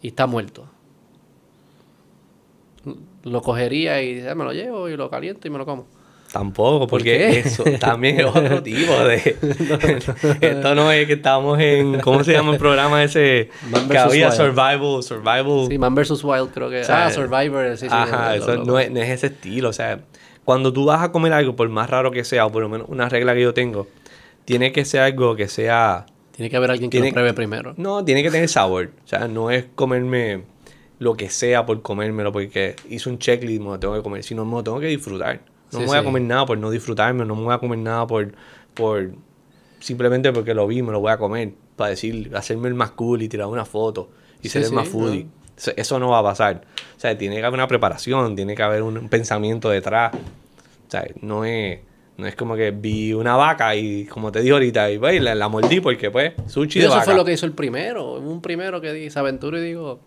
Y 0.03 0.09
está 0.09 0.27
muerto. 0.27 0.69
Lo 3.25 3.43
cogería 3.43 4.03
y 4.03 4.27
"Ah, 4.27 4.35
me 4.35 4.45
lo 4.45 4.53
llevo 4.53 4.89
y 4.89 4.97
lo 4.97 5.11
caliento 5.11 5.47
y 5.47 5.51
me 5.51 5.59
lo 5.59 5.67
como. 5.67 5.87
Tampoco, 6.33 6.81
¿Por 6.87 7.01
porque 7.01 7.41
eso 7.41 7.65
también 7.81 8.21
es 8.21 8.27
otro 8.27 8.63
tipo 8.65 8.93
de... 9.05 9.17
Esto 10.41 10.75
no 10.77 10.93
es 10.93 11.07
que 11.07 11.15
estamos 11.15 11.59
en... 11.59 12.01
¿Cómo 12.01 12.23
se 12.23 12.33
llama 12.33 12.53
el 12.53 12.59
programa 12.59 13.03
ese? 13.03 13.51
Man 13.69 13.89
que 13.89 13.99
había 13.99 14.29
Wild. 14.29 14.37
Survival, 14.37 15.03
Survival... 15.03 15.67
Sí, 15.69 15.79
Man 15.79 15.95
vs. 15.95 16.23
Wild 16.23 16.51
creo 16.53 16.71
que... 16.71 16.83
O 16.83 16.85
sea, 16.85 17.07
ah, 17.07 17.11
Survivor. 17.11 17.77
Sí, 17.77 17.87
sí, 17.89 17.93
Ajá, 17.95 18.37
eso 18.37 18.57
no 18.65 18.79
es, 18.79 18.91
no 18.91 19.01
es 19.01 19.09
ese 19.11 19.27
estilo. 19.27 19.71
O 19.71 19.73
sea, 19.73 20.01
cuando 20.45 20.73
tú 20.73 20.85
vas 20.85 21.03
a 21.03 21.11
comer 21.11 21.33
algo, 21.33 21.57
por 21.57 21.69
más 21.69 21.91
raro 21.91 22.13
que 22.13 22.23
sea, 22.23 22.47
o 22.47 22.53
por 22.53 22.63
lo 22.63 22.69
menos 22.69 22.89
una 22.89 23.09
regla 23.09 23.35
que 23.35 23.43
yo 23.43 23.53
tengo, 23.53 23.89
tiene 24.45 24.71
que 24.73 24.85
ser 24.85 25.01
algo 25.01 25.35
que 25.35 25.49
sea... 25.49 26.07
Tiene 26.37 26.49
que 26.49 26.57
haber 26.57 26.71
alguien 26.71 26.91
que 26.91 26.99
Tiene- 26.99 27.09
lo 27.09 27.15
pruebe 27.15 27.35
primero. 27.35 27.75
No, 27.77 28.05
tiene 28.05 28.23
que 28.23 28.31
tener 28.31 28.49
sabor. 28.49 28.91
O 29.05 29.09
sea, 29.09 29.27
no 29.27 29.51
es 29.51 29.67
comerme 29.75 30.43
lo 31.01 31.17
que 31.17 31.29
sea 31.29 31.67
por 31.67 31.83
comérmelo, 31.83 32.31
porque 32.31 32.77
hice 32.89 33.09
un 33.09 33.19
checklist 33.19 33.57
y 33.57 33.59
me 33.59 33.71
lo 33.71 33.81
tengo 33.81 33.95
que 33.95 34.03
comer, 34.03 34.23
sino 34.23 34.45
me 34.45 34.53
lo 34.53 34.63
tengo 34.63 34.79
que 34.79 34.87
disfrutar. 34.87 35.41
No 35.73 35.79
Sí, 35.79 35.85
me 35.85 35.87
voy 35.87 35.99
a 35.99 36.05
comer 36.05 36.23
nada 36.23 36.47
por 36.47 36.59
no 36.59 36.71
disfrutarme, 36.71 37.25
no 37.25 37.37
me 37.37 37.45
voy 37.45 37.55
a 37.55 37.59
comer 37.59 37.79
nada 37.79 38.07
por, 38.07 38.33
por 38.75 39.11
simplemente 39.79 40.33
porque 40.33 40.55
lo 40.55 40.67
vi, 40.67 40.83
me 40.83 40.93
lo 40.93 41.01
voy 41.01 41.13
a 41.13 41.17
comer, 41.19 41.53
para 41.77 41.91
decir, 41.91 42.31
hacerme 42.35 42.69
el 42.69 42.75
más 42.75 42.91
cool 42.93 43.23
y 43.23 43.29
tirar 43.29 43.47
una 43.47 43.65
foto 43.65 44.11
y 44.43 44.49
ser 44.49 44.63
el 44.65 44.73
más 44.73 44.89
foodie. 44.89 45.27
Eso, 45.57 45.73
eso 45.77 45.99
no 45.99 46.11
va 46.11 46.21
a 46.21 46.23
pasar. 46.23 46.63
O 46.97 47.01
sea, 47.01 47.17
tiene 47.17 47.37
que 47.37 47.43
haber 47.45 47.59
una 47.59 47.69
preparación, 47.69 48.35
tiene 48.35 48.55
que 48.55 48.63
haber 48.63 48.83
un, 48.83 49.09
pensamiento 49.09 49.69
detrás. 49.69 50.15
O 50.15 50.91
sea, 50.91 51.07
no 51.21 51.45
es, 51.45 51.81
no 52.17 52.27
es 52.27 52.35
como 52.35 52.57
que 52.57 52.71
vi 52.71 53.13
una 53.13 53.37
vaca 53.37 53.75
y, 53.77 54.07
como 54.07 54.33
te 54.33 54.41
dije 54.41 54.53
ahorita, 54.53 54.91
y 54.91 54.99
pues, 54.99 55.23
la, 55.23 55.35
la 55.35 55.49
mordí 55.49 55.81
porque, 55.81 56.11
pues, 56.11 56.33
sushi 56.47 56.79
Y 56.79 56.83
de 56.83 56.89
eso 56.89 56.95
vaca. 56.97 57.05
fue 57.05 57.15
lo 57.15 57.25
que 57.25 57.33
hizo 57.33 57.47
el 57.47 57.53
primero. 57.53 58.15
Un 58.15 58.41
primero 58.41 58.81
que 58.81 58.93
di- 58.93 59.11
se 59.11 59.19
aventuró 59.19 59.59
y 59.59 59.63
digo, 59.63 60.01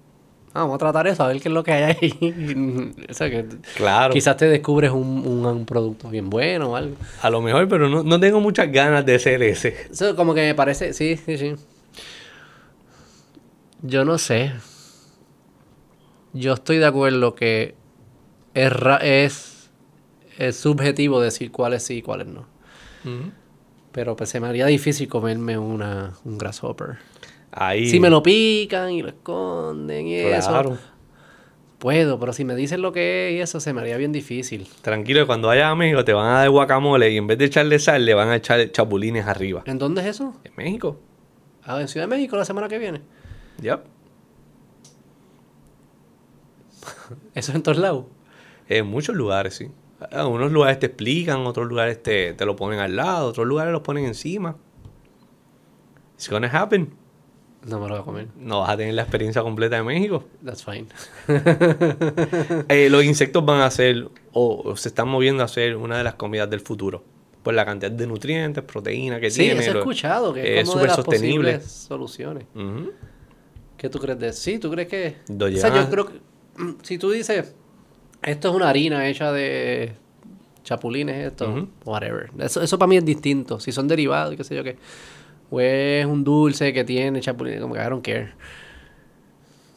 "Ah, 0.53 0.59
vamos 0.61 0.75
a 0.75 0.77
tratar 0.77 1.07
eso, 1.07 1.23
a 1.23 1.27
ver 1.27 1.41
qué 1.41 1.47
es 1.49 1.53
lo 1.53 1.63
que 1.63 1.71
hay 1.73 1.97
ahí. 1.99 2.93
o 3.09 3.13
sea, 3.13 3.29
que 3.29 3.45
Claro. 3.75 4.13
quizás 4.13 4.37
te 4.37 4.45
descubres 4.47 4.91
un, 4.91 5.25
un- 5.25 5.45
un 5.45 5.65
producto 5.65 6.09
bien 6.09 6.29
bueno 6.29 6.71
o 6.71 6.75
algo. 6.75 6.95
A 7.21 7.29
lo 7.29 7.41
mejor, 7.41 7.67
pero 7.67 7.89
no, 7.89 8.03
no 8.03 8.19
tengo 8.19 8.39
muchas 8.39 8.71
ganas 8.71 9.05
de 9.05 9.17
ser 9.19 9.41
ese. 9.43 9.75
Eso 9.91 10.15
como 10.15 10.33
que 10.33 10.41
me 10.41 10.55
parece, 10.55 10.93
sí, 10.93 11.17
sí, 11.17 11.37
sí. 11.37 11.55
Yo 13.81 14.05
no 14.05 14.17
sé. 14.17 14.51
Yo 16.33 16.53
estoy 16.53 16.77
de 16.77 16.85
acuerdo 16.85 17.35
que 17.35 17.75
es, 18.53 18.71
es, 19.01 19.69
es 20.37 20.55
subjetivo 20.55 21.19
decir 21.21 21.51
cuáles 21.51 21.83
sí 21.83 21.95
y 21.97 22.01
cuáles 22.01 22.27
no. 22.27 22.45
Pero 23.91 24.15
pues 24.15 24.29
se 24.29 24.39
me 24.39 24.47
haría 24.47 24.65
difícil 24.65 25.07
comerme 25.07 25.57
una, 25.57 26.13
un 26.23 26.37
grasshopper. 26.37 26.97
Ahí. 27.55 27.87
Si 27.87 27.99
me 27.99 28.09
lo 28.09 28.23
pican 28.23 28.91
y 28.91 29.03
lo 29.03 29.09
esconden 29.09 30.07
y 30.07 30.21
Claro. 30.23 30.73
eso. 30.73 30.77
Puedo, 31.77 32.17
pero 32.19 32.31
si 32.33 32.45
me 32.45 32.55
dicen 32.55 32.81
lo 32.81 32.93
que 32.93 33.29
es 33.29 33.35
y 33.35 33.41
eso, 33.41 33.59
se 33.59 33.73
me 33.73 33.81
haría 33.81 33.97
bien 33.97 34.11
difícil. 34.13 34.67
Tranquilo, 34.81 35.19
que 35.19 35.25
cuando 35.27 35.49
vayas 35.49 35.65
a 35.65 35.75
México 35.75 36.03
te 36.05 36.13
van 36.13 36.27
a 36.27 36.39
dar 36.39 36.49
guacamole 36.49 37.11
y 37.11 37.17
en 37.17 37.27
vez 37.27 37.37
de 37.37 37.45
echarle 37.45 37.77
sal, 37.77 38.05
le 38.05 38.13
van 38.13 38.29
a 38.29 38.37
echar 38.37 38.71
chapulines 38.71 39.27
arriba. 39.27 39.63
¿En 39.65 39.77
dónde 39.77 40.01
es 40.01 40.07
eso? 40.07 40.33
En 40.45 40.53
México. 40.55 40.97
Ah, 41.65 41.81
en 41.81 41.87
Ciudad 41.89 42.07
de 42.07 42.15
México 42.15 42.37
la 42.37 42.45
semana 42.45 42.69
que 42.69 42.79
viene. 42.79 43.01
Yep. 43.61 43.81
Eso 47.35 47.51
es 47.51 47.55
en 47.55 47.63
todos 47.63 47.77
lados. 47.77 48.05
En 48.67 48.87
muchos 48.87 49.15
lugares, 49.15 49.55
sí. 49.55 49.69
Algunos 50.11 50.51
lugares 50.51 50.79
te 50.79 50.87
explican, 50.87 51.45
otros 51.45 51.67
lugares 51.67 52.01
te, 52.01 52.33
te 52.33 52.45
lo 52.45 52.55
ponen 52.55 52.79
al 52.79 52.95
lado, 52.95 53.27
otros 53.27 53.47
lugares 53.47 53.71
los 53.71 53.81
ponen 53.81 54.05
encima. 54.05 54.57
It's 56.15 56.29
gonna 56.29 56.47
happen. 56.47 56.93
No 57.65 57.79
me 57.79 57.87
lo 57.87 57.93
voy 57.93 58.01
a 58.01 58.05
comer. 58.05 58.27
No 58.37 58.59
vas 58.61 58.71
a 58.71 58.77
tener 58.77 58.93
la 58.93 59.03
experiencia 59.03 59.41
completa 59.41 59.77
de 59.77 59.83
México. 59.83 60.25
That's 60.43 60.63
fine. 60.63 60.87
Eh, 62.69 62.89
los 62.89 63.03
insectos 63.03 63.45
van 63.45 63.61
a 63.61 63.71
ser, 63.71 64.09
o, 64.31 64.61
o 64.65 64.75
se 64.75 64.89
están 64.89 65.07
moviendo 65.07 65.43
a 65.43 65.47
ser 65.47 65.75
una 65.75 65.97
de 65.97 66.03
las 66.03 66.15
comidas 66.15 66.49
del 66.49 66.59
futuro. 66.59 67.03
Por 67.43 67.53
la 67.53 67.65
cantidad 67.65 67.91
de 67.91 68.07
nutrientes, 68.07 68.63
proteínas 68.63 69.19
que 69.19 69.29
Sí, 69.29 69.41
tiene. 69.41 69.59
eso 69.61 69.71
he 69.75 69.77
escuchado, 69.79 70.33
que 70.33 70.59
es 70.61 70.69
súper 70.69 70.91
sostenible. 70.91 71.59
soluciones. 71.61 72.45
Ujú. 72.55 72.91
¿Qué 73.77 73.89
tú 73.89 73.99
crees 73.99 74.17
de 74.19 74.27
eso? 74.29 74.41
Sí, 74.41 74.59
¿tú 74.59 74.71
crees 74.71 74.87
que...? 74.87 75.17
O 75.29 75.57
sea, 75.57 75.73
yo 75.75 75.89
creo 75.89 76.05
que... 76.07 76.13
Si 76.83 76.97
tú 76.97 77.11
dices, 77.11 77.53
esto 78.21 78.49
es 78.49 78.55
una 78.55 78.69
harina 78.69 79.07
hecha 79.09 79.31
de 79.31 79.93
chapulines, 80.63 81.27
esto, 81.31 81.67
whatever. 81.83 82.29
Eso, 82.39 82.61
eso 82.61 82.77
para 82.79 82.87
mí 82.87 82.95
es 82.97 83.03
distinto. 83.03 83.59
Si 83.59 83.71
son 83.73 83.87
derivados 83.87 84.33
y 84.33 84.37
qué 84.37 84.43
sé 84.45 84.55
yo 84.55 84.63
qué. 84.63 84.77
O 85.53 85.59
es 85.61 86.05
un 86.05 86.23
dulce 86.23 86.73
que 86.73 86.83
tiene 86.83 87.19
chapulines, 87.21 87.61
como 87.61 87.75
que 87.75 87.81
I 87.81 87.83
don't 87.85 88.03
care. 88.03 88.31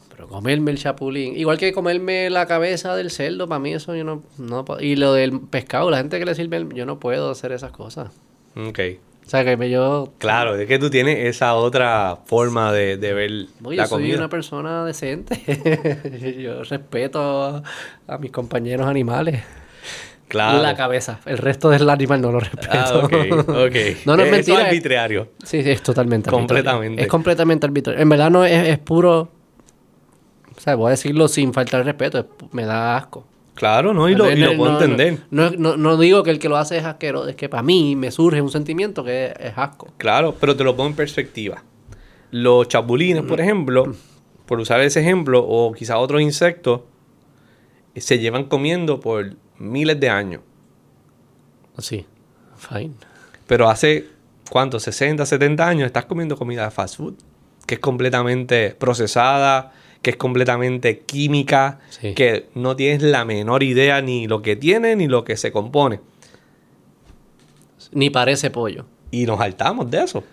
Pero 0.09 0.27
comerme 0.27 0.71
el 0.71 0.77
chapulín, 0.79 1.37
igual 1.37 1.57
que 1.59 1.71
comerme 1.73 2.29
la 2.31 2.47
cabeza 2.47 2.95
del 2.95 3.11
cerdo, 3.11 3.47
para 3.47 3.59
mí 3.59 3.73
eso 3.73 3.95
yo 3.95 4.03
no, 4.03 4.23
no 4.39 4.65
puedo. 4.65 4.81
Y 4.81 4.95
lo 4.95 5.13
del 5.13 5.39
pescado, 5.41 5.91
la 5.91 5.97
gente 5.97 6.17
que 6.17 6.25
le 6.25 6.33
sirve, 6.33 6.57
el- 6.57 6.73
yo 6.73 6.85
no 6.87 6.99
puedo 6.99 7.29
hacer 7.29 7.51
esas 7.51 7.71
cosas. 7.71 8.09
Ok. 8.55 8.79
O 9.25 9.29
sea, 9.29 9.43
que 9.43 9.69
yo... 9.69 10.13
Claro, 10.17 10.55
es 10.55 10.67
que 10.67 10.79
tú 10.79 10.89
tienes 10.89 11.19
esa 11.19 11.53
otra 11.53 12.17
forma 12.25 12.71
de, 12.71 12.95
de 12.97 13.13
ver 13.13 13.31
Oye, 13.63 13.77
la 13.77 13.83
yo 13.83 13.89
soy 13.89 14.13
una 14.13 14.29
persona 14.29 14.85
decente. 14.85 15.37
yo 16.41 16.63
respeto 16.63 17.43
a, 17.43 17.63
a 18.07 18.17
mis 18.17 18.31
compañeros 18.31 18.87
animales. 18.87 19.43
Claro. 20.27 20.61
La 20.61 20.75
cabeza. 20.75 21.19
El 21.25 21.37
resto 21.37 21.69
del 21.69 21.89
animal 21.89 22.21
no 22.21 22.31
lo 22.31 22.39
respeto. 22.39 22.67
Ah, 22.71 23.01
ok, 23.03 23.13
ok. 23.47 23.75
no, 24.05 24.17
no 24.17 24.23
es 24.23 24.27
Eso 24.27 24.31
mentira. 24.31 24.61
es- 24.61 24.67
arbitrario. 24.67 25.29
Sí, 25.43 25.63
sí, 25.63 25.69
es 25.71 25.81
totalmente 25.81 26.29
arbitrario. 26.29 26.47
Completamente. 26.47 27.01
Es 27.01 27.07
completamente 27.07 27.65
arbitrario. 27.65 28.01
En 28.01 28.09
verdad 28.09 28.29
no 28.29 28.43
es, 28.43 28.67
es 28.67 28.79
puro... 28.79 29.31
O 30.55 30.59
sea, 30.59 30.75
voy 30.75 30.87
a 30.87 30.91
decirlo 30.91 31.27
sin 31.27 31.53
faltar 31.53 31.85
respeto. 31.85 32.19
es 32.19 32.25
me 32.51 32.65
da 32.65 32.97
asco. 32.97 33.25
Claro, 33.53 33.93
¿no? 33.93 34.09
Y 34.09 34.15
lo, 34.15 34.29
y 34.29 34.35
lo 34.35 34.55
puedo 34.57 34.73
no, 34.73 34.81
entender. 34.81 35.19
No, 35.31 35.49
no, 35.51 35.77
no 35.77 35.97
digo 35.97 36.23
que 36.23 36.29
el 36.31 36.39
que 36.39 36.49
lo 36.49 36.57
hace 36.57 36.77
es 36.77 36.83
asqueroso. 36.83 37.29
Es 37.29 37.35
que 37.35 37.47
para 37.49 37.63
mí 37.63 37.95
me 37.95 38.11
surge 38.11 38.41
un 38.41 38.51
sentimiento 38.51 39.03
que 39.03 39.27
es, 39.27 39.33
es 39.39 39.53
asco. 39.55 39.87
Claro, 39.97 40.35
pero 40.39 40.55
te 40.55 40.63
lo 40.63 40.75
pongo 40.75 40.89
en 40.89 40.95
perspectiva. 40.95 41.63
Los 42.31 42.67
chapulines, 42.67 43.23
por 43.23 43.39
ejemplo, 43.39 43.95
por 44.45 44.59
usar 44.59 44.81
ese 44.81 44.99
ejemplo, 44.99 45.43
o 45.47 45.71
quizás 45.71 45.97
otros 45.97 46.21
insectos, 46.21 46.81
se 47.95 48.19
llevan 48.19 48.43
comiendo 48.45 48.99
por 48.99 49.35
miles 49.59 49.99
de 49.99 50.09
años. 50.09 50.41
Sí. 51.79 52.05
Fine. 52.57 52.93
Pero 53.45 53.69
hace, 53.69 54.07
¿cuánto? 54.49 54.79
60, 54.79 55.25
70 55.25 55.67
años 55.67 55.85
estás 55.87 56.05
comiendo 56.05 56.35
comida 56.37 56.65
de 56.65 56.71
fast 56.71 56.97
food, 56.97 57.13
que 57.65 57.75
es 57.75 57.79
completamente 57.79 58.75
procesada, 58.77 59.71
que 60.01 60.11
es 60.11 60.15
completamente 60.17 60.99
química, 61.01 61.79
Sí. 61.89 62.13
que 62.13 62.49
no 62.55 62.75
tienes 62.75 63.01
la 63.03 63.25
menor 63.25 63.63
idea 63.63 64.01
ni 64.01 64.27
lo 64.27 64.41
que 64.41 64.55
tiene 64.55 64.95
ni 64.95 65.07
lo 65.07 65.23
que 65.23 65.37
se 65.37 65.51
compone. 65.51 65.99
Ni 67.91 68.09
parece 68.09 68.49
pollo. 68.49 68.85
Y 69.11 69.25
nos 69.25 69.39
hartamos 69.39 69.89
de 69.89 70.03
eso. 70.03 70.23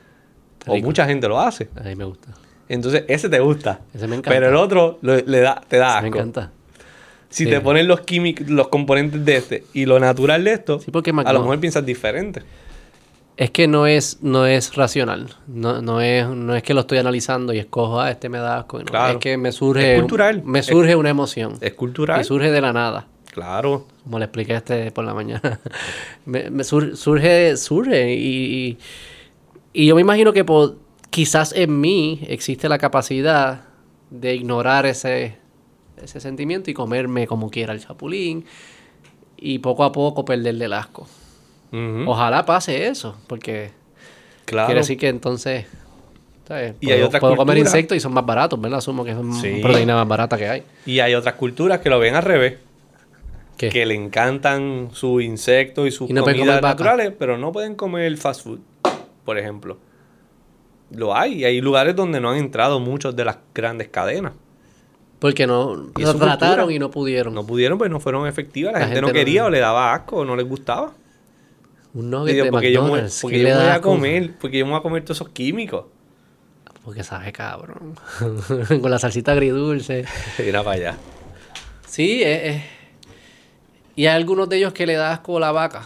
O 0.66 0.76
mucha 0.78 1.06
gente 1.06 1.28
lo 1.28 1.38
hace. 1.40 1.68
A 1.76 1.82
mí 1.82 1.94
me 1.94 2.04
gusta. 2.04 2.28
Entonces, 2.68 3.04
ese 3.08 3.28
te 3.28 3.38
gusta. 3.38 3.80
Ese 3.92 4.06
me 4.08 4.16
encanta. 4.16 4.30
Pero 4.30 4.48
el 4.48 4.56
otro 4.56 4.98
lo- 5.02 5.16
le 5.16 5.40
da, 5.40 5.60
te 5.68 5.76
da 5.76 6.00
Me 6.00 6.06
asco. 6.08 6.18
encanta. 6.18 6.50
Si 7.34 7.44
Sí. 7.44 7.50
te 7.50 7.60
ponen 7.60 7.88
los 7.88 8.02
químicos, 8.02 8.48
los 8.48 8.68
componentes 8.68 9.24
de 9.24 9.36
este 9.36 9.64
y 9.72 9.86
lo 9.86 9.98
natural 9.98 10.44
de 10.44 10.52
esto, 10.52 10.78
Sí, 10.78 10.90
porque 10.92 11.10
a 11.10 11.32
lo 11.32 11.40
mejor 11.40 11.58
piensas 11.58 11.84
diferente. 11.84 12.42
Es 13.36 13.50
que 13.50 13.66
no 13.66 13.88
es, 13.88 14.18
no 14.22 14.46
es 14.46 14.76
racional. 14.76 15.26
No, 15.48 15.82
no, 15.82 16.00
es, 16.00 16.28
no 16.28 16.54
es 16.54 16.62
que 16.62 16.72
lo 16.74 16.82
estoy 16.82 16.98
analizando 16.98 17.52
y 17.52 17.58
escojo, 17.58 18.00
ah, 18.00 18.12
este 18.12 18.28
me 18.28 18.38
da 18.38 18.58
asco. 18.58 18.78
No, 18.78 18.84
Claro. 18.84 19.14
Es 19.14 19.18
que 19.18 19.36
me 19.36 19.50
surge, 19.50 19.94
Es 19.94 20.00
cultural. 20.00 20.42
me 20.44 20.60
Es- 20.60 20.66
surge 20.66 20.94
una 20.94 21.10
emoción. 21.10 21.58
Es 21.60 21.72
cultural. 21.74 22.20
Y 22.20 22.24
surge 22.24 22.52
de 22.52 22.60
la 22.60 22.72
nada. 22.72 23.08
Claro. 23.32 23.88
Como 24.04 24.20
le 24.20 24.26
expliqué 24.26 24.54
este 24.54 24.92
por 24.92 25.04
la 25.04 25.12
mañana. 25.14 25.58
me, 26.26 26.50
me 26.50 26.62
sur- 26.62 26.96
surge, 26.96 27.56
surge. 27.56 28.14
Y, 28.14 28.78
y, 29.74 29.82
y 29.82 29.86
yo 29.88 29.96
me 29.96 30.02
imagino 30.02 30.32
que 30.32 30.44
por, 30.44 30.76
quizás 31.10 31.52
en 31.56 31.80
mí 31.80 32.20
existe 32.28 32.68
la 32.68 32.78
capacidad 32.78 33.62
de 34.10 34.36
ignorar 34.36 34.86
ese, 34.86 35.38
ese 36.02 36.20
sentimiento 36.20 36.70
y 36.70 36.74
comerme 36.74 37.26
como 37.26 37.50
quiera 37.50 37.72
el 37.72 37.80
chapulín. 37.80 38.44
Y 39.36 39.58
poco 39.58 39.84
a 39.84 39.92
poco 39.92 40.24
perderle 40.24 40.66
el 40.66 40.72
asco. 40.72 41.06
Ojalá 42.06 42.46
pase 42.46 42.86
eso, 42.86 43.16
porque 43.26 43.72
Claro. 44.44 44.66
quiere 44.66 44.80
decir 44.82 44.96
que 44.96 45.08
entonces 45.08 45.66
¿sabes? 46.46 46.74
Y 46.80 46.86
puedo, 46.88 47.10
hay 47.12 47.20
puedo 47.20 47.36
comer 47.36 47.56
insectos 47.58 47.96
y 47.96 48.00
son 48.00 48.12
más 48.12 48.24
baratos, 48.26 48.60
¿verdad? 48.60 48.78
Asumo 48.78 49.02
que 49.02 49.12
es 49.12 49.16
una 49.16 49.40
Sí. 49.40 49.60
proteína 49.62 49.94
más 49.96 50.06
barata 50.06 50.36
que 50.36 50.46
hay. 50.48 50.62
Y 50.84 51.00
hay 51.00 51.14
otras 51.14 51.34
culturas 51.36 51.80
que 51.80 51.88
lo 51.88 51.98
ven 51.98 52.14
al 52.14 52.22
revés. 52.22 52.58
¿Qué? 53.56 53.70
Que 53.70 53.86
le 53.86 53.94
encantan 53.94 54.90
sus 54.92 55.22
insectos 55.22 55.88
y 55.88 55.90
sus 55.90 56.10
Y 56.10 56.12
no 56.12 56.22
comidas 56.22 56.56
vaca. 56.60 56.68
naturales, 56.68 57.12
pero 57.18 57.38
no 57.38 57.50
pueden 57.50 57.74
comer 57.76 58.14
fast 58.18 58.42
food, 58.44 58.58
por 59.24 59.38
ejemplo. 59.38 59.78
Lo 60.90 61.16
hay. 61.16 61.34
Y 61.40 61.44
hay 61.46 61.60
lugares 61.62 61.96
donde 61.96 62.20
no 62.20 62.30
han 62.30 62.36
entrado 62.36 62.78
muchos 62.78 63.16
de 63.16 63.24
las 63.24 63.38
grandes 63.54 63.88
cadenas. 63.88 64.32
Porque 65.24 65.46
no 65.46 65.86
Y 65.96 66.02
lo 66.02 66.14
trataron 66.16 66.70
y 66.70 66.78
no 66.78 66.90
pudieron. 66.90 67.32
No 67.32 67.46
pudieron, 67.46 67.78
pues 67.78 67.90
no 67.90 67.98
fueron 67.98 68.26
efectivas. 68.26 68.74
La, 68.74 68.80
La 68.80 68.84
gente, 68.88 69.00
no 69.00 69.06
gente 69.06 69.18
no- 69.20 69.24
quería 69.24 69.46
o 69.46 69.48
le 69.48 69.58
daba 69.58 69.94
asco 69.94 70.16
o 70.16 70.24
no 70.26 70.36
les 70.36 70.46
gustaba. 70.46 70.92
Un 71.94 72.10
nugget 72.10 72.34
digo, 72.34 72.44
de 72.44 72.50
porque 72.50 72.70
yo, 72.70 72.82
McDonald's. 72.82 73.18
porque 73.22 73.36
¿qué 73.38 73.42
yo 73.42 73.48
me 73.48 73.54
voy 73.62 73.70
a 73.70 73.80
comer, 73.80 74.34
porque 74.38 74.58
yo 74.58 74.66
me 74.66 74.72
voy 74.72 74.80
a 74.80 74.82
comer 74.82 75.02
todos 75.02 75.16
esos 75.16 75.30
químicos. 75.30 75.86
Porque 76.84 77.02
sabe 77.02 77.32
cabrón. 77.32 77.94
Con 78.82 78.90
la 78.90 78.98
salsita 78.98 79.32
agridulce. 79.32 80.04
Mira 80.44 80.62
para 80.62 80.76
allá. 80.76 80.94
Sí, 81.86 82.22
es- 82.22 82.62
Y 83.96 84.04
hay 84.04 84.16
algunos 84.16 84.46
de 84.50 84.58
ellos 84.58 84.74
que 84.74 84.84
le 84.86 84.92
da 84.92 85.10
asco 85.12 85.40
la 85.40 85.52
vaca. 85.52 85.84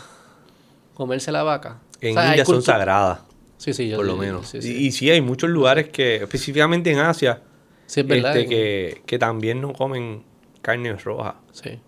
Comerse 0.95 1.31
la 1.31 1.45
vaca. 1.45 1.79
En 2.01 2.11
O 2.11 2.15
sea, 2.15 2.23
hay 2.25 2.29
India 2.31 2.45
son 2.45 2.61
sagradas, 2.61 3.21
Sí, 3.57 3.73
sí, 3.73 3.89
yo 3.89 3.99
por 3.99 4.07
lo 4.07 4.17
menos. 4.17 4.49
Sí, 4.49 4.59
Y, 4.59 4.63
sí. 4.63 4.87
y 4.87 4.91
sí, 4.91 5.11
hay 5.11 5.21
muchos 5.21 5.49
lugares 5.49 5.91
que, 5.91 6.17
específicamente 6.17 6.91
en 6.91 6.99
Asia, 6.99 7.41
Sí, 7.89 8.01
es 8.01 8.07
verdad. 8.07 8.37
este, 8.37 8.49
que, 8.49 9.03
que 9.07 9.19
también 9.19 9.61
no 9.61 9.73
comen 9.73 10.23
carne 10.63 10.95
roja. 10.97 11.35
Sí. 11.53 11.81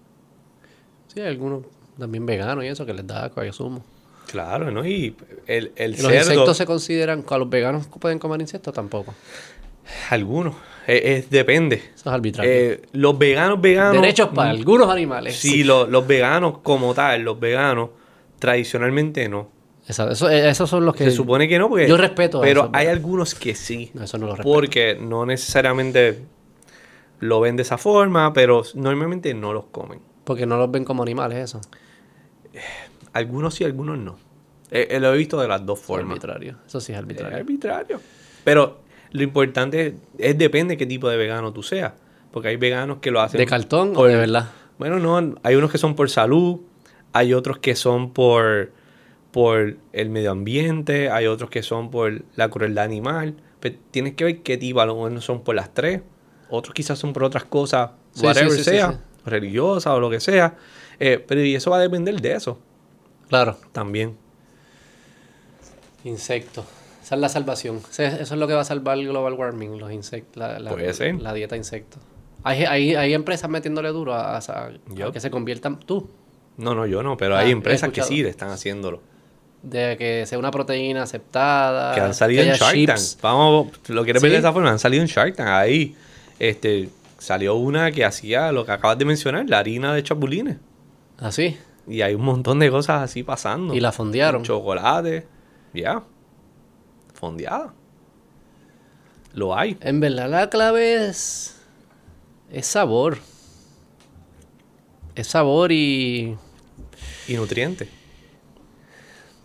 Sí, 1.06 1.20
hay 1.20 1.28
algunos 1.28 1.62
también 1.98 2.24
veganos 2.26 2.64
y 2.64 2.68
eso 2.68 2.84
que 2.86 2.94
les 2.94 3.06
da 3.06 3.26
asco, 3.26 3.40
asumo. 3.42 3.84
Claro, 4.26 4.70
¿no? 4.70 4.86
Y 4.86 5.14
el, 5.46 5.72
el 5.76 5.94
¿Y 5.98 6.02
¿Los 6.02 6.12
insectos 6.12 6.56
se 6.56 6.64
consideran, 6.64 7.24
a 7.28 7.36
los 7.38 7.50
veganos 7.50 7.86
pueden 7.88 8.18
comer 8.18 8.40
insectos? 8.40 8.72
Tampoco. 8.72 9.14
algunos, 10.10 10.54
es- 10.86 11.30
depende. 11.30 11.76
Eso 11.76 12.08
es 12.10 12.14
arbitrario. 12.14 12.50
Eh, 12.50 12.82
los 12.92 13.18
veganos, 13.18 13.60
veganos... 13.60 14.00
Derechos 14.00 14.28
para 14.34 14.50
algunos 14.50 14.88
animales. 14.88 15.36
Sí, 15.36 15.64
lo- 15.64 15.86
los 15.86 16.06
veganos 16.06 16.58
como 16.58 16.94
tal, 16.94 17.22
los 17.22 17.38
veganos, 17.40 17.90
tradicionalmente 18.38 19.28
no. 19.28 19.48
Eso- 19.88 20.28
eh, 20.30 20.48
esos 20.48 20.68
son 20.70 20.84
los 20.84 20.94
que... 20.94 21.04
Se 21.04 21.10
supone 21.10 21.48
que 21.48 21.58
no, 21.58 21.68
porque... 21.68 21.88
Yo 21.88 21.96
respeto 21.96 22.40
Pero 22.40 22.62
eso, 22.62 22.70
hay 22.72 22.86
pero- 22.86 22.96
algunos 22.96 23.34
que 23.34 23.54
sí. 23.54 23.90
No, 23.94 24.04
eso 24.04 24.18
no 24.18 24.26
lo 24.26 24.36
respeto. 24.36 24.52
Porque 24.54 24.98
no 25.00 25.26
necesariamente 25.26 26.22
lo 27.20 27.40
ven 27.40 27.56
de 27.56 27.62
esa 27.62 27.76
forma, 27.78 28.32
pero 28.32 28.62
normalmente 28.74 29.34
no 29.34 29.52
los 29.52 29.64
comen. 29.66 30.00
Porque 30.24 30.46
no 30.46 30.56
los 30.58 30.70
ven 30.70 30.84
como 30.84 31.02
animales, 31.02 31.38
eso. 31.38 31.60
Algunos 33.12 33.54
sí, 33.54 33.64
algunos 33.64 33.98
no. 33.98 34.16
Eh, 34.70 34.88
eh, 34.90 35.00
lo 35.00 35.12
he 35.12 35.16
visto 35.16 35.40
de 35.40 35.48
las 35.48 35.64
dos 35.66 35.80
Es 35.80 35.84
formas. 35.86 36.10
arbitrario. 36.12 36.56
Eso 36.66 36.80
sí 36.80 36.92
es 36.92 36.98
Es 36.98 37.02
arbitrario. 37.02 37.36
arbitrario. 37.38 38.00
Pero 38.44 38.78
lo 39.10 39.22
importante 39.22 39.86
es, 39.88 39.94
es 40.18 40.38
depende 40.38 40.76
qué 40.76 40.86
tipo 40.86 41.08
de 41.08 41.16
vegano 41.16 41.52
tú 41.52 41.62
seas. 41.62 41.92
Porque 42.30 42.48
hay 42.48 42.56
veganos 42.56 42.98
que 42.98 43.10
lo 43.10 43.20
hacen... 43.20 43.38
¿De 43.38 43.46
cartón 43.46 43.92
o 43.96 44.04
de 44.04 44.14
verdad? 44.14 44.50
Bueno, 44.78 45.00
no, 45.00 45.34
hay 45.42 45.56
unos 45.56 45.72
que 45.72 45.78
son 45.78 45.96
por 45.96 46.08
salud, 46.08 46.60
hay 47.12 47.34
otros 47.34 47.58
que 47.58 47.74
son 47.74 48.12
por, 48.12 48.70
por 49.32 49.76
el 49.92 50.10
medio 50.10 50.30
ambiente, 50.32 51.10
hay 51.10 51.26
otros 51.26 51.50
que 51.50 51.62
son 51.62 51.90
por 51.90 52.22
la 52.36 52.48
crueldad 52.48 52.84
animal. 52.84 53.34
Pero 53.60 53.76
tienes 53.90 54.14
que 54.14 54.24
ver 54.24 54.38
qué 54.42 54.56
tipo, 54.56 54.80
a 54.80 54.86
lo 54.86 54.94
mejor 54.94 55.12
no 55.12 55.20
son 55.20 55.42
por 55.42 55.54
las 55.54 55.72
tres, 55.74 56.00
otros 56.48 56.74
quizás 56.74 56.98
son 56.98 57.12
por 57.12 57.24
otras 57.24 57.44
cosas, 57.44 57.90
Sí, 58.12 58.24
whatever 58.26 58.50
sí, 58.50 58.58
sí, 58.58 58.64
sí, 58.64 58.70
sea, 58.70 58.92
sí. 58.92 58.96
religiosas 59.30 59.92
o 59.92 60.00
lo 60.00 60.10
que 60.10 60.18
sea. 60.20 60.56
Eh, 60.98 61.22
pero 61.26 61.42
y 61.44 61.54
eso 61.54 61.70
va 61.70 61.76
a 61.76 61.80
depender 61.80 62.20
de 62.20 62.32
eso 62.32 62.58
Claro. 63.28 63.56
también. 63.72 64.16
Insectos. 66.04 66.64
Esa 67.02 67.14
es 67.16 67.20
la 67.20 67.28
salvación. 67.28 67.80
Eso 67.90 68.02
es 68.04 68.30
lo 68.32 68.46
que 68.46 68.54
va 68.54 68.60
a 68.60 68.64
salvar 68.64 68.98
el 68.98 69.08
global 69.08 69.34
warming, 69.34 69.78
los 69.78 69.92
insectos, 69.92 70.36
la, 70.36 70.58
la- 70.58 70.70
la 70.74 71.34
dieta 71.34 71.54
de 71.54 71.58
insectos. 71.58 72.00
Hay, 72.42 72.64
hay, 72.64 72.94
hay 72.94 73.12
empresas 73.14 73.50
metiéndole 73.50 73.90
duro 73.90 74.14
a, 74.14 74.38
a- 74.38 74.70
que 75.12 75.20
se 75.20 75.30
conviertan, 75.30 75.78
tú, 75.80 76.08
No, 76.56 76.74
no, 76.74 76.86
yo 76.86 77.02
no, 77.02 77.16
pero 77.16 77.36
Ah, 77.36 77.40
hay 77.40 77.50
empresas 77.50 77.90
que 77.90 78.02
sí 78.02 78.22
le 78.22 78.28
están 78.30 78.50
haciéndolo. 78.50 79.00
De 79.62 79.96
que 79.98 80.24
sea 80.26 80.38
una 80.38 80.50
proteína 80.50 81.02
aceptada. 81.02 81.94
que 81.94 82.00
han 82.00 82.14
salido 82.14 82.42
Ah, 82.42 82.44
que 82.44 82.50
en 82.52 82.56
Shark 82.56 82.86
Tank. 82.86 83.20
Vamos, 83.22 83.68
lo 83.88 84.04
quieres 84.04 84.22
ver 84.22 84.30
Sí. 84.30 84.34
de 84.34 84.38
esa 84.38 84.52
forma, 84.52 84.70
han 84.70 84.78
salido 84.78 85.02
en 85.02 85.08
Shark 85.08 85.36
Tank. 85.36 85.48
Ahí 85.48 85.94
este, 86.38 86.88
salió 87.18 87.54
una 87.56 87.90
que 87.92 88.04
hacía 88.04 88.52
lo 88.52 88.64
que 88.64 88.72
acabas 88.72 88.96
de 88.98 89.04
mencionar, 89.04 89.48
la 89.48 89.58
harina 89.58 89.94
de 89.94 90.02
chapulines. 90.02 90.56
Así. 91.18 91.58
Y 91.86 92.02
hay 92.02 92.14
un 92.14 92.22
montón 92.22 92.58
de 92.58 92.70
cosas 92.70 93.02
así 93.02 93.22
pasando. 93.22 93.74
Y 93.74 93.80
la 93.80 93.92
fondearon. 93.92 94.42
Chocolate, 94.44 95.26
ya. 95.74 96.02
Fondeada. 97.14 97.74
Lo 99.34 99.56
hay. 99.56 99.76
En 99.80 100.00
verdad 100.00 100.28
la 100.30 100.48
clave 100.50 101.06
es, 101.08 101.56
es 102.52 102.66
sabor. 102.66 103.18
Es 105.14 105.26
sabor 105.26 105.70
y... 105.72 106.36
Y 107.28 107.34
nutrientes. 107.34 107.88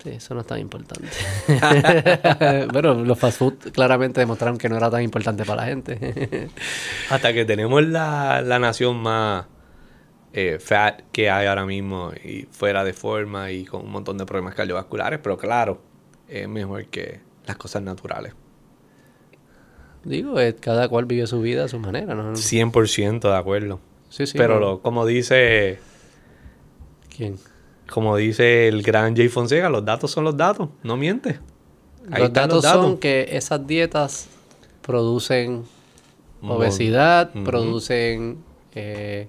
Sí, 0.06 0.12
eso 0.12 0.36
no 0.36 0.42
es 0.42 0.46
tan 0.48 0.60
importante. 0.60 1.08
Pero 2.72 2.94
los 3.04 3.18
fast 3.18 3.40
food 3.40 3.56
claramente 3.74 4.20
demostraron 4.20 4.58
que 4.60 4.70
no 4.70 4.78
era 4.78 4.92
tan 4.92 5.02
importante 5.02 5.44
para 5.46 5.64
la 5.64 5.68
gente. 5.68 6.50
Hasta 7.10 7.34
que 7.34 7.44
tenemos 7.44 7.84
la, 7.84 8.44
la 8.44 8.60
nación 8.60 8.98
más 8.98 9.46
eh, 10.32 10.60
fat 10.60 11.02
que 11.12 11.32
hay 11.32 11.48
ahora 11.48 11.66
mismo 11.66 12.12
y 12.24 12.44
fuera 12.52 12.84
de 12.84 12.94
forma 12.94 13.50
y 13.52 13.66
con 13.66 13.82
un 13.82 13.90
montón 13.92 14.20
de 14.20 14.26
problemas 14.28 14.54
cardiovasculares, 14.54 15.20
pero 15.24 15.38
claro, 15.40 15.82
es 16.28 16.48
mejor 16.48 16.86
que 16.86 17.22
las 17.48 17.58
cosas 17.58 17.82
naturales. 17.82 18.34
Digo, 20.04 20.40
eh, 20.40 20.56
cada 20.56 20.88
cual 20.88 21.06
vive 21.06 21.26
su 21.26 21.42
vida 21.42 21.66
a 21.66 21.68
su 21.68 21.80
manera, 21.80 22.14
¿no? 22.14 22.34
100% 22.36 23.22
de 23.22 23.36
acuerdo. 23.36 23.80
Sí, 24.10 24.28
sí. 24.28 24.38
pero 24.38 24.60
lo- 24.60 24.82
como 24.84 25.06
dice 25.08 25.80
¿Quién? 27.16 27.38
Como 27.90 28.18
dice 28.18 28.68
el 28.68 28.82
gran 28.82 29.16
Jay 29.16 29.30
Fonseca, 29.30 29.70
los 29.70 29.86
datos 29.86 30.12
son 30.12 30.24
los 30.24 30.36
datos, 30.36 30.70
no 30.84 30.98
miente. 30.98 31.40
Ahí 32.12 32.22
los 32.22 32.34
datos 32.34 32.64
son 32.64 32.98
que 32.98 33.30
esas 33.32 33.66
dietas 33.66 34.28
producen 34.82 35.64
obesidad, 36.42 37.32
producen 37.44 38.38
eh, 38.76 39.28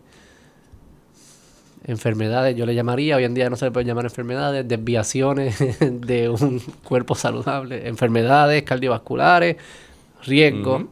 enfermedades, 1.86 2.56
yo 2.56 2.66
le 2.66 2.74
llamaría, 2.74 3.16
hoy 3.16 3.24
en 3.24 3.34
día 3.34 3.48
no 3.48 3.56
se 3.56 3.66
le 3.66 3.70
puede 3.70 3.86
llamar 3.86 4.04
enfermedades, 4.04 4.66
desviaciones 4.66 5.56
de 5.80 6.28
un 6.28 6.60
cuerpo 6.84 7.14
saludable, 7.14 7.88
enfermedades 7.88 8.62
cardiovasculares, 8.64 9.56
riesgo. 10.24 10.88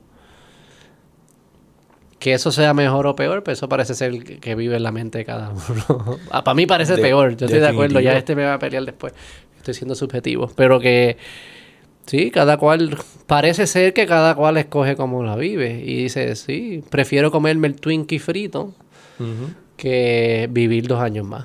Que 2.25 2.33
eso 2.33 2.51
sea 2.51 2.73
mejor 2.73 3.07
o 3.07 3.15
peor, 3.15 3.43
pues 3.45 3.59
eso 3.59 3.69
parece 3.69 3.93
ser 3.95 4.19
que 4.41 4.55
vive 4.55 4.77
en 4.77 4.83
la 4.83 4.93
mente 4.93 5.19
de 5.19 5.25
cada 5.27 5.51
uno. 5.51 6.19
Ah, 6.31 6.43
para 6.43 6.55
mí 6.55 6.65
parece 6.65 6.97
De- 6.97 7.03
peor, 7.03 7.37
yo 7.37 7.45
estoy 7.45 7.61
de 7.61 7.69
acuerdo, 7.69 8.01
ya 8.01 8.15
definitivo. 8.15 8.19
este 8.19 8.35
me 8.35 8.45
va 8.47 8.55
a 8.55 8.59
pelear 8.59 8.83
después. 8.87 9.13
Estoy 9.59 9.75
siendo 9.75 9.95
subjetivo, 9.95 10.51
pero 10.57 10.81
que 10.81 11.19
sí, 12.07 12.31
cada 12.31 12.57
cual, 12.57 12.97
parece 13.27 13.67
ser 13.67 13.93
que 13.93 14.07
cada 14.07 14.35
cual 14.37 14.57
escoge 14.57 14.97
cómo 14.97 15.23
la 15.23 15.37
vive. 15.37 15.83
Y 15.85 16.05
dice, 16.05 16.35
sí, 16.35 16.83
prefiero 16.89 17.31
comerme 17.31 17.69
el 17.69 17.75
Twinkie 17.77 18.19
frito 18.19 18.73
Ujú. 19.21 19.53
que 19.77 20.49
vivir 20.51 20.87
dos 20.87 21.01
años 21.03 21.27
más. 21.27 21.45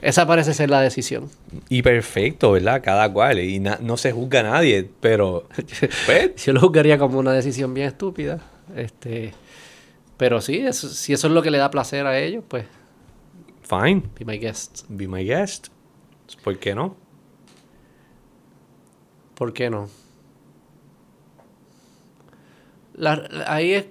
Esa 0.00 0.26
parece 0.26 0.54
ser 0.54 0.70
la 0.70 0.80
decisión. 0.80 1.28
Y 1.68 1.82
perfecto, 1.82 2.52
¿verdad? 2.52 2.80
Cada 2.82 3.12
cual. 3.12 3.40
Y 3.40 3.60
no 3.60 3.96
se 3.98 4.10
juzga 4.12 4.40
a 4.40 4.44
nadie, 4.44 4.88
pero... 5.00 5.48
pues, 6.06 6.44
Yo 6.46 6.54
lo 6.54 6.60
juzgaría 6.60 6.96
como 6.96 7.18
una 7.18 7.32
decisión 7.32 7.74
bien 7.74 7.88
estúpida. 7.88 8.40
Este, 8.74 9.32
pero 10.16 10.40
sí, 10.40 10.58
eso- 10.58 10.88
si 10.88 11.12
eso 11.12 11.26
es 11.28 11.32
lo 11.32 11.42
que 11.42 11.50
le 11.50 11.58
da 11.58 11.70
placer 11.70 12.06
a 12.06 12.18
ellos, 12.18 12.44
pues 12.48 12.66
fine. 13.62 14.02
be 14.18 14.24
my 14.24 14.38
guest. 14.38 14.84
Be 14.88 15.08
my 15.08 15.24
guest. 15.24 15.68
¿Por 16.42 16.58
qué 16.58 16.74
no? 16.74 16.96
¿Por 19.34 19.52
qué 19.52 19.70
no? 19.70 19.88
La- 22.94 23.16
la- 23.16 23.52
ahí 23.52 23.72
es. 23.72 23.86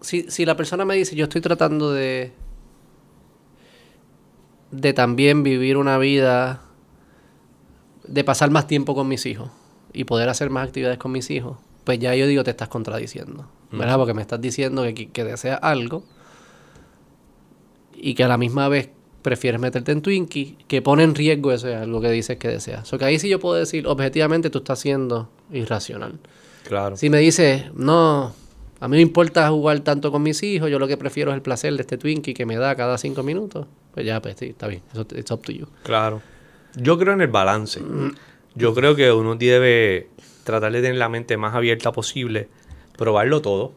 Si, 0.00 0.30
si 0.30 0.44
la 0.44 0.56
persona 0.56 0.84
me 0.84 0.94
dice, 0.94 1.16
yo 1.16 1.24
estoy 1.24 1.40
tratando 1.40 1.92
de. 1.92 2.32
de 4.70 4.92
también 4.92 5.42
vivir 5.42 5.76
una 5.76 5.98
vida. 5.98 6.62
de 8.06 8.24
pasar 8.24 8.50
más 8.50 8.66
tiempo 8.66 8.94
con 8.94 9.06
mis 9.06 9.26
hijos 9.26 9.50
y 9.92 10.04
poder 10.04 10.30
hacer 10.30 10.48
más 10.48 10.66
actividades 10.66 10.96
con 10.98 11.12
mis 11.12 11.30
hijos, 11.30 11.58
pues 11.84 11.98
ya 11.98 12.14
yo 12.14 12.26
digo, 12.26 12.42
te 12.42 12.50
estás 12.50 12.68
contradiciendo. 12.68 13.46
¿Verdad? 13.70 13.96
Porque 13.96 14.14
me 14.14 14.22
estás 14.22 14.40
diciendo 14.40 14.82
que, 14.82 15.08
que 15.10 15.24
deseas 15.24 15.58
algo 15.62 16.04
y 17.94 18.14
que 18.14 18.24
a 18.24 18.28
la 18.28 18.38
misma 18.38 18.68
vez 18.68 18.90
prefieres 19.22 19.60
meterte 19.60 19.92
en 19.92 20.00
Twinkie, 20.00 20.56
que 20.66 20.80
pone 20.80 21.02
en 21.02 21.14
riesgo 21.14 21.52
ese 21.52 21.74
algo 21.74 22.00
que 22.00 22.10
dices 22.10 22.38
que 22.38 22.48
deseas. 22.48 22.90
O 22.92 22.98
que 22.98 23.04
ahí 23.04 23.18
sí 23.18 23.28
yo 23.28 23.40
puedo 23.40 23.56
decir, 23.56 23.86
objetivamente 23.86 24.50
tú 24.50 24.58
estás 24.58 24.78
siendo 24.78 25.28
irracional. 25.52 26.18
Claro. 26.66 26.96
Si 26.96 27.10
me 27.10 27.18
dices, 27.18 27.64
no, 27.74 28.32
a 28.80 28.88
mí 28.88 28.96
no 28.96 29.02
importa 29.02 29.48
jugar 29.48 29.80
tanto 29.80 30.12
con 30.12 30.22
mis 30.22 30.42
hijos, 30.42 30.70
yo 30.70 30.78
lo 30.78 30.86
que 30.86 30.96
prefiero 30.96 31.30
es 31.30 31.34
el 31.34 31.42
placer 31.42 31.74
de 31.74 31.82
este 31.82 31.98
Twinkie 31.98 32.34
que 32.34 32.46
me 32.46 32.56
da 32.56 32.76
cada 32.76 32.96
cinco 32.96 33.22
minutos, 33.22 33.66
pues 33.92 34.06
ya, 34.06 34.22
pues 34.22 34.36
sí, 34.38 34.46
está 34.46 34.68
bien, 34.68 34.82
eso 34.92 35.06
it's 35.16 35.30
up 35.30 35.42
to 35.42 35.52
you. 35.52 35.66
Claro. 35.82 36.22
Yo 36.76 36.98
creo 36.98 37.14
en 37.14 37.20
el 37.20 37.28
balance. 37.28 37.80
Yo 38.54 38.74
creo 38.74 38.94
que 38.94 39.10
uno 39.10 39.34
debe 39.34 40.08
tratar 40.44 40.72
de 40.72 40.80
tener 40.80 40.96
la 40.96 41.08
mente 41.08 41.36
más 41.36 41.54
abierta 41.54 41.92
posible, 41.92 42.48
probarlo 42.98 43.40
todo. 43.40 43.72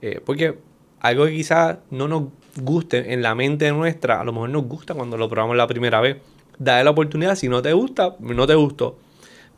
Eh, 0.00 0.20
porque 0.24 0.58
algo 1.00 1.24
que 1.24 1.32
quizás 1.32 1.78
no 1.90 2.06
nos 2.06 2.24
guste 2.60 3.12
en 3.12 3.22
la 3.22 3.34
mente 3.34 3.72
nuestra, 3.72 4.20
a 4.20 4.24
lo 4.24 4.32
mejor 4.32 4.50
nos 4.50 4.64
gusta 4.66 4.94
cuando 4.94 5.16
lo 5.16 5.28
probamos 5.28 5.56
la 5.56 5.66
primera 5.66 6.00
vez. 6.00 6.18
Dale 6.56 6.84
la 6.84 6.90
oportunidad, 6.90 7.34
si 7.34 7.48
no 7.48 7.62
te 7.62 7.72
gusta, 7.72 8.14
no 8.20 8.46
te 8.46 8.54
gustó. 8.54 8.96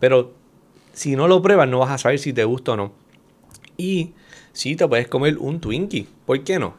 Pero 0.01 0.32
si 0.92 1.14
no 1.14 1.28
lo 1.28 1.42
pruebas, 1.42 1.68
no 1.68 1.80
vas 1.80 1.90
a 1.90 1.99
saber 1.99 2.18
si 2.18 2.32
te 2.32 2.44
gusta 2.44 2.72
o 2.72 2.76
no. 2.76 2.92
Y 3.76 4.14
sí, 4.53 4.76
te 4.76 4.88
puedes 4.88 5.09
comer 5.09 5.36
un 5.38 5.61
Twinkie, 5.61 6.09
¿por 6.24 6.42
qué 6.42 6.59
no? 6.59 6.74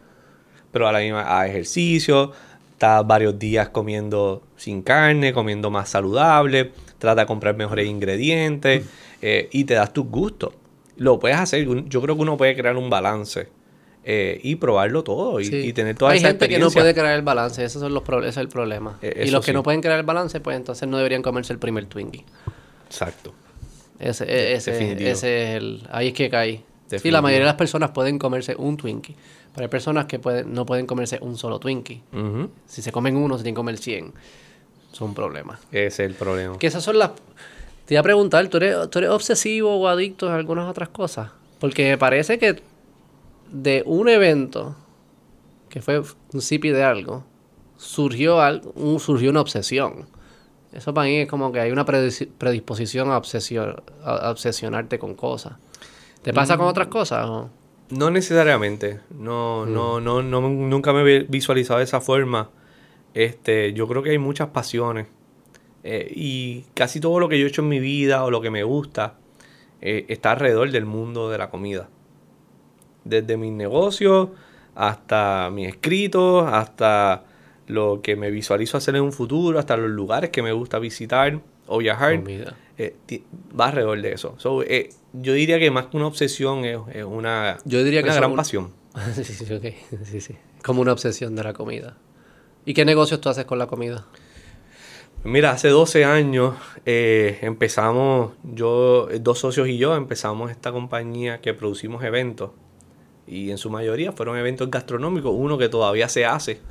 Pero 0.72 0.88
a 0.88 0.92
la 0.92 1.00
misma, 1.00 1.40
a 1.40 1.46
ejercicio, 1.48 2.32
estás 2.72 3.06
varios 3.06 3.38
días 3.38 3.70
comiendo 3.70 4.42
sin 4.56 4.82
carne, 4.82 5.34
comiendo 5.34 5.70
más 5.70 5.90
saludable, 5.90 6.72
trata 6.98 7.22
de 7.22 7.28
comprar 7.28 7.56
mejores 7.56 7.88
ingredientes 7.88 8.86
eh, 9.22 9.50
y 9.52 9.66
te 9.66 9.76
das 9.76 9.94
tus 9.94 10.08
gustos. 10.08 10.54
Lo 10.98 11.20
puedes 11.20 11.38
hacer, 11.38 11.68
un- 11.70 11.88
yo 11.90 12.02
creo 12.02 12.16
que 12.16 12.22
uno 12.22 12.38
puede 12.38 12.56
crear 12.56 12.76
un 12.78 12.90
balance 12.90 13.48
eh, 14.04 14.40
y 14.44 14.56
probarlo 14.56 15.04
todo 15.04 15.40
y, 15.40 15.46
Sí. 15.46 15.56
y 15.58 15.74
tener 15.74 15.96
toda 15.96 16.12
Hay 16.12 16.20
esa 16.20 16.28
gente 16.30 16.48
que 16.48 16.60
no 16.60 16.70
puede 16.72 16.94
crear 16.94 17.14
el 17.16 17.22
balance, 17.24 17.64
esos 17.64 17.82
son 17.82 17.94
los 17.94 18.04
ese 18.08 18.28
es 18.30 18.38
el 18.38 18.48
problema. 18.48 18.98
Eh, 19.02 19.26
y 19.28 19.32
los 19.32 19.44
que 19.46 19.52
sí. 19.52 19.54
no 19.56 19.64
pueden 19.64 19.82
crear 19.82 20.00
el 20.00 20.06
balance, 20.06 20.40
pues 20.40 20.56
entonces 20.56 20.88
no 20.88 20.98
deberían 20.98 21.22
comerse 21.22 21.52
el 21.54 21.60
primer 21.60 21.86
Twinkie. 21.88 22.24
Exacto. 22.88 23.34
Ese, 24.00 24.24
e- 24.26 24.54
ese, 24.54 24.94
ese 24.94 25.12
es 25.12 25.24
el. 25.58 25.88
Ahí 25.92 26.08
es 26.10 26.14
que 26.14 26.30
cae. 26.30 26.64
Sí, 27.02 27.12
la 27.12 27.22
mayoría 27.22 27.46
de 27.46 27.50
las 27.52 27.56
personas 27.56 27.92
pueden 27.92 28.18
comerse 28.18 28.56
un 28.56 28.78
Twinkie. 28.78 29.16
Pero 29.54 29.66
hay 29.66 29.70
personas 29.70 30.06
que 30.06 30.20
pueden, 30.20 30.54
no 30.54 30.66
pueden 30.66 30.86
comerse 30.86 31.18
un 31.20 31.36
solo 31.36 31.60
Twinkie. 31.60 32.02
Si 32.68 32.82
se 32.82 32.92
comen 32.92 33.18
uno, 33.18 33.38
se 33.38 33.44
tienen 33.44 33.56
que 33.56 33.60
comer 33.60 33.78
100. 33.78 34.14
Son 34.94 35.14
problemas. 35.14 35.60
Ese 35.72 35.88
es 35.88 36.00
el 36.00 36.14
problema. 36.14 36.58
Que 36.60 36.68
esas 36.68 36.84
son 36.84 36.98
las. 37.00 37.12
Te 37.88 37.94
iba 37.96 38.02
a 38.02 38.04
preguntar, 38.04 38.48
¿tú 38.50 38.58
eres, 38.58 38.90
¿tú 38.90 39.00
eres 39.00 39.10
obsesivo 39.12 39.76
o 39.76 39.88
adicto 39.88 40.30
a 40.30 40.36
algunas 40.36 40.70
otras 40.70 40.90
cosas? 40.90 41.32
Porque 41.60 41.90
me 41.90 41.98
parece 41.98 42.38
que 42.38 42.62
de 43.52 43.82
un 43.86 44.10
evento 44.10 44.76
que 45.70 45.82
fue 45.82 46.02
un 46.34 46.42
cipi 46.42 46.70
de 46.70 46.84
algo, 46.84 47.24
surgió, 47.78 48.42
algo, 48.42 48.72
un- 48.76 49.00
surgió 49.00 49.30
una 49.32 49.42
obsesión. 49.42 50.06
Eso 50.74 50.94
para 50.94 51.08
mí 51.08 51.16
es 51.18 51.30
como 51.30 51.52
que 51.52 51.62
hay 51.62 51.72
una 51.72 51.86
predis- 51.86 52.28
predisposición 52.38 53.10
a, 53.10 53.18
obsesio- 53.18 53.82
a- 54.04 54.30
obsesionarte 54.32 55.00
con 55.00 55.16
cosas. 55.16 55.54
¿Te 56.22 56.34
pasa 56.34 56.58
con 56.58 56.68
otras 56.68 56.88
cosas? 56.88 57.26
o? 57.28 57.50
No 57.90 58.10
necesariamente. 58.12 59.00
No, 59.18 59.66
Mm. 59.66 59.74
no, 59.74 60.02
no, 60.02 60.22
no, 60.22 60.42
nunca 60.50 60.92
me 60.92 61.02
he 61.10 61.20
visualizado 61.24 61.78
de 61.78 61.86
esa 61.86 62.02
forma. 62.02 62.50
Este, 63.14 63.72
yo 63.74 63.88
creo 63.88 64.04
que 64.04 64.10
hay 64.12 64.18
muchas 64.18 64.50
pasiones. 64.50 65.08
Eh, 65.84 66.12
y 66.16 66.66
casi 66.74 67.00
todo 67.00 67.20
lo 67.20 67.30
que 67.30 67.40
yo 67.40 67.46
he 67.46 67.50
hecho 67.50 67.62
en 67.62 67.70
mi 67.70 67.80
vida 67.80 68.24
o 68.26 68.32
lo 68.32 68.42
que 68.42 68.50
me 68.50 68.64
gusta 68.64 69.16
eh, 69.82 70.06
está 70.10 70.32
alrededor 70.32 70.72
del 70.72 70.86
mundo 70.86 71.30
de 71.30 71.38
la 71.38 71.50
comida. 71.50 71.88
Desde 73.04 73.38
mis 73.38 73.52
negocios 73.54 74.30
hasta 74.76 75.50
mis 75.52 75.70
escritos, 75.70 76.46
hasta 76.52 77.24
lo 77.68 78.02
que 78.02 78.16
me 78.16 78.30
visualizo 78.32 78.78
hacer 78.78 78.96
en 78.96 79.02
un 79.04 79.12
futuro, 79.12 79.60
hasta 79.60 79.76
los 79.78 79.90
lugares 79.90 80.30
que 80.30 80.42
me 80.42 80.52
gusta 80.52 80.78
visitar 80.80 81.40
o 81.68 81.78
viajar. 81.80 82.22
Eh, 82.78 82.96
va 83.60 83.68
alrededor 83.68 84.02
de 84.02 84.14
eso. 84.14 84.36
So, 84.38 84.62
eh, 84.64 84.90
yo 85.14 85.34
diría 85.34 85.58
que 85.60 85.72
más 85.72 85.88
que 85.88 85.98
una 85.98 86.08
obsesión 86.08 86.64
es, 86.66 86.78
es 86.94 87.04
una, 87.04 87.58
Yo 87.66 87.84
diría 87.84 88.02
una 88.04 88.14
gran 88.14 88.32
un- 88.32 88.38
pasión. 88.38 88.72
Sí, 90.04 90.22
sí. 90.22 90.36
Como 90.64 90.82
una 90.82 90.92
obsesión 90.92 91.36
de 91.36 91.44
la 91.44 91.54
comida. 91.54 91.98
¿Y 92.66 92.74
qué 92.74 92.84
negocios 92.86 93.22
tú 93.22 93.30
haces 93.30 93.46
con 93.46 93.58
la 93.58 93.68
comida? 93.68 94.06
Mira, 95.28 95.52
hace 95.52 95.68
12 95.68 96.06
años 96.06 96.56
eh, 96.86 97.38
empezamos, 97.42 98.32
yo, 98.44 99.10
dos 99.20 99.40
socios 99.40 99.68
y 99.68 99.78
yo 99.78 99.94
empezamos 99.96 100.52
esta 100.52 100.72
compañía 100.72 101.42
que 101.42 101.54
producimos 101.54 102.02
eventos. 102.06 102.52
Y 103.28 103.52
en 103.52 103.58
su 103.58 103.70
mayoría 103.70 104.14
fueron 104.14 104.38
eventos 104.38 104.72
gastronómicos, 104.72 105.34
uno 105.36 105.58
que 105.58 105.68
todavía 105.68 106.08
se 106.08 106.26
hace, 106.26 106.62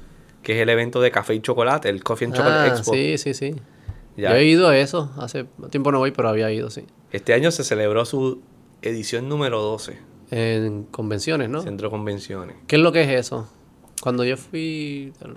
que 0.43 0.55
es 0.57 0.63
el 0.63 0.71
evento 0.71 1.03
de 1.03 1.11
café 1.11 1.35
y 1.35 1.41
chocolate, 1.41 1.91
el 1.91 2.03
Coffee 2.03 2.29
and 2.29 2.35
Chocolate 2.35 2.71
Ah, 2.71 2.75
Expo. 2.75 2.95
sí, 2.95 3.19
sí, 3.19 3.35
sí. 3.35 3.55
Ya. 4.17 4.31
Yo 4.31 4.37
he 4.37 4.45
ido 4.47 4.69
a 4.69 4.79
eso. 4.79 5.13
Hace 5.19 5.45
tiempo 5.71 5.93
no 5.93 5.99
voy, 5.99 6.13
pero 6.13 6.31
había 6.31 6.51
ido, 6.51 6.71
sí. 6.71 6.87
Este 7.13 7.35
año 7.35 7.51
se 7.51 7.63
celebró 7.63 8.07
su 8.07 8.41
edición 8.81 9.29
número 9.29 9.61
12, 9.61 9.99
En 10.31 10.85
convenciones, 10.85 11.51
¿no? 11.51 11.61
Centro 11.61 11.89
de 11.89 11.91
Convenciones. 11.91 12.57
¿Qué 12.67 12.77
es 12.77 12.83
lo 12.83 12.91
que 12.91 13.03
es 13.03 13.11
eso? 13.11 13.51
Cuando 14.01 14.25
yo 14.25 14.39
fui, 14.39 15.13
bueno, 15.21 15.35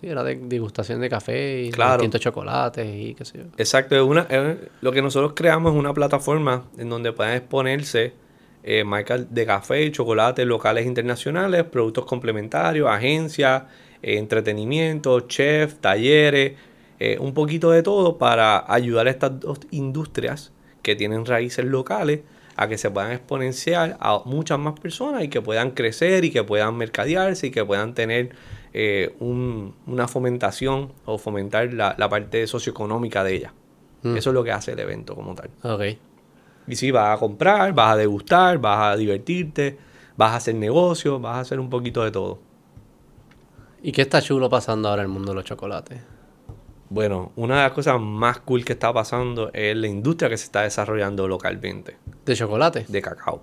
sí, 0.00 0.08
era 0.08 0.22
de 0.24 0.36
degustación 0.36 1.00
de 1.00 1.08
café 1.08 1.62
y 1.64 1.70
Claro. 1.70 1.94
distintos 2.02 2.20
chocolates 2.20 2.86
y 2.86 3.14
qué 3.14 3.24
sé 3.24 3.38
yo. 3.38 3.44
Exacto, 3.58 3.94
es 3.96 4.02
una, 4.02 4.22
es- 4.22 4.56
lo 4.80 4.92
que 4.92 5.02
nosotros 5.02 5.32
creamos 5.34 5.72
es 5.72 5.78
una 5.78 5.92
plataforma 5.94 6.64
en 6.78 6.88
donde 6.88 7.12
puedan 7.12 7.34
exponerse 7.34 8.12
eh, 8.62 8.84
marcas 8.84 9.32
de 9.34 9.46
café 9.46 9.84
y 9.84 9.90
chocolate 9.90 10.44
locales 10.44 10.84
e 10.84 10.88
internacionales, 10.88 11.64
productos 11.64 12.04
complementarios, 12.04 12.88
agencias, 12.90 13.62
eh, 14.02 14.18
entretenimiento, 14.18 15.20
chef, 15.20 15.76
talleres, 15.80 16.52
eh, 16.98 17.16
un 17.18 17.32
poquito 17.32 17.70
de 17.70 17.82
todo 17.82 18.18
para 18.18 18.70
ayudar 18.70 19.06
a 19.06 19.10
estas 19.10 19.40
dos 19.40 19.60
industrias 19.70 20.52
que 20.82 20.94
tienen 20.94 21.24
raíces 21.24 21.64
locales 21.64 22.20
a 22.56 22.68
que 22.68 22.76
se 22.76 22.90
puedan 22.90 23.12
exponenciar 23.12 23.96
a 24.00 24.20
muchas 24.26 24.58
más 24.58 24.78
personas 24.78 25.24
y 25.24 25.28
que 25.28 25.40
puedan 25.40 25.70
crecer 25.70 26.24
y 26.26 26.30
que 26.30 26.42
puedan 26.44 26.76
mercadearse 26.76 27.46
y 27.46 27.50
que 27.50 27.64
puedan 27.64 27.94
tener 27.94 28.30
eh, 28.72 29.14
un- 29.20 29.74
una 29.86 30.06
fomentación 30.08 30.92
o 31.04 31.18
fomentar 31.18 31.72
la, 31.72 31.94
la 31.98 32.08
parte 32.08 32.46
socioeconómica 32.46 33.24
de 33.24 33.34
ellas. 33.34 33.52
Mm. 34.02 34.16
Eso 34.16 34.30
es 34.30 34.34
lo 34.34 34.44
que 34.44 34.52
hace 34.52 34.72
el 34.72 34.78
evento 34.78 35.14
como 35.14 35.34
tal. 35.34 35.50
Ok. 35.62 35.82
Y 36.68 36.76
sí, 36.76 36.90
vas 36.90 37.16
a 37.16 37.18
comprar, 37.18 37.72
vas 37.72 37.92
a 37.94 37.96
degustar, 37.96 38.58
vas 38.58 38.92
a 38.92 38.96
divertirte, 38.96 39.76
vas 40.16 40.32
a 40.32 40.36
hacer 40.36 40.54
negocios, 40.54 41.20
vas 41.20 41.36
a 41.36 41.40
hacer 41.40 41.58
un 41.58 41.68
poquito 41.68 42.04
de 42.04 42.10
todo. 42.12 42.38
¿Y 43.82 43.92
qué 43.92 44.02
está 44.02 44.20
chulo 44.20 44.48
pasando 44.48 44.88
ahora 44.88 45.02
en 45.02 45.06
el 45.08 45.12
mundo 45.12 45.32
de 45.32 45.36
los 45.36 45.44
chocolates? 45.44 46.00
Bueno, 46.90 47.32
una 47.36 47.56
de 47.56 47.62
las 47.62 47.72
cosas 47.72 48.00
más 48.00 48.40
cool 48.40 48.64
que 48.64 48.72
está 48.74 48.92
pasando 48.92 49.50
es 49.52 49.76
la 49.76 49.86
industria 49.86 50.28
que 50.28 50.36
se 50.36 50.44
está 50.44 50.62
desarrollando 50.62 51.28
localmente 51.28 51.96
¿De 52.26 52.34
chocolate? 52.34 52.84
de 52.88 53.00
cacao. 53.02 53.40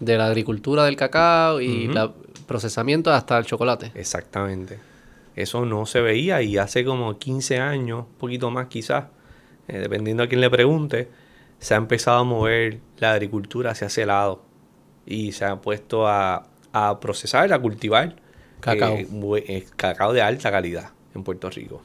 De 0.00 0.18
la 0.18 0.26
agricultura 0.26 0.84
del 0.84 0.96
cacao 0.96 1.60
y 1.60 1.84
el 1.86 1.94
procesamiento 2.44 3.10
hasta 3.12 3.38
el 3.38 3.44
chocolate. 3.44 3.92
Exactamente. 3.94 4.78
Eso 5.34 5.64
no 5.64 5.86
se 5.86 6.00
veía 6.00 6.42
y 6.42 6.58
hace 6.58 6.84
como 6.84 7.18
15 7.18 7.58
años, 7.58 8.00
un 8.00 8.14
poquito 8.18 8.50
más 8.50 8.66
quizás, 8.68 9.04
eh, 9.68 9.78
dependiendo 9.78 10.22
a 10.22 10.28
quién 10.28 10.40
le 10.40 10.50
pregunte, 10.50 11.08
se 11.58 11.74
ha 11.74 11.76
empezado 11.76 12.18
a 12.18 12.24
mover 12.24 12.80
la 12.98 13.12
agricultura 13.12 13.70
hacia 13.70 13.86
ese 13.86 14.04
lado 14.04 14.42
y 15.06 15.32
se 15.32 15.44
ha 15.44 15.56
puesto 15.60 16.06
a, 16.06 16.46
a 16.72 17.00
procesar, 17.00 17.52
a 17.52 17.58
cultivar 17.58 18.16
Cacao. 18.60 18.96
eh, 18.96 19.06
eh, 19.48 19.66
cacao 19.76 20.12
de 20.12 20.22
alta 20.22 20.50
calidad 20.50 20.90
en 21.14 21.24
Puerto 21.24 21.48
Rico. 21.50 21.82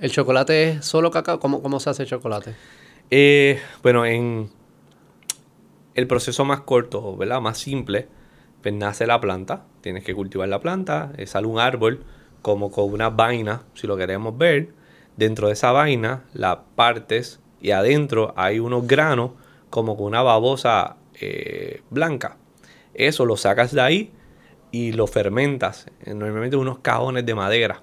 ¿El 0.00 0.10
chocolate 0.10 0.70
es 0.70 0.84
solo 0.84 1.10
cacao? 1.10 1.38
¿Cómo, 1.40 1.62
cómo 1.62 1.78
se 1.80 1.90
hace 1.90 2.02
el 2.04 2.08
chocolate? 2.08 2.54
Eh, 3.10 3.60
bueno, 3.82 4.06
en 4.06 4.48
el 5.94 6.06
proceso 6.06 6.44
más 6.44 6.60
corto, 6.60 7.16
¿verdad? 7.16 7.40
Más 7.40 7.58
simple, 7.58 8.08
pues 8.62 8.74
nace 8.74 9.06
la 9.06 9.20
planta. 9.20 9.64
Tienes 9.80 10.04
que 10.04 10.14
cultivar 10.14 10.48
la 10.48 10.60
planta, 10.60 11.12
eh, 11.16 11.26
sale 11.26 11.46
un 11.46 11.58
árbol 11.58 12.04
como 12.42 12.70
con 12.70 12.92
una 12.92 13.10
vaina, 13.10 13.62
si 13.74 13.86
lo 13.86 13.96
queremos 13.96 14.36
ver. 14.36 14.68
Dentro 15.16 15.48
de 15.48 15.52
esa 15.54 15.72
vaina 15.72 16.24
la 16.32 16.62
partes 16.74 17.40
y 17.60 17.72
adentro 17.72 18.32
hay 18.36 18.58
unos 18.58 18.86
granos 18.86 19.32
como 19.68 19.96
con 19.96 20.06
una 20.06 20.22
babosa 20.22 20.96
eh, 21.20 21.82
blanca. 21.90 22.36
Eso 22.94 23.24
lo 23.26 23.36
sacas 23.36 23.72
de 23.72 23.80
ahí 23.82 24.12
y 24.70 24.92
lo 24.92 25.06
fermentas. 25.06 25.86
eh, 26.04 26.14
Normalmente 26.14 26.56
unos 26.56 26.78
cajones 26.78 27.26
de 27.26 27.34
madera. 27.34 27.82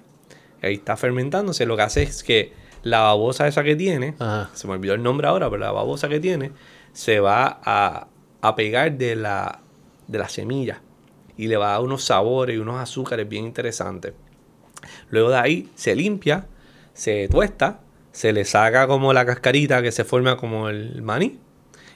Ahí 0.62 0.74
está 0.74 0.96
fermentándose. 0.96 1.64
Lo 1.66 1.76
que 1.76 1.82
hace 1.82 2.02
es 2.02 2.22
que 2.24 2.52
la 2.82 3.00
babosa 3.00 3.46
esa 3.46 3.62
que 3.62 3.76
tiene, 3.76 4.14
Ajá. 4.18 4.50
se 4.54 4.66
me 4.66 4.74
olvidó 4.74 4.94
el 4.94 5.02
nombre 5.02 5.28
ahora, 5.28 5.48
pero 5.50 5.60
la 5.60 5.70
babosa 5.72 6.08
que 6.08 6.18
tiene, 6.20 6.52
se 6.92 7.20
va 7.20 7.60
a, 7.62 8.08
a 8.40 8.54
pegar 8.56 8.92
de 8.98 9.14
la, 9.16 9.60
de 10.08 10.18
la 10.18 10.28
semilla 10.28 10.82
y 11.36 11.46
le 11.46 11.56
va 11.56 11.68
a 11.68 11.72
dar 11.74 11.82
unos 11.82 12.02
sabores 12.02 12.56
y 12.56 12.58
unos 12.58 12.80
azúcares 12.80 13.28
bien 13.28 13.44
interesantes. 13.44 14.12
Luego 15.10 15.30
de 15.30 15.36
ahí 15.36 15.68
se 15.76 15.94
limpia, 15.94 16.46
se 16.92 17.28
tuesta, 17.28 17.80
se 18.10 18.32
le 18.32 18.44
saca 18.44 18.88
como 18.88 19.12
la 19.12 19.24
cascarita 19.24 19.80
que 19.80 19.92
se 19.92 20.04
forma 20.04 20.36
como 20.36 20.68
el 20.68 21.00
maní. 21.02 21.38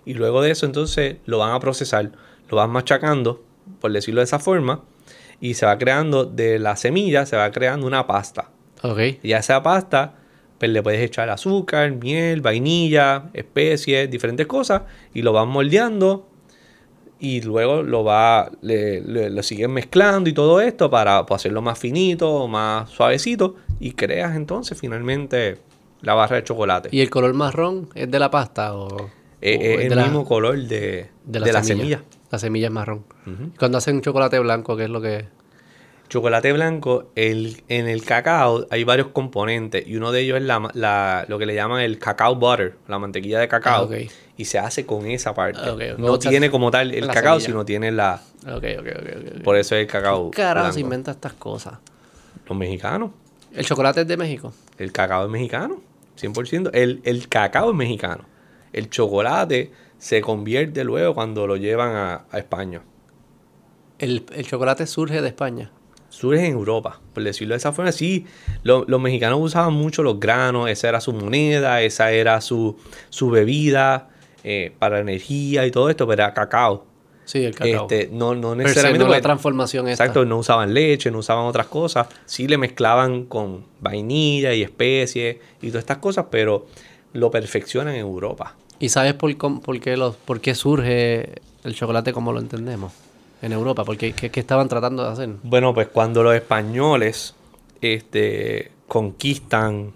Y 0.04 0.14
luego 0.14 0.42
de 0.42 0.52
eso 0.52 0.66
entonces 0.66 1.16
lo 1.26 1.38
van 1.38 1.52
a 1.52 1.60
procesar, 1.60 2.12
lo 2.48 2.56
van 2.56 2.70
machacando, 2.70 3.44
por 3.80 3.92
decirlo 3.92 4.20
de 4.20 4.24
esa 4.24 4.38
forma, 4.38 4.82
y 5.40 5.54
se 5.54 5.66
va 5.66 5.78
creando 5.78 6.24
de 6.24 6.58
la 6.58 6.76
semilla, 6.76 7.26
se 7.26 7.36
va 7.36 7.50
creando 7.50 7.86
una 7.86 8.06
pasta. 8.06 8.50
Ok. 8.82 8.98
Y 9.22 9.32
a 9.32 9.38
esa 9.38 9.62
pasta, 9.62 10.14
pues 10.58 10.70
le 10.70 10.82
puedes 10.82 11.00
echar 11.00 11.28
azúcar, 11.30 11.90
miel, 11.92 12.40
vainilla, 12.40 13.30
especies, 13.32 14.08
diferentes 14.08 14.46
cosas, 14.46 14.82
y 15.12 15.22
lo 15.22 15.32
van 15.32 15.48
moldeando. 15.48 16.28
Y 17.24 17.40
luego 17.42 17.84
lo 17.84 18.02
va, 18.02 18.50
le, 18.62 19.00
le- 19.00 19.30
lo 19.30 19.42
siguen 19.44 19.70
mezclando 19.70 20.28
y 20.28 20.32
todo 20.32 20.60
esto 20.60 20.90
para 20.90 21.24
pues, 21.24 21.40
hacerlo 21.40 21.62
más 21.62 21.78
finito, 21.78 22.48
más 22.48 22.90
suavecito. 22.90 23.54
Y 23.78 23.92
creas 23.92 24.34
entonces 24.34 24.76
finalmente 24.76 25.58
la 26.00 26.14
barra 26.14 26.34
de 26.36 26.42
chocolate. 26.42 26.88
¿Y 26.90 27.00
el 27.00 27.10
color 27.10 27.32
marrón 27.32 27.88
es 27.94 28.10
de 28.10 28.18
la 28.18 28.28
pasta 28.30 28.74
o, 28.74 28.88
o 28.88 29.06
Eh, 29.40 29.54
es 29.74 29.80
es 29.86 29.92
el 29.92 29.96
la- 29.96 30.02
mismo 30.02 30.24
color 30.24 30.56
de, 30.58 30.66
de 30.66 31.08
de 31.24 31.38
la, 31.40 31.52
la, 31.52 31.62
semilla. 31.62 32.02
La 32.32 32.40
semilla 32.40 32.66
es 32.66 32.72
marrón. 32.72 33.04
Ujú. 33.24 33.52
Cuando 33.56 33.78
hacen 33.78 34.00
chocolate 34.02 34.40
blanco, 34.40 34.76
¿qué 34.76 34.84
es 34.84 34.90
lo 34.90 35.00
que...? 35.00 35.26
Chocolate 36.08 36.52
blanco, 36.52 37.10
el, 37.14 37.62
en 37.68 37.88
el 37.88 38.04
cacao 38.04 38.66
hay 38.70 38.84
varios 38.84 39.08
componentes 39.08 39.86
y 39.86 39.96
uno 39.96 40.10
de 40.12 40.20
ellos 40.22 40.36
es 40.38 40.42
la, 40.42 40.68
la- 40.74 41.24
lo 41.28 41.38
que 41.38 41.46
le 41.46 41.54
llaman 41.54 41.80
el 41.82 41.98
cacao 42.00 42.34
butter, 42.34 42.74
la 42.88 42.98
mantequilla 42.98 43.38
de 43.38 43.46
cacao. 43.48 43.88
Ah. 43.90 43.96
Y 44.36 44.46
se 44.46 44.58
hace 44.58 44.86
con 44.86 45.06
esa 45.06 45.34
parte. 45.34 45.60
No 45.98 46.18
tiene 46.18 46.50
como 46.50 46.70
tal 46.70 46.92
el 46.94 47.06
la 47.06 47.12
cacao, 47.12 47.34
semilla. 47.34 47.46
sino 47.46 47.64
tiene 47.64 47.92
la... 47.92 48.20
Ok, 48.46 48.48
ok, 48.54 48.62
ok. 48.78 48.78
ok, 48.80 49.36
ok. 49.36 49.42
Por 49.42 49.56
eso 49.56 49.74
es 49.76 49.82
el 49.82 49.86
cacao 49.86 50.30
Carajo, 50.30 50.72
se 50.72 50.80
inventa 50.80 51.10
estas 51.10 51.34
cosas. 51.34 51.74
Los 52.48 52.56
mexicanos. 52.58 53.10
¿El 53.52 53.66
chocolate 53.66 54.00
es 54.00 54.06
de 54.08 54.16
México? 54.16 54.52
El 54.78 54.90
cacao 54.90 55.24
es 55.26 55.30
mexicano, 55.30 55.82
100%. 56.20 56.70
El, 56.72 57.00
el 57.04 57.28
cacao 57.28 57.70
es 57.70 57.76
mexicano. 57.76 58.24
El 58.72 58.88
chocolate 58.88 59.70
se 59.98 60.22
convierte 60.22 60.82
luego 60.82 61.14
cuando 61.14 61.46
lo 61.46 61.56
llevan 61.56 61.94
a, 61.94 62.24
a 62.30 62.38
España. 62.38 62.80
El, 63.98 64.24
el 64.34 64.46
chocolate 64.46 64.86
surge 64.86 65.20
de 65.20 65.28
España. 65.28 65.70
surge 66.08 66.44
en 66.46 66.52
Europa, 66.54 67.00
por 67.14 67.22
decirlo 67.22 67.52
de 67.54 67.58
esa 67.58 67.72
forma. 67.72 67.92
Sí, 67.92 68.26
lo- 68.62 68.84
los 68.88 69.00
mexicanos 69.00 69.38
usaban 69.40 69.74
mucho 69.74 70.02
los 70.02 70.18
granos, 70.18 70.68
esa 70.70 70.88
era 70.88 71.00
su 71.00 71.12
moneda, 71.12 71.82
esa 71.82 72.10
era 72.10 72.40
su, 72.40 72.76
su 73.10 73.30
bebida 73.30 74.08
eh, 74.44 74.72
para 74.78 75.00
energía 75.00 75.66
y 75.66 75.70
todo 75.70 75.90
esto, 75.90 76.06
pero 76.06 76.22
era 76.22 76.34
cacao. 76.34 76.84
Sí, 77.24 77.44
el 77.44 77.54
cacao. 77.54 77.82
Este, 77.88 78.08
no, 78.12 78.34
no 78.34 78.54
necesariamente. 78.54 79.04
no 79.04 79.10
la 79.10 79.20
transformación 79.20 79.88
esta. 79.88 80.04
exacto, 80.04 80.24
no 80.24 80.38
usaban 80.38 80.74
leche, 80.74 81.10
no 81.10 81.18
usaban 81.18 81.46
otras 81.46 81.66
cosas. 81.66 82.08
Sí 82.26 82.48
le 82.48 82.58
mezclaban 82.58 83.26
con 83.26 83.64
vainilla 83.80 84.52
y 84.54 84.62
especies 84.62 85.36
y 85.60 85.68
todas 85.68 85.82
estas 85.82 85.98
cosas, 85.98 86.26
pero 86.30 86.66
lo 87.12 87.30
perfeccionan 87.30 87.94
en 87.94 88.00
Europa. 88.00 88.56
¿Y 88.78 88.88
sabes 88.88 89.14
por, 89.14 89.32
qué 89.80 89.96
los, 89.96 90.16
por 90.16 90.40
qué 90.40 90.54
surge 90.54 91.40
el 91.62 91.74
chocolate 91.74 92.12
como 92.12 92.32
lo 92.32 92.40
entendemos 92.40 92.92
en 93.40 93.52
Europa? 93.52 93.84
Porque 93.84 94.12
¿qué, 94.12 94.30
qué 94.30 94.40
estaban 94.40 94.68
tratando 94.68 95.04
de 95.04 95.10
hacer? 95.10 95.30
Bueno, 95.44 95.72
pues 95.72 95.86
cuando 95.86 96.24
los 96.24 96.34
españoles 96.34 97.36
este, 97.80 98.72
conquistan 98.88 99.92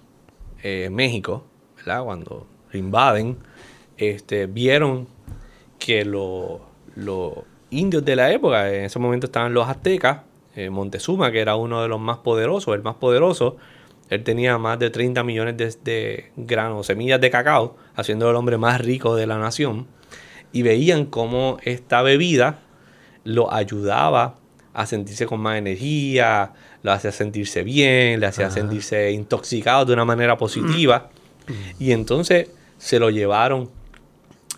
eh, 0.63 0.89
México, 0.91 1.45
¿verdad? 1.77 2.05
Cuando 2.05 2.47
lo 2.71 2.79
invaden, 2.79 3.37
este, 3.99 4.47
vieron 4.47 5.07
que 5.79 6.05
lo- 6.05 6.61
los 6.95 7.33
indios 7.71 8.05
de 8.05 8.17
la 8.17 8.31
época, 8.33 8.73
en 8.73 8.85
ese 8.85 8.99
momento 8.99 9.27
estaban 9.27 9.53
los 9.55 9.69
aztecas, 9.69 10.21
eh, 10.55 10.71
Montezuma, 10.71 11.31
que 11.33 11.41
era 11.41 11.57
uno 11.57 11.83
de 11.83 11.89
los 11.89 12.01
más 12.01 12.19
poderosos, 12.19 12.75
el 12.75 12.83
más 12.83 12.95
poderoso, 12.97 13.57
él 14.09 14.23
tenía 14.23 14.57
más 14.57 14.79
de 14.79 14.89
30 14.91 15.23
millones 15.25 15.57
de, 15.57 15.75
de 15.85 16.31
granos, 16.37 16.87
semillas 16.87 17.21
de 17.21 17.31
cacao, 17.31 17.77
haciendo 17.97 18.31
el 18.31 18.37
hombre 18.37 18.57
más 18.57 18.81
rico 18.81 19.17
de 19.17 19.27
la 19.27 19.37
nación, 19.39 19.87
y 20.53 20.63
veían 20.63 21.07
cómo 21.07 21.59
esta 21.65 22.03
bebida 22.03 22.61
lo 23.25 23.53
ayudaba 23.53 24.37
a 24.73 24.87
sentirse 24.87 25.27
con 25.27 25.41
más 25.41 25.59
energía, 25.59 26.53
lo 26.83 26.93
hacía 26.93 27.11
sentirse 27.13 27.63
bien, 27.65 28.21
le 28.21 28.27
hacía 28.27 28.47
sentirse 28.51 29.11
intoxicado 29.11 29.85
de 29.87 29.93
una 29.95 30.05
manera 30.05 30.37
positiva. 30.39 31.11
Y 31.79 31.93
entonces 31.93 32.51
se 32.79 32.99
lo 32.99 33.11
llevaron 33.11 33.71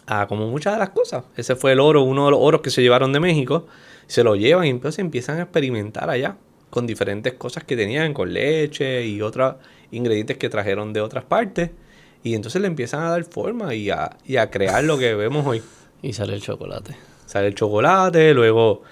a 0.09 0.26
como 0.26 0.48
muchas 0.48 0.72
de 0.72 0.78
las 0.78 0.90
cosas. 0.90 1.24
Ese 1.36 1.54
fue 1.54 1.72
el 1.72 1.80
oro, 1.80 2.02
uno 2.02 2.24
de 2.24 2.30
los 2.32 2.40
oros 2.42 2.62
que 2.62 2.70
se 2.70 2.82
llevaron 2.82 3.12
de 3.12 3.20
México. 3.20 3.66
Se 4.06 4.24
lo 4.24 4.36
llevan 4.36 4.66
y 4.66 4.70
entonces 4.70 5.00
empiezan 5.00 5.38
a 5.38 5.42
experimentar 5.42 6.09
allá 6.09 6.36
con 6.70 6.86
diferentes 6.86 7.34
cosas 7.34 7.64
que 7.64 7.76
tenían, 7.76 8.14
con 8.14 8.32
leche 8.32 9.04
y 9.06 9.20
otras 9.20 9.56
ingredientes 9.90 10.38
que 10.38 10.48
trajeron 10.48 10.92
de 10.92 11.00
otras 11.02 11.24
partes. 11.24 11.70
Y 12.22 12.34
entonces 12.34 12.61
le 12.61 12.68
empiezan 12.68 13.02
a 13.02 13.11
dar 13.11 13.24
forma 13.24 13.74
y 13.74 13.90
a, 13.90 14.16
y 14.24 14.36
a 14.36 14.50
crear 14.50 14.82
lo 14.84 14.98
que 14.98 15.14
vemos 15.14 15.46
hoy. 15.46 15.62
Y 16.00 16.12
sale 16.12 16.34
el 16.34 16.40
chocolate. 16.40 16.94
Sale 17.26 17.48
el 17.48 17.54
chocolate, 17.56 18.32
luego 18.32 18.82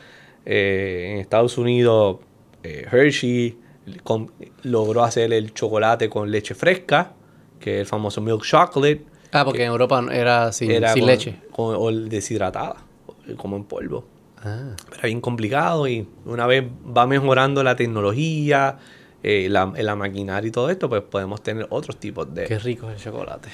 eh, 0.45 1.11
en 1.13 1.19
Estados 1.19 1.57
Unidos 1.57 2.19
eh, 2.65 2.85
Hershey 2.91 3.57
con- 4.03 4.33
logró 4.63 5.05
hacer 5.05 5.33
el 5.33 5.55
chocolate 5.55 6.09
con 6.11 6.31
leche 6.33 6.55
fresca, 6.57 7.13
que 7.61 7.77
es 7.77 7.81
el 7.83 7.87
famoso 7.87 8.21
milk 8.21 8.43
chocolate. 8.45 9.03
Ah, 9.33 9.45
porque 9.45 9.63
en 9.63 9.69
Europa 9.69 10.05
era 10.13 10.53
sin, 10.53 10.71
era 10.71 10.93
sin 10.93 11.03
con- 11.03 11.11
leche. 11.11 11.37
con- 11.53 11.77
o 11.79 11.91
deshidratada, 11.93 12.77
como 13.37 13.57
en 13.57 13.65
polvo. 13.65 14.05
Ah. 14.45 14.71
Era 14.93 15.03
bien 15.07 15.21
complicado 15.21 15.89
y 15.89 16.07
una 16.25 16.47
vez 16.47 16.65
va 16.97 17.07
mejorando 17.07 17.63
la 17.65 17.75
tecnología, 17.77 18.79
eh, 19.23 19.49
la, 19.51 19.73
la 19.77 19.97
maquinaria 19.97 20.49
y 20.49 20.51
todo 20.53 20.71
esto, 20.71 20.89
pues 20.89 21.03
podemos 21.03 21.43
tener 21.43 21.67
otros 21.71 21.97
tipos 21.97 22.33
de... 22.33 22.45
Qué 22.45 22.59
rico 22.59 22.89
es 22.91 22.97
el 22.97 23.03
chocolate. 23.13 23.49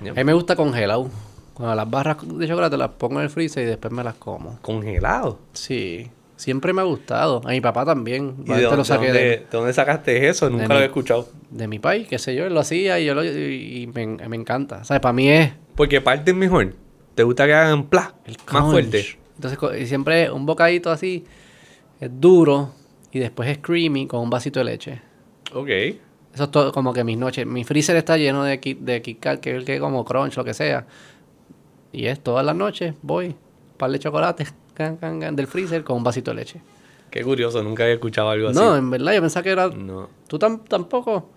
A 0.00 0.14
mí 0.14 0.24
me 0.24 0.32
gusta 0.32 0.56
congelado. 0.56 1.08
Cuando 1.52 1.74
las 1.74 1.88
barras 1.90 2.16
de 2.26 2.48
chocolate 2.48 2.76
las 2.76 2.90
pongo 2.90 3.18
en 3.20 3.24
el 3.24 3.30
freezer 3.30 3.62
y 3.64 3.66
después 3.66 3.92
me 3.92 4.02
las 4.02 4.14
como. 4.14 4.58
Congelado. 4.60 5.38
Sí. 5.52 6.10
Siempre 6.36 6.72
me 6.72 6.80
ha 6.80 6.84
gustado. 6.84 7.40
A 7.44 7.50
mi 7.50 7.60
papá 7.60 7.84
también. 7.84 8.34
¿Y 8.44 8.48
Yo 8.48 8.54
de, 8.56 8.62
dónde, 8.62 8.76
lo 8.78 8.84
saqué 8.84 9.06
de, 9.06 9.12
de, 9.12 9.20
de 9.20 9.46
dónde 9.52 9.72
sacaste 9.72 10.28
eso? 10.28 10.50
Nunca 10.50 10.66
lo 10.74 10.80
he 10.80 10.84
escuchado. 10.86 11.28
de 11.50 11.68
mi 11.68 11.78
país, 11.78 12.08
qué 12.08 12.18
sé 12.18 12.34
yo. 12.34 12.44
Él 12.46 12.54
lo 12.54 12.60
hacía 12.60 12.98
y 12.98 13.04
yo 13.06 13.14
lo, 13.14 13.24
y, 13.24 13.88
me, 13.94 14.06
me 14.28 14.36
encanta. 14.36 14.82
¿Sabes? 14.84 15.00
Para 15.00 15.12
mí 15.12 15.28
es 15.28 15.52
Porque 15.76 16.00
parte 16.00 16.32
es 16.32 16.36
mejor. 16.36 16.74
¿Te 17.14 17.22
gusta 17.22 17.46
que 17.46 17.54
hagan 17.54 17.84
pla? 17.84 18.14
el 18.26 18.36
Más 18.52 18.64
fuerte. 18.70 19.06
Entonces 19.36 19.88
siempre 19.88 20.30
un 20.30 20.44
bocadito 20.46 20.90
así 20.90 21.24
es 22.00 22.10
duro 22.20 22.72
y 23.12 23.20
después 23.20 23.48
es 23.48 23.58
creamy 23.58 24.06
con 24.08 24.20
un 24.20 24.30
vasito 24.30 24.58
de 24.58 24.64
leche. 24.64 25.00
Ok. 25.52 25.68
Eso 25.68 26.44
es 26.44 26.50
todo 26.50 26.72
como 26.72 26.92
que 26.92 27.04
mis 27.04 27.16
noches. 27.16 27.46
Mi 27.46 27.62
freezer 27.62 27.94
está 27.94 28.16
lleno 28.16 28.42
de, 28.42 28.60
Kit- 28.60 28.80
de 28.80 29.00
Kit 29.02 29.20
Kat, 29.20 29.38
que 29.40 29.50
es 29.52 29.56
el 29.58 29.64
que 29.64 29.78
como 29.78 30.04
crunch, 30.04 30.36
lo 30.36 30.42
que 30.44 30.52
sea. 30.54 30.84
Y 31.92 32.06
es 32.06 32.18
todas 32.20 32.44
las 32.44 32.56
noches, 32.56 32.94
voy, 33.02 33.36
par 33.76 33.92
de 33.92 34.00
chocolate 34.00 34.46
can, 34.74 34.96
can, 34.96 35.20
can, 35.20 35.36
del 35.36 35.46
freezer 35.46 35.82
con 35.84 35.96
un 35.98 36.04
vasito 36.04 36.30
de 36.30 36.36
leche. 36.36 36.60
Qué 37.10 37.22
curioso, 37.22 37.62
nunca 37.62 37.84
había 37.84 37.94
escuchado 37.94 38.30
algo 38.30 38.48
así. 38.48 38.58
No, 38.58 38.76
en 38.76 38.90
verdad, 38.90 39.14
yo 39.14 39.20
pensaba 39.20 39.42
que 39.44 39.50
era... 39.50 39.68
No. 39.68 40.08
¿Tú 40.26 40.38
tam- 40.38 40.62
tampoco 40.68 41.30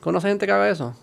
conoces 0.00 0.28
gente 0.28 0.44
que 0.46 0.52
haga 0.52 0.68
eso? 0.68 0.94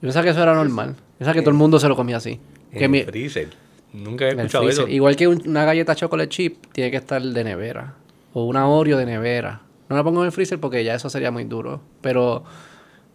pensaba 0.06 0.22
que 0.24 0.30
eso 0.30 0.42
era 0.42 0.54
normal. 0.54 0.90
Yo 0.96 1.18
pensaba 1.18 1.34
que 1.34 1.40
todo 1.42 1.50
el 1.50 1.56
mundo 1.56 1.78
se 1.80 1.88
lo 1.88 1.96
comía 1.96 2.18
así. 2.18 2.40
Que 2.72 2.84
En 2.84 2.90
mi- 2.90 3.02
freezer. 3.02 3.48
Nunca 3.92 4.26
había 4.26 4.42
escuchado 4.42 4.68
eso. 4.68 4.86
Igual 4.88 5.16
que 5.16 5.26
un- 5.28 5.42
una 5.46 5.64
galleta 5.64 5.94
chocolate 5.94 6.28
chip, 6.28 6.66
tiene 6.72 6.90
que 6.90 6.96
estar 6.98 7.20
de 7.20 7.44
nevera. 7.44 7.94
O 8.32 8.44
una 8.46 8.68
Oreo 8.68 8.96
de 8.96 9.06
nevera. 9.06 9.60
No 9.88 9.96
la 9.96 10.04
pongo 10.04 10.20
en 10.20 10.26
el 10.26 10.32
freezer 10.32 10.58
porque 10.60 10.82
ya 10.84 10.94
eso 10.94 11.10
sería 11.10 11.30
muy 11.30 11.44
duro. 11.44 11.80
Pero 12.00 12.44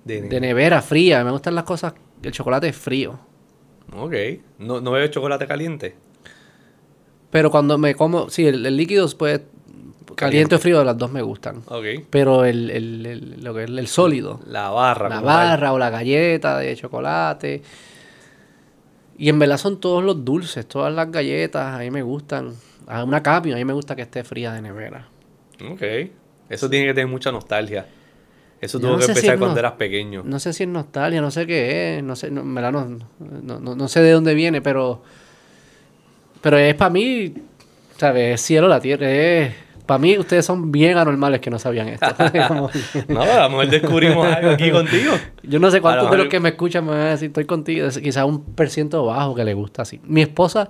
De- 0.03 0.21
de 0.21 0.39
nevera, 0.41 0.81
fría. 0.81 1.23
Me 1.23 1.31
gustan 1.31 1.55
las 1.55 1.63
cosas... 1.63 1.93
El 2.21 2.31
chocolate 2.31 2.67
es 2.67 2.75
frío. 2.75 3.17
Ok. 3.95 4.13
¿No, 4.59 4.81
¿No 4.81 4.91
bebes 4.91 5.11
chocolate 5.11 5.47
caliente? 5.47 5.95
Pero 7.31 7.51
cuando 7.51 7.77
me 7.77 7.93
como, 7.95 8.29
sí, 8.29 8.45
el, 8.47 8.65
el 8.65 8.77
líquido 8.77 9.07
puede, 9.17 9.43
caliente 10.15 10.55
o 10.55 10.59
frío, 10.59 10.83
las 10.83 10.97
dos 10.97 11.11
me 11.11 11.21
gustan. 11.21 11.61
Pero 12.09 12.45
el, 12.45 12.69
el, 12.71 13.05
el- 13.05 13.43
lo 13.43 13.53
que 13.53 13.63
es 13.65 13.69
el 13.69 13.87
sólido, 13.87 14.39
La 14.47 14.69
barra. 14.69 15.09
la 15.09 15.15
tal. 15.17 15.25
barra 15.25 15.73
o 15.73 15.77
la 15.77 15.89
galleta 15.89 16.57
de 16.57 16.75
chocolate. 16.75 17.61
Y 19.17 19.29
en 19.29 19.39
verdad 19.39 19.57
son 19.57 19.79
todos 19.79 20.03
los 20.03 20.23
dulces, 20.23 20.67
todas 20.67 20.93
las 20.93 21.09
galletas, 21.11 21.75
a 21.75 21.79
mí 21.79 21.89
me 21.91 22.01
gustan. 22.03 22.53
A 22.87 23.03
una 23.03 23.21
capio, 23.21 23.53
a 23.55 23.57
mí 23.57 23.65
me 23.65 23.73
gusta 23.73 23.95
que 23.95 24.03
esté 24.03 24.23
fría 24.23 24.53
de 24.53 24.61
nevera. 24.61 25.07
Ok. 25.69 25.81
Eso 26.49 26.69
tiene 26.69 26.85
que 26.87 26.93
tener 26.93 27.07
mucha 27.07 27.31
nostalgia. 27.31 27.85
Eso 28.61 28.79
tuvo 28.79 28.91
no 28.91 28.97
que 28.97 29.03
si 29.03 29.09
empezar 29.11 29.33
es 29.35 29.39
cuando 29.39 29.55
no- 29.55 29.59
eras 29.59 29.73
pequeño. 29.73 30.21
No 30.23 30.39
sé 30.39 30.53
si 30.53 30.63
es 30.63 30.69
nostalgia, 30.69 31.19
no 31.21 31.29
sé 31.31 31.45
qué 31.45 31.97
es, 31.97 32.03
no 32.03 32.15
sé, 32.15 32.31
no, 32.31 32.43
no, 32.43 33.59
no- 33.59 33.75
no 33.75 33.87
sé 33.87 34.01
de 34.01 34.11
dónde 34.11 34.33
viene, 34.35 34.61
pero, 34.61 35.01
pero 36.41 36.57
es 36.57 36.75
para 36.75 36.89
mí, 36.89 37.33
¿sabes? 37.97 38.35
Es 38.35 38.41
cielo 38.41 38.67
la 38.67 38.79
tierra, 38.79 39.09
es... 39.09 39.53
Para 39.85 39.99
mí 39.99 40.17
ustedes 40.17 40.45
son 40.45 40.69
bien 40.69 40.97
anormales 40.97 41.39
que 41.39 41.49
no 41.49 41.57
sabían 41.59 41.87
esto. 41.87 42.07
No, 43.07 43.21
a 43.21 43.43
lo 43.43 43.49
mejor 43.51 43.69
descubrimos 43.69 44.27
algo 44.27 44.49
aquí 44.51 44.69
contigo. 44.69 45.13
Yo 45.43 45.59
no 45.59 45.71
sé 45.71 45.79
cuántos 45.79 46.05
lo 46.05 46.11
de 46.11 46.17
los 46.17 46.25
mejor- 46.25 46.29
que 46.31 46.39
me 46.41 46.49
escuchan 46.49 46.83
me 46.85 46.91
van 46.91 46.99
a 46.99 47.09
decir, 47.11 47.27
estoy 47.27 47.45
contigo. 47.45 47.87
Es 47.87 47.97
quizás 47.99 48.25
un 48.25 48.43
por 48.53 48.69
ciento 48.69 49.05
bajo 49.05 49.33
que 49.33 49.45
le 49.45 49.53
gusta 49.53 49.83
así. 49.83 50.01
Mi 50.03 50.21
esposa 50.23 50.69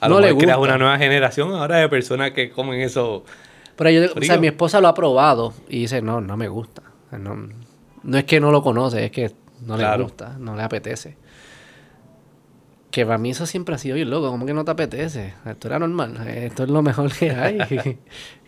A 0.00 0.08
no 0.08 0.16
lo 0.16 0.20
le 0.20 0.26
mejor 0.26 0.34
gusta. 0.34 0.46
creas 0.46 0.58
una 0.58 0.76
nueva 0.76 0.98
generación 0.98 1.54
ahora 1.54 1.78
de 1.78 1.88
personas 1.88 2.32
que 2.32 2.50
comen 2.50 2.82
eso. 2.82 3.24
Pero 3.74 3.88
yo, 3.90 4.00
o 4.04 4.08
sea, 4.08 4.14
frío. 4.16 4.40
mi 4.40 4.46
esposa 4.48 4.82
lo 4.82 4.88
ha 4.88 4.94
probado 4.94 5.54
y 5.70 5.80
dice, 5.80 6.02
no, 6.02 6.20
no 6.20 6.36
me 6.36 6.48
gusta. 6.48 6.82
No, 7.12 7.48
no 8.02 8.18
es 8.18 8.24
que 8.24 8.38
no 8.38 8.50
lo 8.50 8.62
conoce, 8.62 9.06
es 9.06 9.10
que 9.10 9.30
no 9.64 9.78
le 9.78 9.96
gusta, 10.02 10.36
no 10.38 10.54
le 10.54 10.62
apetece. 10.62 11.16
Que 12.90 13.04
para 13.04 13.18
mí 13.18 13.30
eso 13.30 13.44
siempre 13.46 13.74
ha 13.74 13.78
sido 13.78 13.96
bien 13.96 14.08
loco, 14.10 14.30
como 14.30 14.46
que 14.46 14.54
no 14.54 14.64
te 14.64 14.70
apetece. 14.70 15.34
Esto 15.44 15.68
era 15.68 15.78
normal, 15.78 16.26
esto 16.26 16.64
es 16.64 16.70
lo 16.70 16.82
mejor 16.82 17.12
que 17.12 17.30
hay. 17.30 17.58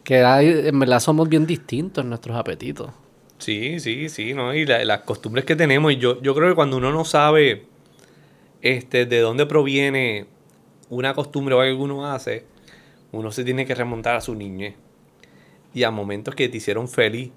que 0.05 0.24
hay, 0.24 0.68
en 0.68 0.78
verdad 0.78 1.01
somos 1.01 1.28
bien 1.28 1.47
distintos 1.47 2.03
en 2.05 2.09
nuestros 2.09 2.36
apetitos. 2.36 2.91
Sí, 3.38 3.80
sí, 3.80 4.09
sí, 4.09 4.34
¿no? 4.34 4.55
Y 4.55 4.66
la- 4.66 4.84
las 4.84 5.01
costumbres 5.01 5.45
que 5.45 5.57
tenemos. 5.57 5.93
Y 5.93 5.97
yo, 5.97 6.20
yo 6.22 6.34
creo 6.34 6.49
que 6.49 6.55
cuando 6.55 6.76
uno 6.78 6.91
no 6.93 7.05
sabe 7.05 7.64
este, 8.62 9.07
de 9.07 9.20
dónde 9.20 9.47
proviene 9.47 10.26
una 10.88 11.14
costumbre 11.14 11.55
o 11.55 11.61
algo 11.61 11.78
que 11.78 11.84
uno 11.84 12.07
hace, 12.11 12.45
uno 13.12 13.30
se 13.32 13.45
tiene 13.45 13.66
que 13.66 13.74
remontar 13.74 14.16
a 14.16 14.20
su 14.20 14.34
niñez. 14.34 14.74
Y 15.72 15.84
a 15.84 15.91
momentos 15.91 16.34
que 16.34 16.49
te 16.49 16.57
hicieron 16.57 16.88
feliz 16.88 17.30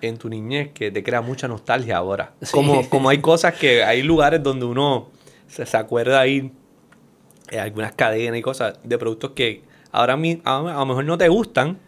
en 0.00 0.16
tu 0.18 0.28
niñez, 0.28 0.70
que 0.72 0.90
te 0.90 1.02
crea 1.02 1.20
mucha 1.22 1.48
nostalgia 1.48 1.96
ahora. 1.96 2.34
Sí. 2.42 2.52
Como, 2.52 2.88
como 2.88 3.08
hay 3.08 3.18
cosas 3.22 3.54
que, 3.54 3.82
hay 3.82 4.02
lugares 4.02 4.42
donde 4.42 4.64
uno 4.66 5.08
se, 5.48 5.66
se 5.66 5.76
acuerda 5.76 6.26
ir, 6.26 6.52
eh, 7.50 7.58
algunas 7.60 7.92
cadenas 7.92 8.38
y 8.38 8.42
cosas 8.42 8.78
de 8.82 8.98
productos 8.98 9.30
que 9.32 9.62
ahora 9.92 10.16
mi- 10.16 10.40
a, 10.44 10.58
a 10.58 10.78
lo 10.80 10.86
mejor 10.86 11.04
no 11.04 11.16
te 11.18 11.28
gustan, 11.28 11.78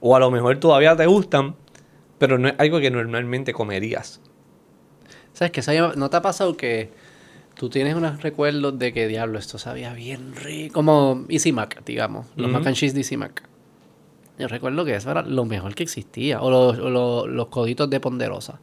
o 0.00 0.16
a 0.16 0.18
lo 0.20 0.30
mejor 0.30 0.58
todavía 0.58 0.96
te 0.96 1.06
gustan, 1.06 1.54
pero 2.18 2.38
no 2.38 2.48
es 2.48 2.54
algo 2.58 2.80
que 2.80 2.90
normalmente 2.90 3.52
comerías. 3.52 4.20
¿Sabes 5.32 5.52
que 5.52 5.62
¿No 5.96 6.10
te 6.10 6.16
ha 6.16 6.22
pasado 6.22 6.56
que 6.56 6.90
tú 7.54 7.68
tienes 7.70 7.94
unos 7.94 8.22
recuerdos 8.22 8.78
de 8.78 8.92
que, 8.92 9.06
diablo, 9.06 9.38
esto 9.38 9.58
sabía 9.58 9.92
bien 9.94 10.34
rico? 10.34 10.74
Como 10.74 11.24
Easy 11.28 11.52
Mac, 11.52 11.82
digamos. 11.84 12.26
Los 12.36 12.50
mac 12.50 12.66
and 12.66 12.76
cheese 12.76 12.94
de 12.94 13.00
Easy 13.00 13.16
Mac. 13.16 13.42
Yo 14.38 14.48
recuerdo 14.48 14.84
que 14.84 14.94
eso 14.94 15.10
era 15.10 15.22
lo 15.22 15.44
mejor 15.44 15.74
que 15.74 15.82
existía. 15.82 16.40
O 16.40 16.50
los, 16.50 16.78
o 16.78 16.90
los- 16.90 17.28
los 17.28 17.46
coditos 17.48 17.88
de 17.90 18.00
Ponderosa. 18.00 18.58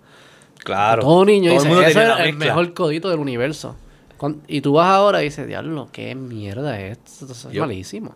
Claro. 0.68 1.02
Todo 1.02 1.24
niño 1.26 1.50
Todo 1.52 1.54
el 1.54 1.64
dice, 1.64 1.70
mundo 1.74 1.88
eso 1.90 2.00
la 2.00 2.24
el 2.26 2.34
mezcla". 2.36 2.46
mejor 2.56 2.74
codito 2.74 3.10
del 3.10 3.20
universo. 3.20 3.76
Y 4.48 4.62
tú 4.62 4.74
vas 4.74 4.88
ahora 4.88 5.22
y 5.22 5.26
dices, 5.26 5.48
diablo, 5.48 5.88
qué 5.92 6.14
mierda 6.16 6.80
es 6.80 6.98
esto. 6.98 7.32
Eso 7.32 7.48
es 7.50 7.54
Yo- 7.54 7.62
malísimo. 7.62 8.16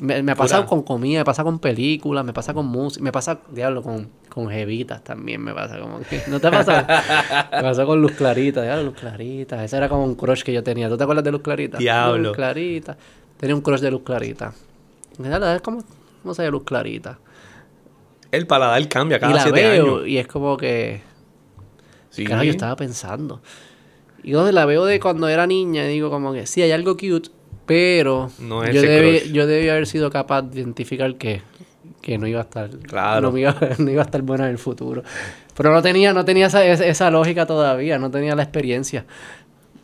Me, 0.00 0.22
me 0.24 0.32
ha 0.32 0.34
pasado 0.34 0.62
Pura- 0.62 0.70
con 0.70 0.82
comida, 0.82 1.20
me 1.20 1.24
pasa 1.24 1.44
con 1.44 1.60
películas, 1.60 2.24
me 2.24 2.32
pasa 2.32 2.52
con 2.52 2.66
música, 2.66 3.00
me 3.02 3.12
pasa, 3.12 3.38
diablo, 3.52 3.80
con, 3.80 4.08
con 4.28 4.50
jevitas 4.50 5.04
también 5.04 5.40
me 5.40 5.54
pasa 5.54 5.78
como 5.78 6.00
que... 6.00 6.20
¿No 6.26 6.40
te 6.40 6.50
pasa? 6.50 6.84
me 7.52 7.62
pasó 7.62 7.86
con 7.86 8.02
Luz 8.02 8.10
Clarita, 8.12 8.60
diablo, 8.62 8.82
Luz 8.90 8.94
Clarita. 8.98 9.62
Ese 9.64 9.76
era 9.76 9.88
como 9.88 10.02
un 10.04 10.16
crush 10.16 10.42
que 10.42 10.52
yo 10.52 10.64
tenía. 10.64 10.88
¿Tú 10.88 10.96
te 10.96 11.04
acuerdas 11.04 11.24
de 11.24 11.30
Luz 11.30 11.42
Clarita? 11.42 11.78
Diablo. 11.78 12.18
Luz 12.30 12.36
Clarita. 12.36 12.96
Tenía 13.38 13.54
un 13.54 13.62
crush 13.62 13.78
de 13.80 13.90
Luz 13.92 14.02
Clarita. 14.02 14.52
Es 15.16 15.62
como, 15.62 15.84
¿cómo 16.22 16.34
se 16.34 16.42
llama 16.42 16.50
Luz 16.52 16.64
Clarita? 16.64 17.18
El 18.32 18.48
paladar 18.48 18.88
cambia 18.88 19.18
y 19.18 19.20
cada 19.20 19.32
la 19.34 19.42
siete 19.44 19.62
veo 19.62 19.96
años. 19.98 20.08
y 20.08 20.18
es 20.18 20.26
como 20.26 20.56
que... 20.56 21.02
Sí. 22.14 22.24
Claro, 22.24 22.44
yo 22.44 22.50
estaba 22.50 22.76
pensando. 22.76 23.40
Y 24.22 24.30
donde 24.32 24.52
la 24.52 24.64
veo 24.66 24.84
de 24.86 25.00
cuando 25.00 25.28
era 25.28 25.46
niña, 25.46 25.84
digo 25.84 26.10
como 26.10 26.32
que 26.32 26.46
sí, 26.46 26.62
hay 26.62 26.70
algo 26.72 26.96
cute, 26.96 27.30
pero 27.66 28.30
No 28.38 28.64
yo, 28.70 28.80
debí, 28.82 29.32
yo 29.32 29.46
debí 29.46 29.68
haber 29.68 29.86
sido 29.86 30.10
capaz 30.10 30.42
de 30.42 30.60
identificar 30.60 31.14
que, 31.16 31.42
que 32.00 32.16
no 32.18 32.26
iba 32.26 32.40
a 32.40 32.44
estar 32.44 32.70
Claro. 32.78 33.30
no, 33.30 33.36
iba, 33.38 33.54
no 33.78 33.90
iba 33.90 34.02
a 34.02 34.04
estar 34.04 34.22
buena 34.22 34.44
en 34.46 34.52
el 34.52 34.58
futuro. 34.58 35.02
Pero 35.56 35.72
no 35.72 35.82
tenía, 35.82 36.12
no 36.12 36.24
tenía 36.24 36.46
esa, 36.46 36.64
esa- 36.64 37.10
lógica 37.10 37.46
todavía, 37.46 37.98
no 37.98 38.10
tenía 38.10 38.34
la 38.34 38.42
experiencia. 38.44 39.04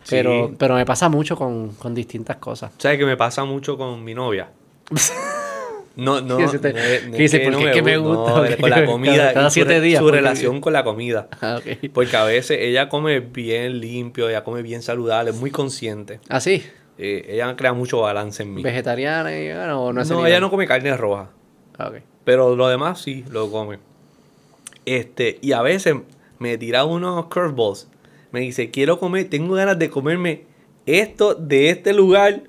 Pero, 0.09 0.49
Sí. 0.49 0.55
pero 0.59 0.75
me 0.77 0.87
pasa 0.87 1.09
mucho 1.09 1.37
con, 1.37 1.75
con 1.75 1.95
distintas 1.95 2.37
cosas. 2.37 2.73
¿Sabes 2.79 2.99
que 2.99 3.05
me 3.07 3.17
pasa 3.17 3.45
mucho 3.45 3.77
con 3.77 4.03
mi 4.03 4.15
novia? 4.15 4.49
No, 5.97 6.21
no, 6.21 6.39
no 6.39 6.45
es- 6.45 6.55
no 6.55 6.61
¿Qué 6.61 6.69
es 6.71 7.11
dice? 7.17 7.41
¿Por 7.41 7.57
qué 7.59 7.65
es 7.69 7.73
que 7.73 7.83
me 7.83 7.97
gusta, 7.99 8.31
no, 8.51 8.57
con 8.61 8.71
la 8.71 8.87
comida. 8.87 9.33
cada- 9.35 9.51
su 9.51 9.55
siete 9.55 9.71
re- 9.75 9.81
días, 9.81 10.01
Su 10.01 10.11
relación 10.11 10.61
con 10.61 10.73
la 10.73 10.85
comida. 10.85 11.29
Ah. 11.43 11.61
Porque 11.93 12.17
a 12.17 12.25
veces 12.25 12.59
ella 12.61 12.89
come 12.89 13.21
bien 13.21 13.81
limpio, 13.81 14.29
ella 14.29 14.45
come 14.45 14.63
bien 14.63 14.83
saludable, 14.83 15.31
es 15.31 15.37
muy 15.37 15.51
consciente. 15.51 16.21
¿Ah, 16.29 16.41
sí? 16.41 16.63
Eh, 16.99 17.27
ella 17.31 17.55
crea 17.57 17.73
mucho 17.73 18.01
balance 18.01 18.43
en 18.43 18.55
mí. 18.55 18.63
¿Vegetariana 18.63 19.31
y 19.35 19.49
vegana 19.49 19.79
o 19.79 19.93
no 19.93 20.27
ella 20.27 20.41
no 20.41 20.51
come 20.51 20.67
carne 20.67 20.97
roja. 20.97 21.31
Ah. 21.79 21.91
Pero 22.25 22.55
lo 22.57 22.69
demás 22.69 23.01
sí 23.01 23.25
lo 23.31 23.51
come. 23.51 23.79
Este, 24.85 25.39
y 25.41 25.53
a 25.53 25.63
veces 25.63 25.95
me 26.39 26.57
tira 26.59 26.85
unos 26.85 27.27
curveballs. 27.27 27.89
Me 28.33 28.41
dice, 28.41 28.71
quiero 28.71 28.99
comer, 28.99 29.29
tengo 29.29 29.55
ganas 29.55 29.79
de 29.79 29.91
comerme 29.91 30.45
esto 30.87 31.35
de 31.35 31.71
este 31.71 31.93
lugar. 31.93 32.43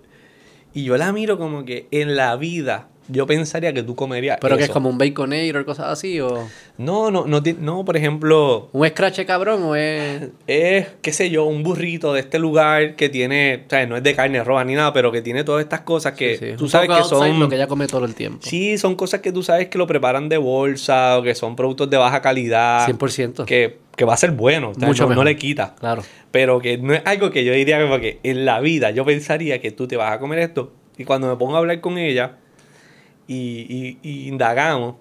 Y 0.73 0.83
yo 0.85 0.97
la 0.97 1.11
miro 1.11 1.37
como 1.37 1.65
que 1.65 1.87
en 1.91 2.15
la 2.15 2.35
vida 2.35 2.87
yo 3.11 3.27
pensaría 3.27 3.73
que 3.73 3.83
tú 3.83 3.95
comerías 3.95 4.37
Pero 4.41 4.57
que 4.57 4.63
es 4.63 4.69
como 4.69 4.89
un 4.89 4.97
baconator, 4.97 5.65
cosas 5.65 5.87
así, 5.87 6.19
o 6.19 6.47
No, 6.77 7.11
no, 7.11 7.25
no, 7.25 7.41
no, 7.59 7.85
por 7.85 7.97
ejemplo, 7.97 8.69
un 8.71 8.87
scratch 8.87 9.25
cabrón, 9.25 9.63
o 9.63 9.75
es... 9.75 10.29
es, 10.47 10.87
qué 11.01 11.13
sé 11.13 11.29
yo, 11.29 11.45
un 11.45 11.63
burrito 11.63 12.13
de 12.13 12.21
este 12.21 12.39
lugar 12.39 12.95
que 12.95 13.09
tiene, 13.09 13.63
o 13.67 13.69
sea, 13.69 13.85
no 13.85 13.97
es 13.97 14.03
de 14.03 14.15
carne 14.15 14.43
roja 14.43 14.63
ni 14.63 14.75
nada, 14.75 14.93
pero 14.93 15.11
que 15.11 15.21
tiene 15.21 15.43
todas 15.43 15.63
estas 15.63 15.81
cosas 15.81 16.13
que 16.13 16.37
Sí, 16.37 16.51
sí, 16.51 16.53
tú 16.57 16.65
un 16.65 16.69
sabes 16.69 16.89
que 16.89 17.03
son... 17.03 17.39
lo 17.39 17.49
que 17.49 17.55
ella 17.55 17.67
come 17.67 17.87
todo 17.87 18.05
el 18.05 18.15
tiempo. 18.15 18.39
Sí, 18.41 18.77
son 18.77 18.95
cosas 18.95 19.21
que 19.21 19.31
tú 19.31 19.43
sabes 19.43 19.67
que 19.67 19.77
lo 19.77 19.87
preparan 19.87 20.29
de 20.29 20.37
bolsa 20.37 21.17
o 21.17 21.23
que 21.23 21.35
son 21.35 21.55
productos 21.55 21.89
de 21.89 21.97
baja 21.97 22.21
calidad. 22.21 22.87
100%. 22.87 23.45
Que, 23.45 23.79
que 23.95 24.05
va 24.05 24.13
a 24.13 24.17
ser 24.17 24.31
bueno, 24.31 24.71
o 24.75 24.79
Mucho 24.79 25.07
no, 25.07 25.15
no 25.15 25.23
le 25.23 25.35
quita. 25.35 25.75
Claro. 25.79 26.03
Pero 26.31 26.59
que 26.59 26.77
no 26.77 26.93
es 26.93 27.01
algo 27.05 27.31
que 27.31 27.43
yo 27.43 27.53
diría 27.53 27.79
que 27.99 28.19
en 28.23 28.45
la 28.45 28.59
vida 28.59 28.91
yo 28.91 29.05
pensaría 29.05 29.59
que 29.59 29.71
tú 29.71 29.87
te 29.87 29.97
vas 29.97 30.13
a 30.13 30.19
comer 30.19 30.39
esto. 30.39 30.71
Y 30.97 31.03
cuando 31.03 31.27
me 31.27 31.35
pongo 31.35 31.55
a 31.55 31.59
hablar 31.59 31.81
con 31.81 31.97
ella 31.97 32.37
y, 33.27 33.65
y- 33.69 33.97
y 34.01 34.27
indagamos, 34.27 34.95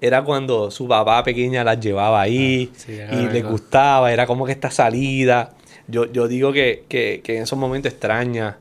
era 0.00 0.22
cuando 0.24 0.70
su 0.70 0.88
papá 0.88 1.22
pequeña 1.22 1.62
las 1.64 1.78
llevaba 1.80 2.20
ahí 2.22 2.70
Ah, 2.72 2.76
sí, 2.78 2.92
y 2.92 3.28
le 3.28 3.42
gustaba, 3.42 4.12
era 4.12 4.26
como 4.26 4.46
que 4.46 4.52
esta 4.52 4.70
salida. 4.70 5.54
Yo, 5.88 6.10
yo 6.10 6.26
digo 6.28 6.52
que, 6.52 6.84
que- 6.88 7.20
que 7.22 7.36
en 7.36 7.42
esos 7.42 7.58
momentos 7.58 7.92
extraña, 7.92 8.58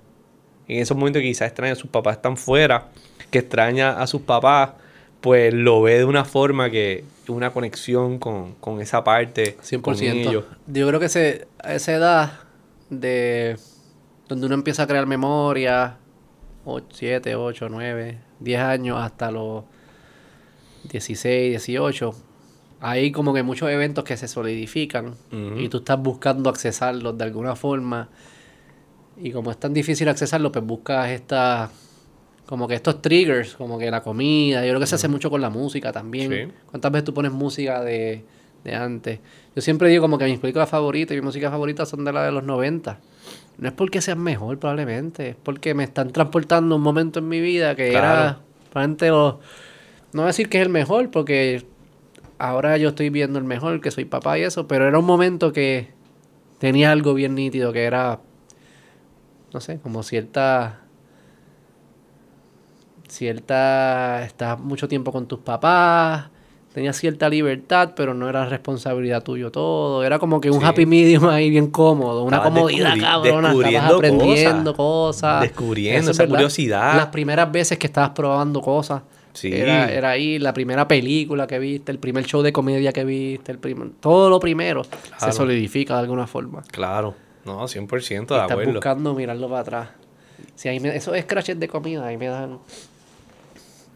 en 0.68 0.80
esos 0.82 0.98
momentos 0.98 1.22
quizás 1.22 1.48
extraña 1.48 1.74
a 1.74 1.76
sus 1.76 1.90
papás 1.90 2.18
están 2.18 2.36
fuera, 2.38 2.88
que 3.32 3.40
extraña 3.40 4.02
a 4.02 4.08
sus 4.08 4.22
papás, 4.22 4.72
pues 5.22 5.54
lo 5.54 5.82
ve 5.82 5.98
de 6.00 6.06
una 6.06 6.26
forma 6.26 6.70
que 6.70 7.04
una 7.28 7.52
conexión 7.52 8.18
con, 8.20 8.56
con 8.56 8.82
esa 8.82 9.04
parte, 9.04 9.56
con 9.82 9.96
100%. 9.96 10.30
ellos. 10.30 10.46
Yo 10.68 10.88
creo 10.88 11.00
que 11.00 11.06
ese, 11.06 11.48
a 11.64 11.76
esa 11.76 11.94
edad 11.94 12.32
de 12.90 13.56
donde 14.28 14.48
uno 14.48 14.56
empieza 14.56 14.84
a 14.84 14.88
crear 14.88 15.06
memoria, 15.06 15.98
7, 16.92 17.36
8, 17.36 17.68
9, 17.70 18.18
10 18.40 18.60
años 18.62 18.98
hasta 19.00 19.32
los 19.32 19.64
16, 20.92 21.52
18, 21.52 22.16
hay 22.82 23.12
como 23.12 23.34
que 23.34 23.44
muchos 23.44 23.70
eventos 23.70 24.04
que 24.04 24.16
se 24.18 24.28
solidifican 24.28 25.16
y 25.58 25.68
tú 25.70 25.78
estás 25.78 26.02
buscando 26.02 26.50
accesarlos 26.50 27.18
de 27.18 27.24
alguna 27.24 27.56
forma. 27.56 28.10
Y 29.22 29.32
como 29.32 29.52
es 29.52 29.58
tan 29.58 29.74
difícil 29.74 30.08
accesarlo, 30.08 30.52
pues 30.52 30.66
buscas 30.66 31.10
esta 31.10 31.70
como 32.46 32.68
que 32.68 32.74
estos 32.74 33.02
triggers, 33.02 33.54
como 33.54 33.78
que 33.78 33.92
la 33.92 34.02
comida, 34.02 34.64
yo 34.64 34.70
creo 34.70 34.80
que 34.80 34.88
se 34.88 34.96
hace 34.96 35.08
mucho 35.08 35.30
con 35.30 35.40
la 35.40 35.52
música 35.52 35.92
también. 35.92 36.32
Sí. 36.32 36.54
¿Cuántas 36.66 36.92
veces 36.92 37.06
tú 37.06 37.14
pones 37.14 37.32
música 37.32 37.84
de, 37.84 38.24
de 38.64 38.76
antes? 38.76 39.20
Yo 39.56 39.62
siempre 39.62 39.88
digo 39.90 40.02
como 40.02 40.18
que 40.18 40.26
mis 40.26 40.40
películas 40.40 40.68
favoritas 40.68 41.16
y 41.16 41.20
mi 41.20 41.26
música 41.26 41.52
favorita 41.52 41.86
son 41.86 42.06
de 42.06 42.12
la 42.12 42.24
de 42.24 42.32
los 42.32 42.44
90. 42.44 43.00
No 43.60 43.68
es 43.68 43.74
porque 43.74 44.02
sean 44.02 44.20
mejor 44.20 44.58
probablemente, 44.58 45.30
es 45.30 45.36
porque 45.36 45.74
me 45.74 45.84
están 45.84 46.12
transportando 46.12 46.78
un 46.78 46.82
momento 46.82 47.20
en 47.20 47.28
mi 47.28 47.42
vida 47.42 47.76
que 47.76 47.94
era, 47.94 48.40
probablemente, 48.72 49.10
no 49.10 49.40
voy 50.14 50.24
a 50.24 50.28
decir 50.28 50.48
que 50.48 50.60
es 50.60 50.64
el 50.66 50.70
mejor, 50.70 51.12
porque 51.12 51.66
ahora 52.38 52.78
yo 52.78 52.90
estoy 52.90 53.10
viendo 53.10 53.38
el 53.38 53.44
mejor, 53.44 53.82
que 53.82 53.92
soy 53.92 54.06
papá 54.06 54.40
y 54.40 54.44
eso, 54.44 54.66
pero 54.66 54.88
era 54.88 54.98
un 54.98 55.06
momento 55.06 55.52
que 55.52 55.92
tenía 56.58 56.92
algo 56.92 57.14
bien 57.14 57.36
nítido, 57.36 57.74
que 57.74 57.84
era, 57.84 58.22
no 59.54 59.60
sé, 59.60 59.80
como 59.80 60.04
cierta 60.04 60.80
cierta 63.10 64.24
estás 64.24 64.60
mucho 64.60 64.88
tiempo 64.88 65.12
con 65.12 65.28
tus 65.28 65.40
papás 65.40 66.30
tenías 66.74 66.96
cierta 66.98 67.28
libertad 67.30 67.92
pero 67.96 68.14
no 68.14 68.30
era 68.30 68.46
responsabilidad 68.46 69.24
tuyo 69.24 69.52
todo 69.52 70.04
era 70.04 70.20
como 70.20 70.40
que 70.40 70.52
un 70.52 70.60
Sí. 70.60 70.66
happy 70.66 70.86
medium 70.86 71.28
ahí 71.30 71.50
bien 71.50 71.68
cómodo 71.72 72.24
una 72.24 72.38
Estabas 72.38 72.54
comodidad 72.60 72.98
cabrona 73.00 73.50
estabas 73.50 73.50
descubriendo 73.54 73.96
aprendiendo 73.96 74.74
cosas, 74.76 75.42
Descubriendo 75.42 76.00
Eso 76.02 76.12
es 76.12 76.16
esa 76.18 76.24
verdad. 76.24 76.36
curiosidad. 76.36 76.96
las 76.98 77.08
primeras 77.08 77.52
veces 77.52 77.78
que 77.80 77.88
estabas 77.88 78.12
probando 78.12 78.62
cosas 78.62 79.02
Sí. 79.34 79.52
era, 79.54 79.92
era 79.92 80.10
ahí 80.10 80.38
la 80.40 80.54
primera 80.54 80.88
película 80.88 81.46
que 81.48 81.60
viste 81.60 81.92
el 81.92 82.00
primer 82.00 82.26
show 82.26 82.42
de 82.42 82.52
comedia 82.52 82.92
que 82.92 83.06
viste 83.06 83.52
el 83.52 83.60
primer, 83.60 83.90
todo 84.00 84.30
lo 84.30 84.40
primero 84.40 84.82
se 85.18 85.32
solidifica 85.32 85.94
de 85.96 86.00
alguna 86.02 86.28
forma 86.28 86.62
Claro, 86.72 87.14
no, 87.46 87.68
100% 87.68 88.34
de 88.36 88.42
Estás 88.42 88.52
acuerdo. 88.52 88.74
buscando 88.74 89.14
mirarlo 89.14 89.48
para 89.48 89.62
atrás. 89.62 89.90
Si 90.56 90.68
ahí 90.70 90.80
me, 90.80 90.96
esos 90.96 91.18
scratches 91.20 91.60
de 91.60 91.68
comida, 91.68 92.06
ahí 92.08 92.18
me 92.18 92.28
dan. 92.28 92.60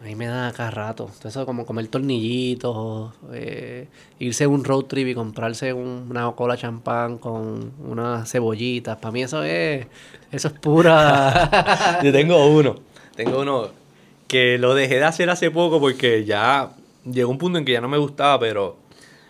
Ahí 0.03 0.15
me 0.15 0.25
dan 0.27 0.49
a 0.49 0.51
cada 0.51 0.69
rato. 0.69 1.09
Entonces, 1.13 1.45
como 1.45 1.65
comer 1.65 1.87
tornillitos, 1.87 3.13
eh, 3.31 3.87
irse 4.19 4.43
a 4.43 4.49
un 4.49 4.65
road 4.65 4.83
trip 4.85 5.07
y 5.07 5.15
comprarse 5.15 5.71
un- 5.71 6.07
una 6.09 6.29
cola 6.33 6.57
champán 6.57 7.17
con 7.17 7.71
unas 7.79 8.29
cebollitas. 8.29 8.97
Para 8.97 9.11
mí, 9.13 9.23
eso 9.23 9.43
es. 9.43 9.87
Eso 10.31 10.47
es 10.49 10.53
pura. 10.55 12.01
Yo 12.03 12.11
tengo 12.11 12.47
uno, 12.47 12.75
tengo 13.15 13.39
uno 13.39 13.69
que 14.27 14.57
lo 14.57 14.73
dejé 14.75 14.95
de 14.95 15.05
hacer 15.05 15.29
hace 15.29 15.51
poco 15.51 15.79
porque 15.79 16.25
ya 16.25 16.71
llegó 17.05 17.31
un 17.31 17.37
punto 17.37 17.57
en 17.59 17.65
que 17.65 17.71
ya 17.71 17.81
no 17.81 17.87
me 17.87 17.97
gustaba, 17.97 18.39
pero 18.39 18.77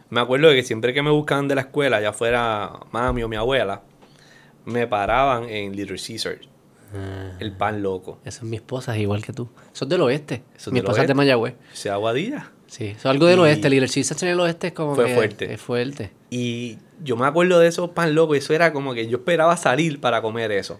me 0.09 0.21
acuerdo 0.21 0.49
de 0.49 0.55
que 0.55 0.63
siempre 0.63 0.93
que 0.93 1.03
me 1.03 1.11
buscaban 1.11 1.47
de 1.47 1.55
la 1.55 1.61
escuela, 1.61 2.01
ya 2.01 2.13
fuera 2.13 2.71
mami 2.91 3.21
o 3.21 3.27
mi 3.27 3.35
abuela, 3.35 3.81
me 4.65 4.87
paraban 4.87 5.49
en 5.49 5.75
Little 5.75 5.97
Caesar, 6.93 7.41
el 7.41 7.51
pan 7.53 7.81
loco. 7.83 8.19
eso 8.25 8.39
es 8.39 8.43
mi 8.49 8.55
esposa, 8.57 8.95
es 8.95 9.01
igual 9.01 9.23
que 9.23 9.33
tú. 9.33 9.49
Eso 9.73 9.85
es 9.85 9.89
del 9.89 10.01
oeste. 10.01 10.43
Eso 10.55 10.69
es 10.69 10.73
mi 10.73 10.79
del 10.79 10.85
esposa 10.85 11.01
es 11.01 11.07
de. 11.07 11.13
Mayagüez. 11.13 11.55
Se 11.73 11.89
aguadilla. 11.89 12.51
Sí, 12.67 12.85
eso 12.85 12.97
es 12.99 13.05
algo 13.05 13.25
del 13.27 13.39
Y- 13.39 13.41
oeste. 13.43 13.69
Little 13.69 13.89
Caesars 13.89 14.23
en 14.23 14.29
el 14.29 14.39
oeste 14.39 14.67
es 14.67 14.73
como. 14.73 14.95
Fue 14.95 15.05
que 15.05 15.13
fuerte. 15.15 15.53
Es 15.53 15.61
fuerte. 15.61 16.11
Y 16.29 16.77
yo 17.03 17.15
me 17.17 17.25
acuerdo 17.27 17.59
de 17.59 17.67
esos 17.67 17.89
pan 17.91 18.15
locos, 18.15 18.37
eso 18.37 18.53
era 18.53 18.73
como 18.73 18.93
que 18.93 19.07
yo 19.07 19.17
esperaba 19.17 19.55
salir 19.57 19.99
para 19.99 20.21
comer 20.21 20.51
eso. 20.51 20.79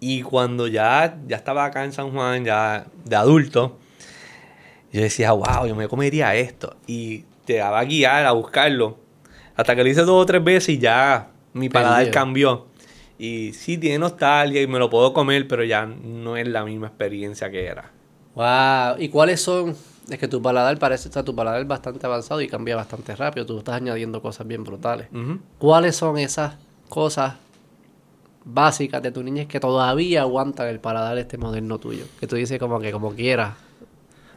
Y 0.00 0.22
cuando 0.22 0.66
ya, 0.66 1.16
ya 1.28 1.36
estaba 1.36 1.64
acá 1.64 1.84
en 1.84 1.92
San 1.92 2.10
Juan, 2.10 2.44
ya 2.44 2.86
de 3.04 3.14
adulto, 3.16 3.78
yo 4.92 5.00
decía, 5.00 5.32
wow, 5.32 5.66
yo 5.66 5.76
me 5.76 5.86
comería 5.86 6.34
esto. 6.34 6.76
Y 6.88 7.24
te 7.44 7.56
daba 7.58 7.80
a 7.80 7.84
guiar 7.84 8.26
a 8.26 8.32
buscarlo. 8.32 8.98
Hasta 9.54 9.76
que 9.76 9.84
lo 9.84 9.88
hice 9.90 10.00
dos 10.02 10.22
o 10.22 10.26
tres 10.26 10.42
veces 10.42 10.70
y 10.70 10.78
ya 10.78 11.30
mi 11.52 11.68
paladar 11.68 12.10
cambió. 12.10 12.66
Y 13.24 13.52
sí, 13.52 13.78
tiene 13.78 14.00
nostalgia 14.00 14.60
y 14.62 14.66
me 14.66 14.80
lo 14.80 14.90
puedo 14.90 15.12
comer, 15.12 15.46
pero 15.46 15.62
ya 15.62 15.86
no 15.86 16.36
es 16.36 16.48
la 16.48 16.64
misma 16.64 16.88
experiencia 16.88 17.48
que 17.52 17.66
era. 17.66 17.92
Wow. 18.34 19.00
¿Y 19.00 19.10
cuáles 19.10 19.40
son? 19.40 19.76
Es 20.10 20.18
que 20.18 20.26
tu 20.26 20.42
paladar 20.42 20.76
parece, 20.80 21.08
o 21.08 21.12
sea, 21.12 21.22
tu 21.22 21.32
paladar 21.32 21.60
es 21.60 21.68
bastante 21.68 22.04
avanzado 22.04 22.40
y 22.40 22.48
cambia 22.48 22.74
bastante 22.74 23.14
rápido. 23.14 23.46
Tú 23.46 23.58
estás 23.58 23.76
añadiendo 23.76 24.20
cosas 24.20 24.44
bien 24.48 24.64
brutales. 24.64 25.06
¿Cuáles 25.58 25.94
son 25.94 26.18
esas 26.18 26.56
cosas 26.88 27.34
básicas 28.44 29.00
de 29.00 29.12
tu 29.12 29.22
niñez 29.22 29.46
que 29.46 29.60
todavía 29.60 30.22
aguantan 30.22 30.66
el 30.66 30.80
paladar 30.80 31.16
este 31.16 31.38
moderno 31.38 31.78
tuyo? 31.78 32.06
Que 32.18 32.26
tú 32.26 32.34
dices 32.34 32.58
como 32.58 32.80
que 32.80 32.90
como 32.90 33.14
quieras. 33.14 33.54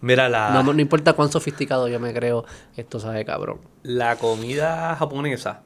Mira, 0.01 0.29
la, 0.29 0.51
No, 0.51 0.61
no 0.61 0.79
importa 0.79 1.13
cuán 1.13 1.31
sofisticado 1.31 1.87
yo 1.87 1.99
me 1.99 2.13
creo, 2.13 2.45
esto 2.77 2.99
sabe 2.99 3.25
cabrón. 3.25 3.61
La 3.81 4.17
comida 4.17 4.95
japonesa, 4.95 5.63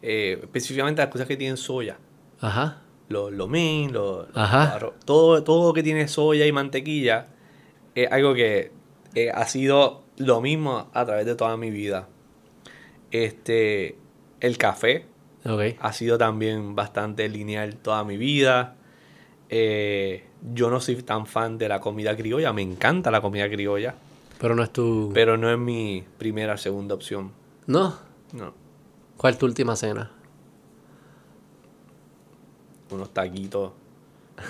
eh, 0.00 0.38
específicamente 0.40 1.02
las 1.02 1.10
cosas 1.10 1.28
que 1.28 1.36
tienen 1.36 1.58
soya, 1.58 1.98
Ajá. 2.42 2.82
los 3.08 3.32
lo 3.32 3.46
min, 3.48 3.92
los, 3.92 4.28
los 4.28 4.36
Ajá. 4.36 4.78
todo, 5.04 5.42
todo 5.42 5.68
lo 5.68 5.72
que 5.72 5.82
tiene 5.82 6.06
soya 6.08 6.44
y 6.46 6.52
mantequilla, 6.52 7.28
es 7.94 8.10
algo 8.12 8.34
que 8.34 8.72
eh, 9.14 9.30
ha 9.30 9.46
sido 9.46 10.02
lo 10.18 10.40
mismo 10.40 10.88
a 10.92 11.04
través 11.06 11.24
de 11.26 11.34
toda 11.34 11.56
mi 11.56 11.70
vida. 11.70 12.08
Este, 13.10 13.96
el 14.40 14.58
café 14.58 15.06
Ok. 15.44 15.76
ha 15.80 15.92
sido 15.92 16.18
también 16.18 16.74
bastante 16.74 17.28
lineal 17.28 17.76
toda 17.76 18.04
mi 18.04 18.16
vida. 18.16 18.76
Eh, 19.50 20.24
yo 20.54 20.70
no 20.70 20.80
soy 20.80 20.96
tan 21.02 21.26
fan 21.26 21.58
de 21.58 21.68
la 21.68 21.80
comida 21.80 22.16
criolla, 22.16 22.52
me 22.52 22.62
encanta 22.62 23.10
la 23.10 23.20
comida 23.20 23.48
criolla, 23.50 23.94
Pero 24.40 24.54
no 24.54 24.62
es 24.62 24.70
tu... 24.72 25.10
pero 25.12 25.36
no 25.36 25.50
es 25.52 25.58
mi 25.58 26.02
primera 26.18 26.54
o 26.54 26.56
segunda 26.56 26.94
opción. 26.94 27.32
¿No? 27.66 27.94
No. 28.32 28.54
¿Cuál 29.18 29.34
es 29.34 29.38
tu 29.38 29.46
última 29.46 29.76
cena? 29.76 30.10
Unos 32.92 33.10
taquitos 33.12 33.72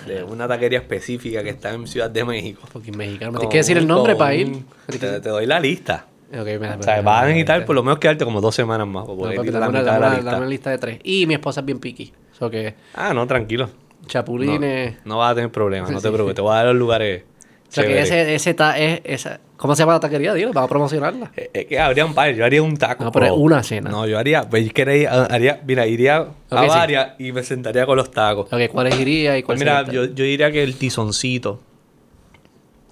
de 0.07 0.23
una 0.23 0.47
taquería 0.47 0.79
específica 0.79 1.43
que 1.43 1.49
está 1.49 1.73
en 1.73 1.85
Ciudad 1.87 2.09
de 2.09 2.23
México. 2.23 2.61
Porque 2.71 2.91
mexicano. 2.91 3.33
¿Me 3.33 3.39
tienes 3.39 3.51
que 3.51 3.57
decir 3.57 3.77
el 3.77 3.87
nombre 3.87 4.15
para 4.15 4.33
ir? 4.35 4.63
Te, 4.87 4.97
te 4.97 5.29
doy 5.29 5.45
la 5.45 5.59
lista. 5.59 6.07
Ok, 6.31 6.47
me 6.59 6.69
O 6.75 6.81
sea, 6.83 7.01
vas 7.01 7.23
a 7.23 7.27
necesitar 7.27 7.63
por 7.65 7.75
lo 7.75 7.83
menos 7.83 7.99
quedarte 7.99 8.25
como 8.25 8.41
dos 8.41 8.55
semanas 8.55 8.87
más 8.87 9.05
No, 9.07 9.15
la 9.15 9.59
dame, 9.59 9.69
una, 9.69 9.83
dame 9.83 9.99
la 10.39 10.45
lista. 10.47 10.71
de 10.71 10.77
tres. 10.79 10.99
Y 11.03 11.27
mi 11.27 11.35
esposa 11.35 11.59
es 11.59 11.65
bien 11.65 11.79
piqui. 11.79 12.11
O 12.33 12.35
sea 12.35 12.49
que 12.49 12.73
Ah, 12.95 13.13
no, 13.13 13.27
tranquilo. 13.27 13.69
Chapulines... 14.07 14.97
no 15.05 15.17
vas 15.19 15.31
a 15.31 15.35
tener 15.35 15.51
problemas, 15.51 15.89
no 15.91 15.97
te 16.01 16.07
sí. 16.07 16.13
preocupes. 16.13 16.35
Te 16.35 16.41
voy 16.41 16.53
a 16.53 16.55
dar 16.55 16.65
los 16.67 16.75
lugares 16.75 17.23
O 17.69 17.71
sea 17.71 17.85
que 17.85 18.01
ese, 18.01 18.35
ese 18.35 18.53
ta- 18.53 18.77
es, 18.79 19.01
esa, 19.03 19.39
¿cómo 19.63 19.75
se 19.75 19.81
llama 19.81 19.93
la 19.93 19.99
taquería? 20.01 20.33
Dilo, 20.33 20.51
vamos 20.53 20.67
a 20.67 20.69
promocionarla. 20.69 21.31
Eh, 21.35 21.49
Es 21.53 21.65
que 21.65 21.79
habría 21.79 22.05
un 22.05 22.13
par, 22.13 22.33
yo 22.35 22.43
haría 22.45 22.61
un 22.61 22.75
taco. 22.77 23.03
No, 23.05 23.11
pero 23.11 23.25
es 23.27 23.31
o- 23.31 23.35
una 23.35 23.63
cena. 23.63 23.89
No, 23.89 24.05
yo 24.05 24.19
haría, 24.19 24.47
pues 24.49 24.67
es 24.67 24.73
que 24.73 25.07
haría, 25.07 25.61
mira, 25.65 25.87
iría 25.87 26.17
a 26.49 26.61
sí. 26.63 26.67
varias 26.67 27.11
y 27.19 27.31
me 27.31 27.41
sentaría 27.43 27.85
con 27.85 27.95
los 27.97 28.11
tacos. 28.11 28.51
Ok, 28.51 28.59
¿cuáles 28.71 28.99
iría 28.99 29.37
y 29.37 29.41
Pues 29.43 29.57
cuál 29.57 29.59
mira, 29.59 29.91
yo, 29.91 30.05
yo 30.05 30.23
diría 30.25 30.51
que 30.51 30.61
el 30.63 30.75
tizoncito. 30.75 31.61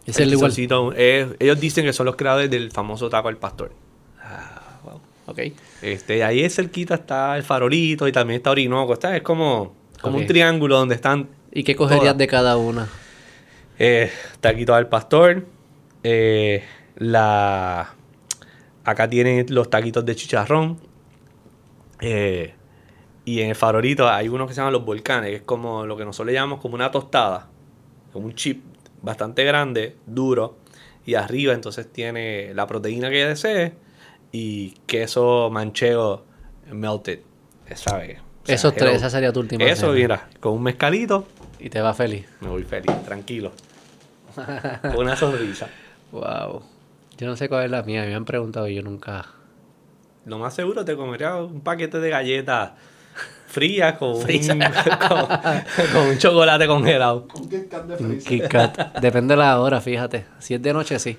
Es 0.06 0.18
el 0.18 0.30
el 0.30 0.34
igual. 0.34 0.52
tizoncito 0.52 0.94
es- 0.94 1.28
ellos 1.40 1.60
dicen 1.60 1.86
que 1.86 1.94
son 1.94 2.06
los 2.08 2.16
creadores 2.16 2.50
del 2.50 2.72
famoso 2.72 3.10
taco 3.10 3.28
al 3.28 3.38
pastor. 3.38 3.72
Ok. 5.28 5.40
Este, 5.82 6.24
ahí 6.24 6.42
es 6.42 6.56
cerquita 6.56 6.96
está 6.96 7.36
el 7.38 7.44
farolito 7.44 8.08
y 8.08 8.12
también 8.12 8.38
está 8.38 8.52
Orinoco. 8.52 8.94
Está, 8.94 9.16
es 9.16 9.22
como, 9.22 9.74
como 10.02 10.18
un 10.18 10.26
triángulo 10.26 10.78
donde 10.78 10.96
están. 10.96 11.28
¿Y 11.52 11.64
qué 11.64 11.76
cogerías 11.76 12.04
Todas. 12.04 12.18
de 12.18 12.28
cada 12.28 12.58
una? 12.58 12.88
Eh, 13.80 14.12
taquitos 14.42 14.76
al 14.76 14.88
pastor. 14.90 15.46
Eh, 16.04 16.64
la... 16.97 17.93
Acá 18.84 19.10
tienen 19.10 19.45
los 19.49 19.70
taquitos 19.70 20.04
de 20.06 20.16
chicharrón. 20.16 20.80
Eh, 21.99 22.54
y 23.26 23.41
en 23.41 23.49
el 23.49 23.56
farolito 23.56 24.10
hay 24.10 24.28
unos 24.28 24.47
que 24.47 24.54
se 24.56 24.60
llaman 24.62 24.74
los 24.74 24.84
volcanes, 24.84 25.30
que 25.30 25.36
es 25.38 25.41
como 25.43 25.86
lo 25.86 25.95
que 25.95 26.04
nosotros 26.06 26.28
le 26.28 26.34
llamamos 26.34 26.60
como 26.60 26.76
una 26.76 26.89
tostada. 26.91 27.47
Como 28.12 28.26
un 28.26 28.34
chip 28.36 28.64
bastante 29.02 29.43
grande, 29.43 29.95
duro. 30.08 30.58
Y 31.06 31.14
arriba 31.16 31.54
entonces 31.54 31.91
tiene 31.91 32.54
la 32.54 32.66
proteína 32.68 33.10
que 33.10 33.26
desee 33.26 33.74
y 34.32 34.72
queso 34.88 35.49
manchego 35.52 36.26
melted. 36.72 37.20
¿Sabes? 37.76 38.20
O 38.43 38.45
sea, 38.47 38.56
Esos 38.56 38.76
tres, 38.76 38.95
esa 38.95 39.10
sería 39.10 39.32
tu 39.32 39.39
última 39.39 39.64
Eso, 39.64 39.88
cena. 39.88 39.93
mira, 39.93 40.30
con 40.39 40.54
un 40.54 40.64
mezcalito, 40.64 41.28
Y 41.60 41.70
te 41.70 41.80
va 41.82 41.93
feliz. 41.93 42.26
me 42.41 42.49
voy 42.49 42.64
feliz, 42.64 42.91
tranquilo. 43.06 43.52
una 44.97 45.16
sonrisa. 45.16 45.68
Wow. 46.12 46.62
Yo 47.18 47.28
no 47.28 47.36
sé 47.36 47.49
cuál 47.49 47.66
es 47.66 47.72
la 47.72 47.84
mía. 47.84 48.03
Me 48.05 48.16
han 48.16 48.26
preguntado 48.26 48.68
y 48.68 48.76
yo 48.76 48.82
nunca. 48.82 49.28
Lo 50.26 50.38
más 50.39 50.53
seguro 50.53 50.86
te 50.86 50.95
comería 50.95 51.36
un 51.36 51.62
paquete 51.62 51.99
de 51.99 52.09
galletas 52.09 52.72
frías 53.47 53.97
con, 53.97 54.09
un, 54.09 54.22
con, 54.22 55.28
con 55.93 56.07
un 56.07 56.18
chocolate 56.18 56.68
congelado. 56.68 57.28
Un 57.36 57.49
Kit 57.49 57.70
Kat 57.70 57.86
de 57.86 57.93
Un 57.93 58.09
freezer. 58.09 58.28
Kit 58.28 58.47
Kat. 58.47 58.99
Depende 58.99 59.34
de 59.34 59.38
la 59.39 59.59
hora, 59.59 59.82
fíjate. 59.82 60.26
Si 60.39 60.53
es 60.53 60.62
de 60.62 60.74
noche, 60.74 60.99
sí. 60.99 61.18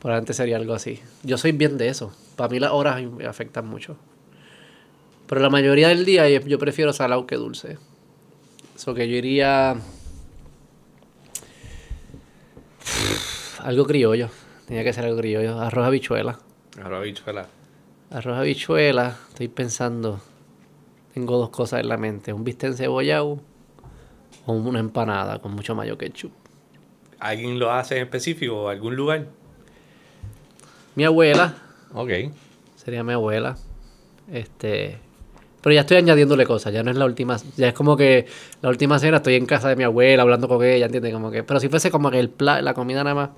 Probablemente 0.00 0.34
sería 0.34 0.56
algo 0.56 0.74
así. 0.74 1.00
Yo 1.22 1.38
soy 1.38 1.52
bien 1.52 1.78
de 1.78 1.88
eso. 1.88 2.12
Para 2.36 2.50
mí 2.50 2.58
las 2.58 2.72
horas 2.72 3.02
me 3.02 3.24
afectan 3.26 3.66
mucho. 3.66 3.96
Pero 5.26 5.40
la 5.40 5.48
mayoría 5.48 5.88
del 5.88 6.04
día 6.04 6.28
yo, 6.28 6.40
yo 6.40 6.58
prefiero 6.58 6.92
salado 6.92 7.26
que 7.26 7.36
dulce. 7.36 7.78
Eso 8.76 8.94
que 8.94 9.08
yo 9.08 9.16
iría. 9.16 9.76
Algo 13.64 13.86
criollo. 13.86 14.28
Tenía 14.66 14.84
que 14.84 14.92
ser 14.92 15.06
algo 15.06 15.16
criollo. 15.16 15.58
Arroz 15.58 15.86
habichuela. 15.86 16.38
Ahora, 16.82 17.00
bichuela. 17.00 17.46
Arroz 18.10 18.36
habichuela. 18.36 19.16
Estoy 19.30 19.48
pensando. 19.48 20.20
Tengo 21.14 21.38
dos 21.38 21.48
cosas 21.48 21.80
en 21.80 21.88
la 21.88 21.96
mente. 21.96 22.34
Un 22.34 22.44
bistec 22.44 22.72
encebollado. 22.72 23.40
O 24.44 24.52
una 24.52 24.80
empanada 24.80 25.38
con 25.38 25.52
mucho 25.52 25.74
mayo 25.74 25.96
ketchup. 25.96 26.30
¿Alguien 27.18 27.58
lo 27.58 27.72
hace 27.72 27.96
en 27.96 28.02
específico 28.02 28.64
o 28.64 28.68
algún 28.68 28.96
lugar? 28.96 29.28
Mi 30.94 31.04
abuela. 31.04 31.54
Ok. 31.94 32.10
Sería 32.76 33.02
mi 33.02 33.14
abuela. 33.14 33.56
Este. 34.30 34.98
Pero 35.64 35.74
ya 35.74 35.80
estoy 35.80 35.96
añadiéndole 35.96 36.44
cosas, 36.44 36.72
ya 36.74 36.82
no 36.84 36.90
es 36.90 36.96
la 36.98 37.06
última, 37.06 37.38
ya 37.56 37.68
es 37.68 37.74
como 37.74 37.96
que 37.96 38.26
la 38.62 38.68
última 38.68 38.98
cena 38.98 39.16
estoy 39.16 39.34
en 39.36 39.46
casa 39.46 39.68
de 39.70 39.76
mi 39.76 39.82
abuela 39.82 40.22
hablando 40.22 40.46
con 40.46 40.62
ella, 40.62 40.84
¿entiendes? 40.86 41.12
Como 41.14 41.30
que, 41.30 41.42
pero 41.42 41.58
si 41.58 41.68
fuese 41.70 41.90
como 41.90 42.10
que 42.10 42.20
el 42.20 42.28
pla- 42.28 42.60
la 42.60 42.74
comida 42.74 43.02
nada 43.02 43.14
más, 43.14 43.30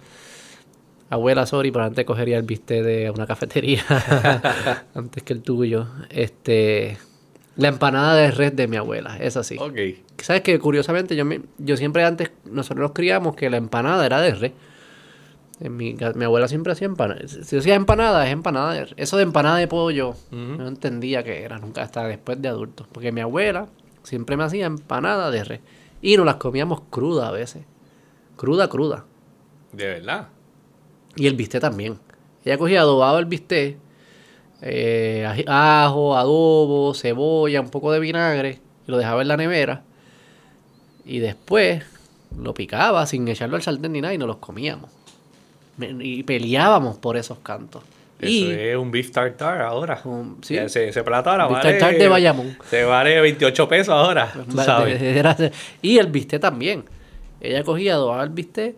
abuela, 1.08 1.46
sorry, 1.46 1.70
pero 1.70 1.84
antes 1.84 2.04
cogería 2.04 2.36
el 2.36 2.42
bistec 2.42 2.82
de 2.82 3.10
una 3.10 3.26
cafetería 3.26 3.84
antes 4.94 5.22
que 5.22 5.32
el 5.32 5.42
tuyo. 5.42 5.86
Este, 6.10 6.98
la 7.56 7.68
empanada 7.68 8.14
de 8.16 8.30
res 8.32 8.56
de 8.56 8.66
mi 8.66 8.76
abuela, 8.76 9.16
es 9.20 9.36
así. 9.36 9.56
Ok. 9.58 9.78
¿Sabes 10.20 10.42
que 10.42 10.58
Curiosamente, 10.58 11.14
yo, 11.14 11.24
me- 11.24 11.42
yo 11.58 11.76
siempre 11.76 12.04
antes, 12.04 12.30
nosotros 12.44 12.80
nos 12.82 12.92
criamos 12.92 13.36
que 13.36 13.48
la 13.50 13.56
empanada 13.56 14.04
era 14.04 14.20
de 14.20 14.34
res. 14.34 14.52
En 15.58 15.76
mi, 15.76 15.96
mi 16.14 16.24
abuela 16.24 16.48
siempre 16.48 16.72
hacía 16.72 16.86
empanada. 16.86 17.26
Si 17.26 17.56
decía 17.56 17.74
empanada, 17.74 18.26
es 18.26 18.32
empanada. 18.32 18.86
Eso 18.96 19.16
de 19.16 19.22
empanada 19.22 19.56
de 19.56 19.68
pollo, 19.68 20.14
no 20.30 20.68
entendía 20.68 21.22
qué 21.22 21.42
era 21.42 21.58
nunca, 21.58 21.82
hasta 21.82 22.06
después 22.06 22.40
de 22.42 22.48
adulto. 22.48 22.86
Porque 22.92 23.12
mi 23.12 23.22
abuela 23.22 23.68
siempre 24.02 24.36
me 24.36 24.44
hacía 24.44 24.66
empanada 24.66 25.30
de 25.30 25.44
res. 25.44 25.60
Y 26.02 26.16
nos 26.16 26.26
las 26.26 26.36
comíamos 26.36 26.82
crudas 26.90 27.28
a 27.28 27.32
veces. 27.32 27.64
Cruda, 28.36 28.68
cruda. 28.68 29.06
De 29.72 29.86
verdad. 29.86 30.28
Y 31.16 31.26
el 31.26 31.36
bistec 31.36 31.60
también. 31.60 31.98
Ella 32.44 32.58
cogía 32.58 32.82
adobado 32.82 33.18
el 33.18 33.24
bistec, 33.24 33.78
eh, 34.60 35.26
ajo, 35.48 36.16
adobo, 36.16 36.94
cebolla, 36.94 37.60
un 37.60 37.70
poco 37.70 37.92
de 37.92 37.98
vinagre, 37.98 38.60
y 38.86 38.90
lo 38.90 38.98
dejaba 38.98 39.22
en 39.22 39.28
la 39.28 39.36
nevera. 39.36 39.82
Y 41.04 41.18
después 41.18 41.84
lo 42.38 42.54
picaba 42.54 43.06
sin 43.06 43.26
echarlo 43.28 43.56
al 43.56 43.62
sartén 43.62 43.92
ni 43.92 44.00
nada 44.00 44.14
y 44.14 44.18
nos 44.18 44.28
los 44.28 44.36
comíamos. 44.36 44.90
Y 45.78 46.22
peleábamos 46.22 46.96
por 46.98 47.16
esos 47.16 47.38
cantos. 47.40 47.82
Eso 48.18 48.30
y 48.30 48.50
es 48.50 48.76
un 48.76 48.90
beef 48.90 49.10
tartar 49.10 49.60
ahora. 49.60 50.00
Um, 50.04 50.36
sí. 50.40 50.56
Ese, 50.56 50.88
ese 50.88 51.02
plato 51.04 51.28
ahora 51.30 51.48
Beef 51.48 51.58
vale... 51.62 51.70
tartar 51.78 51.98
de 51.98 52.08
Bayamón. 52.08 52.56
Se 52.70 52.82
vale 52.84 53.20
28 53.20 53.68
pesos 53.68 53.92
ahora, 53.94 54.32
tú 54.48 54.56
Va- 54.56 54.64
sabes. 54.64 55.02
era- 55.02 55.36
y 55.82 55.98
el 55.98 56.06
bistec 56.06 56.40
también. 56.40 56.84
Ella 57.42 57.62
cogía, 57.62 57.92
adobaba 57.92 58.22
el 58.24 58.30
bistec, 58.30 58.74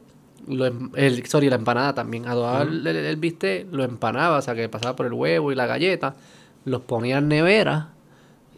lo 0.49 0.67
em- 0.67 0.91
el, 0.97 1.25
sorry, 1.27 1.49
la 1.49 1.55
empanada 1.55 1.95
también. 1.95 2.27
Adobaba 2.27 2.63
el, 2.63 2.85
el- 2.85 2.97
el 2.97 3.17
bistec, 3.17 3.69
lo 3.73 3.85
empanaba, 3.85 4.39
o 4.39 4.43
sea, 4.43 4.57
que 4.57 4.69
pasaba 4.69 4.97
por 4.97 5.07
el 5.07 5.13
huevo 5.13 5.53
y 5.53 5.55
la 5.55 5.67
galleta, 5.67 6.17
los 6.65 6.81
ponía 6.83 7.19
en 7.19 7.29
nevera 7.29 7.91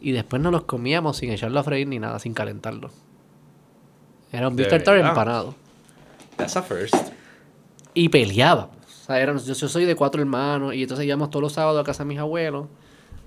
y 0.01 0.13
después 0.13 0.41
nos 0.41 0.51
los 0.51 0.63
comíamos 0.63 1.19
sin 1.19 1.31
echarlo 1.31 1.61
a 1.61 1.63
freír 1.63 1.87
ni 1.89 1.99
nada, 1.99 2.19
sin 2.19 2.33
calentarlo. 2.33 2.91
Era 4.33 4.49
un 4.49 4.57
¿De 4.57 4.63
beef 4.63 4.71
tartar 4.71 4.97
empanado. 4.97 5.55
That's 6.39 6.57
a 6.57 6.63
first. 6.63 6.95
Y 7.95 8.09
peleábamos. 8.09 8.77
O 8.87 9.07
sea, 9.07 9.21
éramos- 9.21 9.47
yo, 9.47 9.55
yo 9.55 9.69
soy 9.69 9.85
de 9.85 9.97
cuatro 9.97 10.21
hermanos 10.21 10.75
y 10.75 10.83
entonces 10.83 11.07
íbamos 11.07 11.31
todos 11.31 11.43
los 11.43 11.53
sábados 11.53 11.81
a 11.81 11.85
casa 11.85 12.05
de 12.05 12.09
mis 12.09 12.19
abuelos. 12.19 12.67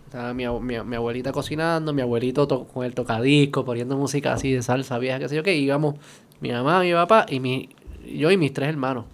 Estaba 0.05 0.33
mi, 0.33 0.47
mi, 0.47 0.79
mi 0.79 0.95
abuelita 0.95 1.31
cocinando, 1.31 1.91
mi 1.91 2.01
abuelito 2.01 2.47
to- 2.47 2.65
con 2.65 2.85
el 2.85 2.93
tocadisco, 2.93 3.65
poniendo 3.65 3.97
música 3.97 4.33
así 4.33 4.51
de 4.51 4.61
salsa 4.61 4.97
vieja, 4.99 5.19
qué 5.19 5.27
sé 5.27 5.35
yo 5.35 5.43
qué. 5.43 5.55
Y 5.55 5.63
íbamos 5.63 5.95
mi 6.39 6.51
mamá, 6.51 6.81
mi 6.81 6.93
papá 6.93 7.25
y 7.27 7.39
mi, 7.39 7.69
yo 8.05 8.29
y 8.31 8.37
mis 8.37 8.53
tres 8.53 8.69
hermanos. 8.69 9.05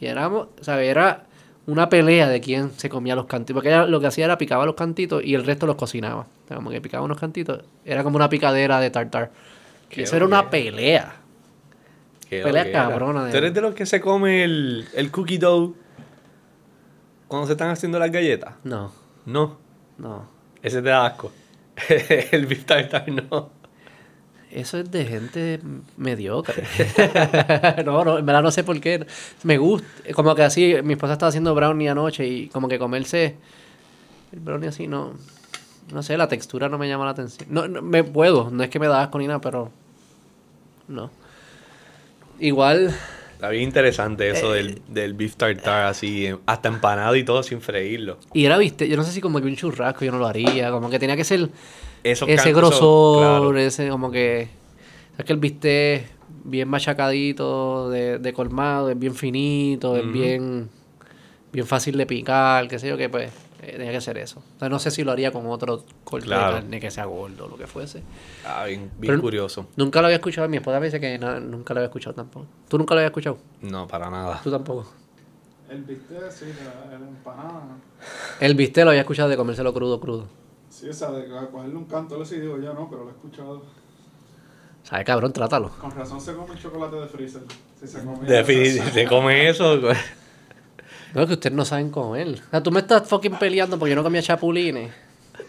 Y 0.00 0.06
éramos, 0.06 0.46
o 0.60 0.64
sea, 0.64 0.80
era 0.80 1.24
una 1.66 1.88
pelea 1.88 2.28
de 2.28 2.40
quién 2.40 2.70
se 2.76 2.88
comía 2.88 3.16
los 3.16 3.26
cantitos. 3.26 3.54
Porque 3.54 3.68
ella 3.70 3.84
lo 3.86 4.00
que 4.00 4.06
hacía 4.06 4.24
era 4.26 4.38
picaba 4.38 4.64
los 4.64 4.76
cantitos 4.76 5.22
y 5.24 5.34
el 5.34 5.44
resto 5.44 5.66
los 5.66 5.74
cocinaba. 5.76 6.20
O 6.22 6.48
sea, 6.48 6.56
como 6.56 6.70
que 6.70 6.80
picaba 6.80 7.04
unos 7.04 7.18
cantitos. 7.18 7.62
Era 7.84 8.04
como 8.04 8.16
una 8.16 8.28
picadera 8.30 8.78
de 8.80 8.90
tartar. 8.90 9.32
Qué 9.90 10.04
eso 10.04 10.14
era 10.16 10.24
una 10.24 10.48
pelea. 10.50 11.16
Pelea 12.30 12.70
cabrona 12.72 13.24
de- 13.24 13.30
¿Tú 13.32 13.36
eres 13.38 13.54
de 13.54 13.60
los 13.60 13.74
que 13.74 13.86
se 13.86 14.00
come 14.00 14.44
el, 14.44 14.86
el 14.94 15.10
cookie 15.10 15.38
dough 15.38 15.74
cuando 17.26 17.46
se 17.46 17.52
están 17.52 17.70
haciendo 17.70 17.98
las 17.98 18.10
galletas? 18.10 18.54
No, 18.64 18.92
No. 19.26 19.56
no. 19.98 20.26
Ese 20.62 20.82
te 20.82 20.88
da 20.88 21.06
asco. 21.06 21.30
el 22.32 22.46
beef 22.46 22.64
tartar 22.64 23.06
no. 23.10 23.50
Eso 24.50 24.78
es 24.78 24.90
de 24.90 25.04
gente 25.04 25.60
mediocre. 25.96 26.64
no, 27.84 28.02
no, 28.04 28.18
en 28.18 28.26
verdad 28.26 28.42
no 28.42 28.50
sé 28.50 28.64
por 28.64 28.80
qué. 28.80 29.06
Me 29.44 29.58
gusta. 29.58 29.86
Como 30.14 30.34
que 30.34 30.42
así, 30.42 30.74
mi 30.82 30.94
esposa 30.94 31.12
estaba 31.12 31.28
haciendo 31.28 31.54
brownie 31.54 31.88
anoche 31.90 32.26
y 32.26 32.48
como 32.48 32.66
que 32.66 32.78
comerse 32.78 33.36
el 34.32 34.40
brownie 34.40 34.68
así, 34.68 34.86
no. 34.88 35.12
No 35.92 36.02
sé, 36.02 36.16
la 36.16 36.28
textura 36.28 36.68
no 36.68 36.76
me 36.78 36.88
llama 36.88 37.04
la 37.04 37.10
atención. 37.12 37.48
No, 37.52 37.68
no, 37.68 37.80
me 37.82 38.02
puedo, 38.04 38.50
no 38.50 38.62
es 38.62 38.70
que 38.70 38.78
me 38.78 38.88
da 38.88 39.02
asco 39.02 39.18
ni 39.18 39.26
nada, 39.26 39.40
pero. 39.40 39.70
No. 40.88 41.10
Igual. 42.38 42.94
Está 43.34 43.50
bien 43.50 43.64
interesante 43.64 44.28
eso 44.30 44.54
Eh, 44.54 44.58
del, 44.64 44.82
del 44.88 45.14
beef 45.14 45.36
tartar 45.36 45.84
así, 45.86 46.28
hasta 46.46 46.68
empanado 46.68 47.14
y 47.14 47.24
todo 47.24 47.42
sin 47.44 47.60
freírlo. 47.60 48.18
Y 48.32 48.44
era, 48.46 48.58
viste, 48.58 48.88
yo 48.88 48.96
no 48.96 49.04
sé 49.04 49.12
si 49.12 49.20
como 49.20 49.40
que 49.40 49.46
un 49.46 49.54
churrasco 49.54 50.04
yo 50.04 50.10
no 50.10 50.18
lo 50.18 50.26
haría. 50.26 50.70
Como 50.70 50.90
que 50.90 50.98
tenía 50.98 51.16
que 51.16 51.24
ser 51.24 51.48
Esos 52.02 52.28
ese 52.28 52.52
grosor, 52.52 53.14
eso, 53.14 53.50
claro. 53.50 53.58
ese 53.58 53.88
como 53.88 54.10
que. 54.10 54.48
Es 55.16 55.24
que 55.24 55.32
el 55.32 55.38
bistec 55.38 56.06
bien 56.44 56.68
machacadito, 56.68 57.90
de, 57.90 58.18
de 58.18 58.32
colmado, 58.32 58.90
es 58.90 58.98
bien 58.98 59.14
finito, 59.14 59.96
es 59.96 60.10
bien, 60.10 60.68
bien 61.52 61.66
fácil 61.66 61.96
de 61.96 62.06
picar, 62.06 62.66
qué 62.68 62.78
sé 62.78 62.88
yo, 62.88 62.96
que 62.96 63.08
pues 63.08 63.30
eh, 63.62 63.72
tenía 63.76 63.92
que 63.92 64.00
ser 64.00 64.18
eso. 64.18 64.42
O 64.56 64.58
sea, 64.58 64.68
no 64.68 64.78
sé 64.78 64.90
si 64.90 65.04
lo 65.04 65.12
haría 65.12 65.32
con 65.32 65.46
otro 65.46 65.84
corte 66.04 66.26
Claro. 66.26 66.54
de 66.56 66.60
carne 66.62 66.80
que 66.80 66.90
sea 66.90 67.04
gordo 67.06 67.46
o 67.46 67.48
lo 67.48 67.56
que 67.56 67.66
fuese. 67.66 68.02
Ah, 68.46 68.64
bien, 68.66 68.90
bien 68.98 69.12
Pero- 69.12 69.20
curioso. 69.20 69.66
Nunca 69.76 70.00
lo 70.00 70.06
había 70.06 70.16
escuchado, 70.16 70.48
mi 70.48 70.56
esposa 70.58 70.78
me 70.80 70.86
dice 70.86 71.00
que 71.00 71.18
no- 71.18 71.40
nunca 71.40 71.74
lo 71.74 71.80
había 71.80 71.86
escuchado 71.88 72.14
tampoco. 72.14 72.46
¿Tú 72.68 72.78
nunca 72.78 72.94
lo 72.94 73.00
habías 73.00 73.10
escuchado? 73.10 73.38
No, 73.62 73.86
para 73.86 74.08
nada. 74.10 74.40
Tú 74.42 74.50
tampoco. 74.50 74.86
El 75.68 75.82
bistec, 75.82 76.30
sí, 76.30 76.46
la, 76.64 76.98
la 76.98 77.04
empanada. 77.06 77.62
El 78.40 78.54
bistec 78.54 78.84
lo 78.84 78.90
había 78.90 79.02
escuchado 79.02 79.28
de 79.28 79.36
comérselo 79.36 79.74
crudo, 79.74 80.00
crudo. 80.00 80.26
Sí, 80.70 80.88
o 80.88 80.92
sea, 80.94 81.10
de 81.10 81.26
cogerle 81.28 81.76
un 81.76 81.84
canto, 81.86 82.16
lo 82.16 82.24
sí 82.24 82.38
digo 82.40 82.56
yo 82.58 82.72
no, 82.72 82.88
pero 82.88 83.02
lo 83.04 83.10
he 83.10 83.12
escuchado. 83.12 83.62
¿Sabes, 84.84 85.04
cabrón? 85.04 85.32
Trátalo. 85.34 85.68
Con 85.78 85.90
razón 85.90 86.20
se 86.20 86.34
come 86.34 86.54
el 86.54 86.58
chocolate 86.58 86.96
de 86.96 87.06
freezer. 87.08 87.42
Si 87.78 87.86
se 87.86 88.02
come 88.02 88.26
Definitivamente, 88.26 88.92
se 89.02 89.06
come 89.06 89.48
eso. 89.50 89.78
No, 91.14 91.22
es 91.22 91.26
que 91.28 91.34
ustedes 91.34 91.56
no 91.56 91.64
saben 91.64 91.90
comer. 91.90 92.28
O 92.28 92.50
sea, 92.50 92.62
tú 92.62 92.70
me 92.70 92.80
estás 92.80 93.06
fucking 93.08 93.36
peleando 93.36 93.78
porque 93.78 93.90
yo 93.90 93.96
no 93.96 94.02
comía 94.02 94.22
chapulines. 94.22 94.90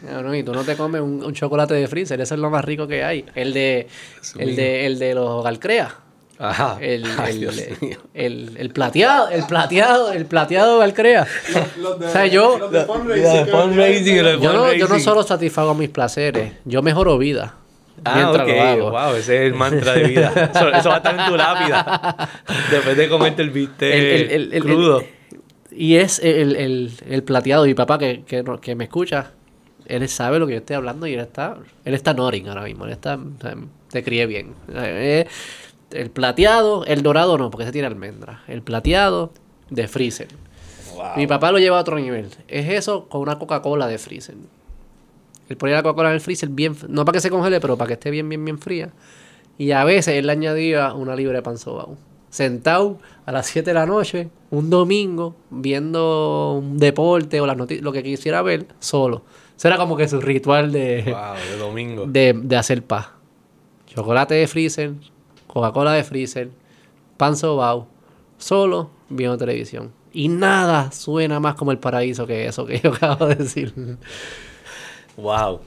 Cabrón, 0.07 0.35
y 0.35 0.43
tú 0.43 0.53
no 0.53 0.63
te 0.63 0.75
comes 0.77 1.01
un, 1.01 1.23
un 1.23 1.33
chocolate 1.33 1.73
de 1.73 1.87
freezer, 1.87 2.21
eso 2.21 2.33
es 2.35 2.39
lo 2.39 2.49
más 2.49 2.63
rico 2.63 2.87
que 2.87 3.03
hay. 3.03 3.25
El 3.35 3.53
de, 3.53 3.87
el 4.37 4.55
de, 4.55 4.85
el 4.85 4.99
de 4.99 5.13
los 5.15 5.43
Galcrea. 5.43 5.93
Ajá. 6.37 6.77
El, 6.79 7.03
Ay, 7.17 7.33
el, 7.33 7.39
Dios 7.41 7.57
el, 7.57 7.77
mío. 7.81 7.97
el- 8.13 8.55
el 8.57 8.69
plateado, 8.69 9.29
el 9.29 9.43
plateado, 9.45 10.13
el 10.13 10.25
plateado 10.25 10.79
Galcrea. 10.79 11.27
Los, 11.53 11.77
los 11.77 11.99
de, 11.99 12.05
O 12.05 12.09
sea, 12.11 12.25
yo- 12.27 12.57
los 12.59 12.71
de 12.71 12.85
fundraising. 12.85 14.39
Yo 14.41 14.53
no, 14.53 14.71
yo 14.73 14.87
no 14.87 14.99
solo 14.99 15.23
satisfago 15.23 15.73
mis 15.73 15.89
placeres, 15.89 16.53
yo 16.63 16.81
mejoro 16.81 17.17
vida. 17.17 17.55
Ah, 18.05 18.13
mientras 18.15 18.43
ok. 18.47 18.53
lo 18.55 18.61
hago. 18.61 18.91
Wow, 18.91 19.15
ese 19.17 19.35
es 19.35 19.41
el 19.51 19.53
mantra 19.55 19.91
de 19.93 20.03
vida. 20.05 20.31
Eso, 20.55 20.69
eso 20.69 20.87
va 20.87 20.95
a 20.95 20.97
estar 20.99 21.19
en 21.19 21.25
tu 21.25 21.35
lápida. 21.35 22.29
Después 22.71 22.95
de 22.95 23.09
comerte 23.09 23.41
el 23.41 23.49
bistec 23.49 23.93
El- 23.93 23.99
el- 24.05 24.31
el- 24.31 24.53
el- 24.53 24.63
crudo. 24.63 25.03
Y 25.79 25.95
es 25.95 26.19
el, 26.19 26.57
el, 26.57 26.91
el 27.07 27.23
plateado. 27.23 27.63
Mi 27.63 27.73
papá 27.73 27.97
que, 27.97 28.25
que, 28.25 28.75
me 28.75 28.83
escucha, 28.83 29.31
él 29.85 30.09
sabe 30.09 30.37
lo 30.37 30.45
que 30.45 30.51
yo 30.51 30.59
estoy 30.59 30.75
hablando 30.75 31.07
y 31.07 31.13
él 31.13 31.21
está, 31.21 31.55
él 31.85 31.93
está 31.93 32.13
nodding 32.13 32.49
ahora 32.49 32.63
mismo. 32.63 32.83
Él 32.83 32.91
está, 32.91 33.17
te 33.89 34.03
crié 34.03 34.25
bien. 34.25 34.55
Eh, 34.73 35.25
El 35.91 36.11
plateado, 36.11 36.83
el 36.83 37.01
dorado 37.01 37.37
no, 37.37 37.49
porque 37.49 37.65
se 37.65 37.71
tiene 37.71 37.87
almendra. 37.87 38.43
El 38.49 38.61
plateado 38.61 39.31
de 39.69 39.87
Freezer. 39.87 40.27
Wow. 40.95 41.15
Mi 41.15 41.27
papá 41.27 41.49
lo 41.53 41.59
lleva 41.59 41.77
a 41.77 41.81
otro 41.81 41.97
nivel. 41.97 42.27
Es 42.49 42.67
eso 42.67 43.07
con 43.07 43.21
una 43.21 43.39
Coca-Cola 43.39 43.87
de 43.87 43.97
freezer. 43.97 44.35
Él 45.47 45.55
ponía 45.55 45.77
la 45.77 45.83
Coca-Cola 45.83 46.09
en 46.09 46.15
el 46.15 46.21
freezer 46.21 46.49
bien, 46.49 46.75
no 46.89 47.05
para 47.05 47.15
que 47.15 47.21
se 47.21 47.29
congele, 47.29 47.61
pero 47.61 47.77
para 47.77 47.87
que 47.87 47.93
esté 47.93 48.11
bien, 48.11 48.27
bien, 48.27 48.43
bien 48.43 48.59
fría. 48.59 48.89
Y 49.57 49.71
a 49.71 49.85
veces 49.85 50.15
él 50.15 50.27
le 50.27 50.33
añadía 50.33 50.93
una 50.93 51.15
libra 51.15 51.37
de 51.37 51.41
pan 51.41 51.57
sobao. 51.57 51.95
Sentado 52.29 52.99
a 53.25 53.31
las 53.31 53.47
7 53.47 53.69
de 53.69 53.73
la 53.73 53.85
noche, 53.85 54.29
un 54.51 54.69
domingo, 54.69 55.35
viendo 55.49 56.53
un 56.61 56.77
deporte 56.77 57.41
o 57.41 57.47
las 57.47 57.57
noticias, 57.57 57.83
lo 57.83 57.91
que 57.91 58.03
quisiera 58.03 58.41
ver, 58.41 58.67
solo. 58.79 59.23
Eso 59.57 59.67
era 59.67 59.77
como 59.77 59.97
que 59.97 60.07
su 60.07 60.21
ritual 60.21 60.71
de, 60.71 61.03
Wow, 61.07 61.35
de 61.51 61.57
domingo. 61.57 62.05
de, 62.07 62.33
de 62.33 62.55
hacer 62.55 62.83
paz. 62.83 63.07
Chocolate 63.87 64.35
de 64.35 64.47
freezer, 64.47 64.93
Coca-Cola 65.47 65.93
de 65.93 66.03
freezer, 66.03 66.49
pan 67.17 67.35
sobao, 67.35 67.87
solo 68.37 68.91
viendo 69.09 69.37
televisión. 69.37 69.91
Y 70.13 70.27
nada 70.27 70.91
suena 70.91 71.39
más 71.39 71.55
como 71.55 71.71
el 71.71 71.79
paraíso 71.79 72.25
que 72.27 72.47
eso 72.47 72.65
que 72.65 72.79
yo 72.83 72.93
acabo 72.93 73.27
de 73.27 73.35
decir. 73.35 73.73
Wow. 75.17 75.61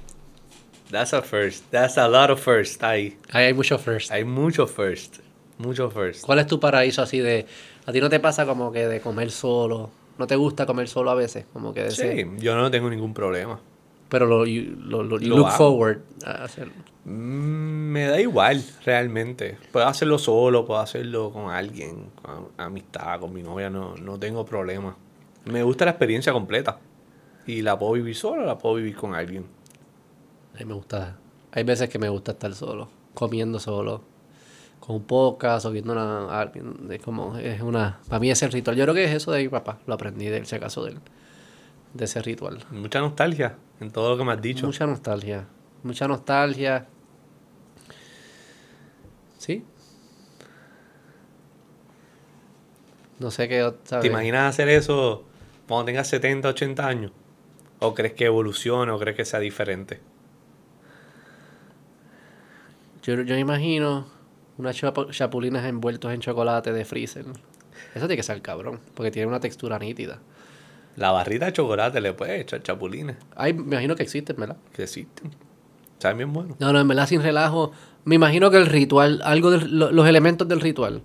That's 0.90 1.12
a 1.12 1.22
first. 1.22 1.64
That's 1.70 1.96
a 1.98 2.08
lot 2.08 2.30
of 2.30 2.40
first. 2.40 2.82
Hay, 2.82 3.16
hay 3.32 3.52
mucho 3.54 3.78
first. 3.78 4.10
hay 4.10 4.24
mucho 4.24 4.66
first. 4.66 5.18
Mucho 5.62 5.90
first. 5.90 6.24
¿Cuál 6.24 6.38
es 6.40 6.46
tu 6.46 6.58
paraíso 6.60 7.02
así 7.02 7.18
de... 7.20 7.46
A 7.86 7.92
ti 7.92 8.00
no 8.00 8.08
te 8.08 8.20
pasa 8.20 8.44
como 8.46 8.72
que 8.72 8.86
de 8.86 9.00
comer 9.00 9.30
solo? 9.30 9.90
¿No 10.18 10.26
te 10.26 10.36
gusta 10.36 10.66
comer 10.66 10.88
solo 10.88 11.10
a 11.10 11.14
veces? 11.14 11.46
Como 11.52 11.72
que 11.72 11.84
de 11.84 11.90
Sí, 11.90 12.26
yo 12.38 12.54
no 12.56 12.70
tengo 12.70 12.90
ningún 12.90 13.14
problema. 13.14 13.60
Pero 14.08 14.26
lo, 14.26 14.44
you- 14.44 14.76
lo, 14.78 15.02
lo- 15.02 15.18
you 15.18 15.28
Lo 15.30 15.36
look 15.38 15.46
hago. 15.48 15.56
forward 15.56 16.00
a 16.24 16.44
hacerlo. 16.44 16.74
Mm, 17.04 17.92
Me 17.92 18.06
da 18.06 18.20
igual, 18.20 18.62
realmente. 18.84 19.56
Puedo 19.72 19.86
hacerlo 19.86 20.18
solo, 20.18 20.64
puedo 20.66 20.80
hacerlo 20.80 21.30
con 21.32 21.50
alguien, 21.50 22.10
con 22.22 22.48
amistad, 22.58 23.20
con 23.20 23.32
mi 23.32 23.42
novia, 23.42 23.70
no, 23.70 23.94
no 23.96 24.18
tengo 24.18 24.44
problema. 24.44 24.96
Me 25.46 25.62
gusta 25.62 25.84
la 25.86 25.92
experiencia 25.92 26.32
completa. 26.32 26.78
Y 27.46 27.62
la 27.62 27.78
puedo 27.78 27.92
vivir 27.92 28.14
solo, 28.14 28.44
la 28.44 28.56
puedo 28.58 28.76
vivir 28.76 28.94
con 28.94 29.14
alguien. 29.14 29.46
A 30.54 30.58
mí 30.58 30.64
me 30.64 30.74
gusta... 30.74 31.16
Hay 31.52 31.64
veces 31.64 31.88
que 31.88 31.98
me 31.98 32.08
gusta 32.08 32.32
estar 32.32 32.54
solo, 32.54 32.88
comiendo 33.14 33.58
solo, 33.58 34.02
con 34.84 34.96
un 34.96 35.04
podcast 35.04 35.64
o 35.66 35.70
viendo 35.70 35.92
una... 35.92 36.26
ah, 36.40 36.50
Es 36.90 37.02
como... 37.02 37.36
Es 37.38 37.60
una... 37.62 38.00
Para 38.08 38.18
mí 38.18 38.30
es 38.32 38.42
el 38.42 38.50
ritual. 38.50 38.76
Yo 38.76 38.82
creo 38.84 38.94
que 38.96 39.04
es 39.04 39.12
eso 39.12 39.30
de 39.30 39.42
mi 39.44 39.48
papá. 39.48 39.78
Lo 39.86 39.94
aprendí 39.94 40.26
de 40.26 40.38
él, 40.38 40.46
si 40.46 40.56
acaso 40.56 40.84
de 40.84 40.90
él. 40.92 40.98
De 41.94 42.04
ese 42.06 42.20
ritual. 42.20 42.64
Mucha 42.72 42.98
nostalgia 43.00 43.56
en 43.78 43.92
todo 43.92 44.10
lo 44.10 44.18
que 44.18 44.24
me 44.24 44.32
has 44.32 44.42
dicho. 44.42 44.66
Mucha 44.66 44.84
nostalgia. 44.86 45.46
Mucha 45.84 46.08
nostalgia. 46.08 46.88
¿Sí? 49.38 49.64
No 53.20 53.30
sé 53.30 53.48
qué... 53.48 53.64
ot- 53.64 53.78
¿Te 53.84 53.88
¿sabes? 53.90 54.06
imaginas 54.06 54.48
hacer 54.54 54.68
eso 54.68 55.24
cuando 55.68 55.84
tengas 55.86 56.08
70, 56.08 56.48
80 56.48 56.86
años? 56.86 57.12
¿O 57.78 57.94
crees 57.94 58.14
que 58.14 58.24
evolucione 58.26 58.90
o 58.90 58.98
crees 58.98 59.16
que 59.16 59.24
sea 59.24 59.38
diferente? 59.38 60.00
Yo, 63.02 63.20
yo 63.22 63.36
imagino 63.36 64.06
unas 64.58 64.80
chapu- 64.80 65.10
chapulinas 65.10 65.64
envueltos 65.66 66.12
en 66.12 66.20
chocolate 66.20 66.72
de 66.72 66.84
freezer. 66.84 67.24
Eso 67.94 68.06
tiene 68.06 68.16
que 68.16 68.22
ser 68.22 68.40
cabrón, 68.42 68.80
porque 68.94 69.10
tiene 69.10 69.28
una 69.28 69.40
textura 69.40 69.78
nítida. 69.78 70.18
La 70.96 71.10
barrita 71.10 71.46
de 71.46 71.52
chocolate 71.54 72.00
le 72.00 72.12
puedes 72.12 72.40
echar 72.42 72.62
chapulines, 72.62 73.16
Ay, 73.34 73.54
me 73.54 73.62
imagino 73.62 73.96
que 73.96 74.02
existen, 74.02 74.36
¿verdad? 74.36 74.56
que 74.72 74.82
existen. 74.82 75.30
Saben 75.98 76.18
bien 76.18 76.32
bueno. 76.32 76.56
No, 76.58 76.72
no, 76.72 76.80
en 76.80 76.88
verdad 76.88 77.06
sin 77.06 77.22
relajo. 77.22 77.72
Me 78.04 78.16
imagino 78.16 78.50
que 78.50 78.56
el 78.56 78.66
ritual, 78.66 79.20
algo 79.24 79.50
de 79.50 79.66
los 79.68 80.06
elementos 80.08 80.48
del 80.48 80.60
ritual, 80.60 81.02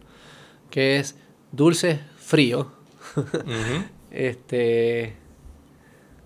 que 0.72 0.98
es 0.98 1.16
dulce 1.52 2.00
frío, 2.18 2.72
Ujú. 3.16 3.84
este, 4.12 5.14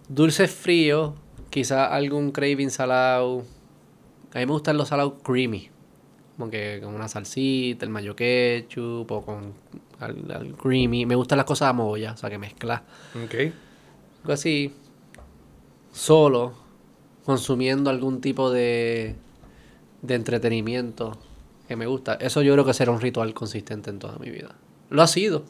dulce 0.08 0.48
frío, 0.48 1.16
quizá 1.50 1.94
algún 1.94 2.32
craving 2.32 2.70
salado. 2.72 3.44
A 4.34 4.40
mí 4.40 4.46
me 4.46 4.52
gustan 4.54 4.78
los 4.78 4.88
salados 4.90 5.14
creamy, 5.24 5.70
como 6.38 6.50
que 6.50 6.80
con 6.84 6.94
una 6.94 7.08
salsita, 7.08 7.86
el 7.86 7.92
mayo 7.92 8.16
ketchup 8.16 9.12
o 9.12 9.26
con 9.26 9.54
al, 10.00 10.32
al 10.32 10.54
creamy. 10.56 11.06
Me 11.06 11.16
gustan 11.16 11.38
las 11.38 11.46
cosas 11.46 11.70
a 11.70 11.74
molla, 11.74 12.14
o 12.14 12.18
sea 12.18 12.30
que 12.30 12.38
mezclas. 12.38 12.82
Ok. 13.24 13.36
Algo 14.22 14.34
así, 14.34 14.74
solo, 15.92 16.54
consumiendo 17.26 17.90
algún 17.90 18.22
tipo 18.22 18.52
de, 18.52 19.16
de 20.02 20.16
entretenimiento 20.16 21.18
que 21.68 21.76
me 21.76 21.86
gusta. 21.86 22.16
Eso 22.16 22.42
yo 22.42 22.54
creo 22.54 22.66
que 22.66 22.74
será 22.74 22.92
un 22.92 23.02
ritual 23.02 23.34
consistente 23.34 23.90
en 23.90 24.00
toda 24.00 24.18
mi 24.18 24.30
vida. 24.30 24.56
Lo 24.90 25.02
ha 25.02 25.08
sido. 25.08 25.44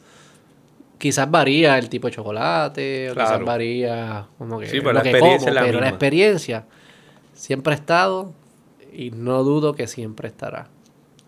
Quizás 0.98 1.28
varía 1.30 1.78
el 1.78 1.88
tipo 1.88 2.06
de 2.06 2.14
chocolate, 2.14 3.10
o 3.10 3.14
quizás 3.14 3.44
varía 3.44 4.26
como 4.38 4.60
que 4.60 4.66
Sí, 4.66 4.78
pero 4.78 4.92
lo 4.92 4.98
la 4.98 5.02
que 5.02 5.10
experiencia 5.10 5.48
como, 5.48 5.48
es 5.48 5.54
la 5.54 5.62
pero 5.62 5.80
la 5.80 5.88
experiencia 5.88 6.66
siempre 7.34 7.72
ha 7.72 7.76
estado 7.76 8.32
y 8.92 9.10
no 9.10 9.42
dudo 9.44 9.74
que 9.74 9.86
siempre 9.86 10.28
estará. 10.28 10.68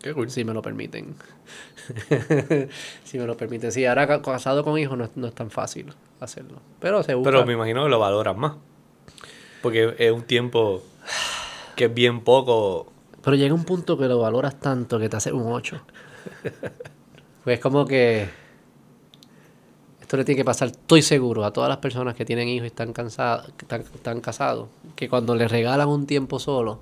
Qué 0.03 0.13
cool. 0.13 0.31
Si 0.31 0.45
me 0.45 0.53
lo 0.53 0.61
permiten. 0.63 1.15
si 3.05 3.19
me 3.19 3.27
lo 3.27 3.37
permiten. 3.37 3.73
Sí, 3.73 3.85
ahora 3.87 4.07
ca- 4.07 4.23
casado 4.23 4.65
con 4.65 4.79
hijos 4.79 4.97
no, 4.99 5.05
es- 5.05 5.17
no 5.17 5.27
es 5.27 5.35
tan 5.35 5.51
fácil 5.51 5.93
hacerlo. 6.21 6.59
Pero 6.81 7.03
se 7.03 7.15
busca. 7.15 7.31
Pero 7.31 7.47
me 7.47 7.55
imagino 7.55 7.85
que 7.85 7.89
lo 7.91 7.99
valoras 7.99 8.37
más. 8.37 8.55
Porque 9.63 9.95
es 9.99 10.13
un 10.13 10.23
tiempo 10.23 10.83
que 11.77 11.87
es 11.87 11.95
bien 11.95 12.21
poco. 12.21 12.93
Pero 13.23 13.37
llega 13.37 13.55
un 13.55 13.65
punto 13.65 13.97
que 13.97 14.07
lo 14.07 14.19
valoras 14.19 14.61
tanto 14.61 14.99
que 14.99 15.09
te 15.09 15.17
hace 15.17 15.33
un 15.33 15.51
8. 15.51 15.81
pues 17.45 17.55
es 17.59 17.61
como 17.61 17.87
que 17.87 18.29
esto 20.03 20.19
le 20.19 20.25
tiene 20.27 20.37
que 20.37 20.45
pasar, 20.45 20.69
estoy 20.69 21.01
seguro, 21.01 21.45
a 21.47 21.53
todas 21.53 21.69
las 21.71 21.79
personas 21.79 22.15
que 22.15 22.27
tienen 22.27 22.47
hijos 22.49 22.65
y 22.65 22.67
están, 22.67 22.93
cansadas, 22.93 23.49
están, 23.59 23.81
están 23.81 24.21
casados, 24.21 24.69
que 24.97 25.09
cuando 25.09 25.35
les 25.35 25.51
regalan 25.51 25.89
un 25.89 26.07
tiempo 26.07 26.39
solo, 26.39 26.81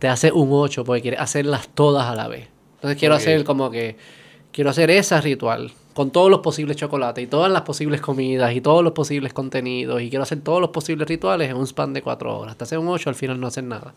te 0.00 0.08
hace 0.08 0.32
un 0.32 0.48
8 0.50 0.82
porque 0.84 1.02
quieres 1.02 1.20
hacerlas 1.20 1.68
todas 1.68 2.06
a 2.06 2.16
la 2.16 2.26
vez. 2.26 2.48
Entonces 2.76 2.98
quiero 2.98 3.14
hacer 3.14 3.44
como 3.44 3.70
que, 3.70 3.96
quiero 4.50 4.70
hacer 4.70 4.90
ese 4.90 5.20
ritual 5.20 5.70
con 5.94 6.10
todos 6.10 6.30
los 6.30 6.40
posibles 6.40 6.76
chocolates 6.76 7.22
y 7.22 7.26
todas 7.26 7.52
las 7.52 7.62
posibles 7.62 8.00
comidas 8.00 8.54
y 8.54 8.62
todos 8.62 8.82
los 8.82 8.94
posibles 8.94 9.34
contenidos 9.34 10.00
y 10.00 10.08
quiero 10.08 10.22
hacer 10.22 10.40
todos 10.40 10.60
los 10.60 10.70
posibles 10.70 11.06
rituales 11.06 11.50
en 11.50 11.56
un 11.56 11.66
span 11.66 11.92
de 11.92 12.00
4 12.02 12.38
horas. 12.38 12.56
Te 12.56 12.64
hace 12.64 12.78
un 12.78 12.88
8, 12.88 13.10
al 13.10 13.14
final 13.14 13.38
no 13.38 13.46
haces 13.46 13.64
nada. 13.64 13.94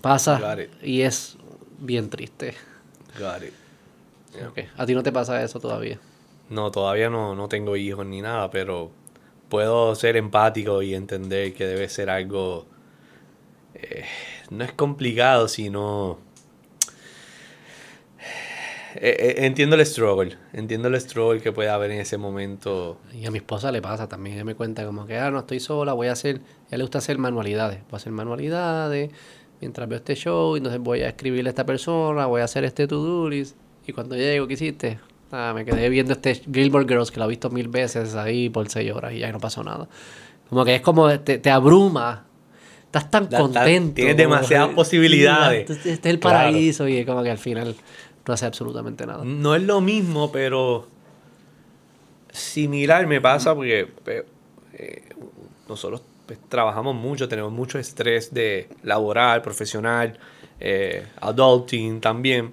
Pasa 0.00 0.40
y 0.82 1.00
es 1.00 1.36
bien 1.80 2.08
triste. 2.08 2.54
Got 3.18 3.42
it. 3.42 3.52
Yeah. 4.54 4.70
A 4.76 4.86
ti 4.86 4.94
no 4.94 5.02
te 5.02 5.10
pasa 5.10 5.42
eso 5.42 5.58
todavía. 5.58 5.98
No, 6.48 6.70
todavía 6.70 7.10
no, 7.10 7.34
no 7.34 7.48
tengo 7.48 7.76
hijos 7.76 8.06
ni 8.06 8.22
nada, 8.22 8.50
pero 8.50 8.92
puedo 9.48 9.94
ser 9.96 10.16
empático 10.16 10.82
y 10.82 10.94
entender 10.94 11.54
que 11.54 11.66
debe 11.66 11.88
ser 11.88 12.10
algo... 12.10 12.66
eh, 13.80 14.04
no 14.50 14.64
es 14.64 14.72
complicado, 14.72 15.48
sino... 15.48 16.18
Eh, 18.94 19.14
eh, 19.18 19.46
entiendo 19.46 19.76
el 19.76 19.84
struggle, 19.86 20.36
entiendo 20.52 20.88
el 20.88 21.00
struggle 21.00 21.40
que 21.40 21.52
puede 21.52 21.68
haber 21.68 21.90
en 21.90 22.00
ese 22.00 22.16
momento. 22.16 22.98
Y 23.12 23.26
a 23.26 23.30
mi 23.30 23.38
esposa 23.38 23.70
le 23.70 23.82
pasa 23.82 24.08
también. 24.08 24.36
Ella 24.36 24.44
me 24.44 24.54
cuenta 24.54 24.84
como 24.84 25.06
que, 25.06 25.16
ah, 25.18 25.30
no 25.30 25.40
estoy 25.40 25.60
sola, 25.60 25.92
voy 25.92 26.08
a 26.08 26.12
hacer. 26.12 26.40
Ella 26.68 26.78
le 26.78 26.84
gusta 26.84 26.98
hacer 26.98 27.18
manualidades. 27.18 27.80
Voy 27.82 27.92
a 27.92 27.96
hacer 27.96 28.12
manualidades 28.12 29.10
mientras 29.60 29.88
veo 29.88 29.98
este 29.98 30.14
show. 30.16 30.56
Entonces 30.56 30.80
voy 30.80 31.02
a 31.02 31.08
escribirle 31.08 31.50
a 31.50 31.52
esta 31.52 31.66
persona, 31.66 32.26
voy 32.26 32.40
a 32.40 32.44
hacer 32.44 32.64
este 32.64 32.88
to-do 32.88 33.28
list. 33.28 33.56
Y 33.86 33.92
cuando 33.92 34.16
llego, 34.16 34.46
¿qué 34.48 34.54
hiciste? 34.54 34.98
Ah, 35.30 35.52
me 35.54 35.64
quedé 35.64 35.88
viendo 35.90 36.14
este 36.14 36.34
Gilmore 36.34 36.86
Girls 36.86 37.10
que 37.10 37.20
lo 37.20 37.26
he 37.26 37.28
visto 37.28 37.50
mil 37.50 37.68
veces 37.68 38.14
ahí 38.14 38.48
por 38.48 38.68
seis 38.68 38.90
horas 38.92 39.12
y 39.12 39.18
ya 39.18 39.30
no 39.30 39.38
pasó 39.38 39.62
nada. 39.62 39.88
Como 40.48 40.64
que 40.64 40.74
es 40.74 40.80
como 40.80 41.20
te, 41.20 41.38
te 41.38 41.50
abruma. 41.50 42.27
Estás 42.88 43.10
tan 43.10 43.28
Da- 43.28 43.38
contento. 43.38 43.94
tienes 43.94 44.16
demasiadas 44.16 44.70
que- 44.70 44.74
posibilidades. 44.74 45.70
Este 45.70 45.92
este 45.92 46.08
es 46.08 46.14
el 46.14 46.20
Claro. 46.20 46.36
paraíso 46.38 46.88
y 46.88 46.96
es 46.96 47.06
como 47.06 47.22
que 47.22 47.30
al 47.30 47.38
final 47.38 47.76
no 48.26 48.34
hace 48.34 48.46
absolutamente 48.46 49.04
nada. 49.06 49.24
No 49.24 49.54
es 49.54 49.62
lo 49.62 49.80
mismo, 49.80 50.32
pero 50.32 50.86
similar 52.32 53.06
me 53.06 53.20
pasa 53.20 53.54
porque 53.54 53.88
eh, 54.74 55.02
nosotros 55.68 56.02
pues, 56.26 56.38
trabajamos 56.48 56.94
mucho, 56.94 57.28
tenemos 57.28 57.52
mucho 57.52 57.78
estrés 57.78 58.32
de 58.34 58.68
laboral, 58.82 59.42
profesional, 59.42 60.18
eh, 60.60 61.06
adulting 61.20 62.00
también. 62.00 62.52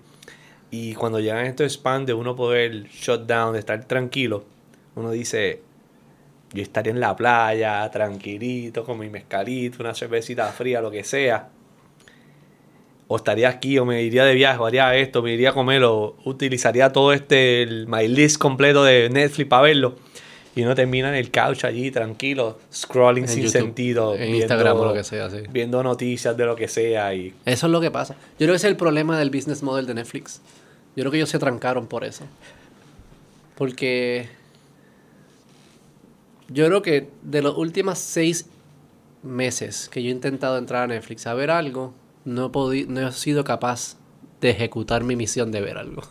Y 0.72 0.96
cuando 0.96 1.20
llegan 1.20 1.46
estos 1.46 1.72
spans 1.74 2.06
de 2.08 2.14
uno 2.14 2.36
poder 2.36 2.86
shut 2.90 3.22
down, 3.28 3.54
de 3.54 3.60
estar 3.60 3.84
tranquilo, 3.86 4.44
uno 4.96 5.12
dice, 5.12 5.62
yo 6.56 6.64
estaría 6.64 6.92
en 6.92 7.00
la 7.00 7.16
playa, 7.16 7.90
tranquilito, 7.92 8.84
con 8.84 8.98
mi 8.98 9.10
mezcalito, 9.10 9.84
una 9.84 9.94
cervecita 9.94 10.48
fría, 10.48 10.82
lo 10.82 10.90
que 10.90 11.04
sea. 11.04 11.50
o 13.08 13.18
estaría 13.18 13.50
aquí, 13.50 13.78
o 13.78 13.86
me 13.86 14.02
iría 14.02 14.26
de 14.26 14.34
viaje, 14.34 14.58
o 14.58 14.66
haría 14.66 14.96
esto, 14.96 15.22
me 15.22 15.32
iría 15.34 15.50
a 15.52 15.54
comer, 15.54 15.84
o 15.84 16.16
utilizaría 16.24 16.92
todo 16.92 17.14
este, 17.14 17.62
el, 17.62 17.86
my 17.88 18.08
list 18.08 18.38
completo 18.40 18.84
de 18.84 19.10
Netflix 19.12 19.48
para 19.48 19.62
verlo. 19.62 19.96
Y 20.56 20.64
uno 20.64 20.74
termina 20.74 21.10
en 21.10 21.16
el 21.16 21.30
couch 21.32 21.66
allí, 21.66 21.92
tranquilo, 21.92 22.58
scrolling 22.74 23.26
En 23.26 23.30
sin 23.30 23.44
YouTube, 23.44 23.52
sentido. 23.52 24.16
en 24.16 24.36
Instagram 24.36 24.78
o 24.80 24.86
lo 24.86 24.94
que 24.94 25.04
sea, 25.04 25.30
sí. 25.30 25.40
Viendo 25.52 25.84
noticias 25.84 26.36
de 26.38 26.46
lo 26.46 26.56
que 26.56 26.70
sea. 26.70 27.14
Y 27.14 27.34
Eso 27.46 27.66
es 27.68 27.72
lo 27.72 27.82
que 27.82 27.92
pasa. 27.92 28.14
Yo 28.14 28.38
creo 28.46 28.52
que 28.52 28.56
ese 28.56 28.68
es 28.68 28.72
el 28.72 28.78
problema 28.78 29.20
del 29.20 29.30
business 29.30 29.62
model 29.62 29.86
de 29.86 29.96
Netflix. 29.96 30.42
Yo 30.96 31.04
creo 31.04 31.12
que 31.12 31.18
ellos 31.18 31.30
se 31.30 31.40
trancaron 31.40 31.88
por 31.88 32.06
eso. 32.06 32.24
Porque 33.56 34.30
yo 36.50 36.66
creo 36.68 36.82
que 36.82 37.10
de 37.24 37.42
los 37.42 37.58
últimos 37.58 37.98
seis 38.00 38.48
meses 39.24 39.90
que 39.90 40.04
yo 40.04 40.10
he 40.10 40.12
intentado 40.12 40.58
entrar 40.58 40.84
a 40.84 40.88
Netflix 40.88 41.26
a 41.28 41.34
ver 41.34 41.50
algo, 41.52 41.94
no 42.26 42.52
he, 42.74 42.86
no 42.86 43.08
he 43.08 43.12
sido 43.12 43.44
capaz 43.44 43.98
de 44.42 44.50
ejecutar 44.52 45.04
mi 45.04 45.16
misión 45.16 45.52
de 45.52 45.62
ver 45.62 45.78
algo. 45.78 46.04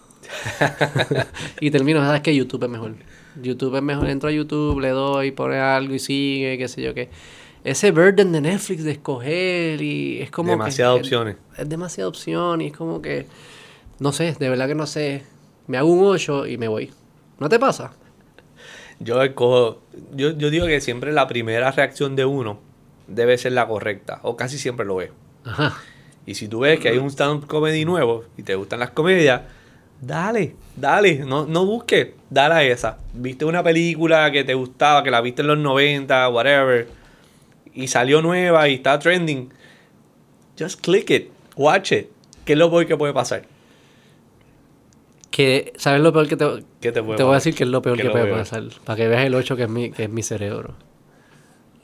y 1.61 1.70
termino, 1.70 2.01
¿sabes 2.01 2.23
qué? 2.23 2.35
YouTube 2.35 2.65
es 2.65 2.70
mejor. 2.70 2.94
YouTube 3.40 3.77
es 3.77 3.82
mejor. 3.82 4.09
Entro 4.09 4.28
a 4.28 4.32
YouTube, 4.32 4.81
le 4.81 4.90
doy, 4.90 5.31
pone 5.32 5.59
algo 5.59 5.94
y 5.94 5.98
sigue, 5.98 6.56
qué 6.59 6.69
sé 6.69 6.82
yo 6.82 6.94
qué. 6.94 7.11
Ese 7.62 7.93
burden 7.93 8.31
de 8.32 8.40
Netflix 8.40 8.85
de 8.85 8.93
escoger 8.93 9.81
y 9.81 10.20
es 10.20 10.31
como... 10.31 10.48
que- 10.48 10.52
Demasiadas 10.56 10.98
opciones. 10.98 11.36
Es 11.56 11.69
demasiada 11.69 12.09
opción 12.09 12.61
y 12.61 12.66
es 12.66 12.73
como 12.77 13.01
que... 13.01 13.27
No 14.01 14.12
sé, 14.12 14.35
de 14.39 14.48
verdad 14.48 14.66
que 14.66 14.74
no 14.74 14.86
sé. 14.86 15.23
Me 15.66 15.78
hago 15.78 15.89
un 15.90 16.05
8 16.05 16.47
y 16.47 16.59
me 16.59 16.69
voy. 16.69 16.90
¿No 17.39 17.48
te 17.48 17.59
pasa? 17.59 17.93
Yo 19.01 19.23
escojo, 19.23 19.81
yo, 20.15 20.31
yo 20.31 20.51
digo 20.51 20.66
que 20.66 20.81
siempre 20.81 21.12
la 21.12 21.27
primera 21.27 21.71
reacción 21.71 22.16
de 22.16 22.25
uno 22.25 22.59
debe 23.07 23.37
ser 23.39 23.53
la 23.53 23.66
correcta, 23.66 24.21
o 24.23 24.37
casi 24.37 24.59
siempre 24.59 24.87
lo 24.87 25.01
es. 25.01 25.11
Ajá. 25.45 25.77
Y 26.27 26.35
si 26.35 26.49
tú 26.49 26.61
ves 26.61 26.81
que 26.81 26.89
hay 26.89 26.99
un 26.99 27.11
stand-up 27.11 27.47
comedy 27.47 27.85
nuevo 27.85 28.25
y 28.37 28.43
te 28.43 28.55
gustan 28.55 28.81
las 28.81 28.91
comedias, 28.91 29.43
dale, 30.01 30.57
dale, 30.77 31.19
no, 31.19 31.47
no 31.47 31.66
busques, 31.66 32.09
dale 32.31 32.55
a 32.55 32.62
esa. 32.62 32.99
Viste 33.12 33.45
una 33.45 33.62
película 33.62 34.31
que 34.31 34.45
te 34.45 34.55
gustaba, 34.55 35.03
que 35.03 35.11
la 35.11 35.21
viste 35.21 35.43
en 35.43 35.49
los 35.49 35.59
90, 35.59 36.29
whatever, 36.31 36.89
y 37.75 37.89
salió 37.89 38.23
nueva 38.23 38.69
y 38.69 38.75
está 38.75 38.99
trending, 38.99 39.51
just 40.59 40.81
click 40.81 41.11
it, 41.11 41.31
watch 41.57 41.93
it. 41.93 42.09
¿Qué 42.45 42.53
es 42.53 42.59
lo 42.59 42.71
peor 42.71 42.87
que 42.87 42.97
puede 42.97 43.12
pasar? 43.12 43.43
Que, 45.35 45.73
¿Sabes 45.74 46.01
lo 46.01 46.12
peor 46.12 46.28
que 46.28 46.36
te... 46.36 46.47
¿Qué 46.81 46.93
te 46.93 47.01
voy 47.01 47.19
a 47.19 47.35
decir 47.35 47.56
que 47.56 47.65
es 47.65 47.69
lo 47.69 47.82
peor 47.82 47.97
¿Qué 47.97 48.05
que 48.05 48.11
puede 48.11 48.27
peor? 48.27 48.39
pasar. 48.39 48.62
Para 48.85 48.97
que 48.97 49.09
veas 49.09 49.24
el 49.24 49.35
8 49.35 49.56
que 49.56 49.65
es, 49.65 49.69
mi, 49.69 49.90
que 49.90 50.05
es 50.05 50.09
mi 50.09 50.23
cerebro. 50.23 50.77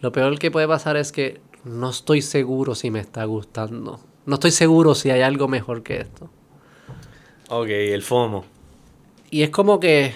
Lo 0.01 0.12
peor 0.12 0.39
que 0.39 0.52
puede 0.52 0.68
pasar 0.68 0.97
es 0.97 1.10
que 1.10 1.40
no 1.64 1.90
estoy 1.90 2.22
seguro 2.22 2.77
si 2.77 2.93
me 2.93 3.01
está 3.01 3.24
gustando. 3.24 3.98
No 4.24 4.35
estoy 4.35 4.52
seguro 4.52 4.94
si 4.94 5.10
hay 5.10 5.22
algo 5.22 5.48
mejor 5.48 5.82
que 5.82 5.97
esto. 5.97 6.31
Ok, 7.48 7.66
el 7.70 8.02
FOMO. 8.02 8.44
Y 9.32 9.43
es 9.43 9.51
como 9.51 9.81
que... 9.81 10.14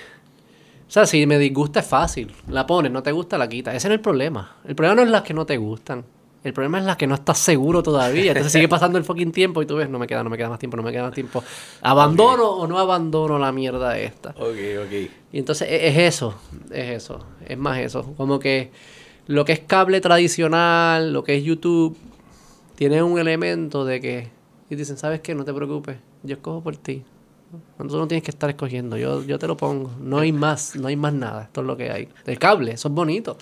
O 0.86 0.90
sea, 0.93 1.05
si 1.05 1.27
me 1.27 1.36
disgusta 1.36 1.81
es 1.81 1.89
fácil. 1.89 2.32
La 2.48 2.69
pones, 2.69 2.93
no 2.93 3.02
te 3.02 3.11
gusta, 3.11 3.36
la 3.36 3.48
quitas. 3.48 3.74
Ese 3.74 3.89
no 3.89 3.94
es 3.94 3.98
el 3.98 4.02
problema. 4.02 4.59
El 4.65 4.77
problema 4.77 4.94
no 4.94 5.02
es 5.02 5.11
las 5.11 5.23
que 5.23 5.35
no 5.35 5.44
te 5.44 5.56
gustan. 5.56 6.05
El 6.45 6.53
problema 6.53 6.79
es 6.79 6.85
las 6.85 6.99
que 6.99 7.07
no 7.07 7.15
estás 7.15 7.39
seguro 7.39 7.83
todavía. 7.83 8.33
Entonces 8.33 8.53
sigue 8.53 8.69
pasando 8.69 8.99
el 8.99 9.05
fucking 9.05 9.33
tiempo 9.33 9.62
y 9.62 9.66
tú 9.66 9.77
ves, 9.77 9.89
no 9.89 9.99
me 9.99 10.07
queda, 10.07 10.23
no 10.23 10.29
me 10.29 10.37
queda 10.37 10.51
más 10.51 10.59
tiempo, 10.59 10.77
no 10.77 10.83
me 10.83 10.93
queda 10.93 11.05
más 11.05 11.15
tiempo. 11.15 11.43
¿Abandono 11.81 12.51
o 12.51 12.66
no 12.66 12.79
abandono 12.79 13.39
la 13.39 13.51
mierda 13.51 13.99
esta? 13.99 14.31
Ok, 14.31 14.59
ok. 14.85 15.11
Y 15.33 15.39
entonces 15.39 15.69
e- 15.71 15.89
es 15.89 15.97
eso, 15.97 16.35
es 16.71 16.91
eso, 16.91 17.25
es 17.47 17.57
más 17.57 17.79
eso. 17.79 18.15
Como 18.19 18.39
que 18.39 18.71
lo 19.27 19.47
que 19.47 19.53
es 19.53 19.61
cable 19.61 20.03
tradicional, 20.03 21.15
lo 21.15 21.25
que 21.25 21.37
es 21.37 21.43
YouTube, 21.45 21.97
tiene 22.75 23.03
un 23.03 23.19
elemento 23.19 23.87
de 23.87 24.01
que... 24.03 24.29
Y 24.69 24.77
dicen, 24.77 24.99
¿sabes 24.99 25.21
qué? 25.21 25.35
No 25.35 25.45
te 25.45 25.55
preocupes, 25.55 25.97
yo 26.23 26.37
escojo 26.37 26.62
por 26.62 26.77
ti. 26.77 27.05
Tú 27.79 27.85
no 27.85 28.07
tienes 28.09 28.23
que 28.25 28.31
estar 28.33 28.51
escogiendo, 28.51 28.97
yo, 28.97 29.23
yo 29.25 29.39
te 29.39 29.47
lo 29.47 29.57
pongo. 29.57 29.93
No 30.01 30.19
hay 30.19 30.33
más, 30.33 30.77
no 30.77 30.89
hay 30.89 30.97
más 30.97 31.15
nada, 31.15 31.45
esto 31.45 31.61
es 31.62 31.66
lo 31.66 31.77
que 31.77 31.91
hay. 31.91 32.09
El 32.27 32.39
cable, 32.39 32.73
eso 32.73 32.89
es 32.89 32.95
bonito. 32.95 33.39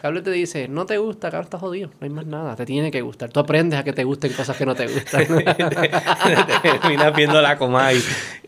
Cable 0.00 0.20
te 0.22 0.30
dice, 0.30 0.68
no 0.68 0.84
te 0.86 0.98
gusta, 0.98 1.30
cabrón, 1.30 1.44
estás 1.44 1.60
jodido, 1.60 1.88
no 1.88 2.04
hay 2.04 2.10
más 2.10 2.26
nada, 2.26 2.54
te 2.54 2.66
tiene 2.66 2.90
que 2.90 3.00
gustar. 3.00 3.30
Tú 3.30 3.40
aprendes 3.40 3.78
a 3.80 3.84
que 3.84 3.92
te 3.94 4.04
gusten 4.04 4.32
cosas 4.34 4.56
que 4.56 4.66
no 4.66 4.74
te 4.74 4.86
gustan. 4.86 5.26
Terminas 6.62 7.14
viendo 7.16 7.40
la 7.40 7.56
Comay 7.56 8.00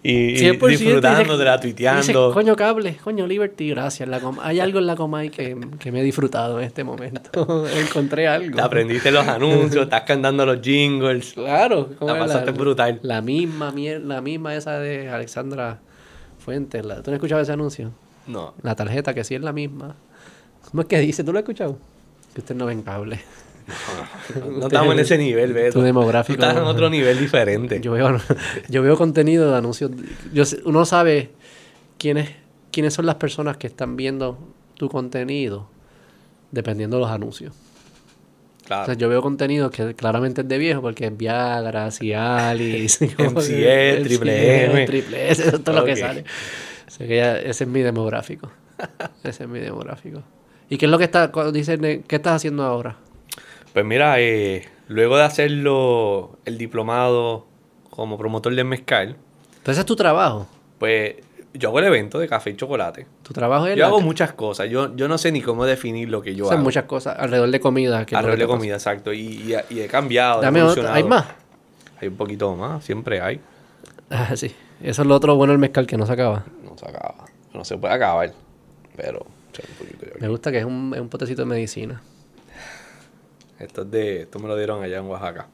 y, 0.02 0.10
y 0.12 0.36
100% 0.36 0.68
disfrutando 0.68 1.38
de 1.38 1.44
la 1.44 1.56
Dice, 1.56 1.68
tuiteando. 1.68 2.32
coño, 2.32 2.54
cable, 2.54 2.96
coño, 3.02 3.26
Liberty, 3.26 3.70
gracias. 3.70 4.08
La 4.08 4.20
Com- 4.20 4.38
Hay 4.42 4.60
algo 4.60 4.78
en 4.78 4.86
la 4.86 4.96
Comay 4.96 5.30
que, 5.30 5.56
que 5.78 5.90
me 5.92 6.00
he 6.00 6.02
disfrutado 6.04 6.58
en 6.60 6.66
este 6.66 6.84
momento. 6.84 7.66
Encontré 7.76 8.28
algo. 8.28 8.54
Te 8.56 8.62
aprendiste 8.62 9.10
los 9.10 9.26
anuncios, 9.26 9.84
estás 9.84 10.02
cantando 10.02 10.44
los 10.46 10.60
jingles. 10.60 11.32
Claro. 11.32 11.88
¿cómo 11.98 12.12
La 12.12 12.18
pasaste 12.20 12.50
brutal. 12.52 13.00
La 13.02 13.20
misma, 13.22 13.72
mier- 13.72 14.02
la 14.04 14.20
misma 14.20 14.54
esa 14.54 14.78
de 14.78 15.08
Alexandra 15.08 15.78
Fuentes. 16.38 16.84
La, 16.84 17.02
¿Tú 17.02 17.10
no 17.10 17.16
escuchabas 17.16 17.44
ese 17.44 17.52
anuncio? 17.52 17.90
No. 18.26 18.54
La 18.62 18.74
tarjeta, 18.76 19.14
que 19.14 19.24
sí 19.24 19.34
es 19.34 19.40
la 19.40 19.52
misma. 19.52 19.96
¿Cómo 20.70 20.82
es 20.82 20.88
que 20.88 20.98
dice? 21.00 21.24
¿Tú 21.24 21.32
lo 21.32 21.38
has 21.38 21.42
escuchado? 21.42 21.78
Que 22.34 22.40
usted 22.40 22.54
no 22.54 22.66
ven 22.66 22.82
cable. 22.82 23.20
No 24.58 24.66
estamos 24.66 24.94
en 24.94 25.00
ese 25.00 25.18
nivel, 25.18 25.52
Beto. 25.52 25.78
Tu 25.78 25.82
demográfico. 25.84 26.38
Tú 26.38 26.44
estás 26.46 26.60
en 26.62 26.66
otro 26.68 26.88
nivel 26.88 27.18
diferente. 27.18 27.80
Yo 27.80 27.92
veo, 27.92 28.18
yo 28.68 28.82
veo 28.82 28.96
contenido 28.96 29.50
de 29.50 29.58
anuncios. 29.58 29.90
Yo, 30.32 30.44
uno 30.64 30.84
sabe 30.86 31.30
quiénes, 31.98 32.30
quiénes 32.70 32.94
son 32.94 33.06
las 33.06 33.16
personas 33.16 33.56
que 33.56 33.66
están 33.66 33.96
viendo 33.96 34.38
tu 34.74 34.88
contenido 34.88 35.68
dependiendo 36.50 36.96
de 36.96 37.02
los 37.02 37.10
anuncios. 37.10 37.52
O 37.54 38.66
Claro. 38.68 38.84
sea, 38.86 38.94
yo 38.94 39.08
veo 39.08 39.22
contenido 39.22 39.70
que 39.70 39.94
claramente 39.94 40.42
es 40.42 40.48
de 40.48 40.58
viejo 40.58 40.82
porque 40.82 41.06
es 41.06 41.16
Viagra, 41.16 41.90
Cialis, 41.90 43.00
MCE, 43.18 44.00
Triple 44.04 44.64
M. 44.66 44.86
Triple 44.86 45.30
S, 45.30 45.42
eso 45.48 45.56
es 45.56 45.64
todo 45.64 45.76
lo 45.80 45.84
que 45.86 45.96
sale. 45.96 46.24
O 46.86 46.90
sea, 46.90 47.06
que 47.06 47.16
ya- 47.16 47.38
ese 47.38 47.64
es 47.64 47.70
mi 47.70 47.80
demográfico. 47.80 48.50
ese 49.24 49.44
es 49.44 49.48
mi 49.48 49.58
demográfico. 49.60 50.22
¿Y 50.68 50.76
qué 50.78 50.86
es 50.86 50.90
lo 50.90 50.98
que 50.98 51.04
está, 51.04 51.28
dicen, 51.52 52.02
qué 52.06 52.16
estás 52.16 52.36
haciendo 52.36 52.62
ahora? 52.64 52.96
Pues 53.72 53.84
mira, 53.84 54.16
eh, 54.20 54.68
luego 54.88 55.16
de 55.16 55.22
hacerlo 55.24 56.38
el 56.44 56.58
diplomado 56.58 57.46
como 57.90 58.18
promotor 58.18 58.54
de 58.54 58.64
mezcal, 58.64 59.16
Entonces 59.58 59.80
es 59.80 59.86
tu 59.86 59.96
trabajo. 59.96 60.46
pues 60.78 61.16
yo 61.54 61.70
hago 61.70 61.78
el 61.80 61.86
evento 61.86 62.18
de 62.18 62.28
café 62.28 62.50
y 62.50 62.56
chocolate. 62.56 63.06
Tu 63.22 63.32
trabajo 63.32 63.66
es 63.66 63.76
Yo 63.76 63.86
hago 63.86 64.00
muchas 64.00 64.32
cosas. 64.34 64.68
Yo, 64.70 64.94
yo 64.94 65.08
no 65.08 65.18
sé 65.18 65.32
ni 65.32 65.40
cómo 65.40 65.64
definir 65.64 66.08
lo 66.08 66.20
que 66.22 66.34
yo 66.34 66.44
hacen 66.44 66.58
hago. 66.58 66.64
muchas 66.64 66.84
cosas 66.84 67.16
alrededor 67.18 67.50
de 67.50 67.58
comida. 67.58 68.04
que 68.06 68.14
Alrededor 68.14 68.38
de 68.38 68.46
pasa. 68.46 68.58
comida, 68.58 68.74
exacto. 68.74 69.12
Y, 69.12 69.20
y- 69.20 69.74
y 69.74 69.80
he 69.80 69.88
cambiado. 69.88 70.40
he 70.40 70.44
Dame 70.44 70.62
otra. 70.62 70.92
¿Hay 70.94 71.00
evolucionado. 71.00 71.08
más? 71.08 71.26
Hay 72.00 72.08
un 72.08 72.16
poquito 72.16 72.54
más, 72.54 72.84
siempre 72.84 73.20
hay. 73.20 73.40
Ah, 74.10 74.36
sí. 74.36 74.54
Eso 74.82 75.02
es 75.02 75.08
lo 75.08 75.14
otro 75.16 75.34
bueno 75.36 75.52
del 75.52 75.58
mezcal 75.58 75.86
que 75.86 75.96
no 75.96 76.06
se 76.06 76.12
acaba. 76.12 76.44
No 76.62 76.76
se 76.78 76.86
acaba. 76.86 77.24
No 77.52 77.64
se 77.64 77.76
puede 77.78 77.94
acabar. 77.94 78.32
Pero, 78.96 79.26
echa 79.58 79.68
un 79.72 79.78
poquito 79.78 80.06
de 80.06 80.12
aquí. 80.12 80.20
Me 80.20 80.28
gusta 80.28 80.52
que 80.52 80.58
es 80.58 80.64
un, 80.64 80.92
es 80.94 81.00
un 81.00 81.08
potecito 81.08 81.42
de 81.42 81.46
medicina. 81.46 82.02
Esto 83.58 83.82
es 83.82 83.90
de, 83.90 84.22
esto 84.22 84.38
me 84.38 84.48
lo 84.48 84.56
dieron 84.56 84.82
allá 84.82 84.98
en 84.98 85.04
Oaxaca. 85.06 85.48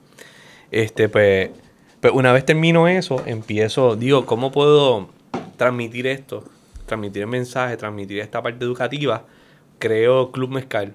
Este, 0.70 1.09
pues, 1.09 1.51
pues 2.01 2.12
una 2.12 2.32
vez 2.32 2.44
termino 2.44 2.86
eso, 2.89 3.22
empiezo, 3.26 3.97
digo, 3.97 4.26
¿cómo 4.26 4.52
puedo 4.52 5.09
transmitir 5.56 6.06
esto? 6.06 6.44
Transmitir 6.86 7.22
el 7.22 7.28
mensaje, 7.28 7.76
transmitir 7.76 8.20
esta 8.20 8.43
parte 8.43 8.64
educativa. 8.64 9.24
Creo 9.78 10.31
Club 10.32 10.51
Mezcal, 10.51 10.94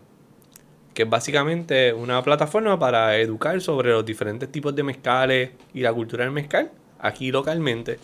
que 0.94 1.04
es 1.04 1.10
básicamente 1.10 1.94
una 1.94 2.22
plataforma 2.24 2.78
para 2.78 3.18
educar 3.18 3.60
sobre 3.62 3.92
los 3.92 4.06
diferentes 4.06 4.52
tipos 4.52 4.76
de 4.76 4.84
mezcales 4.84 5.52
y 5.74 5.82
la 5.82 5.94
cultura 5.94 6.24
del 6.24 6.34
mezcal 6.34 6.72
aquí 7.00 7.32
localmente. 7.32 7.98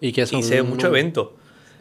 Y 0.00 0.12
que 0.12 0.26
son 0.26 0.40
Hice 0.40 0.62
muchos 0.62 0.88
eventos. 0.88 1.28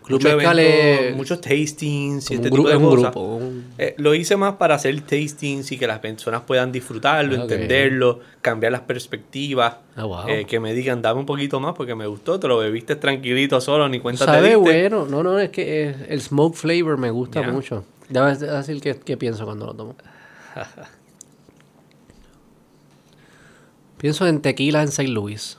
Club 0.06 0.20
Muchos 0.22 0.36
Mezcal 0.36 0.60
eventos, 0.60 1.06
es 1.06 1.16
muchos 1.16 1.42
tastings 1.42 2.30
y 2.32 2.36
este 2.36 2.52
tipo 2.52 2.68
de 2.68 2.74
es 2.74 2.78
un 2.78 2.84
cosas. 2.86 3.02
grupo. 3.12 3.22
un- 3.38 3.66
Eh, 3.80 3.96
lo 3.98 4.14
hice 4.14 4.38
más 4.38 4.56
para 4.56 4.76
hacer 4.76 5.00
tastings 5.02 5.72
y 5.72 5.78
que 5.80 5.88
las 5.88 5.98
personas 6.00 6.42
puedan 6.44 6.72
disfrutarlo, 6.72 7.36
Ah, 7.36 7.42
entenderlo, 7.42 8.20
cambiar 8.42 8.72
las 8.72 8.82
perspectivas. 8.82 9.78
Ah, 9.96 10.04
wow. 10.06 10.28
eh, 10.28 10.46
que 10.46 10.60
me 10.60 10.74
digan, 10.76 11.02
dame 11.02 11.22
un 11.22 11.26
poquito 11.26 11.60
más 11.60 11.74
porque 11.76 11.96
me 11.96 12.06
gustó, 12.06 12.40
te 12.40 12.48
lo 12.48 12.60
bebiste 12.60 12.96
tranquilito 12.96 13.60
solo, 13.62 13.90
ni 13.90 14.00
cuenta 14.00 14.26
te 14.26 14.32
Sabe 14.32 14.42
diste. 14.50 14.56
bueno. 14.58 15.08
No, 15.08 15.24
no, 15.24 15.40
es 15.40 15.50
que 15.50 15.90
eh, 15.90 15.96
el 16.10 16.22
smoke 16.22 16.56
flavor 16.56 16.98
me 16.98 17.10
gusta 17.10 17.42
Ya. 17.42 17.52
mucho. 17.52 17.84
Debes 18.08 18.40
decir 18.40 18.80
qué, 18.82 18.96
qué 19.04 19.18
pienso 19.18 19.46
cuando 19.46 19.66
lo 19.66 19.74
tomo. 19.74 19.96
pienso 23.98 24.28
en 24.28 24.42
tequila 24.42 24.82
en 24.84 24.90
St. 24.90 25.08
Louis. 25.10 25.58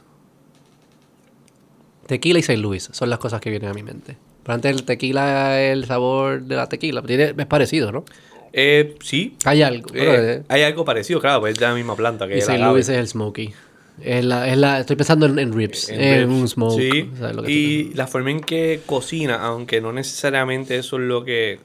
Tequila 2.06 2.38
y 2.38 2.42
St. 2.42 2.56
Louis 2.58 2.88
son 2.92 3.10
las 3.10 3.18
cosas 3.18 3.40
que 3.40 3.50
vienen 3.50 3.70
a 3.70 3.74
mi 3.74 3.82
mente. 3.82 4.16
Pero 4.46 4.54
antes 4.54 4.76
el 4.76 4.84
tequila, 4.84 5.60
el 5.60 5.86
sabor 5.86 6.40
de 6.42 6.54
la 6.54 6.68
tequila, 6.68 7.02
tiene- 7.02 7.34
es 7.36 7.46
parecido, 7.46 7.90
¿no? 7.90 8.04
Eh, 8.52 8.94
sí, 9.02 9.36
Hay 9.44 9.62
algo. 9.62 9.90
eh, 9.92 10.36
eh, 10.38 10.42
hay 10.46 10.62
algo 10.62 10.84
parecido, 10.84 11.20
claro, 11.20 11.40
pues 11.40 11.54
es 11.54 11.58
de 11.58 11.66
la 11.66 11.74
misma 11.74 11.96
planta 11.96 12.28
que 12.28 12.36
y 12.36 12.38
St. 12.38 12.56
Louis 12.58 12.88
es 12.88 12.96
el 12.96 13.08
smoky. 13.08 13.52
Es 14.00 14.24
la, 14.24 14.46
es 14.46 14.56
la, 14.56 14.78
estoy 14.78 14.94
pensando 14.94 15.26
en, 15.26 15.38
en 15.40 15.52
ribs, 15.52 15.88
en, 15.88 16.00
En 16.00 16.28
ribs. 16.28 16.40
un 16.42 16.48
smoke. 16.48 16.80
Sí, 16.80 17.10
¿sabes 17.18 17.34
lo 17.34 17.42
que 17.42 17.50
y 17.50 17.94
la 17.94 18.06
forma 18.06 18.30
en 18.30 18.40
que 18.40 18.82
cocina, 18.86 19.42
aunque 19.44 19.80
no 19.80 19.92
necesariamente 19.92 20.76
eso 20.76 20.96
es 20.96 21.02
lo 21.02 21.24
que 21.24 21.58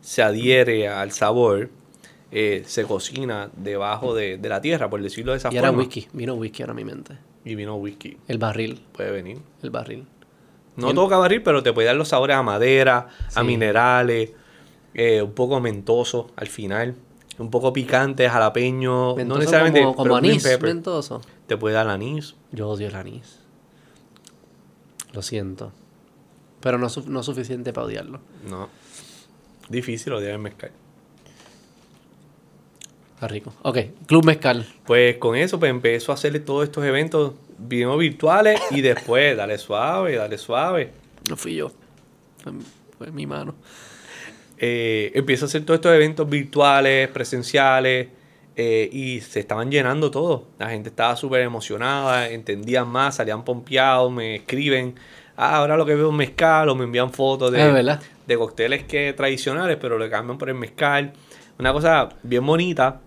se 0.00 0.22
adhiere 0.22 0.88
al 0.88 1.12
sabor, 1.12 1.70
eh, 2.32 2.64
se 2.66 2.82
cocina 2.84 3.50
debajo 3.56 4.14
de, 4.16 4.36
de 4.36 4.48
la 4.48 4.60
tierra, 4.60 4.90
por 4.90 5.00
decirlo 5.00 5.30
de 5.32 5.38
esa 5.38 5.50
Y 5.52 5.56
era 5.58 5.68
forma. 5.68 5.82
whisky, 5.84 6.08
vino 6.12 6.34
whisky 6.34 6.62
ahora 6.64 6.72
a 6.72 6.76
mi 6.76 6.84
mente. 6.84 7.14
y 7.44 7.54
vino 7.54 7.76
whisky. 7.76 8.16
El 8.26 8.38
barril. 8.38 8.80
Puede 8.92 9.12
venir. 9.12 9.38
El 9.62 9.70
barril. 9.70 10.04
No 10.76 10.94
toca 10.94 11.16
barril, 11.16 11.42
pero 11.42 11.62
te 11.62 11.72
puede 11.72 11.86
dar 11.86 11.96
los 11.96 12.08
sabores 12.08 12.36
a 12.36 12.42
madera, 12.42 13.08
a 13.34 13.42
minerales, 13.42 14.32
eh, 14.94 15.22
un 15.22 15.32
poco 15.32 15.60
mentoso 15.60 16.30
al 16.36 16.48
final, 16.48 16.94
un 17.38 17.50
poco 17.50 17.72
picante, 17.72 18.28
jalapeño, 18.28 19.16
no 19.16 19.38
necesariamente, 19.38 19.82
como, 19.82 19.96
como 19.96 20.16
anís 20.16 20.44
mentoso. 20.60 21.20
Te 21.46 21.56
puede 21.56 21.74
dar 21.74 21.88
anís. 21.88 22.34
Yo 22.52 22.68
odio 22.68 22.88
el 22.88 22.94
anís. 22.94 23.40
Lo 25.12 25.22
siento. 25.22 25.72
Pero 26.60 26.78
no, 26.78 26.88
no 27.06 27.22
suficiente 27.22 27.72
para 27.72 27.86
odiarlo. 27.86 28.20
No. 28.48 28.68
Difícil 29.68 30.12
odiar 30.12 30.32
el 30.32 30.38
mezcal. 30.38 30.72
Está 33.14 33.28
rico. 33.28 33.54
Ok, 33.62 33.78
Club 34.06 34.26
Mezcal. 34.26 34.66
Pues 34.84 35.16
con 35.16 35.36
eso 35.36 35.58
pues 35.58 35.70
empezó 35.70 36.12
a 36.12 36.16
hacerle 36.16 36.38
todos 36.40 36.64
estos 36.64 36.84
eventos 36.84 37.32
bien 37.58 37.96
virtuales 37.98 38.60
y 38.70 38.80
después 38.80 39.36
dale 39.36 39.58
suave, 39.58 40.16
dale 40.16 40.38
suave. 40.38 40.92
No 41.28 41.36
fui 41.36 41.56
yo. 41.56 41.72
Fue, 42.98 43.10
mi 43.10 43.26
mano. 43.26 43.54
Eh, 44.58 45.12
empiezo 45.14 45.44
a 45.44 45.48
hacer 45.48 45.64
todos 45.64 45.78
estos 45.78 45.92
eventos 45.94 46.28
virtuales, 46.28 47.08
presenciales, 47.08 48.08
eh, 48.58 48.88
y 48.90 49.20
se 49.20 49.40
estaban 49.40 49.70
llenando 49.70 50.10
todo. 50.10 50.46
La 50.58 50.70
gente 50.70 50.88
estaba 50.88 51.14
súper 51.14 51.42
emocionada, 51.42 52.30
entendían 52.30 52.88
más, 52.88 53.16
salían 53.16 53.44
pompeados, 53.44 54.10
me 54.10 54.36
escriben, 54.36 54.94
ah, 55.36 55.56
ahora 55.56 55.76
lo 55.76 55.84
que 55.84 55.94
veo 55.94 56.08
es 56.08 56.16
mezcal, 56.16 56.70
o 56.70 56.74
me 56.74 56.84
envían 56.84 57.12
fotos 57.12 57.52
de, 57.52 57.60
Ah, 57.60 58.00
de 58.26 58.36
cócteles 58.38 58.84
que 58.84 59.12
tradicionales, 59.12 59.76
pero 59.78 59.98
le 59.98 60.08
cambian 60.08 60.38
por 60.38 60.48
el 60.48 60.54
mezcal. 60.54 61.12
Una 61.58 61.72
cosa 61.72 62.08
bien 62.22 62.46
bonita. 62.46 63.02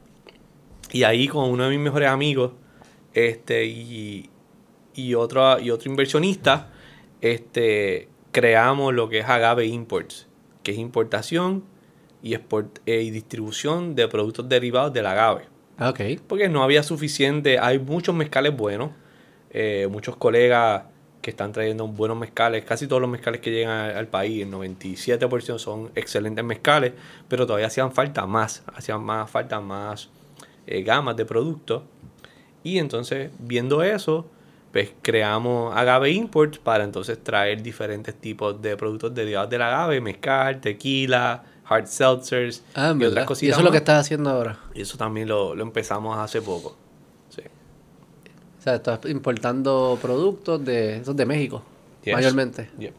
Y 0.92 1.04
ahí 1.04 1.28
con 1.28 1.50
uno 1.50 1.64
de 1.64 1.70
mis 1.72 1.80
mejores 1.80 2.10
amigos, 2.10 2.52
este, 3.14 3.66
y, 3.66 4.29
y 5.08 5.16
otro, 5.16 5.60
y 5.60 5.72
otro 5.72 5.90
inversionista, 5.90 6.70
este, 7.22 8.08
creamos 8.32 8.94
lo 8.94 9.10
que 9.10 9.20
es 9.20 9.26
Agave 9.30 9.66
Imports, 9.66 10.28
que 10.64 10.72
es 10.72 10.78
importación 10.78 11.64
y, 12.22 12.34
export- 12.36 12.80
eh, 12.86 13.02
y 13.02 13.12
distribución 13.12 13.96
de 13.96 14.08
productos 14.08 14.48
derivados 14.50 14.94
del 14.94 15.06
agave. 15.06 15.44
Ah. 15.78 15.90
Porque 16.28 16.50
no 16.50 16.64
había 16.64 16.84
suficiente, 16.84 17.58
hay 17.60 17.80
muchos 17.80 18.14
mezcales 18.16 18.56
buenos, 18.56 18.92
eh, 19.52 19.88
muchos 19.90 20.16
colegas 20.18 20.84
que 21.22 21.32
están 21.32 21.52
trayendo 21.52 21.88
buenos 21.88 22.18
mezcales, 22.18 22.64
casi 22.64 22.88
todos 22.88 23.02
los 23.02 23.10
mezcales 23.10 23.42
que 23.42 23.52
llegan 23.52 23.72
al, 23.90 23.98
al 23.98 24.08
país, 24.08 24.44
el 24.44 24.52
97% 24.52 25.58
son 25.60 25.92
excelentes 25.96 26.44
mezcales, 26.46 26.94
pero 27.28 27.46
todavía 27.46 27.68
hacían 27.68 27.92
falta 27.92 28.26
más, 28.26 28.64
hacían 28.74 29.02
más 29.04 29.30
falta 29.30 29.60
más 29.60 30.10
eh, 30.68 30.82
gamas 30.84 31.16
de 31.18 31.26
productos. 31.26 31.84
Y 32.64 32.78
entonces, 32.78 33.32
viendo 33.40 33.84
eso, 33.84 34.28
pues 34.72 34.92
creamos 35.02 35.76
Agave 35.76 36.12
Imports 36.12 36.60
para 36.60 36.84
entonces 36.84 37.24
traer 37.24 37.62
diferentes 37.64 38.14
tipos 38.16 38.62
de 38.62 38.78
productos 38.78 39.14
derivados 39.14 39.50
del 39.50 39.62
agave, 39.64 40.00
mezcal, 40.02 40.62
tequila, 40.62 41.44
hard 41.66 41.88
seltzers 41.88 42.64
Ah, 42.76 42.94
y 43.00 43.04
otras 43.04 43.24
Y 43.24 43.28
cositas. 43.28 43.52
eso 43.54 43.60
es 43.62 43.66
lo 43.66 43.72
que 43.72 43.78
estás 43.78 44.00
haciendo 44.02 44.30
ahora. 44.30 44.60
Y 44.76 44.82
eso 44.82 44.98
también 44.98 45.28
lo, 45.28 45.56
lo 45.56 45.64
empezamos 45.64 46.18
hace 46.18 46.42
poco. 46.42 46.76
Sí. 47.30 47.42
O 48.60 48.62
sea, 48.62 48.76
estás 48.76 49.00
importando 49.06 49.98
productos 50.02 50.64
de 50.64 50.98
esos 50.98 51.16
de 51.16 51.26
México, 51.26 51.64
Yes. 52.04 52.14
mayormente. 52.14 52.70
Yep. 52.78 52.94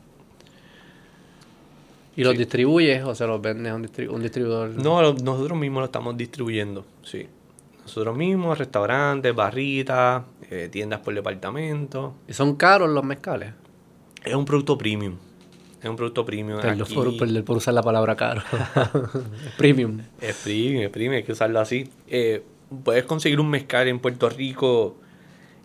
¿Y 2.17 2.25
los 2.25 2.33
Sí. 2.33 2.39
distribuyes 2.39 3.05
o 3.05 3.15
se 3.15 3.27
los 3.27 3.41
vendes 3.41 3.73
a 3.73 3.77
un, 3.77 3.85
distribu- 3.85 4.11
un 4.11 4.23
distribuidor? 4.23 4.71
No, 4.71 5.01
lo- 5.01 5.15
nosotros 5.15 5.57
mismos 5.59 5.81
lo 5.83 5.85
estamos 5.87 6.17
distribuyendo, 6.17 6.85
sí. 7.03 7.29
Nosotros 7.91 8.17
mismos, 8.17 8.57
restaurantes, 8.57 9.35
barritas, 9.35 10.23
eh, 10.49 10.69
tiendas 10.71 11.01
por 11.01 11.12
departamento. 11.12 12.15
¿Y 12.29 12.33
son 12.33 12.55
caros 12.55 12.89
los 12.89 13.03
mezcales? 13.03 13.53
Es 14.25 14.33
un 14.33 14.45
producto 14.45 14.79
premium. 14.79 15.17
Es 15.83 15.89
un 15.91 15.97
producto 15.97 16.25
premium. 16.25 16.61
Aquí 16.62 16.95
por, 17.43 17.57
usar 17.57 17.75
la 17.75 17.83
palabra 17.83 18.15
caro. 18.15 18.43
Es 19.45 19.53
Premium. 19.59 19.99
Es 20.21 20.37
premium, 20.37 20.83
es 20.85 20.91
premium, 20.91 21.15
hay 21.17 21.23
que 21.25 21.33
usarlo 21.33 21.59
así. 21.59 21.91
Eh, 22.07 22.45
puedes 22.85 23.03
conseguir 23.07 23.41
un 23.41 23.51
mezcal 23.51 23.89
en 23.89 23.99
Puerto 23.99 24.29
Rico 24.29 24.97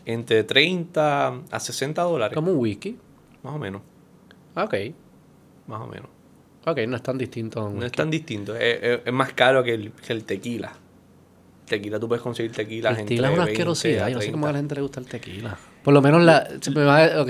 entre 0.08 0.44
30 0.44 1.28
a 1.52 1.60
60 1.60 2.02
dólares. 2.02 2.34
Como 2.34 2.52
un 2.54 2.58
whisky. 2.58 2.98
Más 3.44 3.54
o 3.54 3.60
menos, 3.60 3.84
Ah, 4.56 4.64
Ok. 4.64 4.74
más 5.68 5.80
o 5.82 5.86
menos. 5.86 6.08
Ok, 6.66 6.80
no 6.88 6.96
es 6.96 7.04
tan 7.04 7.20
distinto 7.20 7.60
a 7.60 7.66
un 7.66 7.78
No 7.80 7.86
es 7.86 7.92
tan 7.92 8.10
distinto. 8.10 8.56
Es, 8.56 8.82
es- 8.82 9.00
es 9.06 9.14
más 9.14 9.34
caro 9.34 9.64
que 9.64 9.76
el, 9.76 9.92
que 9.92 10.12
el 10.14 10.24
tequila. 10.24 10.74
Tequila, 11.68 12.00
tú 12.00 12.08
puedes 12.08 12.22
conseguir 12.22 12.52
tequila. 12.52 12.92
El 12.92 12.98
tequila 12.98 13.28
es 13.30 13.34
una 13.34 13.46
20 13.46 13.52
asquerosidad. 13.54 14.08
Yo 14.10 14.16
no 14.16 14.22
sé 14.22 14.32
cómo 14.32 14.46
a 14.48 14.50
30. 14.50 14.54
la 14.54 14.58
gente 14.60 14.76
le 14.76 14.82
gusta 14.82 15.00
el 15.00 15.06
tequila. 15.08 15.58
Por 15.84 15.94
lo 15.94 16.02
menos 16.02 16.22
la... 16.24 16.48
se 16.62 16.72
me 16.72 16.84
va 16.84 17.06
a- 17.06 17.22
ok. 17.22 17.30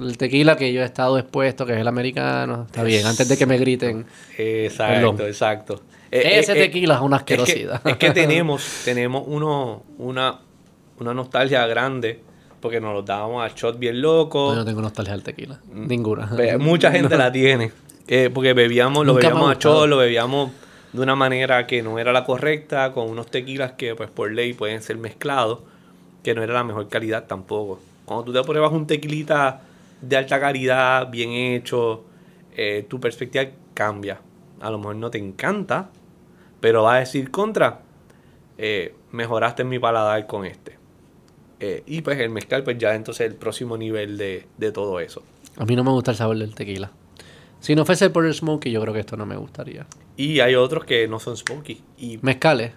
El 0.00 0.16
tequila 0.16 0.56
que 0.56 0.72
yo 0.72 0.80
he 0.82 0.84
estado 0.84 1.18
expuesto, 1.18 1.66
que 1.66 1.74
es 1.74 1.78
el 1.78 1.88
americano, 1.88 2.64
está 2.66 2.82
bien. 2.82 3.04
Antes 3.06 3.28
de 3.28 3.36
que 3.36 3.46
me 3.46 3.58
griten. 3.58 4.06
Exacto, 4.38 4.94
Perdón. 5.16 5.26
exacto. 5.28 5.82
Eh, 6.10 6.38
Ese 6.40 6.52
eh, 6.52 6.56
eh, 6.56 6.66
tequila 6.66 6.94
es 6.94 7.00
una 7.00 7.18
es 7.18 7.22
que, 7.22 7.34
asquerosidad. 7.34 7.80
es 7.86 7.96
que 7.96 8.10
tenemos, 8.10 8.64
tenemos 8.84 9.24
uno, 9.26 9.82
una, 9.98 10.38
una 10.98 11.14
nostalgia 11.14 11.66
grande 11.66 12.20
porque 12.60 12.80
nos 12.80 12.92
lo 12.94 13.02
dábamos 13.02 13.44
a 13.44 13.54
shot 13.54 13.78
bien 13.78 14.00
loco. 14.02 14.48
No, 14.48 14.52
yo 14.54 14.58
no 14.60 14.64
tengo 14.64 14.80
nostalgia 14.82 15.12
del 15.14 15.22
tequila. 15.22 15.60
Ninguna. 15.72 16.26
Ve- 16.26 16.58
Mucha 16.58 16.90
gente 16.92 17.16
la 17.16 17.30
tiene. 17.30 17.70
eh, 18.08 18.30
porque 18.32 18.52
bebíamos, 18.54 19.06
lo 19.06 19.12
Nunca 19.14 19.28
bebíamos 19.28 19.50
a 19.56 19.58
shot, 19.58 19.88
lo 19.88 19.98
bebíamos 19.98 20.50
de 20.92 21.00
una 21.00 21.14
manera 21.14 21.66
que 21.66 21.82
no 21.82 21.98
era 21.98 22.12
la 22.12 22.24
correcta, 22.24 22.92
con 22.92 23.08
unos 23.08 23.28
tequilas 23.28 23.72
que 23.72 23.94
pues 23.94 24.10
por 24.10 24.32
ley 24.32 24.52
pueden 24.54 24.82
ser 24.82 24.98
mezclados, 24.98 25.60
que 26.22 26.34
no 26.34 26.42
era 26.42 26.54
la 26.54 26.64
mejor 26.64 26.88
calidad 26.88 27.26
tampoco. 27.26 27.80
Cuando 28.04 28.24
tú 28.24 28.32
te 28.32 28.42
pruebas 28.42 28.72
un 28.72 28.86
tequilita 28.86 29.62
de 30.00 30.16
alta 30.16 30.40
calidad, 30.40 31.10
bien 31.10 31.30
hecho, 31.30 32.04
eh, 32.56 32.84
tu 32.88 32.98
perspectiva 32.98 33.44
cambia. 33.74 34.20
A 34.60 34.70
lo 34.70 34.78
mejor 34.78 34.96
no 34.96 35.10
te 35.10 35.18
encanta, 35.18 35.90
pero 36.60 36.82
vas 36.82 36.96
a 36.96 36.98
decir 37.00 37.30
contra, 37.30 37.80
eh, 38.58 38.94
mejoraste 39.12 39.64
mi 39.64 39.78
paladar 39.78 40.26
con 40.26 40.44
este. 40.44 40.78
Eh, 41.60 41.82
y 41.86 42.00
pues 42.02 42.18
el 42.18 42.30
mezcal, 42.30 42.64
pues 42.64 42.78
ya 42.78 42.94
entonces 42.94 43.30
el 43.30 43.36
próximo 43.36 43.76
nivel 43.76 44.18
de, 44.18 44.46
de 44.56 44.72
todo 44.72 44.98
eso. 44.98 45.22
A 45.56 45.64
mí 45.64 45.76
no 45.76 45.84
me 45.84 45.90
gusta 45.90 46.10
el 46.10 46.16
sabor 46.16 46.38
del 46.38 46.54
tequila. 46.54 46.90
Si 47.60 47.74
no 47.74 47.84
fuese 47.84 48.10
por 48.10 48.24
el 48.24 48.34
smoky, 48.34 48.70
yo 48.70 48.80
creo 48.80 48.94
que 48.94 49.00
esto 49.00 49.16
no 49.16 49.26
me 49.26 49.36
gustaría. 49.36 49.86
Y 50.16 50.40
hay 50.40 50.54
otros 50.54 50.84
que 50.84 51.06
no 51.06 51.20
son 51.20 51.36
smoky 51.36 51.82
y, 51.98 52.18
Mezcales, 52.22 52.72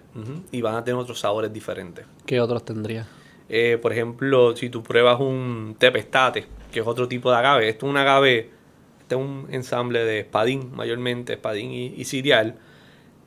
y 0.52 0.60
van 0.60 0.76
a 0.76 0.84
tener 0.84 1.00
otros 1.00 1.20
sabores 1.20 1.52
diferentes. 1.52 2.04
¿qué 2.26 2.40
otros 2.40 2.64
tendría? 2.64 3.06
Eh, 3.48 3.78
por 3.80 3.92
ejemplo, 3.92 4.56
si 4.56 4.70
tú 4.70 4.82
pruebas 4.82 5.20
un 5.20 5.76
tepestate, 5.78 6.46
que 6.72 6.80
es 6.80 6.86
otro 6.86 7.08
tipo 7.08 7.30
de 7.30 7.38
agave, 7.38 7.68
esto 7.68 7.86
es 7.86 7.90
un 7.90 7.96
agave, 7.96 8.50
este 9.00 9.14
es 9.14 9.20
un 9.20 9.46
ensamble 9.50 10.04
de 10.04 10.20
espadín, 10.20 10.74
mayormente 10.74 11.34
espadín 11.34 11.72
y, 11.72 11.86
y 11.96 12.04
cereal. 12.04 12.56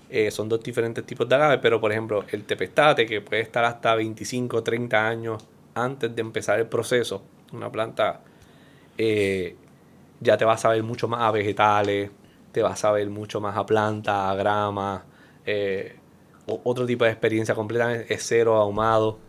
Eh, 0.09 0.31
son 0.31 0.47
dos 0.47 0.63
diferentes 0.63 1.05
tipos 1.05 1.27
de 1.27 1.35
agave, 1.35 1.57
pero 1.57 1.81
por 1.81 1.91
ejemplo, 1.91 2.23
el 2.31 2.43
tepestate, 2.43 3.05
que 3.05 3.21
puede 3.21 3.41
estar 3.41 3.65
hasta 3.65 3.93
25 3.95 4.63
30 4.63 5.07
años 5.07 5.43
antes 5.75 6.15
de 6.15 6.21
empezar 6.21 6.59
el 6.59 6.67
proceso, 6.67 7.23
una 7.51 7.71
planta, 7.71 8.21
eh, 8.97 9.55
ya 10.19 10.37
te 10.37 10.45
va 10.45 10.53
a 10.53 10.57
saber 10.57 10.83
mucho 10.83 11.07
más 11.07 11.21
a 11.21 11.31
vegetales, 11.31 12.11
te 12.51 12.61
va 12.61 12.71
a 12.71 12.75
saber 12.75 13.09
mucho 13.09 13.39
más 13.39 13.55
a 13.55 13.65
planta, 13.65 14.29
a 14.29 14.35
grama, 14.35 15.05
eh, 15.45 15.95
otro 16.45 16.85
tipo 16.85 17.03
de 17.05 17.11
experiencia 17.11 17.53
completamente, 17.55 18.13
es 18.13 18.23
cero 18.25 18.55
ahumado. 18.55 19.19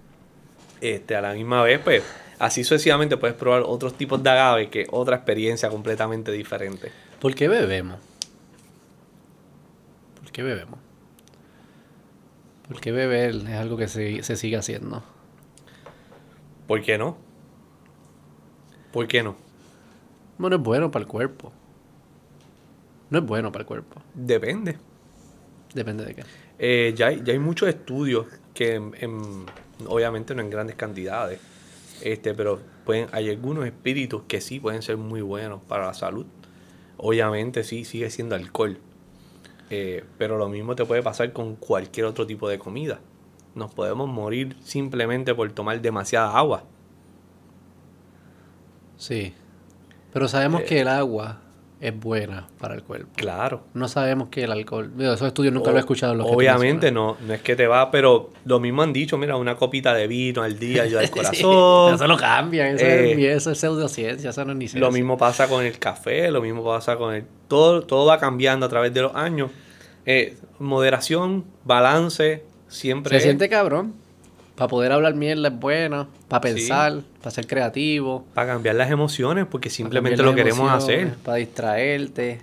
Este, 0.80 1.16
a 1.16 1.20
la 1.20 1.32
misma 1.34 1.62
vez, 1.62 1.80
pues, 1.80 2.04
así 2.38 2.62
sucesivamente 2.62 3.16
puedes 3.16 3.36
probar 3.36 3.62
otros 3.66 3.94
tipos 3.94 4.22
de 4.22 4.30
agave 4.30 4.70
que 4.70 4.86
otra 4.90 5.16
experiencia 5.16 5.68
completamente 5.68 6.30
diferente. 6.30 6.92
¿Por 7.20 7.34
qué 7.34 7.48
bebemos? 7.48 7.98
¿Por 10.20 10.30
qué 10.30 10.42
bebemos? 10.42 10.78
¿Por 12.68 12.80
qué 12.80 12.92
beber 12.92 13.34
es 13.34 13.56
algo 13.56 13.76
que 13.76 13.88
se, 13.88 14.22
se 14.22 14.36
sigue 14.36 14.56
haciendo? 14.56 15.02
¿Por 16.68 16.82
qué 16.82 16.98
no? 16.98 17.16
¿Por 18.92 19.08
qué 19.08 19.22
no? 19.22 19.47
Bueno, 20.38 20.56
es 20.56 20.62
bueno 20.62 20.90
para 20.90 21.02
el 21.04 21.08
cuerpo. 21.08 21.52
No 23.10 23.18
es 23.18 23.24
bueno 23.26 23.50
para 23.50 23.62
el 23.62 23.66
cuerpo. 23.66 24.00
Depende. 24.14 24.76
Depende 25.74 26.04
de 26.04 26.14
qué. 26.14 26.24
Eh, 26.58 26.94
ya, 26.96 27.08
hay, 27.08 27.22
ya 27.24 27.32
hay 27.32 27.38
muchos 27.38 27.68
estudios 27.68 28.26
que, 28.54 28.74
en- 28.74 28.94
en- 29.00 29.46
obviamente 29.86 30.34
no 30.34 30.42
en 30.42 30.50
grandes 30.50 30.76
cantidades, 30.76 31.40
este, 32.02 32.34
pero 32.34 32.60
pueden, 32.84 33.08
hay 33.12 33.30
algunos 33.30 33.66
espíritus 33.66 34.22
que 34.28 34.40
sí 34.40 34.60
pueden 34.60 34.82
ser 34.82 34.96
muy 34.96 35.20
buenos 35.22 35.62
para 35.62 35.86
la 35.86 35.94
salud. 35.94 36.26
Obviamente 36.96 37.64
sí, 37.64 37.84
sigue 37.84 38.10
siendo 38.10 38.34
alcohol. 38.34 38.78
Eh, 39.70 40.04
pero 40.18 40.38
lo 40.38 40.48
mismo 40.48 40.74
te 40.76 40.84
puede 40.84 41.02
pasar 41.02 41.32
con 41.32 41.56
cualquier 41.56 42.06
otro 42.06 42.26
tipo 42.26 42.48
de 42.48 42.58
comida. 42.58 43.00
Nos 43.54 43.72
podemos 43.74 44.08
morir 44.08 44.56
simplemente 44.62 45.34
por 45.34 45.50
tomar 45.52 45.80
demasiada 45.80 46.36
agua. 46.36 46.64
Sí. 48.96 49.34
Pero 50.18 50.28
sabemos 50.28 50.62
Eh. 50.62 50.64
que 50.64 50.80
el 50.80 50.88
agua 50.88 51.38
es 51.80 51.96
buena 51.96 52.48
para 52.58 52.74
el 52.74 52.82
cuerpo. 52.82 53.06
Claro. 53.14 53.62
No 53.72 53.86
sabemos 53.86 54.30
que 54.30 54.42
el 54.42 54.50
alcohol. 54.50 54.90
Digo, 54.96 55.12
esos 55.12 55.28
estudios 55.28 55.54
nunca 55.54 55.68
O- 55.68 55.72
lo 55.72 55.76
he 55.76 55.80
escuchado. 55.80 56.12
Los 56.16 56.26
Obviamente 56.28 56.90
no, 56.90 57.16
no 57.24 57.34
es 57.34 57.40
que 57.40 57.54
te 57.54 57.68
va, 57.68 57.92
pero 57.92 58.30
lo 58.44 58.58
mismo 58.58 58.82
han 58.82 58.92
dicho, 58.92 59.16
mira, 59.16 59.36
una 59.36 59.54
copita 59.54 59.94
de 59.94 60.08
vino 60.08 60.42
al 60.42 60.58
día 60.58 60.82
ayuda 60.82 61.00
al 61.02 61.10
corazón. 61.10 61.94
eso 61.94 62.06
lo 62.08 62.16
cambian. 62.16 62.74
Eso, 62.74 62.84
Eh, 62.84 63.12
es, 63.30 63.36
eso 63.36 63.52
es 63.52 63.58
pseudociencia. 63.60 64.30
Eso 64.30 64.44
no 64.44 64.50
es 64.52 64.58
ni 64.58 64.64
Lo 64.64 64.70
ciencia. 64.72 64.90
mismo 64.90 65.16
pasa 65.16 65.46
con 65.48 65.64
el 65.64 65.78
café, 65.78 66.30
lo 66.32 66.42
mismo 66.42 66.64
pasa 66.64 66.96
con 66.96 67.14
el... 67.14 67.24
Todo, 67.46 67.82
todo 67.82 68.06
va 68.06 68.18
cambiando 68.18 68.66
a 68.66 68.68
través 68.68 68.92
de 68.92 69.02
los 69.02 69.14
años. 69.14 69.52
Eh, 70.04 70.36
moderación, 70.58 71.44
balance, 71.64 72.42
siempre... 72.66 73.10
Se 73.12 73.16
es 73.18 73.22
siente 73.22 73.48
cabrón. 73.48 73.94
Para 74.58 74.68
poder 74.68 74.90
hablar 74.90 75.14
mierda 75.14 75.46
es 75.48 75.54
bueno. 75.58 76.08
Para 76.26 76.40
pensar, 76.40 77.00
para 77.20 77.30
ser 77.30 77.46
creativo. 77.46 78.26
Para 78.34 78.48
cambiar 78.54 78.74
las 78.74 78.90
emociones, 78.90 79.46
porque 79.48 79.70
simplemente 79.70 80.20
lo 80.20 80.34
queremos 80.34 80.68
hacer. 80.72 81.14
Para 81.24 81.36
distraerte. 81.36 82.40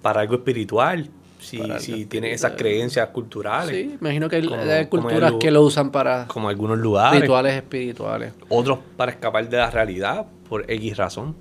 Para 0.00 0.20
algo 0.20 0.36
espiritual. 0.36 1.08
Si, 1.40 1.60
algo 1.60 1.78
si 1.80 2.06
tienes 2.06 2.36
esas 2.36 2.52
creencias 2.52 3.08
culturales, 3.08 3.70
Sí, 3.74 3.96
imagino 4.00 4.28
que 4.30 4.36
hay, 4.36 4.46
Como- 4.46 4.62
hay 4.62 4.86
como 4.86 5.02
culturas 5.02 5.32
que 5.40 5.50
lo 5.50 5.62
usan 5.62 5.90
para 5.90 6.26
como 6.28 6.48
algunos 6.48 6.78
lugares. 6.78 7.20
rituales 7.20 7.54
espirituales. 7.56 8.32
Otros 8.48 8.78
para 8.96 9.10
escapar 9.10 9.46
de 9.48 9.56
la 9.56 9.70
realidad, 9.70 10.26
por 10.48 10.70
X 10.70 10.96
razón. 10.96 11.34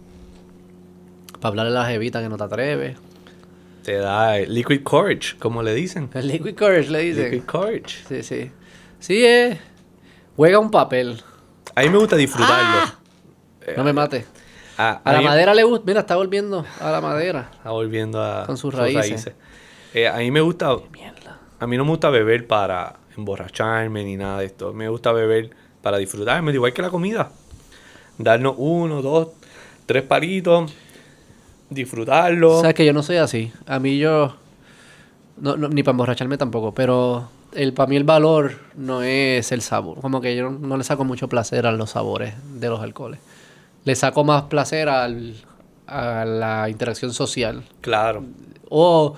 Para 1.39 1.49
hablarle 1.49 1.71
a 1.77 1.81
la 1.83 1.85
jevita 1.87 2.19
que 2.21 2.29
no 2.29 2.35
te 2.37 2.43
atreves. 2.45 2.97
Te 3.83 3.97
da 3.97 4.39
liquid 4.39 4.81
courage, 4.83 5.37
como 5.37 5.61
le 5.61 5.73
dicen. 5.75 6.09
El 6.15 6.27
liquid 6.29 6.55
courage 6.55 6.89
le 6.89 6.99
dicen. 6.99 7.25
Liquid 7.31 7.43
courage. 7.45 8.03
Sí, 8.09 8.23
sí. 8.23 8.51
Sí, 8.99 9.23
es. 9.23 9.57
Juega 10.35 10.59
un 10.59 10.71
papel. 10.71 11.21
A 11.75 11.81
mí 11.81 11.89
me 11.89 11.97
gusta 11.97 12.15
disfrutarlo. 12.15 12.91
No 13.77 13.83
me 13.83 13.93
mate. 13.93 14.25
A, 14.77 15.01
A 15.03 15.13
la 15.13 15.19
mí- 15.19 15.25
madera 15.25 15.53
le 15.53 15.63
gusta. 15.63 15.83
Mira, 15.85 15.99
está 16.01 16.15
volviendo 16.15 16.65
a 16.79 16.89
la 16.91 16.99
madera. 17.01 17.49
Está 17.53 17.69
volviendo 17.71 18.21
a 18.21 18.45
Con 18.45 18.57
sus 18.57 18.73
raíces. 18.73 19.31
Eh, 19.93 20.07
a 20.07 20.17
mí 20.17 20.31
me 20.31 20.41
gusta, 20.41 20.75
Mierda. 20.91 21.39
a 21.59 21.67
mí 21.67 21.77
no 21.77 21.85
me 21.85 21.91
gusta 21.91 22.09
beber 22.09 22.47
para 22.47 22.95
emborracharme 23.15 24.03
ni 24.03 24.17
nada 24.17 24.39
de 24.39 24.45
esto. 24.45 24.73
Me 24.73 24.89
gusta 24.89 25.11
beber 25.11 25.51
para 25.83 25.97
disfrutarme, 25.97 26.51
igual 26.51 26.73
que 26.73 26.81
la 26.81 26.89
comida. 26.89 27.29
Darnos 28.17 28.55
uno, 28.57 29.01
dos, 29.03 29.29
tres 29.85 30.01
palitos, 30.03 30.73
disfrutarlo. 31.69 32.59
Sabes 32.61 32.73
que 32.75 32.85
yo 32.85 32.93
no 32.93 33.03
soy 33.03 33.17
así. 33.17 33.51
A 33.67 33.79
mí 33.79 33.97
yo. 33.99 34.35
No, 35.37 35.57
no, 35.57 35.67
ni 35.69 35.83
para 35.83 35.91
emborracharme 35.93 36.37
tampoco. 36.37 36.73
Pero 36.73 37.29
el, 37.55 37.73
para 37.73 37.89
mí 37.89 37.95
el 37.95 38.03
valor 38.03 38.59
no 38.75 39.01
es 39.03 39.51
el 39.51 39.61
sabor. 39.61 39.99
Como 40.01 40.21
que 40.21 40.35
yo 40.35 40.49
no, 40.49 40.59
no 40.59 40.77
le 40.77 40.83
saco 40.83 41.03
mucho 41.05 41.27
placer 41.29 41.65
a 41.65 41.71
los 41.71 41.91
sabores 41.91 42.33
de 42.59 42.69
los 42.69 42.81
alcoholes. 42.81 43.19
Le 43.85 43.95
saco 43.95 44.23
más 44.23 44.43
placer 44.43 44.89
al, 44.89 45.35
a 45.87 46.25
la 46.25 46.69
interacción 46.69 47.13
social. 47.13 47.63
Claro, 47.81 48.23
O 48.69 49.15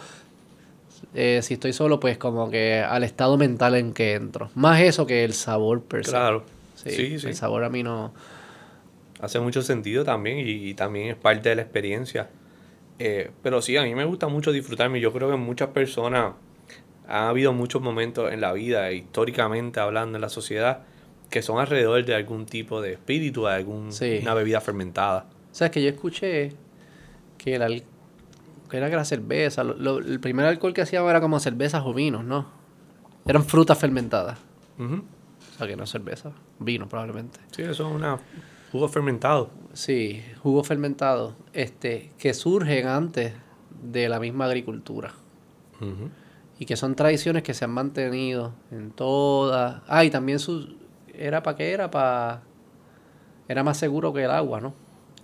eh, 1.14 1.40
si 1.44 1.54
estoy 1.56 1.74
solo, 1.74 2.00
pues 2.00 2.18
como 2.18 2.50
que 2.50 2.80
al 2.82 3.04
estado 3.04 3.38
mental 3.38 3.76
en 3.76 3.94
que 3.94 4.14
entro. 4.16 4.50
Más 4.56 4.82
eso 4.82 5.06
que 5.06 5.24
el 5.24 5.34
sabor 5.34 5.82
per 5.84 6.06
se. 6.06 6.12
claro. 6.12 6.44
Sí, 6.76 6.90
Sí, 6.92 7.20
sí. 7.20 7.28
El 7.28 7.36
sabor 7.36 7.64
a 7.64 7.70
mí 7.70 7.84
no. 7.84 8.14
Hace 9.20 9.40
mucho 9.40 9.62
sentido 9.62 10.04
también 10.04 10.40
y, 10.40 10.70
y 10.70 10.74
también 10.74 11.08
es 11.10 11.16
parte 11.16 11.50
de 11.50 11.56
la 11.56 11.62
experiencia. 11.62 12.30
Eh, 13.00 13.32
pero 13.42 13.62
sí, 13.62 13.78
a 13.78 13.84
mí 13.84 13.96
me 13.96 14.06
gusta 14.06 14.28
mucho 14.28 14.52
disfrutarme. 14.52 15.00
Yo 15.00 15.14
creo 15.14 15.30
que 15.30 15.38
muchas 15.38 15.70
personas 15.70 16.34
ha 17.08 17.30
habido 17.30 17.54
muchos 17.54 17.82
momentos 17.82 18.32
en 18.32 18.42
la 18.42 18.54
vida, 18.54 18.92
históricamente 18.92 19.80
hablando 19.80 20.18
en 20.18 20.22
la 20.22 20.30
sociedad, 20.30 20.84
que 21.30 21.42
son 21.42 21.60
alrededor 21.60 22.06
de 22.06 22.16
algún 22.16 22.46
tipo 22.46 22.82
de 22.82 22.94
espíritu, 22.94 23.46
de 23.46 23.54
alguna 23.54 23.92
Sí. 23.92 24.22
bebida 24.24 24.62
fermentada. 24.62 25.26
¿Sabes 25.52 25.72
que 25.72 25.82
yo 25.82 25.90
escuché 25.90 26.54
que 27.38 27.56
el 27.56 27.84
que 28.70 28.78
era 28.78 28.90
que 28.90 28.96
la 28.96 29.06
cerveza, 29.06 29.64
lo- 29.64 29.76
lo- 29.76 30.00
el 30.00 30.20
primer 30.20 30.46
alcohol 30.48 30.74
que 30.74 30.82
hacían 30.82 31.06
era 31.06 31.22
como 31.22 31.40
cervezas 31.40 31.84
o 31.86 31.94
vinos, 31.94 32.26
¿no? 32.26 32.48
Eran 33.28 33.44
frutas 33.46 33.78
fermentadas. 33.78 34.40
Ujú. 34.80 34.96
O 35.54 35.58
sea, 35.58 35.68
que 35.68 35.76
no 35.76 35.84
es 35.84 35.90
cerveza, 35.92 36.32
vino 36.60 36.88
probablemente. 36.90 37.40
Sí, 37.52 37.62
eso 37.62 37.88
es 37.88 37.96
una 37.96 38.20
jugo 38.72 38.88
fermentado. 38.90 39.52
Sí, 39.74 40.22
jugos 40.42 40.68
fermentados, 40.68 41.36
este, 41.54 42.12
que 42.18 42.34
surgen 42.34 42.88
antes 42.88 43.34
de 43.84 44.10
la 44.10 44.20
misma 44.20 44.46
agricultura. 44.46 45.14
Y 46.60 46.66
que 46.66 46.78
son 46.78 46.96
tradiciones 46.96 47.44
que 47.44 47.54
se 47.54 47.66
han 47.66 47.72
mantenido 47.72 48.54
en 48.72 48.92
todas. 48.92 49.82
Ah, 49.88 50.06
y 50.06 50.10
también 50.10 50.40
su, 50.40 50.76
era 51.14 51.44
para 51.44 51.58
qué 51.58 51.72
era 51.72 51.92
para 51.92 52.42
era 53.48 53.64
más 53.64 53.78
seguro 53.78 54.14
que 54.14 54.24
el 54.24 54.32
agua, 54.32 54.60
¿no? 54.62 54.74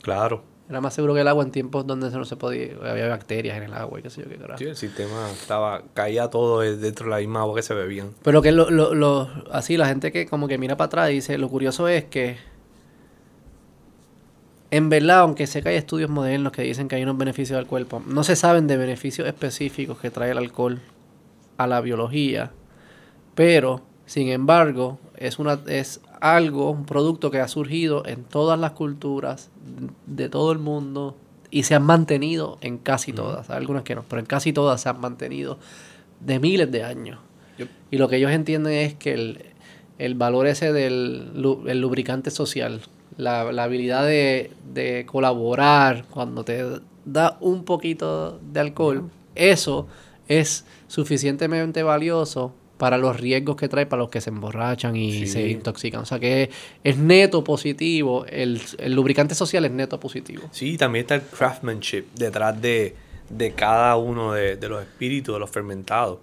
Claro. 0.02 0.44
Era 0.70 0.80
más 0.80 0.94
seguro 0.94 1.14
que 1.14 1.22
el 1.22 1.28
agua 1.28 1.44
en 1.44 1.52
tiempos 1.52 1.86
donde 1.88 2.10
no 2.12 2.24
se 2.24 2.36
podía, 2.36 2.74
había 2.90 3.08
bacterias 3.10 3.58
en 3.58 3.64
el 3.64 3.74
agua 3.74 4.00
y 4.00 4.04
qué 4.04 4.10
sé 4.10 4.22
yo 4.22 4.30
qué 4.30 4.36
carajo. 4.38 4.58
Sí, 4.60 4.66
el 4.66 4.76
sistema 4.78 5.30
estaba, 5.32 5.82
caía 5.94 6.30
todo 6.30 6.60
dentro 6.62 7.06
de 7.06 7.12
la 7.12 7.18
misma 7.18 7.42
agua 7.42 7.56
que 7.56 7.62
se 7.62 7.74
bebían. 7.74 8.12
Pero 8.24 8.42
que 8.42 8.52
lo, 8.52 8.70
lo, 8.70 8.94
lo- 8.94 9.28
así 9.52 9.76
la 9.76 9.88
gente 9.88 10.12
que 10.12 10.28
como 10.28 10.48
que 10.48 10.58
mira 10.58 10.78
para 10.78 10.86
atrás 10.86 11.10
dice, 11.10 11.38
lo 11.38 11.50
curioso 11.50 11.88
es 11.88 12.06
que 12.06 12.38
en 14.70 14.88
verdad, 14.90 15.20
aunque 15.20 15.48
sé 15.48 15.62
que 15.62 15.70
hay 15.70 15.76
estudios 15.76 16.10
modernos 16.10 16.54
que 16.54 16.62
dicen 16.62 16.88
que 16.88 16.96
hay 16.96 17.04
unos 17.04 17.18
beneficios 17.18 17.58
al 17.60 17.68
cuerpo, 17.68 18.02
no 18.08 18.24
se 18.24 18.36
saben 18.38 18.68
de 18.68 18.78
beneficios 18.78 19.28
específicos 19.28 19.98
que 20.00 20.10
trae 20.12 20.32
el 20.32 20.38
alcohol 20.38 20.80
a 21.58 21.68
la 21.68 21.82
biología, 21.82 22.52
pero 23.36 23.82
sin 24.06 24.30
embargo 24.30 25.00
es 25.16 25.40
una 25.40 25.60
es 25.68 26.02
algo, 26.22 26.70
un 26.72 26.86
producto 26.86 27.32
que 27.32 27.40
ha 27.40 27.48
surgido 27.48 28.06
en 28.06 28.24
todas 28.24 28.60
las 28.60 28.72
culturas 28.72 29.50
de 30.06 30.30
todo 30.30 30.52
el 30.52 30.60
mundo 30.60 31.18
y 31.50 31.64
se 31.64 31.76
han 31.76 31.84
mantenido 31.84 32.58
en 32.62 32.78
casi 32.78 33.12
todas, 33.12 33.50
algunas 33.50 33.84
que 33.84 33.96
no, 33.96 34.04
pero 34.08 34.20
en 34.20 34.26
casi 34.26 34.54
todas 34.54 34.82
se 34.82 34.90
han 34.90 35.02
mantenido 35.02 35.58
de 36.20 36.40
miles 36.40 36.72
de 36.72 36.84
años. 36.84 37.20
Yep. 37.58 37.70
Y 37.92 37.98
lo 37.98 38.08
que 38.08 38.18
ellos 38.18 38.32
entienden 38.32 38.74
es 38.74 38.94
que 38.94 39.14
el, 39.14 39.46
el 39.98 40.16
valor 40.16 40.48
ese 40.48 40.72
del 40.72 41.32
el 41.68 41.82
lubricante 41.82 42.32
social, 42.32 42.82
la, 43.18 43.52
la 43.52 43.64
habilidad 43.64 44.06
de, 44.06 44.52
de 44.74 45.06
colaborar 45.06 46.06
cuando 46.10 46.44
te 46.44 46.64
da 47.04 47.38
un 47.42 47.66
poquito 47.66 48.40
de 48.40 48.60
alcohol, 48.60 49.10
eso 49.36 49.88
es 50.40 50.66
suficientemente 50.88 51.84
valioso 51.84 52.54
para 52.78 52.98
los 52.98 53.20
riesgos 53.20 53.56
que 53.58 53.70
trae 53.70 53.86
para 53.86 54.02
los 54.02 54.10
que 54.10 54.22
se 54.22 54.30
emborrachan 54.32 54.96
y 54.96 55.12
Sí. 55.12 55.28
se 55.28 55.48
intoxican. 55.50 56.02
O 56.02 56.06
sea 56.06 56.20
que 56.20 56.44
es, 56.44 56.50
es 56.84 56.98
neto 56.98 57.44
positivo, 57.44 58.26
el, 58.28 58.60
el 58.80 58.94
lubricante 58.94 59.36
social 59.36 59.66
es 59.66 59.72
neto 59.72 60.00
positivo. 60.00 60.44
Sí, 60.52 60.78
también 60.78 61.04
está 61.04 61.16
el 61.16 61.22
craftsmanship 61.22 62.06
detrás 62.16 62.60
de, 62.60 62.96
de 63.30 63.52
cada 63.52 63.96
uno 63.98 64.34
de, 64.34 64.56
de 64.56 64.68
los 64.70 64.82
espíritus, 64.82 65.36
de 65.36 65.40
los 65.40 65.50
fermentados. 65.52 66.20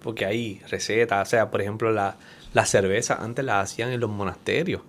Porque 0.00 0.24
hay 0.26 0.60
recetas, 0.70 1.28
o 1.28 1.30
sea, 1.30 1.50
por 1.50 1.60
ejemplo, 1.60 1.90
la, 1.92 2.16
la 2.54 2.64
cerveza 2.66 3.16
antes 3.22 3.44
la 3.44 3.60
hacían 3.60 3.90
en 3.90 4.00
los 4.00 4.10
monasterios. 4.10 4.80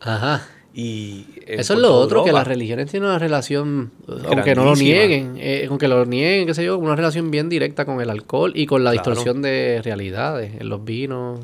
Ajá. 0.00 0.46
Y 0.74 1.26
en 1.46 1.60
Eso 1.60 1.74
es 1.74 1.80
lo 1.80 1.94
otro, 1.94 2.24
que 2.24 2.32
las 2.32 2.46
religiones 2.46 2.90
tienen 2.90 3.08
una 3.10 3.18
relación, 3.18 3.90
aunque 4.26 4.54
no 4.54 4.64
lo 4.64 4.74
nieguen, 4.74 5.34
eh, 5.38 5.66
aunque 5.68 5.86
lo 5.86 6.06
nieguen, 6.06 6.46
qué 6.46 6.54
sé 6.54 6.64
yo, 6.64 6.78
una 6.78 6.96
relación 6.96 7.30
bien 7.30 7.50
directa 7.50 7.84
con 7.84 8.00
el 8.00 8.08
alcohol 8.08 8.52
y 8.54 8.64
con 8.66 8.82
la 8.82 8.92
Claro. 8.92 9.10
distorsión 9.10 9.42
de 9.42 9.82
realidades 9.84 10.58
en 10.60 10.68
los 10.70 10.82
vinos 10.82 11.40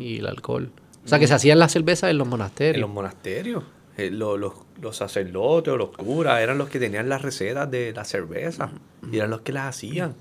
y 0.00 0.18
el 0.18 0.26
alcohol. 0.26 0.70
O 1.04 1.08
sea, 1.08 1.18
que 1.20 1.26
se 1.28 1.34
hacían 1.34 1.58
las 1.60 1.70
cervezas 1.72 2.10
en 2.10 2.18
los 2.18 2.26
En 2.26 2.30
monasterios. 2.30 2.80
los 2.80 2.90
monasterios. 2.90 3.62
Eh, 3.96 4.10
lo- 4.10 4.36
los, 4.36 4.54
los 4.82 4.96
sacerdotes 4.96 5.72
o 5.72 5.76
los 5.76 5.90
curas 5.90 6.40
eran 6.40 6.58
los 6.58 6.68
que 6.68 6.80
tenían 6.80 7.08
las 7.08 7.22
recetas 7.22 7.70
de 7.70 7.92
la 7.92 8.04
cerveza. 8.04 8.72
Y 9.12 9.18
eran 9.18 9.30
los 9.30 9.42
que 9.42 9.52
las 9.52 9.66
hacían. 9.76 10.14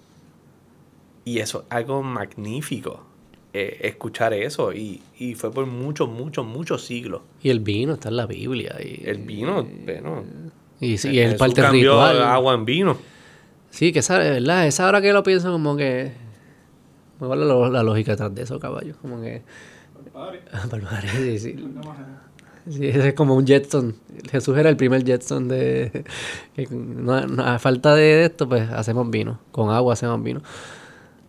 Y 1.26 1.40
eso 1.40 1.62
es 1.62 1.66
algo 1.72 2.04
magnífico. 2.04 3.04
Eh, 3.54 3.78
escuchar 3.82 4.34
eso. 4.34 4.74
Y, 4.74 5.02
y 5.18 5.36
fue 5.36 5.52
por 5.52 5.66
muchos, 5.66 6.10
muchos, 6.10 6.46
muchos 6.46 6.84
siglos. 6.86 7.22
Y 7.42 7.50
el 7.50 7.60
vino 7.60 7.94
está 7.94 8.10
en 8.10 8.18
la 8.18 8.26
Biblia. 8.26 8.76
Y, 8.84 9.02
El 9.06 9.20
vino, 9.20 9.64
bueno. 9.86 10.24
y, 10.80 10.98
sí, 10.98 11.10
y 11.12 11.20
es 11.20 11.36
parte 11.36 11.62
cambió 11.62 11.92
ritual. 11.94 12.22
agua 12.24 12.54
en 12.56 12.66
vino. 12.66 12.98
Sí, 13.70 13.92
que 13.92 14.00
esa, 14.00 14.18
¿verdad? 14.20 14.68
Esa 14.68 14.88
hora 14.88 15.02
que 15.02 15.14
lo 15.14 15.24
pienso 15.24 15.52
como 15.52 15.76
que... 15.76 16.12
¿Cuál 17.20 17.42
es 17.42 17.48
la, 17.48 17.70
la 17.70 17.84
lógica 17.84 18.12
detrás 18.12 18.34
de 18.36 18.42
eso, 18.44 18.60
caballo? 18.60 18.96
Como 19.02 19.22
que... 19.22 19.42
Palmares, 20.70 21.12
sí, 21.12 21.40
sí. 21.40 21.50
eh. 21.58 22.70
Sí, 22.70 22.88
ese 22.88 23.10
es 23.10 23.14
como 23.14 23.36
un 23.36 23.46
Jetson. 23.46 23.96
Jesús 24.32 24.58
era 24.58 24.70
el 24.70 24.78
primer 24.78 25.04
Jetson 25.04 25.48
de... 25.50 26.06
que 26.56 26.68
no- 26.72 27.26
no- 27.28 27.44
a 27.46 27.60
falta 27.60 27.94
de 27.96 28.26
esto, 28.26 28.48
pues 28.48 28.70
hacemos 28.70 29.10
vino. 29.10 29.40
Con 29.52 29.70
agua 29.70 29.94
hacemos 29.94 30.22
vino. 30.24 30.42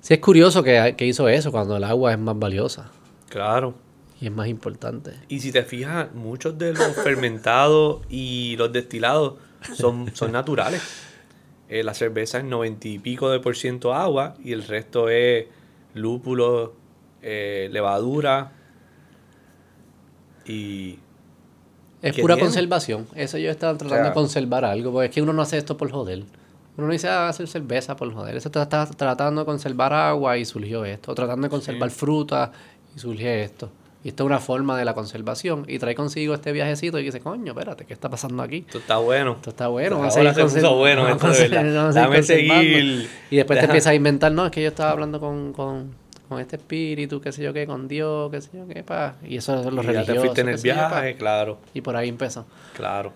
Sí 0.05 0.13
es 0.13 0.21
curioso 0.21 0.63
que, 0.63 0.95
que 0.99 1.07
hizo 1.07 1.31
eso 1.31 1.51
cuando 1.51 1.79
el 1.79 1.85
agua 1.85 2.13
es 2.13 2.19
más 2.19 2.39
valiosa 2.39 2.91
Claro. 3.31 3.73
y 4.21 4.27
es 4.27 4.33
más 4.33 4.49
importante. 4.49 5.13
Y 5.29 5.41
si 5.41 5.51
te 5.51 5.63
fijas, 5.63 6.13
muchos 6.13 6.59
de 6.59 6.75
los 6.75 6.95
fermentados 7.03 8.03
y 8.11 8.55
los 8.59 8.71
destilados 8.71 9.37
son, 9.75 10.15
son 10.15 10.31
naturales. 10.33 10.83
Eh, 11.71 11.83
la 11.83 11.95
cerveza 11.95 12.37
es 12.37 12.45
90 12.45 12.87
y 12.89 12.99
pico 12.99 13.31
de 13.31 13.41
por 13.41 13.57
ciento 13.57 13.95
agua 13.95 14.35
y 14.45 14.53
el 14.53 14.63
resto 14.65 15.09
es 15.09 15.47
lúpulo, 15.95 16.75
eh, 17.23 17.71
levadura 17.73 18.53
y... 20.45 20.99
Es 22.03 22.13
¿Qué 22.15 22.21
pura 22.21 22.35
tiene? 22.35 22.49
conservación. 22.51 23.07
Eso 23.15 23.39
yo 23.39 23.51
estaba 23.51 23.73
tratando 23.79 23.95
sea- 24.03 24.09
de 24.11 24.13
conservar 24.15 24.67
algo, 24.67 24.93
porque 24.93 25.07
es 25.09 25.15
que 25.15 25.23
uno 25.23 25.33
no 25.33 25.41
hace 25.41 25.57
esto 25.57 25.79
por 25.79 25.91
joder. 25.91 26.25
Uno 26.77 26.87
no 26.89 26.93
dice 26.93 27.09
ah, 27.09 27.29
hacer 27.29 27.47
cerveza 27.47 27.95
por 27.97 28.13
joder. 28.13 28.37
Eso 28.37 28.49
está, 28.49 28.67
tratando 28.87 29.43
de 29.43 29.45
conservar 29.47 29.93
agua 29.93 30.37
y 30.39 30.45
surgió 30.45 30.85
esto. 30.85 31.13
O 31.13 31.15
tratando 31.15 31.47
de 31.47 31.51
conservar 31.51 31.91
fruta 31.91 32.51
y 32.97 32.99
surgió 32.99 33.29
esto. 33.29 33.71
Y 34.03 34.09
esto 34.09 34.25
es 34.25 34.27
una 34.27 34.39
forma 34.39 34.77
de 34.77 34.85
la 34.85 34.93
conservación. 34.93 35.65
Y 35.67 35.79
trae 35.79 35.95
consigo 35.95 36.35
este 36.35 36.53
viajecito 36.53 36.99
y 36.99 37.05
dice, 37.05 37.21
coño, 37.21 37.53
espérate, 37.53 37.87
¿qué 37.87 37.95
está 37.95 38.11
pasando 38.11 38.43
aquí? 38.43 38.59
Esto 38.67 38.79
está 38.79 38.99
bueno. 38.99 39.33
Esto 39.37 39.51
está 39.51 39.69
bueno. 39.69 39.97
Ahora 40.03 40.31
a 40.31 40.35
se 40.35 40.43
puso 40.43 40.77
bueno 40.77 41.09
esto 41.09 41.29
de 41.31 41.49
verdad. 41.49 41.63
seguir 41.63 41.73
Dame 41.95 42.17
conservando. 42.17 42.23
seguir. 42.63 43.11
Y 43.31 43.37
después 43.37 43.59
te 43.61 43.65
empiezas 43.65 43.91
a 43.93 43.95
inventar, 43.95 44.33
no, 44.33 44.45
es 44.45 44.51
que 44.53 44.61
yo 44.63 44.69
estaba 44.69 44.91
hablando 44.91 45.21
con, 45.21 45.55
con, 45.55 45.95
con 46.29 46.39
este 46.39 46.57
espíritu, 46.57 47.21
qué 47.23 47.33
sé 47.33 47.43
yo 47.45 47.55
qué, 47.55 47.67
con 47.67 47.89
Dios, 47.89 48.31
qué 48.31 48.43
sé 48.43 48.51
yo 48.53 48.67
qué, 48.69 48.83
pa. 48.83 49.15
Y 49.27 49.37
eso 49.39 49.59
es 49.59 49.65
lo 49.73 49.81
Y 49.83 49.87
ya 49.87 49.93
religioso. 49.93 50.13
te 50.13 50.21
fuiste 50.21 50.41
en 50.43 50.49
el 50.51 50.57
yo, 50.57 50.63
viaje, 50.65 51.17
claro, 51.17 51.59
Y 51.73 51.81
por 51.81 51.95
ahí 51.97 52.09
empezó. 52.11 52.45
claro. 52.77 53.13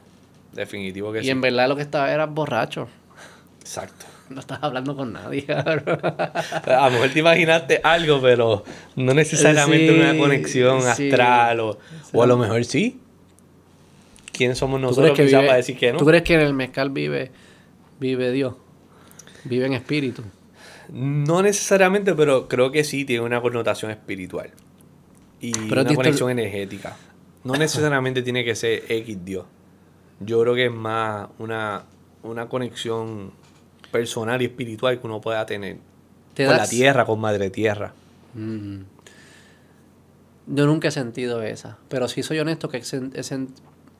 Definitivo 0.52 1.12
que 1.12 1.20
Y 1.20 1.24
sí. 1.24 1.30
en 1.30 1.42
verdad 1.42 1.68
lo 1.68 1.76
que 1.76 1.82
estaba 1.82 2.10
era 2.10 2.24
borracho. 2.24 2.88
Exacto. 3.68 4.06
No 4.30 4.40
estabas 4.40 4.64
hablando 4.64 4.96
con 4.96 5.12
nadie. 5.12 5.44
A 5.52 6.86
lo 6.86 6.90
mejor 6.92 7.10
te 7.10 7.18
imaginaste 7.18 7.80
algo, 7.84 8.18
pero 8.22 8.64
no 8.96 9.12
necesariamente 9.12 9.92
Sí, 9.92 10.00
una 10.00 10.16
conexión 10.16 10.80
sí. 10.80 10.88
astral 11.10 11.60
o, 11.60 11.78
o 12.14 12.22
a 12.22 12.26
lo 12.26 12.38
mejor 12.38 12.64
sí. 12.64 12.98
¿Quién 14.32 14.56
somos 14.56 14.80
¿Tú 14.80 14.86
nosotros 14.86 15.14
que 15.14 15.24
vive, 15.26 15.36
para 15.36 15.56
decir 15.56 15.76
que 15.76 15.92
no? 15.92 15.98
¿Tú 15.98 16.06
crees 16.06 16.22
que 16.22 16.32
en 16.34 16.40
el 16.40 16.54
mezcal 16.54 16.88
vive, 16.88 17.30
vive 18.00 18.32
Dios? 18.32 18.54
Vive 19.44 19.66
en 19.66 19.74
espíritu. 19.74 20.22
No 20.88 21.42
necesariamente, 21.42 22.14
pero 22.14 22.48
creo 22.48 22.72
que 22.72 22.84
sí 22.84 23.04
tiene 23.04 23.22
una 23.22 23.42
connotación 23.42 23.90
espiritual. 23.90 24.50
Y 25.42 25.52
Pero 25.52 25.82
una 25.82 25.94
conexión 25.94 26.30
energética. 26.30 26.96
No 27.44 27.52
necesariamente 27.58 28.22
tiene 28.22 28.46
que 28.46 28.54
ser 28.54 28.84
X 28.88 29.24
Dios. 29.26 29.44
Yo 30.20 30.40
creo 30.40 30.54
que 30.54 30.66
es 30.66 30.72
más 30.72 31.28
una, 31.38 31.84
una 32.22 32.48
conexión 32.48 33.32
personal 33.90 34.40
y 34.42 34.46
espiritual 34.46 35.00
que 35.00 35.06
uno 35.06 35.20
pueda 35.20 35.44
tener. 35.46 35.78
Te 36.34 36.46
con 36.46 36.56
la 36.56 36.66
tierra, 36.66 37.04
con 37.04 37.20
madre 37.20 37.50
tierra. 37.50 37.92
Mm. 38.34 38.80
Yo 40.46 40.66
nunca 40.66 40.88
he 40.88 40.90
sentido 40.90 41.42
esa, 41.42 41.76
pero 41.88 42.08
sí 42.08 42.22
soy 42.22 42.38
honesto 42.38 42.68
que 42.68 42.82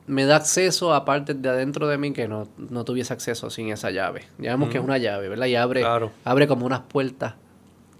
me 0.07 0.25
da 0.25 0.37
acceso 0.37 0.93
a 0.95 1.05
partes 1.05 1.39
de 1.39 1.49
adentro 1.49 1.87
de 1.87 1.99
mí 1.99 2.11
que 2.11 2.27
no, 2.27 2.47
no 2.57 2.83
tuviese 2.85 3.13
acceso 3.13 3.51
sin 3.51 3.69
esa 3.69 3.91
llave. 3.91 4.23
Digamos 4.39 4.69
que 4.69 4.79
es 4.79 4.83
una 4.83 4.97
llave, 4.97 5.29
¿verdad? 5.29 5.45
Y 5.45 5.55
abre, 5.55 5.81
Claro. 5.81 6.11
abre 6.25 6.47
como 6.47 6.65
unas 6.65 6.79
puertas 6.81 7.35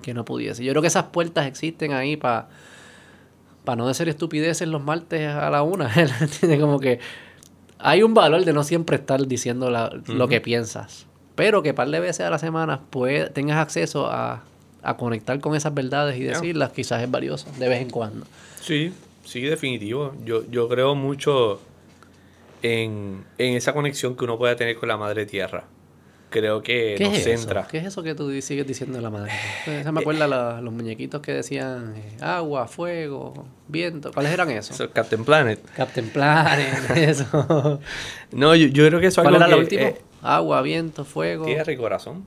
que 0.01 0.15
no 0.15 0.25
pudiese. 0.25 0.63
Yo 0.63 0.71
creo 0.71 0.81
que 0.81 0.87
esas 0.87 1.05
puertas 1.05 1.45
existen 1.45 1.93
ahí 1.93 2.17
para 2.17 2.49
para 3.65 3.75
no 3.75 3.87
decir 3.87 4.09
estupideces 4.09 4.67
los 4.67 4.81
martes 4.81 5.27
a 5.27 5.47
la 5.51 5.61
una. 5.61 5.91
Tiene 6.39 6.59
como 6.59 6.79
que 6.79 6.99
hay 7.77 8.01
un 8.01 8.15
valor 8.15 8.43
de 8.43 8.51
no 8.53 8.63
siempre 8.63 8.95
estar 8.95 9.27
diciendo 9.27 9.69
la- 9.69 9.91
lo 10.07 10.27
que 10.27 10.41
piensas, 10.41 11.05
pero 11.39 11.63
que 11.63 11.73
par 11.73 11.89
de 11.89 12.01
veces 12.01 12.25
a 12.25 12.29
la 12.29 12.37
semana 12.37 12.81
pues, 12.89 13.33
tengas 13.33 13.57
acceso 13.57 14.07
a, 14.11 14.43
a 14.83 14.97
conectar 14.97 15.39
con 15.39 15.55
esas 15.55 15.73
verdades 15.73 16.17
y 16.17 16.23
decirlas, 16.23 16.71
quizás 16.73 17.01
es 17.01 17.09
valioso 17.09 17.47
de 17.57 17.69
vez 17.69 17.81
en 17.81 17.89
cuando. 17.89 18.25
Sí, 18.59 18.93
sí, 19.23 19.39
definitivo. 19.41 20.13
Yo, 20.25 20.43
yo 20.51 20.67
creo 20.67 20.95
mucho 20.95 21.61
en, 22.61 23.23
en 23.37 23.55
esa 23.55 23.73
conexión 23.73 24.15
que 24.15 24.25
uno 24.25 24.37
puede 24.37 24.55
tener 24.55 24.75
con 24.75 24.89
la 24.89 24.97
madre 24.97 25.25
tierra. 25.25 25.63
Creo 26.29 26.61
que 26.61 26.93
¿Qué 26.97 27.05
nos 27.05 27.17
es 27.17 27.23
centra. 27.23 27.61
eso? 27.61 27.69
¿Qué 27.71 27.77
es 27.79 27.85
eso 27.85 28.03
que 28.03 28.13
tú 28.13 28.29
sigues 28.41 28.67
diciendo 28.67 28.97
de 28.97 29.01
la 29.01 29.09
madre? 29.09 29.31
Se 29.65 29.91
me 29.91 30.01
acuerda 30.01 30.27
la- 30.27 30.61
los 30.61 30.71
muñequitos 30.71 31.21
que 31.21 31.31
decían 31.31 31.95
eh, 31.97 32.17
agua, 32.21 32.67
fuego, 32.67 33.47
viento. 33.67 34.11
¿Cuáles 34.11 34.31
eran 34.33 34.51
esos? 34.51 34.75
Eso 34.75 34.83
es 34.83 34.89
Captain 34.91 35.25
Planet. 35.25 35.59
Captain 35.75 36.07
Planet, 36.09 36.91
eso. 36.97 37.79
No, 38.31 38.53
yo, 38.55 38.67
yo 38.67 38.85
creo 38.87 38.99
que 38.99 39.07
eso 39.07 39.21
es 39.21 39.25
¿Cuál 39.25 39.35
algo 39.41 39.47
era 39.47 39.47
la 39.47 39.55
que, 39.55 39.59
última? 39.61 39.81
eh, 39.87 40.01
agua, 40.21 40.61
viento, 40.61 41.05
fuego. 41.05 41.45
tierra 41.45 41.71
y 41.71 41.77
corazón. 41.77 42.25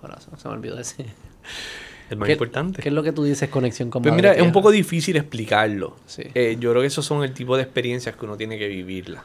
Corazón, 0.00 0.38
se 0.38 0.48
me 0.48 0.54
olvidó 0.54 0.76
decir. 0.76 1.06
El 2.10 2.18
más 2.18 2.26
¿Qué- 2.26 2.32
importante. 2.32 2.82
¿Qué 2.82 2.88
es 2.90 2.94
lo 2.94 3.02
que 3.02 3.12
tú 3.12 3.24
dices 3.24 3.48
conexión 3.48 3.88
con 3.90 4.02
Pues 4.02 4.14
mira, 4.14 4.32
es 4.34 4.42
un 4.42 4.52
poco 4.52 4.70
difícil 4.70 5.16
explicarlo. 5.16 5.96
Sí. 6.06 6.22
Eh, 6.34 6.56
yo 6.60 6.70
creo 6.70 6.82
que 6.82 6.88
esos 6.88 7.04
son 7.06 7.24
el 7.24 7.32
tipo 7.32 7.56
de 7.56 7.62
experiencias 7.62 8.14
que 8.14 8.24
uno 8.26 8.36
tiene 8.36 8.58
que 8.58 8.68
vivirlas. 8.68 9.22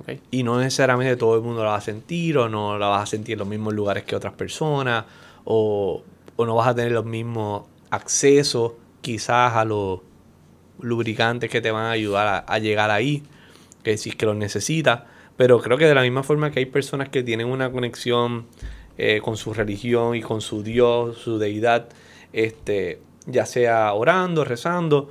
Ok. 0.00 0.18
Y 0.30 0.42
no 0.42 0.58
necesariamente 0.60 1.16
todo 1.16 1.36
el 1.36 1.40
mundo 1.42 1.64
la 1.64 1.70
va 1.70 1.76
a 1.76 1.80
sentir 1.80 2.36
o 2.36 2.50
no 2.50 2.78
la 2.78 2.88
vas 2.88 3.02
a 3.04 3.06
sentir 3.06 3.32
en 3.32 3.38
los 3.38 3.48
mismos 3.48 3.72
lugares 3.72 4.04
que 4.04 4.14
otras 4.14 4.34
personas 4.34 5.06
o, 5.44 6.02
o 6.36 6.44
no 6.46 6.54
vas 6.54 6.68
a 6.68 6.74
tener 6.74 6.92
los 6.92 7.06
mismos 7.06 7.62
accesos 7.88 8.72
quizás 9.00 9.54
a 9.54 9.64
los 9.64 10.00
lubricantes 10.80 11.48
que 11.48 11.62
te 11.62 11.70
van 11.70 11.86
a 11.86 11.90
ayudar 11.92 12.26
a, 12.26 12.38
a 12.40 12.58
llegar 12.58 12.90
ahí, 12.90 13.22
que 13.82 13.96
si 13.96 14.10
es 14.10 14.16
que 14.16 14.26
los 14.26 14.36
necesitas. 14.36 15.00
Pero 15.36 15.60
creo 15.60 15.76
que 15.76 15.86
de 15.86 15.94
la 15.94 16.02
misma 16.02 16.22
forma 16.22 16.50
que 16.50 16.60
hay 16.60 16.66
personas 16.66 17.08
que 17.08 17.22
tienen 17.22 17.46
una 17.48 17.70
conexión 17.70 18.46
eh, 18.98 19.20
con 19.22 19.36
su 19.36 19.52
religión 19.52 20.16
y 20.16 20.22
con 20.22 20.40
su 20.40 20.62
Dios, 20.62 21.18
su 21.18 21.38
deidad, 21.38 21.88
este, 22.32 23.00
ya 23.26 23.44
sea 23.44 23.92
orando, 23.92 24.44
rezando, 24.44 25.10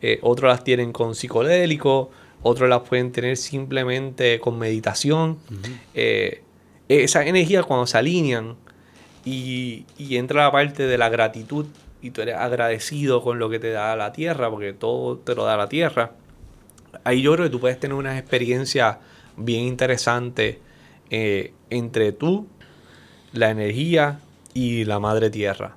eh, 0.00 0.18
otros 0.22 0.48
las 0.50 0.62
tienen 0.62 0.92
con 0.92 1.14
psicodélicos, 1.14 2.08
otros 2.42 2.68
las 2.68 2.82
pueden 2.82 3.10
tener 3.10 3.36
simplemente 3.36 4.38
con 4.38 4.58
meditación. 4.58 5.38
Eh, 5.94 6.42
esas 6.88 7.26
energías 7.26 7.66
cuando 7.66 7.88
se 7.88 7.98
alinean 7.98 8.54
y, 9.24 9.86
y 9.98 10.16
entra 10.16 10.44
la 10.44 10.52
parte 10.52 10.86
de 10.86 10.98
la 10.98 11.08
gratitud 11.08 11.66
y 12.00 12.10
tú 12.10 12.22
eres 12.22 12.36
agradecido 12.36 13.22
con 13.22 13.40
lo 13.40 13.50
que 13.50 13.58
te 13.58 13.70
da 13.70 13.96
la 13.96 14.12
tierra, 14.12 14.48
porque 14.48 14.72
todo 14.72 15.18
te 15.18 15.34
lo 15.34 15.44
da 15.44 15.56
la 15.56 15.68
tierra, 15.68 16.12
ahí 17.02 17.22
yo 17.22 17.32
creo 17.32 17.46
que 17.46 17.50
tú 17.50 17.58
puedes 17.58 17.80
tener 17.80 17.96
unas 17.96 18.18
experiencias 18.18 18.98
bien 19.36 19.62
interesantes 19.64 20.58
eh, 21.10 21.52
entre 21.70 22.12
tú, 22.12 22.46
la 23.32 23.50
energía 23.50 24.20
y 24.54 24.84
la 24.84 24.98
madre 24.98 25.30
tierra. 25.30 25.76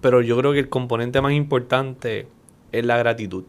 Pero 0.00 0.20
yo 0.22 0.36
creo 0.38 0.52
que 0.52 0.58
el 0.60 0.68
componente 0.68 1.20
más 1.20 1.32
importante 1.32 2.26
es 2.72 2.84
la 2.84 2.98
gratitud. 2.98 3.44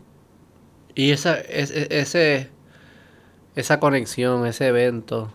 Y 0.95 1.11
esa, 1.11 1.39
es- 1.39 1.71
es- 1.71 1.87
ese, 1.91 2.49
esa 3.55 3.79
conexión, 3.79 4.45
ese 4.45 4.67
evento, 4.67 5.33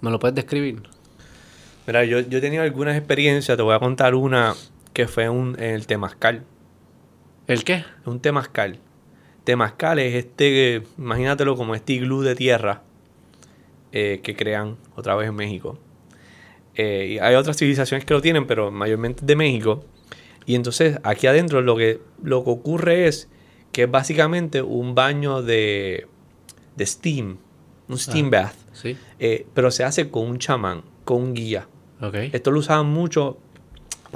¿me 0.00 0.10
lo 0.10 0.18
puedes 0.18 0.34
describir? 0.34 0.82
Mira, 1.86 2.04
yo, 2.04 2.20
yo 2.20 2.38
he 2.38 2.40
tenido 2.40 2.62
algunas 2.62 2.96
experiencias, 2.96 3.56
te 3.56 3.62
voy 3.62 3.74
a 3.74 3.78
contar 3.78 4.14
una 4.14 4.54
que 4.92 5.06
fue 5.08 5.28
un, 5.28 5.54
en 5.58 5.74
el 5.74 5.86
Temazcal. 5.86 6.42
¿El 7.46 7.64
qué? 7.64 7.84
Un 8.04 8.20
Temazcal. 8.20 8.78
Temazcal 9.46 10.00
es 10.00 10.14
este, 10.16 10.82
imagínatelo 10.98 11.56
como 11.56 11.74
este 11.76 11.92
iglú 11.94 12.22
de 12.22 12.34
tierra 12.34 12.82
eh, 13.92 14.20
que 14.22 14.34
crean 14.34 14.76
otra 14.96 15.14
vez 15.14 15.28
en 15.28 15.36
México. 15.36 15.78
Eh, 16.74 17.12
y 17.14 17.18
hay 17.20 17.36
otras 17.36 17.56
civilizaciones 17.56 18.04
que 18.04 18.12
lo 18.12 18.20
tienen, 18.20 18.46
pero 18.46 18.70
mayormente 18.72 19.24
de 19.24 19.36
México. 19.36 19.84
Y 20.46 20.56
entonces 20.56 20.98
aquí 21.04 21.26
adentro 21.28 21.62
lo 21.62 21.76
que, 21.76 22.00
lo 22.22 22.44
que 22.44 22.50
ocurre 22.50 23.06
es 23.06 23.30
que 23.72 23.84
es 23.84 23.90
básicamente 23.90 24.62
un 24.62 24.94
baño 24.96 25.42
de, 25.42 26.06
de 26.76 26.86
steam, 26.86 27.38
un 27.88 27.98
steam 27.98 28.30
bath, 28.30 28.54
Sí. 28.72 28.96
eh, 29.20 29.46
pero 29.54 29.70
se 29.70 29.84
hace 29.84 30.10
con 30.10 30.26
un 30.28 30.38
chamán, 30.38 30.82
con 31.04 31.22
un 31.22 31.34
guía. 31.34 31.68
Ok. 32.00 32.14
Esto 32.32 32.50
lo 32.50 32.58
usaban 32.58 32.86
mucho 32.86 33.38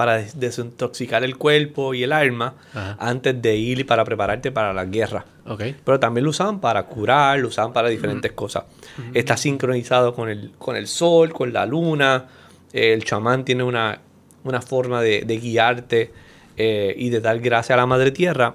para 0.00 0.16
des- 0.16 0.40
desintoxicar 0.40 1.22
el 1.24 1.36
cuerpo 1.36 1.92
y 1.92 2.02
el 2.04 2.12
alma 2.12 2.54
Ajá. 2.72 2.96
antes 2.98 3.42
de 3.42 3.54
ir 3.56 3.80
y 3.80 3.84
para 3.84 4.02
prepararte 4.04 4.50
para 4.50 4.72
la 4.72 4.86
guerra. 4.86 5.26
Ok. 5.46 5.62
Pero 5.84 6.00
también 6.00 6.24
lo 6.24 6.30
usaban 6.30 6.58
para 6.58 6.84
curar, 6.84 7.38
lo 7.38 7.48
usaban 7.48 7.74
para 7.74 7.88
diferentes 7.90 8.32
cosas. 8.32 8.64
Está 9.12 9.36
sincronizado 9.36 10.14
con 10.14 10.30
el, 10.30 10.52
con 10.58 10.74
el 10.76 10.86
sol, 10.86 11.32
con 11.34 11.52
la 11.52 11.66
luna. 11.66 12.28
El 12.72 13.04
chamán 13.04 13.44
tiene 13.44 13.62
una, 13.62 14.00
una 14.44 14.62
forma 14.62 15.02
de, 15.02 15.22
de 15.26 15.36
guiarte 15.38 16.12
eh, 16.56 16.94
y 16.96 17.10
de 17.10 17.20
dar 17.20 17.38
gracias 17.40 17.74
a 17.74 17.76
la 17.76 17.84
madre 17.86 18.10
tierra. 18.10 18.54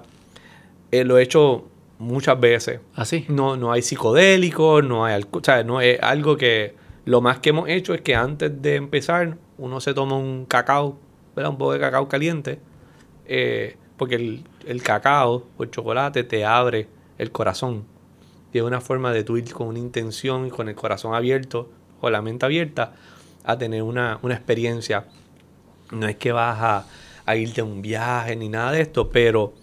Eh, 0.90 1.04
lo 1.04 1.16
he 1.18 1.22
hecho 1.22 1.68
muchas 1.98 2.40
veces. 2.40 2.80
Así. 2.96 3.24
No, 3.28 3.56
no 3.56 3.70
hay 3.70 3.82
psicodélicos, 3.82 4.82
no 4.82 5.04
hay 5.04 5.14
alcohol. 5.14 5.42
O 5.42 5.44
sea, 5.44 5.62
no 5.62 5.80
es 5.80 6.00
algo 6.02 6.36
que. 6.36 6.74
Lo 7.04 7.20
más 7.20 7.38
que 7.38 7.50
hemos 7.50 7.68
hecho 7.68 7.94
es 7.94 8.00
que 8.00 8.16
antes 8.16 8.50
de 8.62 8.74
empezar, 8.74 9.36
uno 9.58 9.80
se 9.80 9.94
toma 9.94 10.16
un 10.16 10.44
cacao, 10.44 10.98
Un 11.36 11.58
poco 11.58 11.72
de 11.72 11.80
cacao 11.80 12.08
caliente. 12.08 12.58
eh, 13.26 13.76
porque 13.96 14.16
el, 14.16 14.44
el 14.66 14.82
cacao 14.82 15.46
o 15.56 15.62
el 15.62 15.70
chocolate 15.70 16.22
te 16.24 16.44
abre 16.44 16.86
el 17.18 17.32
corazón. 17.32 17.84
Tiene 18.52 18.66
una 18.66 18.80
forma 18.80 19.12
de 19.12 19.24
tú 19.24 19.36
ir 19.38 19.52
con 19.52 19.68
una 19.68 19.78
intención 19.78 20.46
y 20.46 20.50
con 20.50 20.68
el 20.68 20.74
corazón 20.74 21.14
abierto, 21.14 21.70
con 22.00 22.12
la 22.12 22.20
mente 22.22 22.44
abierta, 22.44 22.94
a 23.44 23.56
tener 23.56 23.82
una, 23.82 24.18
una 24.22 24.34
experiencia. 24.34 25.06
No 25.92 26.06
es 26.08 26.16
que 26.16 26.32
vas 26.32 26.58
a, 26.60 26.86
a 27.24 27.36
irte 27.36 27.60
a 27.62 27.64
un 27.64 27.80
viaje 27.80 28.36
ni 28.36 28.48
nada 28.48 28.72
de 28.72 28.82
esto, 28.82 29.10
pero 29.10 29.54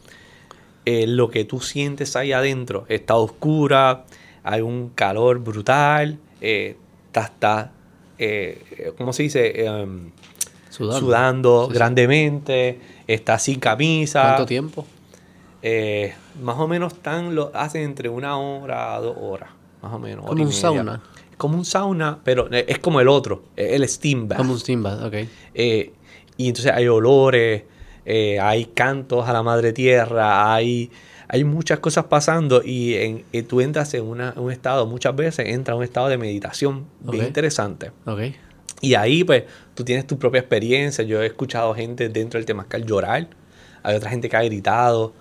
eh, 0.85 1.05
lo 1.07 1.29
que 1.29 1.45
tú 1.45 1.59
sientes 1.59 2.15
ahí 2.15 2.31
adentro 2.31 2.85
está 2.89 3.15
oscura, 3.15 4.05
hay 4.43 4.61
un 4.61 4.89
calor 4.89 5.39
brutal, 5.39 6.17
eh, 6.41 6.75
estás, 7.13 7.69
eh, 8.17 8.93
¿cómo 8.97 9.13
se 9.13 9.23
dice? 9.23 9.65
Em, 9.65 10.11
Sudando. 10.73 10.99
sudando, 10.99 11.61
Sí, 11.65 11.71
sí. 11.71 11.73
grandemente, 11.77 12.79
estás 13.07 13.43
sin 13.43 13.59
camisa. 13.59 14.21
¿Cuánto 14.23 14.45
tiempo? 14.45 14.85
Eh, 15.61 16.13
más 16.41 16.57
o 16.59 16.67
menos 16.67 16.93
están 16.93 17.35
lo 17.35 17.51
hacen 17.53 17.83
entre 17.83 18.09
una 18.09 18.37
hora 18.37 18.95
a 18.95 18.99
dos 18.99 19.15
horas, 19.19 19.49
más 19.81 19.93
o 19.93 19.99
menos. 19.99 20.25
Como 20.25 20.41
un 20.41 20.47
media. 20.49 20.59
sauna. 20.61 21.01
como 21.37 21.57
un 21.57 21.65
sauna, 21.65 22.19
pero 22.23 22.47
eh, 22.53 22.65
es 22.67 22.79
como 22.79 22.99
el 23.01 23.07
otro, 23.07 23.43
el 23.55 23.87
steam 23.87 24.27
bath. 24.27 24.37
Como 24.37 24.53
un 24.53 24.59
steam 24.59 24.81
bath, 24.83 25.03
ok. 25.03 25.13
Eh, 25.53 25.93
y 26.37 26.47
entonces 26.49 26.71
hay 26.73 26.87
olores, 26.87 27.63
eh, 28.05 28.39
hay 28.39 28.65
cantos 28.65 29.27
a 29.27 29.33
la 29.33 29.43
madre 29.43 29.73
tierra, 29.73 30.53
hay, 30.53 30.89
hay 31.27 31.43
muchas 31.43 31.79
cosas 31.79 32.05
pasando 32.05 32.61
y 32.63 32.95
en, 32.95 33.23
y 33.31 33.41
tú 33.43 33.61
entras 33.61 33.93
en 33.93 34.03
una- 34.05 34.33
un 34.37 34.51
estado, 34.51 34.85
muchas 34.85 35.15
veces 35.15 35.47
entras 35.47 35.75
en 35.75 35.79
un 35.79 35.83
estado 35.83 36.07
de 36.09 36.17
meditación 36.17 36.85
bien 37.01 37.23
Ok. 37.23 37.27
interesante. 37.27 37.91
Ok. 38.05 38.19
Y 38.83 38.95
ahí, 38.95 39.23
pues, 39.23 39.43
tú 39.75 39.83
tienes 39.85 40.05
tu 40.05 40.17
propia 40.19 40.39
experiencia. 40.41 41.03
Yo 41.05 41.21
he 41.23 41.25
escuchado 41.25 41.73
gente 41.73 42.09
dentro 42.09 42.37
del 42.37 42.45
Temascal 42.45 42.85
llorar. 42.85 43.27
Hay 43.81 43.95
otra 43.95 44.09
gente 44.09 44.27
que 44.29 44.35
ha 44.37 44.43
gritado. 44.43 45.13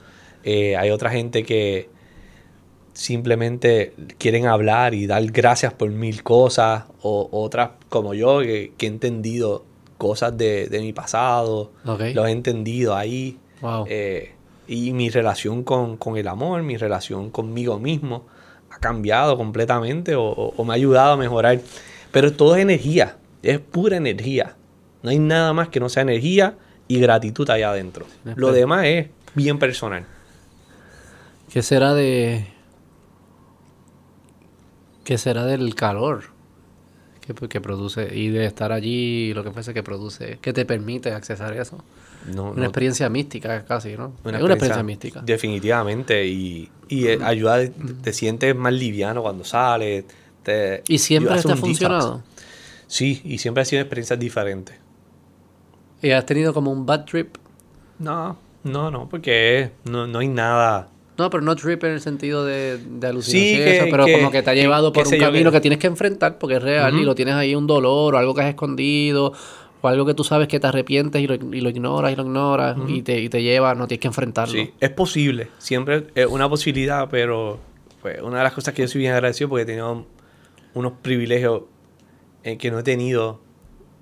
eh, 0.44 0.76
hay 0.76 0.90
otra 0.90 1.08
gente 1.10 1.44
que 1.44 1.88
simplemente 2.92 3.94
quieren 4.18 4.46
hablar 4.46 4.94
y 4.94 5.06
dar 5.06 5.24
gracias 5.26 5.72
por 5.72 5.90
mil 5.90 6.22
cosas. 6.22 6.84
O 7.02 7.28
otras 7.32 7.70
como 7.88 8.14
yo, 8.14 8.40
que, 8.40 8.72
que 8.76 8.86
he 8.86 8.88
entendido 8.88 9.64
cosas 9.98 10.36
de, 10.36 10.66
de 10.66 10.80
mi 10.80 10.92
pasado. 10.92 11.70
Ok. 11.86 12.00
Lo 12.14 12.26
he 12.26 12.32
entendido 12.32 12.96
ahí. 12.96 13.38
Wow. 13.60 13.84
Eh, 13.88 14.32
y 14.68 14.92
mi 14.92 15.10
relación 15.10 15.62
con, 15.64 15.96
con 15.96 16.16
el 16.16 16.28
amor, 16.28 16.62
mi 16.62 16.76
relación 16.76 17.30
conmigo 17.30 17.78
mismo, 17.78 18.26
ha 18.70 18.78
cambiado 18.78 19.36
completamente 19.36 20.14
o, 20.14 20.24
o- 20.24 20.54
o 20.56 20.64
me 20.64 20.72
ha 20.72 20.76
ayudado 20.76 21.12
a 21.12 21.16
mejorar. 21.16 21.60
Pero 22.10 22.32
todo 22.32 22.56
es 22.56 22.62
energía, 22.62 23.16
es 23.42 23.58
pura 23.58 23.96
energía. 23.96 24.56
No 25.02 25.10
hay 25.10 25.18
nada 25.18 25.52
más 25.52 25.68
que 25.68 25.80
no 25.80 25.88
sea 25.88 26.02
energía 26.02 26.56
y 26.88 27.00
gratitud 27.00 27.48
allá 27.50 27.70
adentro. 27.70 28.06
Lo 28.36 28.52
demás 28.52 28.84
es 28.86 29.08
bien 29.34 29.58
personal. 29.58 30.04
¿Qué 31.52 31.62
será 31.62 31.94
de. 31.94 32.46
¿Qué 35.04 35.18
será 35.18 35.44
del 35.44 35.74
calor 35.74 36.24
que, 37.20 37.34
que 37.48 37.60
produce 37.60 38.16
y 38.16 38.28
de 38.28 38.46
estar 38.46 38.70
allí, 38.72 39.34
lo 39.34 39.42
que 39.42 39.50
fuese 39.50 39.74
que 39.74 39.82
produce, 39.82 40.38
que 40.40 40.52
te 40.52 40.64
permite 40.64 41.12
accesar 41.12 41.54
eso? 41.56 41.82
No, 42.32 42.50
Una 42.50 42.60
no- 42.60 42.64
experiencia 42.64 43.08
mística 43.08 43.64
casi, 43.64 43.96
¿no? 43.96 44.12
es 44.20 44.26
una 44.26 44.38
experiencia 44.38 44.82
mística. 44.84 45.20
Definitivamente. 45.20 46.24
Y, 46.26 46.70
y 46.88 47.06
eh, 47.08 47.18
ayuda, 47.22 47.58
te 48.02 48.12
sientes 48.12 48.54
más 48.54 48.72
liviano 48.72 49.22
cuando 49.22 49.42
sales. 49.44 50.04
te- 50.44 50.84
¿Y 50.86 50.98
siempre 50.98 51.34
detox. 51.34 51.58
funcionado? 51.58 52.22
Sí, 52.92 53.22
y 53.24 53.38
siempre 53.38 53.62
ha 53.62 53.64
sido 53.64 53.80
experiencias 53.80 54.18
diferentes. 54.18 54.76
¿Y 56.02 56.10
has 56.10 56.26
tenido 56.26 56.52
como 56.52 56.70
un 56.70 56.84
bad 56.84 57.06
trip? 57.06 57.36
No, 57.98 58.36
no, 58.64 58.90
no, 58.90 59.08
porque 59.08 59.70
no, 59.88 60.06
no 60.06 60.18
hay 60.18 60.28
nada. 60.28 60.88
No, 61.16 61.30
pero 61.30 61.42
no 61.42 61.56
trip 61.56 61.82
en 61.84 61.92
el 61.92 62.00
sentido 62.02 62.44
de, 62.44 62.76
de 62.76 63.06
alucinación, 63.06 63.62
Sí, 63.64 63.70
eso, 63.70 63.86
pero 63.90 64.04
que- 64.04 64.12
como 64.12 64.30
que 64.30 64.42
te 64.42 64.50
ha 64.50 64.54
llevado 64.54 64.92
por 64.92 65.08
un 65.08 65.18
camino 65.18 65.50
que- 65.50 65.56
que... 65.56 65.60
tienes 65.62 65.78
que 65.78 65.86
enfrentar 65.86 66.36
porque 66.38 66.56
es 66.56 66.62
real 66.62 66.94
y 66.98 67.02
lo 67.04 67.14
tienes 67.14 67.34
ahí 67.34 67.54
un 67.54 67.66
dolor 67.66 68.14
o 68.14 68.18
algo 68.18 68.34
que 68.34 68.42
has 68.42 68.48
escondido 68.50 69.32
o 69.80 69.88
algo 69.88 70.04
que 70.04 70.12
tú 70.12 70.22
sabes 70.22 70.46
que 70.48 70.60
te 70.60 70.66
arrepientes 70.66 71.22
y 71.22 71.26
lo, 71.26 71.34
y 71.34 71.60
lo 71.62 71.70
ignoras 71.70 72.12
y 72.12 72.16
lo 72.16 72.24
ignoras 72.24 72.76
y, 72.88 73.00
te, 73.00 73.18
y 73.20 73.30
te 73.30 73.42
lleva, 73.42 73.74
no 73.74 73.86
tienes 73.88 74.02
que 74.02 74.08
enfrentarlo. 74.08 74.52
Sí, 74.52 74.70
es 74.80 74.90
posible. 74.90 75.48
Siempre 75.56 76.08
es 76.14 76.26
una 76.26 76.46
posibilidad, 76.46 77.08
pero 77.10 77.58
pues, 78.02 78.20
una 78.20 78.36
de 78.38 78.44
las 78.44 78.52
cosas 78.52 78.74
que 78.74 78.82
yo 78.82 78.88
soy 78.88 78.98
bien 79.00 79.14
agradecido 79.14 79.48
porque 79.48 79.62
he 79.62 79.66
tenido 79.66 80.04
unos 80.74 80.92
privilegios 81.00 81.62
eh, 82.44 82.56
que 82.58 82.70
no 82.70 82.78
he 82.80 82.82
tenido 82.82 83.40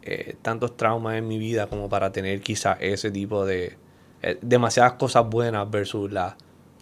eh, 0.02 0.36
tantos 0.42 0.76
traumas 0.76 1.16
en 1.16 1.28
mi 1.28 1.38
vida 1.38 1.66
como 1.68 1.88
para 1.88 2.10
tener 2.12 2.40
quizás 2.40 2.78
ese 2.80 3.10
tipo 3.10 3.44
de... 3.46 3.76
eh, 4.22 4.38
demasiadas 4.42 4.94
cosas 4.94 5.28
buenas 5.28 5.70
versus 5.70 6.10
las 6.10 6.34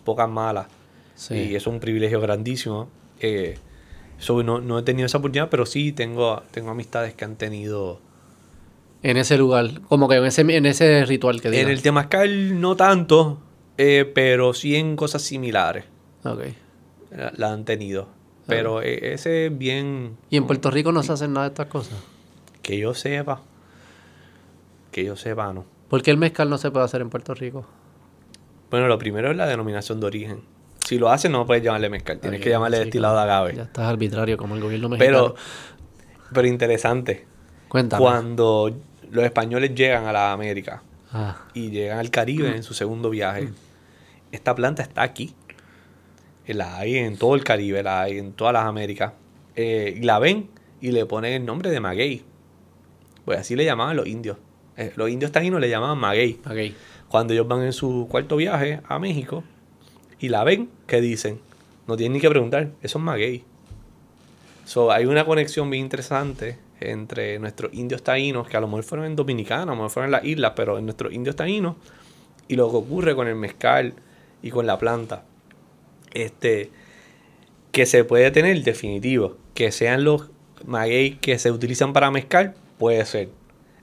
pocas 0.05 0.29
malas. 0.29 0.67
Sí. 1.15 1.35
Y 1.35 1.57
eso 1.57 1.71
es 1.71 1.75
un 1.75 1.81
privilegio 1.81 2.21
grandísimo. 2.21 2.89
Eh, 3.21 3.59
so, 4.19 4.43
no, 4.43 4.61
no 4.61 4.79
he 4.79 4.83
tenido 4.83 5.07
esa 5.07 5.19
oportunidad, 5.19 5.51
pero 5.51 5.67
sí 5.67 5.93
tengo, 5.93 6.43
tengo 6.53 6.71
amistades 6.71 7.15
que 7.15 7.25
han 7.25 7.37
tenido... 7.37 8.01
En 9.03 9.17
ese 9.17 9.39
lugar, 9.39 9.81
como 9.89 10.09
que 10.09 10.17
en 10.17 10.25
ese, 10.25 10.41
en 10.43 10.67
ese 10.67 11.05
ritual 11.05 11.41
que 11.41 11.49
En 11.49 11.55
digas. 11.55 11.71
el 11.71 11.83
Temascal 11.83 12.61
no 12.61 12.75
tanto, 12.77 13.41
eh, 13.77 14.11
pero 14.13 14.55
sí 14.55 14.75
en 14.75 14.97
cosas 14.97 15.23
similares. 15.23 15.85
Ok. 16.25 16.41
la, 17.13 17.33
la 17.37 17.53
han 17.53 17.65
tenido. 17.65 18.09
Pero 18.49 18.83
e- 18.83 19.13
ese 19.13 19.47
es 19.47 19.57
bien 19.59 20.17
¿Y 20.31 20.37
en 20.37 20.47
Puerto 20.47 20.71
Rico 20.71 20.91
no 20.91 21.03
se 21.03 21.13
hacen 21.13 21.33
nada 21.33 21.47
de 21.49 21.53
estas 21.53 21.67
cosas? 21.67 21.99
que 22.63 22.79
yo 22.79 22.93
sepa. 22.95 23.43
Que 24.91 25.05
yo 25.05 25.17
sepa, 25.17 25.53
no. 25.53 25.65
¿Por 25.89 26.03
qué 26.03 26.11
el 26.11 26.19
mezcal 26.19 26.51
no 26.51 26.59
se 26.59 26.71
puede 26.71 26.85
hacer 26.85 27.01
en 27.01 27.09
Puerto 27.11 27.35
Rico? 27.35 27.65
Bueno, 28.71 28.89
lo 28.89 28.99
primero 28.99 29.31
es 29.31 29.37
la 29.37 29.47
denominación 29.47 30.01
de 30.01 30.07
origen. 30.07 30.43
Si 30.87 30.99
lo 30.99 31.11
haces, 31.11 31.31
no 31.31 31.47
puedes 31.47 31.63
llamarle 31.63 31.89
mezcal. 31.89 32.19
Tienes 32.21 32.41
que 32.41 32.51
llamarle 32.51 32.79
sí, 32.79 32.85
destilado 32.85 33.17
de 33.17 33.23
agave. 33.23 33.55
Ya 33.57 33.63
estás 33.63 33.87
arbitrario 33.87 34.37
como 34.37 34.55
el 34.55 34.61
gobierno 34.63 34.89
mexicano. 34.89 35.35
Pero, 35.35 35.35
pero 36.33 36.47
interesante. 36.47 37.27
Cuéntame. 37.69 38.03
Cuando 38.03 38.75
los 39.11 39.25
españoles 39.25 39.75
llegan 39.75 40.07
a 40.07 40.13
la 40.13 40.33
América 40.33 40.83
Ah, 41.11 41.39
y 41.55 41.71
llegan 41.71 41.99
al 41.99 42.11
Caribe 42.11 42.55
en 42.55 42.63
su 42.63 42.75
segundo 42.75 43.09
viaje, 43.09 43.49
esta 44.31 44.55
planta 44.55 44.83
está 44.83 45.03
aquí. 45.03 45.35
La 46.55 46.79
hay 46.79 46.97
en 46.97 47.17
todo 47.17 47.35
el 47.35 47.45
Caribe, 47.45 47.83
la 47.83 48.03
hay 48.03 48.19
en 48.19 48.33
todas 48.33 48.53
las 48.55 48.65
Américas. 48.65 49.13
Eh, 49.55 49.95
y 49.97 50.01
la 50.01 50.19
ven 50.19 50.49
y 50.81 50.93
le 50.93 51.05
ponen 51.07 51.33
el 51.33 51.45
nombre 51.45 51.71
de 51.71 51.81
maguey. 51.81 52.23
Pues 53.25 53.39
así 53.39 53.57
le 53.57 53.65
llamaban 53.65 53.97
los 53.97 54.07
indios. 54.07 54.39
Eh, 54.77 54.93
los 54.97 55.11
indios 55.11 55.33
taínos 55.33 55.61
le 55.61 55.69
llamaban 55.69 55.99
maguey. 55.99 56.41
Cuando 57.09 57.33
ellos 57.33 57.49
van 57.49 57.63
en 57.63 57.73
su 57.73 58.07
cuarto 58.11 58.37
viaje 58.37 58.81
a 58.89 58.99
México 58.99 59.45
y 60.19 60.29
la 60.29 60.45
ven, 60.45 60.71
¿qué 60.87 61.01
dicen? 61.01 61.41
No 61.87 61.97
tienen 61.97 62.15
ni 62.15 62.21
que 62.21 62.29
preguntar, 62.29 62.71
eso 62.83 62.99
es 62.99 63.05
maguey. 63.05 63.45
So, 64.65 64.93
hay 64.93 65.07
una 65.07 65.25
conexión 65.25 65.71
bien 65.71 65.85
interesante 65.85 66.59
entre 66.81 67.39
nuestros 67.39 67.73
indios 67.73 68.03
taínos, 68.03 68.47
que 68.47 68.57
a 68.57 68.61
lo 68.61 68.69
mejor 68.69 68.85
fueron 68.85 69.07
en 69.07 69.17
Dominicana, 69.17 69.63
a 69.63 69.67
lo 69.67 69.77
mejor 69.77 69.91
fueron 69.91 70.09
en 70.09 70.13
las 70.13 70.25
islas, 70.25 70.53
pero 70.55 70.79
en 70.79 70.85
nuestros 70.85 71.13
indios 71.13 71.37
taínos, 71.37 71.77
y 72.47 72.57
lo 72.57 72.71
que 72.71 72.77
ocurre 72.77 73.15
con 73.15 73.27
el 73.27 73.35
mezcal 73.35 73.95
y 74.43 74.51
con 74.51 74.67
la 74.67 74.79
planta. 74.79 75.25
Este, 76.13 76.71
que 77.73 77.87
se 77.87 78.05
puede 78.05 78.31
tener 78.31 78.63
definitivo, 78.63 79.37
que 79.55 79.71
sean 79.73 80.05
los 80.05 80.31
maguey 80.65 81.17
que 81.17 81.39
se 81.39 81.51
utilizan 81.51 81.93
para 81.93 82.11
mezcal, 82.11 82.55
puede 82.79 83.05
ser. 83.05 83.29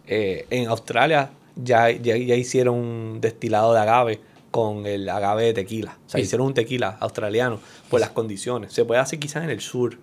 Eh, 0.07 0.45
en 0.49 0.67
Australia 0.67 1.31
ya, 1.55 1.89
ya, 1.89 2.15
ya 2.17 2.35
hicieron 2.35 2.75
un 2.75 3.21
destilado 3.21 3.73
de 3.73 3.79
agave 3.79 4.19
con 4.51 4.85
el 4.85 5.07
agave 5.09 5.45
de 5.45 5.53
tequila. 5.53 5.97
O 6.05 6.09
sea, 6.09 6.19
Sí. 6.19 6.25
hicieron 6.25 6.47
un 6.47 6.53
tequila 6.53 6.97
australiano 6.99 7.59
por 7.89 7.99
las 7.99 8.09
condiciones. 8.11 8.71
Se 8.73 8.85
puede 8.85 9.01
hacer 9.01 9.19
quizás 9.19 9.43
en 9.43 9.49
el 9.49 9.61
sur, 9.61 9.97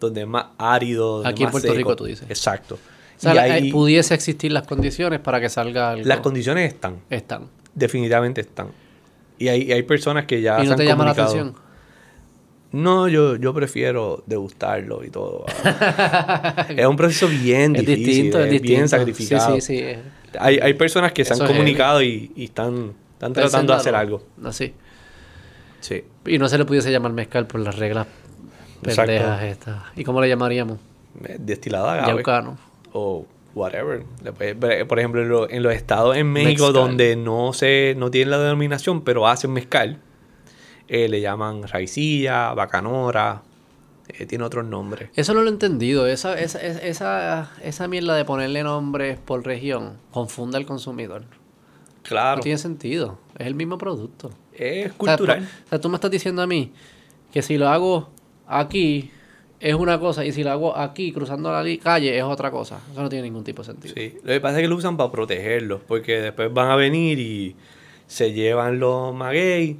donde 0.00 0.22
es 0.22 0.26
más 0.26 0.46
árido. 0.58 1.16
donde 1.16 1.28
Aquí 1.30 1.44
en 1.44 1.50
Puerto 1.50 1.68
seco. 1.68 1.78
Rico, 1.78 1.96
tú 1.96 2.04
dices. 2.06 2.28
Exacto. 2.28 2.74
O 2.74 3.20
sea, 3.20 3.32
Y 3.32 3.36
la- 3.36 3.42
ahí 3.42 3.68
eh, 3.68 3.72
pudiese 3.72 4.14
existir 4.14 4.50
las 4.52 4.66
condiciones 4.66 5.20
para 5.20 5.40
que 5.40 5.48
salga 5.48 5.90
algo. 5.92 6.06
las 6.06 6.20
condiciones 6.20 6.72
están, 6.72 7.00
Están. 7.10 7.48
definitivamente 7.74 8.40
están. 8.40 8.68
Y 9.38 9.48
hay, 9.48 9.62
y 9.62 9.72
hay 9.72 9.82
personas 9.82 10.26
que 10.26 10.40
ya 10.40 10.58
¿Y 10.58 10.62
se 10.62 10.66
no 10.66 10.72
han 10.72 10.78
te 10.78 10.84
llama 10.84 11.04
la 11.04 11.10
atención? 11.12 11.54
No, 12.72 13.06
yo, 13.06 13.36
yo 13.36 13.52
prefiero 13.52 14.22
degustarlo 14.26 15.04
y 15.04 15.10
todo. 15.10 15.44
es 16.70 16.86
un 16.86 16.96
proceso 16.96 17.28
bien 17.28 17.76
Es 17.76 17.84
difícil, 17.84 18.06
distinto, 18.06 18.40
es, 18.40 18.50
distinto. 18.50 18.74
bien 18.74 18.88
sacrificado. 18.88 19.54
Sí, 19.56 19.60
sí, 19.60 19.78
sí. 19.78 20.38
Hay, 20.38 20.58
hay 20.58 20.72
personas 20.74 21.12
que 21.12 21.24
se 21.24 21.34
han 21.34 21.46
comunicado 21.46 22.02
y, 22.02 22.32
y 22.34 22.44
están, 22.44 22.94
están 23.12 23.34
tratando 23.34 23.74
de 23.74 23.78
hacer 23.78 23.94
algo. 23.94 24.22
Así. 24.42 24.72
Sí. 25.80 26.02
Y 26.26 26.38
no 26.38 26.48
se 26.48 26.56
le 26.56 26.64
pudiese 26.64 26.90
llamar 26.90 27.12
mezcal 27.12 27.46
por 27.46 27.60
las 27.60 27.76
reglas 27.76 28.06
Exacto. 28.84 29.10
pendejas 29.12 29.42
estas. 29.42 29.82
¿Y 29.94 30.04
cómo 30.04 30.20
le 30.22 30.28
llamaríamos? 30.28 30.78
Eh, 31.24 31.36
Destilado 31.38 31.86
de 31.86 31.92
agave. 31.92 32.08
Yaucano. 32.14 32.56
O 32.94 33.26
whatever. 33.54 34.04
Por 34.88 34.98
ejemplo, 34.98 35.22
en, 35.22 35.28
lo- 35.28 35.50
en 35.50 35.62
los 35.62 35.72
estados 35.74 36.16
en 36.16 36.32
México 36.32 36.66
Mezcal. 36.66 36.72
donde 36.72 37.16
no 37.16 37.52
se 37.52 37.94
no 37.96 38.10
tienen 38.10 38.30
la 38.30 38.38
denominación, 38.38 39.02
pero 39.02 39.26
hacen 39.28 39.52
mezcal, 39.52 40.00
eh, 40.88 41.08
le 41.08 41.20
llaman 41.20 41.62
raicilla, 41.68 42.52
bacanora, 42.54 43.42
eh, 44.08 44.26
tiene 44.26 44.44
otros 44.44 44.64
nombres. 44.66 45.10
Eso 45.14 45.32
no 45.34 45.42
lo 45.42 45.48
he 45.48 45.52
entendido. 45.52 46.06
Esa, 46.06 46.38
esa, 46.38 46.60
esa, 46.60 47.50
esa, 47.62 47.88
mierda 47.88 48.14
de 48.16 48.24
ponerle 48.24 48.62
nombres 48.62 49.18
por 49.18 49.44
región 49.44 49.98
confunde 50.10 50.56
al 50.56 50.66
consumidor. 50.66 51.24
Claro, 52.02 52.36
No 52.38 52.42
tiene 52.42 52.58
sentido. 52.58 53.18
Es 53.38 53.46
el 53.46 53.54
mismo 53.54 53.78
producto. 53.78 54.30
es 54.52 54.86
O 54.98 55.04
sea, 55.04 55.16
cultural. 55.16 55.38
tú- 55.40 55.44
O 55.66 55.68
sea, 55.68 55.80
tú 55.80 55.88
me 55.88 55.94
estás 55.96 56.10
diciendo 56.10 56.42
a 56.42 56.46
mí 56.46 56.72
que 57.32 57.42
si 57.42 57.56
lo 57.58 57.68
hago 57.68 58.10
aquí 58.46 59.10
es 59.62 59.74
una 59.74 59.98
cosa 60.00 60.24
y 60.24 60.32
si 60.32 60.42
lo 60.42 60.50
hago 60.50 60.76
aquí 60.76 61.12
cruzando 61.12 61.50
la 61.52 61.64
calle 61.82 62.16
es 62.18 62.24
otra 62.24 62.50
cosa. 62.50 62.80
Eso 62.92 63.00
no 63.02 63.08
tiene 63.08 63.24
ningún 63.24 63.44
tipo 63.44 63.62
de 63.62 63.66
sentido. 63.66 63.94
Sí, 63.96 64.14
lo 64.22 64.32
que 64.32 64.40
pasa 64.40 64.56
es 64.56 64.62
que 64.62 64.68
lo 64.68 64.76
usan 64.76 64.96
para 64.96 65.10
protegerlos, 65.12 65.80
porque 65.86 66.20
después 66.20 66.52
van 66.52 66.70
a 66.70 66.76
venir 66.76 67.18
y 67.18 67.54
se 68.06 68.32
llevan 68.32 68.78
los 68.80 69.14
maguey 69.14 69.78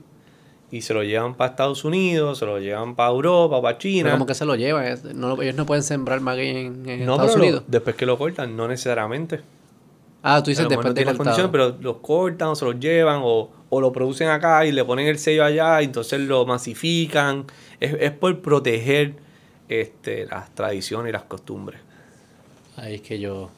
y 0.70 0.80
se 0.80 0.94
lo 0.94 1.02
llevan 1.02 1.34
para 1.34 1.50
Estados 1.50 1.84
Unidos, 1.84 2.38
se 2.38 2.46
lo 2.46 2.58
llevan 2.58 2.94
para 2.94 3.10
Europa, 3.10 3.60
para 3.60 3.76
Pero 3.76 3.78
China. 3.78 4.10
como 4.12 4.24
que 4.24 4.34
se 4.34 4.44
lo 4.46 4.54
llevan. 4.54 4.98
no- 5.14 5.42
ellos 5.42 5.54
no 5.56 5.66
pueden 5.66 5.82
sembrar 5.82 6.20
maguey 6.20 6.48
en, 6.50 6.88
en 6.88 7.04
no, 7.04 7.12
Estados 7.14 7.32
pero 7.32 7.38
lo- 7.38 7.42
Unidos. 7.44 7.64
después 7.66 7.96
que 7.96 8.06
lo 8.06 8.16
cortan, 8.16 8.56
no 8.56 8.68
necesariamente. 8.68 9.40
Ah, 10.22 10.40
tú 10.42 10.50
dices 10.50 10.68
después 10.68 10.94
de 10.94 11.04
cortado. 11.04 11.50
pero 11.50 11.76
los 11.80 11.96
cortan 11.96 12.48
o 12.48 12.54
se 12.54 12.64
los 12.64 12.78
llevan 12.78 13.20
o, 13.24 13.50
o 13.68 13.80
lo 13.80 13.90
producen 13.90 14.28
acá 14.28 14.64
y 14.64 14.70
le 14.70 14.84
ponen 14.84 15.08
el 15.08 15.18
sello 15.18 15.44
allá 15.44 15.82
y 15.82 15.86
entonces 15.86 16.20
lo 16.20 16.46
masifican. 16.46 17.46
Es, 17.80 17.94
es 17.98 18.12
por 18.12 18.40
proteger 18.40 19.14
este, 19.68 20.26
las 20.26 20.54
tradiciones 20.54 21.10
y 21.10 21.12
las 21.12 21.22
costumbres. 21.24 21.80
Ahí 22.76 22.94
es 22.96 23.00
que 23.02 23.18
yo. 23.18 23.50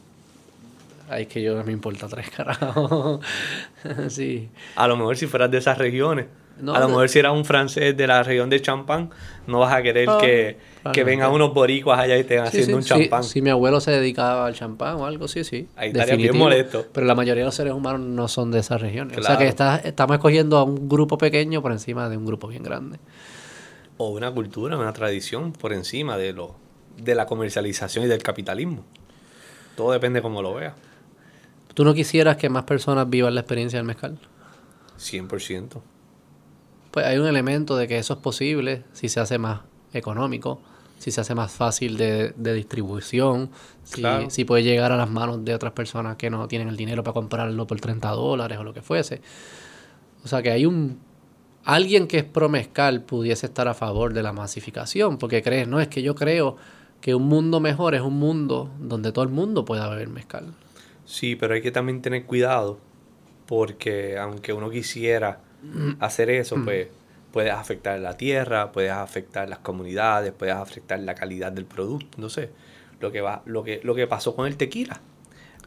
Ahí 1.08 1.22
es 1.22 1.28
que 1.28 1.42
yo 1.42 1.54
no 1.54 1.62
me 1.64 1.72
importa 1.72 2.08
tres 2.08 2.30
carajos. 2.30 3.20
sí. 4.08 4.48
A 4.76 4.88
lo 4.88 4.96
mejor 4.96 5.16
si 5.16 5.26
fueras 5.26 5.50
de 5.50 5.58
esas 5.58 5.76
regiones, 5.76 6.26
No, 6.60 6.74
a 6.74 6.80
lo 6.80 6.88
mejor 6.88 7.08
si 7.10 7.18
eras 7.18 7.32
un 7.32 7.44
francés 7.44 7.94
de 7.96 8.06
la 8.06 8.22
región 8.22 8.48
de 8.48 8.60
Champán, 8.62 9.10
no 9.46 9.58
vas 9.58 9.74
a 9.74 9.82
querer 9.82 10.08
Ah, 10.08 10.18
que, 10.18 10.56
que 10.94 11.04
vengan 11.04 11.30
unos 11.30 11.52
boricuas 11.52 11.98
allá 12.00 12.16
y 12.16 12.20
estén 12.20 12.40
Sí, 12.42 12.46
haciendo 12.48 12.68
sí, 12.68 12.74
un 12.74 12.82
champán. 12.84 13.22
Si 13.24 13.42
mi 13.42 13.50
abuelo 13.50 13.80
se 13.80 13.90
dedicaba 13.90 14.46
al 14.46 14.54
champán 14.54 14.96
o 14.96 15.04
algo, 15.04 15.28
sí, 15.28 15.44
sí. 15.44 15.68
Ahí 15.76 15.90
estaría 15.90 16.16
bien 16.16 16.36
molesto. 16.38 16.86
Pero 16.92 17.06
la 17.06 17.14
mayoría 17.14 17.42
de 17.42 17.46
los 17.46 17.54
seres 17.54 17.74
humanos 17.74 18.00
no 18.00 18.26
son 18.28 18.50
de 18.50 18.60
esas 18.60 18.80
regiones. 18.80 19.18
O 19.18 19.22
sea 19.22 19.36
que 19.36 19.46
está- 19.46 19.76
estamos 19.76 20.14
escogiendo 20.14 20.56
a 20.56 20.64
un 20.64 20.88
grupo 20.88 21.18
pequeño 21.18 21.60
por 21.60 21.72
encima 21.72 22.08
de 22.08 22.16
un 22.16 22.24
grupo 22.24 22.48
bien 22.48 22.62
grande. 22.62 22.98
O 23.96 24.08
una 24.10 24.30
cultura, 24.32 24.76
una 24.76 24.92
tradición 24.92 25.52
por 25.52 25.72
encima 25.72 26.16
de, 26.16 26.32
lo, 26.32 26.56
de 26.96 27.14
la 27.14 27.26
comercialización 27.26 28.04
y 28.04 28.08
del 28.08 28.22
capitalismo. 28.22 28.84
Todo 29.76 29.92
depende 29.92 30.20
cómo 30.22 30.42
lo 30.42 30.54
veas. 30.54 30.74
¿Tú 31.74 31.84
no 31.84 31.94
quisieras 31.94 32.36
que 32.36 32.48
más 32.48 32.64
personas 32.64 33.08
vivan 33.10 33.34
la 33.34 33.40
experiencia 33.40 33.78
del 33.78 33.86
mezcal? 33.86 34.18
100%. 34.98 35.80
Pues 36.90 37.06
hay 37.06 37.18
un 37.18 37.26
elemento 37.26 37.76
de 37.76 37.88
que 37.88 37.98
eso 37.98 38.14
es 38.14 38.20
posible 38.20 38.84
si 38.92 39.08
se 39.08 39.18
hace 39.20 39.38
más 39.38 39.62
económico, 39.92 40.60
si 40.98 41.10
se 41.10 41.20
hace 41.20 41.34
más 41.34 41.50
fácil 41.50 41.96
de, 41.96 42.32
de 42.36 42.54
distribución, 42.54 43.50
si, 43.82 44.00
Claro. 44.00 44.30
si 44.30 44.44
puede 44.44 44.62
llegar 44.62 44.92
a 44.92 44.96
las 44.96 45.10
manos 45.10 45.44
de 45.44 45.54
otras 45.54 45.72
personas 45.72 46.16
que 46.16 46.30
no 46.30 46.46
tienen 46.46 46.68
el 46.68 46.76
dinero 46.76 47.02
para 47.02 47.14
comprarlo 47.14 47.66
por 47.66 47.80
30 47.80 48.08
dólares 48.10 48.58
o 48.58 48.64
lo 48.64 48.72
que 48.72 48.82
fuese. 48.82 49.20
O 50.24 50.28
sea 50.28 50.42
que 50.42 50.50
hay 50.52 50.66
un... 50.66 51.00
Alguien 51.64 52.06
que 52.06 52.18
es 52.18 52.24
pro 52.24 52.48
mezcal 52.48 53.02
pudiese 53.02 53.46
estar 53.46 53.68
a 53.68 53.74
favor 53.74 54.12
de 54.12 54.22
la 54.22 54.32
masificación, 54.32 55.18
porque 55.18 55.42
crees, 55.42 55.66
no, 55.66 55.80
es 55.80 55.88
que 55.88 56.02
yo 56.02 56.14
creo 56.14 56.56
que 57.00 57.14
un 57.14 57.26
mundo 57.26 57.60
mejor 57.60 57.94
es 57.94 58.02
un 58.02 58.18
mundo 58.18 58.70
donde 58.78 59.12
todo 59.12 59.24
el 59.24 59.30
mundo 59.30 59.64
pueda 59.64 59.88
beber 59.88 60.08
mezcal. 60.08 60.54
Sí, 61.04 61.36
pero 61.36 61.54
hay 61.54 61.62
que 61.62 61.70
también 61.70 62.02
tener 62.02 62.24
cuidado 62.24 62.78
porque 63.46 64.18
aunque 64.18 64.52
uno 64.52 64.70
quisiera 64.70 65.40
hacer 66.00 66.30
eso, 66.30 66.56
pues 66.62 66.88
puedes 67.32 67.52
afectar 67.52 67.98
la 67.98 68.16
tierra, 68.16 68.72
puedes 68.72 68.92
afectar 68.92 69.48
las 69.48 69.58
comunidades, 69.58 70.32
puedes 70.32 70.54
afectar 70.54 70.98
la 71.00 71.14
calidad 71.14 71.52
del 71.52 71.64
producto, 71.64 72.18
no 72.20 72.28
sé. 72.28 72.50
Lo 73.00 73.10
que 73.10 73.20
va, 73.20 73.42
lo 73.44 73.64
que, 73.64 73.80
lo 73.82 73.94
que 73.94 74.06
pasó 74.06 74.34
con 74.36 74.46
el 74.46 74.56
tequila. 74.56 75.00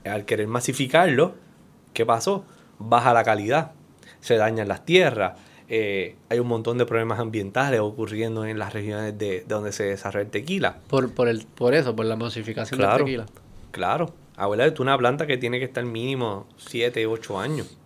Al 0.06 0.26
querer 0.26 0.48
masificarlo, 0.48 1.36
¿qué 1.94 2.06
pasó? 2.06 2.46
Baja 2.80 3.14
la 3.14 3.24
calidad, 3.24 3.72
se 4.22 4.38
dañan 4.38 4.68
las 4.68 4.86
tierras, 4.86 5.34
eh, 5.70 6.16
hay 6.30 6.40
un 6.40 6.48
montón 6.48 6.78
de 6.78 6.86
problemas 6.86 7.20
ambientales 7.20 7.80
ocurriendo 7.80 8.46
en 8.46 8.58
las 8.60 8.74
regiones 8.74 9.18
de, 9.18 9.26
de 9.42 9.46
donde 9.48 9.72
se 9.72 9.84
desarrolla 9.84 10.26
el 10.26 10.32
tequila. 10.32 10.78
Por, 10.88 11.12
por, 11.14 11.28
el, 11.28 11.46
por 11.46 11.74
eso, 11.74 11.96
por 11.96 12.06
la 12.06 12.16
masificación 12.16 12.80
Claro. 12.80 12.98
del 13.06 13.06
tequila. 13.06 13.26
Claro, 13.72 14.14
abuela, 14.38 14.74
tú 14.74 14.84
una 14.84 14.98
planta 14.98 15.28
que 15.28 15.38
tiene 15.38 15.60
que 15.60 15.66
estar 15.66 15.84
mínimo 15.86 16.48
7, 16.58 17.06
8 17.06 17.40
años. 17.40 17.78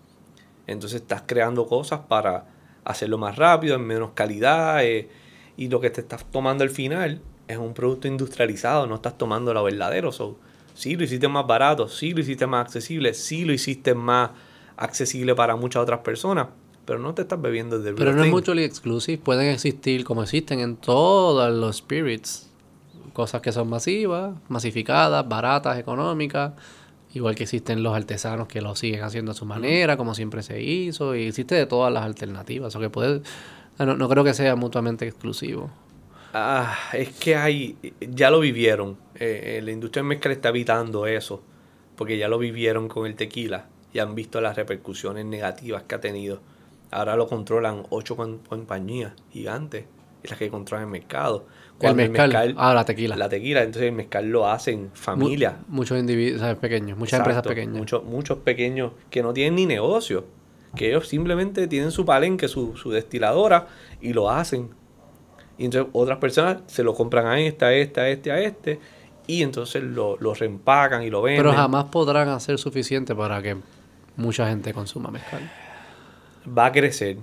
Entonces 0.67 1.01
estás 1.01 1.23
creando 1.25 1.65
cosas 1.67 2.01
para 2.07 2.45
hacerlo 2.85 3.17
más 3.17 3.35
rápido, 3.35 3.75
en 3.75 3.81
menos 3.85 4.11
calidad, 4.13 4.83
eh, 4.85 5.09
y 5.57 5.67
lo 5.67 5.79
que 5.81 5.89
te 5.89 6.01
estás 6.01 6.23
tomando 6.31 6.63
al 6.63 6.69
final 6.69 7.21
es 7.47 7.57
un 7.57 7.73
producto 7.73 8.07
industrializado, 8.07 8.87
no 8.87 8.95
estás 8.95 9.17
tomando 9.17 9.53
lo 9.53 9.63
verdadero. 9.63 10.11
So, 10.11 10.37
sí 10.73 10.95
lo 10.95 11.03
hiciste 11.03 11.27
más 11.27 11.45
barato, 11.47 11.87
sí 11.87 12.11
lo 12.13 12.21
hiciste 12.21 12.47
más 12.47 12.65
accesible, 12.65 13.13
sí 13.13 13.43
lo 13.43 13.53
hiciste 13.53 13.93
más 13.93 14.31
accesible 14.77 15.35
para 15.35 15.55
muchas 15.55 15.83
otras 15.83 15.99
personas, 15.99 16.47
pero 16.91 16.99
no 16.99 17.13
te 17.13 17.21
estás 17.21 17.41
bebiendo 17.41 17.79
de 17.79 17.93
Pero 17.93 18.11
no 18.11 18.21
es 18.21 18.29
mutually 18.29 18.65
exclusive, 18.65 19.17
pueden 19.17 19.47
existir 19.47 20.03
como 20.03 20.23
existen 20.23 20.59
en 20.59 20.75
todos 20.75 21.49
los 21.49 21.77
spirits. 21.77 22.49
Cosas 23.13 23.39
que 23.39 23.53
son 23.53 23.69
masivas, 23.69 24.35
masificadas, 24.49 25.25
baratas, 25.25 25.79
económicas. 25.79 26.51
Igual 27.13 27.35
que 27.35 27.43
existen 27.43 27.81
los 27.81 27.95
artesanos 27.95 28.49
que 28.49 28.59
lo 28.59 28.75
siguen 28.75 29.03
haciendo 29.03 29.31
a 29.31 29.35
su 29.35 29.45
manera, 29.45 29.95
como 29.95 30.13
siempre 30.15 30.43
se 30.43 30.61
hizo. 30.61 31.15
Y 31.15 31.27
existe 31.27 31.55
de 31.55 31.65
todas 31.65 31.93
las 31.93 32.03
alternativas. 32.03 32.75
O 32.75 32.81
que 32.81 32.89
puede, 32.89 33.21
no, 33.79 33.95
no 33.95 34.09
creo 34.09 34.25
que 34.25 34.33
sea 34.33 34.57
mutuamente 34.57 35.07
exclusivo. 35.07 35.71
Ah, 36.33 36.77
es 36.91 37.11
que 37.11 37.37
hay, 37.37 37.77
ya 38.01 38.29
lo 38.31 38.41
vivieron. 38.41 38.97
Eh, 39.15 39.59
eh, 39.59 39.61
la 39.61 39.71
industria 39.71 40.01
del 40.01 40.09
mezcal 40.09 40.33
está 40.33 40.49
evitando 40.49 41.07
eso, 41.07 41.41
porque 41.95 42.17
ya 42.17 42.27
lo 42.27 42.37
vivieron 42.37 42.89
con 42.89 43.05
el 43.05 43.15
tequila 43.15 43.67
y 43.93 43.99
han 43.99 44.13
visto 44.13 44.41
las 44.41 44.57
repercusiones 44.57 45.23
negativas 45.23 45.83
que 45.83 45.95
ha 45.95 46.01
tenido. 46.01 46.41
Ahora 46.91 47.15
lo 47.15 47.27
controlan 47.27 47.83
ocho 47.89 48.15
com- 48.15 48.39
compañías 48.47 49.13
gigantes, 49.31 49.85
y 50.23 50.27
las 50.27 50.37
que 50.37 50.49
controlan 50.49 50.85
el 50.87 50.91
mercado. 50.91 51.45
el 51.79 51.95
mezcal, 51.95 52.53
ah, 52.57 52.73
la 52.75 52.85
tequila. 52.85 53.15
La 53.15 53.27
tequila, 53.29 53.61
entonces 53.63 53.83
el 53.89 53.95
mezcal 53.95 54.27
lo 54.29 54.47
hacen 54.47 54.91
familias. 54.93 55.55
Mu- 55.67 55.77
muchos 55.77 55.97
individuos, 55.99 56.41
¿sabes? 56.41 56.57
pequeños, 56.57 56.97
muchas 56.97 57.19
empresas 57.19 57.41
pequeñas. 57.43 57.75
Muchos, 57.77 58.03
muchos 58.03 58.37
pequeños 58.39 58.91
que 59.09 59.23
no 59.23 59.33
tienen 59.33 59.55
ni 59.55 59.65
negocio. 59.65 60.25
Que 60.75 60.89
ellos 60.89 61.07
simplemente 61.07 61.67
tienen 61.67 61.91
su 61.91 62.05
palenque, 62.05 62.47
su, 62.47 62.77
su 62.77 62.91
destiladora 62.91 63.67
y 63.99 64.13
lo 64.13 64.29
hacen. 64.29 64.69
Y 65.57 65.65
entonces 65.65 65.89
otras 65.93 66.17
personas 66.19 66.59
se 66.67 66.83
lo 66.83 66.93
compran 66.93 67.25
a 67.25 67.39
esta, 67.39 67.67
a 67.67 67.73
esta, 67.73 68.01
a 68.01 68.09
este, 68.09 68.31
a 68.31 68.39
este. 68.39 68.79
Y 69.27 69.41
entonces 69.43 69.81
lo, 69.83 70.17
lo 70.17 70.33
reempacan 70.33 71.03
y 71.03 71.09
lo 71.09 71.21
venden. 71.21 71.43
Pero 71.43 71.53
jamás 71.55 71.85
podrán 71.85 72.29
hacer 72.29 72.57
suficiente 72.57 73.13
para 73.15 73.41
que 73.41 73.57
mucha 74.17 74.47
gente 74.47 74.73
consuma 74.73 75.09
mezcal. 75.11 75.51
Va 76.47 76.67
a 76.67 76.71
crecer. 76.71 77.17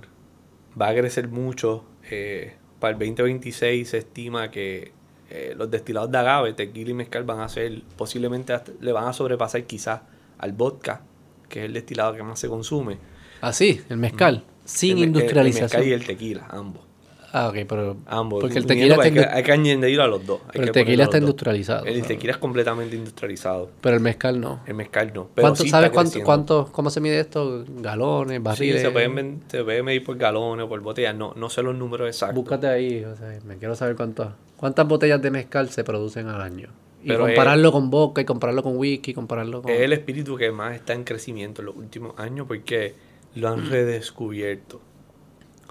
Va 0.79 0.89
a 0.89 0.95
crecer 0.95 1.27
mucho. 1.27 1.85
eh, 2.11 2.55
para 2.79 2.93
el 2.93 2.99
2026 2.99 3.89
se 3.89 3.97
estima 3.99 4.49
que 4.49 4.93
eh, 5.29 5.53
los 5.55 5.69
destilados 5.69 6.09
de 6.09 6.17
agave, 6.17 6.53
tequila 6.53 6.89
y 6.91 6.93
mezcal 6.93 7.23
van 7.23 7.41
a 7.41 7.49
ser, 7.49 7.83
posiblemente 7.97 8.53
hasta- 8.53 8.71
le 8.81 8.91
van 8.93 9.05
a 9.07 9.13
sobrepasar 9.13 9.63
quizás 9.65 10.01
al 10.39 10.53
vodka, 10.53 11.01
que 11.49 11.59
es 11.59 11.65
el 11.65 11.73
destilado 11.73 12.13
que 12.15 12.23
más 12.23 12.39
se 12.39 12.47
consume. 12.47 12.97
Así, 13.41 13.81
el 13.89 13.97
mezcal, 13.97 14.43
sin 14.65 14.95
me- 14.95 15.01
el- 15.03 15.07
industrialización. 15.09 15.81
El 15.81 15.85
mezcal 15.85 15.87
y 15.87 15.91
el 15.91 16.05
tequila, 16.07 16.47
ambos. 16.49 16.83
Ah, 17.31 17.49
ok, 17.49 17.57
pero. 17.67 17.97
Ambos. 18.07 18.41
Porque 18.41 18.57
el 18.57 18.65
tequila, 18.65 18.95
está, 18.95 19.05
hay, 19.05 19.11
que, 19.11 19.19
hay 19.19 19.43
que 19.43 19.51
añadirlo 19.51 20.03
a 20.03 20.07
los 20.07 20.25
dos. 20.25 20.41
hay 20.45 20.51
pero 20.53 20.63
el 20.65 20.71
tequila 20.71 21.03
está 21.03 21.17
industrializado. 21.17 21.85
El 21.85 22.01
tequila 22.03 22.31
es 22.33 22.37
completamente 22.37 22.95
industrializado. 22.95 23.69
Pero 23.81 23.95
el 23.95 24.01
mezcal 24.01 24.39
no. 24.41 24.61
El 24.65 24.73
mezcal 24.75 25.11
no. 25.13 25.29
Pero 25.35 25.45
¿Cuánto, 25.45 25.63
sí 25.63 25.69
¿Sabes 25.69 25.91
cuánto, 25.91 26.23
cuánto, 26.23 26.69
cómo 26.71 26.89
se 26.89 27.01
mide 27.01 27.19
esto? 27.19 27.65
Galones, 27.67 28.37
Sí, 28.37 28.43
barriles. 28.43 28.81
se 28.81 28.91
puede, 28.91 29.35
se 29.47 29.63
puede 29.63 29.83
medir 29.83 30.03
por 30.03 30.17
galones 30.17 30.65
o 30.65 30.69
por 30.69 30.79
botellas. 30.81 31.15
No, 31.15 31.33
no 31.35 31.49
sé 31.49 31.61
los 31.61 31.75
números 31.75 32.07
exactos. 32.07 32.35
Búscate 32.35 32.67
ahí, 32.67 33.03
o 33.03 33.15
sea, 33.15 33.39
me 33.45 33.57
quiero 33.57 33.75
saber 33.75 33.95
cuántas 33.95 34.29
cuántas 34.57 34.87
botellas 34.87 35.21
de 35.21 35.31
mezcal 35.31 35.69
se 35.69 35.83
producen 35.83 36.27
al 36.27 36.41
año. 36.41 36.69
Y 37.01 37.07
Pero 37.07 37.25
compararlo 37.27 37.71
con 37.71 37.89
vodka, 37.89 38.19
y 38.21 38.25
compararlo 38.25 38.61
con 38.61 38.75
whisky, 38.75 39.13
compararlo 39.13 39.61
con... 39.61 39.71
Es 39.71 39.79
el 39.79 39.93
espíritu 39.93 40.35
que 40.35 40.51
más 40.51 40.75
está 40.75 40.93
en 40.93 41.05
crecimiento 41.05 41.61
en 41.61 41.67
los 41.67 41.77
últimos 41.77 42.19
años 42.19 42.45
porque 42.45 42.93
lo 43.35 43.47
Mm. 43.49 43.53
han 43.53 43.69
redescubierto. 43.69 44.81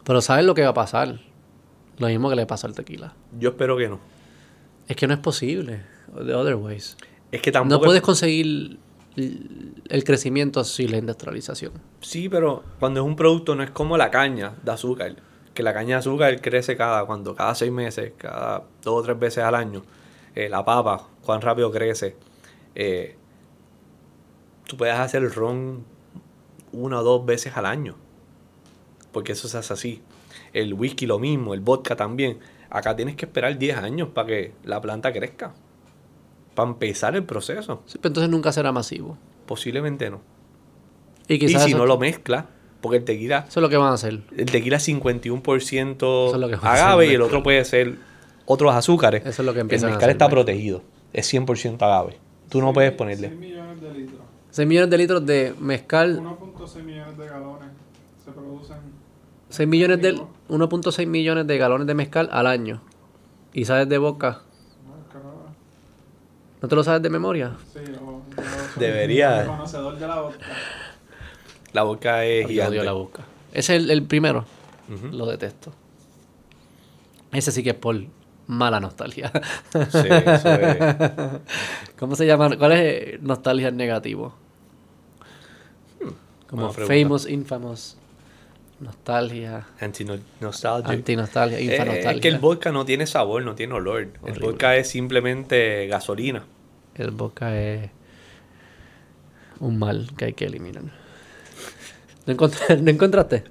Pero 0.05 0.23
¿sabes 0.23 0.47
lo 0.47 0.55
que 0.55 0.63
va 0.63 0.69
a 0.71 0.75
pasar? 0.75 1.21
Lo 1.99 2.07
mismo 2.07 2.31
que 2.31 2.37
le 2.37 2.47
pasó 2.47 2.67
al 2.67 2.75
tequila. 2.75 3.15
Yo 3.39 3.51
espero 3.51 3.77
que 3.77 3.89
no. 3.89 4.01
Es 4.87 4.97
que 4.97 5.07
no 5.07 5.15
es 5.15 5.21
posible. 5.21 5.83
The 6.15 6.35
other 6.35 6.55
ways. 6.55 6.97
Es 7.31 7.43
que 7.43 7.53
tampoco. 7.53 7.81
No 7.81 7.85
puedes 7.85 8.03
conseguir 8.03 8.79
el 9.17 10.05
crecimiento 10.05 10.63
sin 10.65 10.93
la 10.93 10.99
industrialización. 10.99 11.73
Sí, 12.01 12.29
pero 12.29 12.63
cuando 12.79 13.01
es 13.01 13.07
un 13.07 13.17
producto 13.17 13.55
no 13.55 13.63
es 13.63 13.71
como 13.71 13.97
la 13.97 14.11
caña 14.11 14.55
de 14.63 14.71
azúcar. 14.71 15.17
Que 15.55 15.63
la 15.63 15.75
caña 15.75 15.97
de 15.97 16.01
azúcar 16.01 16.41
crece 16.41 16.77
cada 16.77 17.05
cuando 17.05 17.35
cada 17.35 17.55
seis 17.55 17.73
meses, 17.73 18.13
cada 18.17 18.65
dos 18.83 19.01
o 19.01 19.03
tres 19.03 19.19
veces 19.19 19.45
al 19.45 19.57
año. 19.57 19.83
Eh, 20.35 20.49
la 20.49 20.65
papa, 20.65 21.09
cuán 21.23 21.41
rápido 21.41 21.73
crece. 21.73 22.17
Eh, 22.77 23.17
tú 24.67 24.77
puedes 24.77 24.95
hacer 24.95 25.23
el 25.25 25.33
ron 25.33 25.85
una 26.71 27.01
o 27.01 27.03
dos 27.03 27.27
veces 27.27 27.57
al 27.57 27.67
año. 27.67 27.97
Porque 29.11 29.33
eso 29.33 29.49
se 29.49 29.59
hace 29.59 29.73
así. 29.73 30.03
El 30.53 30.75
whisky 30.75 31.07
lo 31.07 31.19
mismo, 31.19 31.55
el 31.55 31.61
vodka 31.61 31.97
también. 31.97 32.39
Acá 32.71 32.95
tienes 32.97 33.17
que 33.17 33.25
esperar 33.27 33.57
10 33.59 33.77
años 33.79 34.09
para 34.15 34.27
que 34.29 34.53
la 34.65 34.81
planta 34.81 35.13
crezca. 35.13 35.55
Para 36.55 36.71
empezar 36.71 37.15
el 37.17 37.25
proceso. 37.25 37.83
Sí, 37.87 37.99
pero 38.01 38.11
entonces 38.11 38.31
nunca 38.31 38.53
será 38.53 38.73
masivo. 38.73 39.17
Posiblemente 39.47 40.11
no. 40.11 40.21
Y 41.29 41.43
Y 41.45 41.49
si 41.59 41.75
no 41.75 41.87
lo 41.87 41.99
mezcla, 41.99 42.47
porque 42.81 42.99
el 42.99 43.05
tequila 43.05 43.45
eso 43.49 43.61
es 43.61 43.63
lo 43.63 43.69
que 43.69 43.77
van 43.77 43.91
a 43.91 43.95
hacer. 43.95 44.21
el 44.37 44.47
tequila 44.47 44.77
es 44.77 44.89
51% 44.89 46.33
es 46.33 46.39
lo 46.39 46.49
que 46.49 46.55
agave 46.55 47.07
y 47.07 47.15
el 47.15 47.23
otro 47.23 47.43
puede 47.43 47.65
ser 47.65 47.97
otros 48.47 48.75
azúcares. 48.75 49.23
Eso 49.27 49.43
es 49.43 49.47
lo 49.47 49.53
que 49.53 49.59
el 49.61 49.63
empiezan 49.63 49.91
a 49.91 49.93
mezcal 49.93 50.05
hacer, 50.11 50.17
está 50.17 50.27
¿ves? 50.27 50.33
protegido. 50.33 50.83
Es 51.13 51.33
100% 51.33 51.81
agave. 51.83 52.19
Tú 52.49 52.61
no 52.61 52.73
puedes 52.73 52.91
6 52.91 52.99
ponerle. 52.99 53.31
millones 53.31 53.81
de 53.81 53.95
litros. 53.95 54.21
6 54.51 54.69
millones 54.69 54.91
de 54.91 54.99
litros 54.99 55.27
de 55.27 55.55
mezcal, 55.61 56.19
1.6 56.21 56.83
millones 56.83 57.19
de 57.19 57.27
galones 57.27 57.69
se 58.25 58.31
producen. 58.33 58.77
6 59.51 59.69
millones 59.69 60.01
de. 60.03 60.21
1.6 60.49 61.07
millones 61.07 61.47
de 61.47 61.59
galones 61.59 61.87
de 61.87 61.95
mezcal 61.95 62.29
al 62.33 62.47
año. 62.47 62.81
¿Y 63.53 63.65
sabes 63.65 63.89
de 63.89 63.99
boca? 63.99 64.41
No. 64.87 65.49
¿No 66.63 66.69
te 66.69 66.75
lo 66.75 66.83
sabes 66.85 67.03
de 67.03 67.11
memoria? 67.11 67.53
Sí, 67.73 67.81
yo, 67.87 67.93
yo 67.93 68.23
soy 68.75 68.81
Debería. 68.81 69.47
conocedor 69.47 69.97
de 69.99 70.07
la 70.07 70.21
vodka. 70.21 70.47
La 71.73 71.83
boca 71.83 72.25
es 72.25 72.43
Yo 72.43 72.49
gigante. 72.49 72.71
odio 72.73 72.85
la 72.85 72.93
boca. 72.93 73.23
Ese 73.53 73.77
es 73.77 73.83
el, 73.85 73.91
el 73.91 74.03
primero. 74.05 74.45
Lo 75.13 75.27
detesto. 75.27 75.73
Ese 77.31 77.53
sí 77.53 77.63
que 77.63 77.71
es 77.71 77.77
por 77.77 77.95
mala 78.47 78.81
nostalgia. 78.81 79.31
Sí, 79.73 79.99
eso 80.09 80.49
es. 80.55 80.77
¿Cómo 81.99 82.17
se 82.17 82.27
llama? 82.27 82.57
¿Cuál 82.57 82.73
es 82.73 83.21
nostalgia 83.23 83.71
negativo? 83.71 84.33
Como 86.49 86.63
buena 86.69 86.75
pregunta. 86.75 86.95
famous, 86.95 87.29
infamous, 87.29 87.97
nostalgia, 88.81 89.67
Anti-nostalgia. 89.81 90.93
antinostalgia, 90.93 91.59
Eh, 91.59 91.65
infanostalgia. 91.65 92.11
es 92.13 92.21
que 92.21 92.29
el 92.29 92.39
vodka 92.39 92.71
no 92.73 92.85
tiene 92.85 93.07
sabor, 93.07 93.43
no 93.43 93.55
tiene 93.55 93.75
olor. 93.75 94.09
El 94.27 94.39
vodka 94.39 94.77
es 94.77 94.89
simplemente 94.89 95.87
gasolina. 95.89 96.45
El 96.95 97.11
boca 97.11 97.59
es 97.61 97.91
un 99.61 99.79
mal 99.79 100.11
que 100.17 100.27
hay 100.27 100.33
que 100.35 100.45
eliminar. 100.47 100.85
¿No, 102.27 102.35
encontr- 102.35 102.79
¿no 102.81 102.91
encontraste? 102.91 103.45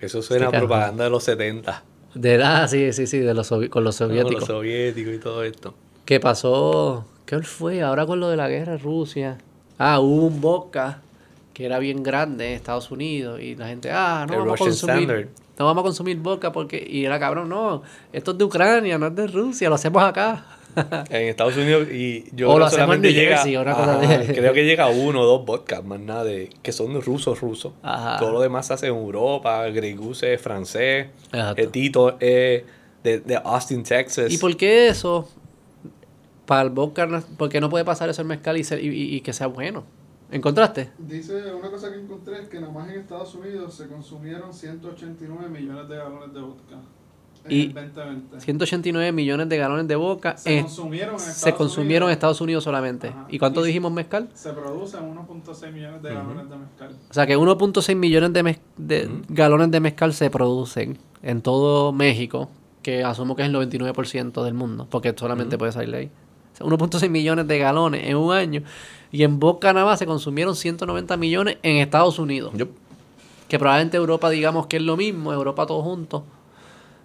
Eso 0.00 0.20
suena 0.22 0.48
a 0.48 0.50
propaganda 0.50 1.04
de 1.04 1.10
los 1.10 1.24
70. 1.24 1.82
De 2.14 2.42
ah, 2.42 2.68
sí, 2.68 2.92
sí, 2.92 3.06
sí, 3.06 3.18
de 3.18 3.34
los 3.34 3.48
con 3.48 3.84
los 3.84 4.00
¿no? 4.00 4.06
soviéticos. 4.08 4.40
Los 4.40 4.46
soviéticos 4.48 5.14
y 5.14 5.18
todo 5.18 5.42
esto. 5.42 5.74
¿Qué 6.04 6.20
pasó? 6.20 7.06
¿Qué 7.24 7.38
fue? 7.40 7.82
Ahora 7.82 8.06
con 8.06 8.20
lo 8.20 8.28
de 8.28 8.36
la 8.36 8.48
guerra 8.48 8.76
Rusia. 8.76 9.38
Ah, 9.78 10.00
hubo 10.00 10.26
un 10.26 10.40
vodka 10.40 11.02
que 11.56 11.64
era 11.64 11.78
bien 11.78 12.02
grande 12.02 12.48
en 12.48 12.52
Estados 12.52 12.90
Unidos 12.90 13.40
y 13.40 13.54
la 13.56 13.66
gente, 13.68 13.90
ah, 13.90 14.26
no 14.28 14.34
El 14.34 14.40
vamos 14.40 14.58
Russian 14.60 14.68
a 14.68 14.70
consumir. 14.98 15.10
Standard. 15.10 15.28
No 15.58 15.64
vamos 15.64 15.80
a 15.80 15.84
consumir 15.84 16.18
vodka 16.18 16.52
porque. 16.52 16.86
Y 16.86 17.06
era 17.06 17.18
cabrón, 17.18 17.48
no. 17.48 17.80
Esto 18.12 18.32
es 18.32 18.36
de 18.38 18.44
Ucrania, 18.44 18.98
no 18.98 19.06
es 19.06 19.14
de 19.16 19.26
Rusia, 19.26 19.70
lo 19.70 19.76
hacemos 19.76 20.02
acá. 20.02 20.44
En 21.08 21.28
Estados 21.28 21.56
Unidos 21.56 21.88
y 21.90 22.26
yo 22.32 22.50
O 22.50 22.58
lo 22.58 22.66
hacemos 22.66 22.96
en 22.96 23.02
llega, 23.04 23.36
Jersey, 23.38 23.56
una 23.56 23.72
cosa 23.74 23.98
Ajá, 23.98 24.18
de- 24.18 24.34
creo 24.34 24.52
que 24.52 24.66
llega 24.66 24.86
uno 24.88 25.22
o 25.22 25.24
dos 25.24 25.46
vodkas, 25.46 25.82
más 25.82 25.98
nada 25.98 26.24
de 26.24 26.50
que 26.62 26.72
son 26.72 27.00
rusos 27.00 27.40
rusos. 27.40 27.72
Ajá. 27.82 28.18
Todo 28.18 28.32
lo 28.32 28.42
demás 28.42 28.66
se 28.66 28.74
hace 28.74 28.88
en 28.88 28.94
Europa, 28.94 29.66
Grey 29.70 29.94
Goose 29.94 30.34
es 30.34 30.40
francés, 30.42 31.06
el 31.56 31.70
Tito 31.70 32.18
es 32.20 32.64
de, 33.02 33.20
de 33.20 33.36
Austin, 33.42 33.82
Texas. 33.82 34.30
¿Y 34.30 34.36
por 34.36 34.54
qué 34.58 34.88
eso? 34.88 35.26
Para 36.44 36.60
el 36.60 36.68
vodka, 36.70 37.06
no- 37.06 37.22
¿por 37.38 37.48
qué 37.48 37.62
no 37.62 37.70
puede 37.70 37.86
pasar 37.86 38.10
eso 38.10 38.20
en 38.20 38.28
mezcal 38.28 38.58
y, 38.58 38.64
ser- 38.64 38.84
y- 38.84 38.88
y- 38.88 39.16
y 39.16 39.20
que 39.22 39.32
sea 39.32 39.46
bueno? 39.46 39.84
¿Encontraste? 40.36 40.90
Dice, 40.98 41.52
una 41.54 41.70
cosa 41.70 41.90
que 41.90 41.98
encontré 41.98 42.40
es 42.42 42.48
que 42.48 42.60
nada 42.60 42.72
más 42.72 42.88
en 42.90 43.00
Estados 43.00 43.34
Unidos 43.34 43.74
se 43.74 43.88
consumieron 43.88 44.52
189 44.52 45.48
millones 45.48 45.88
de 45.88 45.96
galones 45.96 46.32
de 46.34 46.40
vodka 46.40 46.74
en 47.46 47.52
Y- 47.52 47.62
el 47.62 47.72
2020. 47.74 48.40
189 48.40 49.12
millones 49.12 49.48
de 49.48 49.56
galones 49.56 49.86
de 49.88 49.96
vodka 49.96 50.36
Se 50.36 50.58
en- 50.58 50.62
consumieron 50.64 51.14
en 51.14 51.20
Estados 51.20 51.36
se 51.38 51.54
consumieron 51.54 51.90
en 51.90 52.02
Unidos. 52.08 52.12
Estados 52.16 52.40
Unidos 52.40 52.64
solamente. 52.64 53.08
Ajá. 53.08 53.26
¿Y 53.30 53.38
cuánto 53.38 53.62
Y- 53.64 53.68
dijimos 53.68 53.92
mezcal? 53.92 54.28
Se 54.34 54.52
producen 54.52 55.04
1.6 55.04 55.72
millones 55.72 56.02
de 56.02 56.12
galones 56.14 56.50
de 56.50 56.56
mezcal. 56.56 56.96
O 57.10 57.14
sea 57.14 57.26
que 57.26 57.36
1.6 57.36 57.96
millones 57.96 58.32
de, 58.32 58.44
mez- 58.44 58.60
de 58.76 59.22
galones 59.28 59.70
de 59.70 59.80
mezcal 59.80 60.12
se 60.12 60.28
producen 60.28 60.98
en 61.22 61.40
todo 61.40 61.92
México, 61.92 62.50
que 62.82 63.02
asumo 63.04 63.34
que 63.36 63.42
es 63.42 63.48
el 63.48 63.54
99% 63.54 64.44
del 64.44 64.54
mundo, 64.54 64.86
porque 64.90 65.14
solamente 65.16 65.56
puede 65.56 65.72
salir 65.72 65.90
de 65.92 65.96
ahí. 65.98 66.10
O 66.52 66.56
sea, 66.56 66.66
1.6 66.66 67.10
millones 67.10 67.46
de 67.46 67.58
galones 67.58 68.06
en 68.08 68.16
un 68.16 68.32
año. 68.32 68.62
Y 69.12 69.22
en 69.22 69.38
Vodka 69.38 69.72
nada 69.72 69.86
más 69.86 69.98
se 69.98 70.06
consumieron 70.06 70.56
190 70.56 71.16
millones 71.16 71.58
en 71.62 71.76
Estados 71.76 72.18
Unidos. 72.18 72.52
Que 73.48 73.58
probablemente 73.58 73.96
Europa 73.96 74.28
digamos 74.30 74.66
que 74.66 74.76
es 74.78 74.82
lo 74.82 74.96
mismo, 74.96 75.32
Europa 75.32 75.66
todos 75.66 75.84
juntos. 75.84 76.22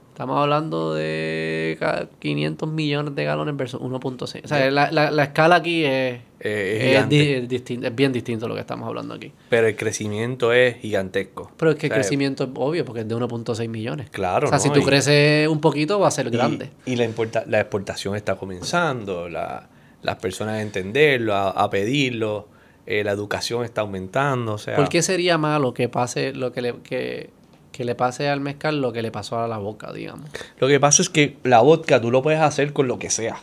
Estamos 0.09 0.37
hablando 0.39 0.93
de 0.93 1.77
ca- 1.79 2.07
500 2.19 2.69
millones 2.69 3.15
de 3.15 3.23
galones 3.23 3.55
versus 3.55 3.79
1.6. 3.79 4.41
O 4.43 4.47
sea, 4.47 4.69
la, 4.69 4.91
la- 4.91 5.09
la 5.09 5.23
escala 5.23 5.55
aquí 5.55 5.83
es, 5.85 6.19
Eh, 6.41 6.77
es 6.77 6.83
es, 6.83 6.87
gigante. 6.89 7.41
di- 7.47 7.85
es 7.87 7.95
bien 7.95 8.11
distinto 8.11 8.45
a 8.45 8.49
lo 8.49 8.55
que 8.55 8.61
estamos 8.61 8.87
hablando 8.87 9.13
aquí. 9.13 9.31
Pero 9.49 9.67
el 9.67 9.75
crecimiento 9.75 10.51
es 10.53 10.75
gigantesco. 10.77 11.51
Pero 11.57 11.71
es 11.71 11.77
que 11.77 11.87
el 11.87 11.91
O 11.93 11.95
sea, 11.95 12.01
crecimiento 12.01 12.43
es 12.43 12.49
obvio 12.55 12.83
porque 12.85 13.01
es 13.01 13.07
de 13.07 13.15
1.6 13.15 13.67
millones. 13.69 14.09
Claro, 14.11 14.47
O 14.47 14.49
sea, 14.49 14.57
¿no? 14.57 14.63
si 14.63 14.69
tú 14.69 14.83
creces 14.85 15.47
un 15.47 15.61
poquito 15.61 15.99
va 15.99 16.09
a 16.09 16.11
ser 16.11 16.27
y- 16.27 16.31
grande. 16.31 16.69
Y, 16.85 16.97
la, 16.97 17.07
la 17.47 17.59
exportación 17.61 18.15
está 18.15 18.35
comenzando, 18.35 19.29
la- 19.29 19.69
las 20.01 20.15
personas 20.17 20.55
a 20.55 20.61
entenderlo, 20.61 21.33
a, 21.35 21.49
a 21.51 21.69
pedirlo, 21.69 22.47
eh, 22.85 23.03
la 23.03 23.11
educación 23.11 23.63
está 23.63 23.81
aumentando, 23.81 24.53
o 24.53 24.57
sea... 24.57 24.75
¿Por 24.75 24.89
qué 24.89 25.01
sería 25.01 25.37
malo 25.37 25.73
que 25.73 25.87
pase 25.89 26.33
lo 26.33 26.51
que 26.51 26.61
le, 26.61 26.73
que, 26.81 27.29
que 27.71 27.85
le 27.85 27.93
pase 27.95 28.27
al 28.27 28.39
mezcal 28.41 28.81
lo 28.81 28.91
que 28.93 29.01
le 29.01 29.11
pasó 29.11 29.39
a 29.39 29.47
la 29.47 29.57
boca, 29.57 29.93
digamos? 29.93 30.29
Lo 30.59 30.67
que 30.67 30.79
pasa 30.79 31.01
es 31.01 31.09
que 31.09 31.37
la 31.43 31.59
vodka 31.61 32.01
tú 32.01 32.09
lo 32.11 32.21
puedes 32.21 32.39
hacer 32.41 32.73
con 32.73 32.87
lo 32.87 32.97
que 32.99 33.09
sea. 33.09 33.37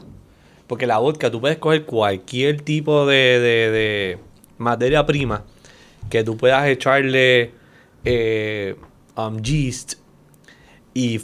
Porque 0.67 0.87
la 0.87 0.99
vodka 0.99 1.31
tú 1.31 1.41
puedes 1.41 1.59
coger 1.59 1.85
cualquier 1.87 2.61
tipo 2.61 3.07
de, 3.07 3.17
de- 3.41 3.71
de 3.71 4.19
materia 4.59 5.07
prima 5.07 5.45
que 6.11 6.25
tú 6.25 6.37
puedas 6.37 6.67
echarle 6.69 7.53
eh, 8.05 8.77
um, 9.17 9.41
yeast 9.41 9.95
y 10.93 11.21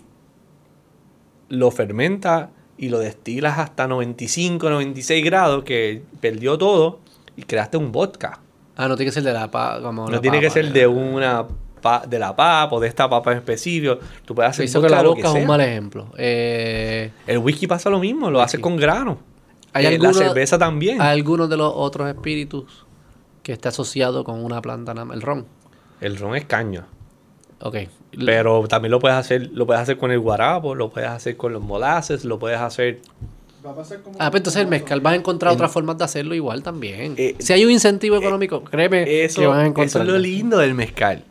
lo 1.49 1.71
fermenta 1.71 2.51
y 2.77 2.89
lo 2.89 2.99
destilas 2.99 3.59
hasta 3.59 3.87
95, 3.87 4.69
96 4.69 5.25
grados 5.25 5.65
que 5.65 6.03
perdió 6.21 6.59
todo 6.59 6.99
y 7.37 7.43
creaste 7.43 7.77
un 7.77 7.93
vodka. 7.93 8.41
Ah, 8.77 8.89
no 8.89 8.97
tiene 8.97 9.11
que 9.11 9.15
ser 9.15 9.23
de 9.23 9.33
la 9.33 9.51
papa. 9.51 9.81
Como 9.81 10.09
No 10.09 10.21
tiene 10.21 10.41
que 10.41 10.51
ser 10.51 10.73
de 10.73 10.87
una 10.87 11.47
de 12.09 12.19
la 12.19 12.35
papa 12.35 12.75
o 12.75 12.81
de 12.81 12.89
esta 12.89 13.09
papa 13.09 13.33
en 13.33 13.39
específico. 13.39 13.99
Tú 14.25 14.35
puedes 14.35 14.51
hacer 14.51 14.67
que 14.67 14.89
la 14.89 15.03
es 15.03 15.25
un 15.25 15.47
mal 15.47 15.61
ejemplo. 15.61 16.09
Eh, 16.17 17.11
El 17.27 17.39
whisky 17.39 17.67
pasa 17.67 17.91
lo 17.91 17.99
mismo, 18.01 18.31
lo 18.31 18.41
hace 18.41 18.57
Whisky. 18.57 18.63
con 18.63 18.77
grano. 18.77 19.19
¿Hay 19.73 19.87
Eh, 19.87 19.99
la 19.99 20.13
cerveza 20.13 20.57
también. 20.57 21.01
¿Hay 21.03 21.19
algunos 21.19 21.51
de 21.51 21.57
los 21.57 21.73
otros 21.75 22.09
espíritus 22.09 22.87
que 23.43 23.53
esté 23.53 23.69
asociado 23.69 24.25
con 24.25 24.43
una 24.43 24.63
planta, 24.63 24.93
el 24.93 25.21
ron? 25.21 25.47
El 26.01 26.17
ron 26.17 26.37
es 26.37 26.45
caña. 26.47 26.87
Ok. 27.61 27.77
Pero 28.25 28.67
también 28.69 28.91
lo 28.93 29.01
puedes 29.01 29.17
hacer, 29.17 29.51
lo 29.53 29.67
puedes 29.67 29.83
hacer 29.83 29.97
con 29.97 30.11
el 30.11 30.21
guarapo, 30.21 30.75
lo 30.75 30.91
puedes 30.91 31.09
hacer 31.11 31.37
con 31.37 31.53
los 31.53 31.63
molasses, 31.63 32.25
lo 32.25 32.39
puedes 32.39 32.61
hacer. 32.61 33.01
Va 33.65 33.71
a 33.71 33.75
pasar 33.77 34.03
como 34.03 34.17
Ah, 34.21 34.31
pero 34.31 34.39
entonces 34.39 34.61
el 34.63 34.69
mezcal 34.69 35.01
vas 35.01 35.15
a 35.15 35.17
encontrar 35.17 35.53
En- 35.53 35.57
otras 35.57 35.73
formas 35.73 35.97
de 35.97 36.05
hacerlo 36.05 36.35
igual 36.35 36.63
también. 36.63 37.15
Eh, 37.17 37.35
si 37.39 37.53
hay 37.55 37.65
un 37.65 37.71
incentivo 37.71 38.17
económico, 38.17 38.63
créeme 38.63 39.25
Eso, 39.25 39.41
que 39.41 39.47
vas 39.47 39.57
a 39.59 39.61
eso 39.63 39.69
encontrar. 39.71 40.07
es 40.07 40.13
lo 40.13 40.19
lindo 40.19 40.59
del 40.59 40.75
mezcal. 40.75 41.25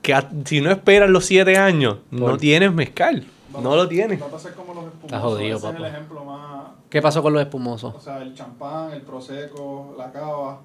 Que 0.00 0.14
a- 0.14 0.30
si 0.44 0.60
no 0.60 0.70
esperas 0.70 1.10
los 1.10 1.26
siete 1.26 1.56
años, 1.58 1.98
no 2.10 2.36
tienes 2.36 2.72
mezcal. 2.72 3.24
Va 3.54 3.60
No 3.60 3.70
pasar- 3.70 3.76
lo 3.76 3.88
tienes. 3.88 4.22
Va 4.22 4.26
a 4.26 4.30
pasar 4.30 4.54
como 4.54 4.74
los 4.74 4.84
espumosos. 4.84 5.04
Está 5.06 5.20
jodido, 5.20 5.56
Ese 5.56 5.66
es 5.66 5.72
papá. 5.72 5.86
el 5.88 5.92
ejemplo 5.94 6.24
más... 6.24 6.69
¿Qué 6.90 7.00
pasó 7.00 7.22
con 7.22 7.32
los 7.32 7.40
espumosos? 7.42 7.94
O 7.94 8.00
sea, 8.00 8.20
el 8.20 8.34
champán, 8.34 8.90
el 8.90 9.02
prosecco, 9.02 9.94
la 9.96 10.10
cava. 10.10 10.60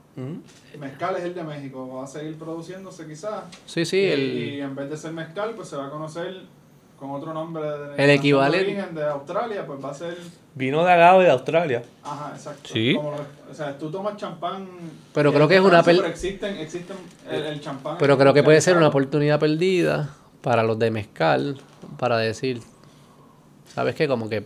Mezcal 0.79 1.15
es 1.17 1.23
el 1.23 1.35
de 1.35 1.43
México. 1.43 1.87
Va 1.97 2.03
a 2.05 2.07
seguir 2.07 2.35
produciéndose 2.37 3.05
quizás. 3.07 3.43
Sí, 3.67 3.85
sí, 3.85 3.97
y, 3.97 4.05
el, 4.07 4.19
y 4.55 4.61
en 4.61 4.75
vez 4.75 4.89
de 4.89 4.97
ser 4.97 5.11
mezcal, 5.13 5.51
pues 5.55 5.69
se 5.69 5.77
va 5.77 5.85
a 5.85 5.89
conocer 5.91 6.41
con 6.97 7.11
otro 7.11 7.33
nombre 7.33 7.61
de 7.63 7.91
El 7.91 8.07
de 8.07 8.13
equivalente- 8.15 8.65
origen 8.71 8.95
de 8.95 9.05
Australia, 9.05 9.67
pues 9.67 9.83
va 9.83 9.91
a 9.91 9.93
ser... 9.93 10.17
Vino 10.55 10.83
de 10.85 10.91
agave 10.93 11.25
de 11.25 11.29
Australia. 11.31 11.83
Ajá, 12.01 12.31
exacto. 12.33 12.69
Sí. 12.73 12.95
Como 12.95 13.09
o 13.11 13.53
sea, 13.53 13.77
tú 13.77 13.91
tomas 13.91 14.15
champán... 14.17 14.65
Pero 15.13 15.31
creo 15.33 15.47
que 15.47 15.55
es 15.57 15.61
una 15.61 15.83
Pero 15.83 16.05
existen, 16.05 16.57
existen 16.57 16.95
el, 17.29 17.43
el 17.43 17.61
champán... 17.61 17.97
pero 17.99 18.17
creo 18.17 18.33
que 18.33 18.41
puede 18.43 18.61
ser 18.61 18.77
una 18.77 18.87
oportunidad 18.87 19.39
perdida 19.39 20.15
para 20.41 20.63
los 20.63 20.79
de 20.79 20.89
mezcal 20.89 21.57
para 21.99 22.17
decir, 22.17 22.61
¿sabes 23.67 23.93
qué? 23.95 24.07
Como 24.07 24.29
que 24.29 24.41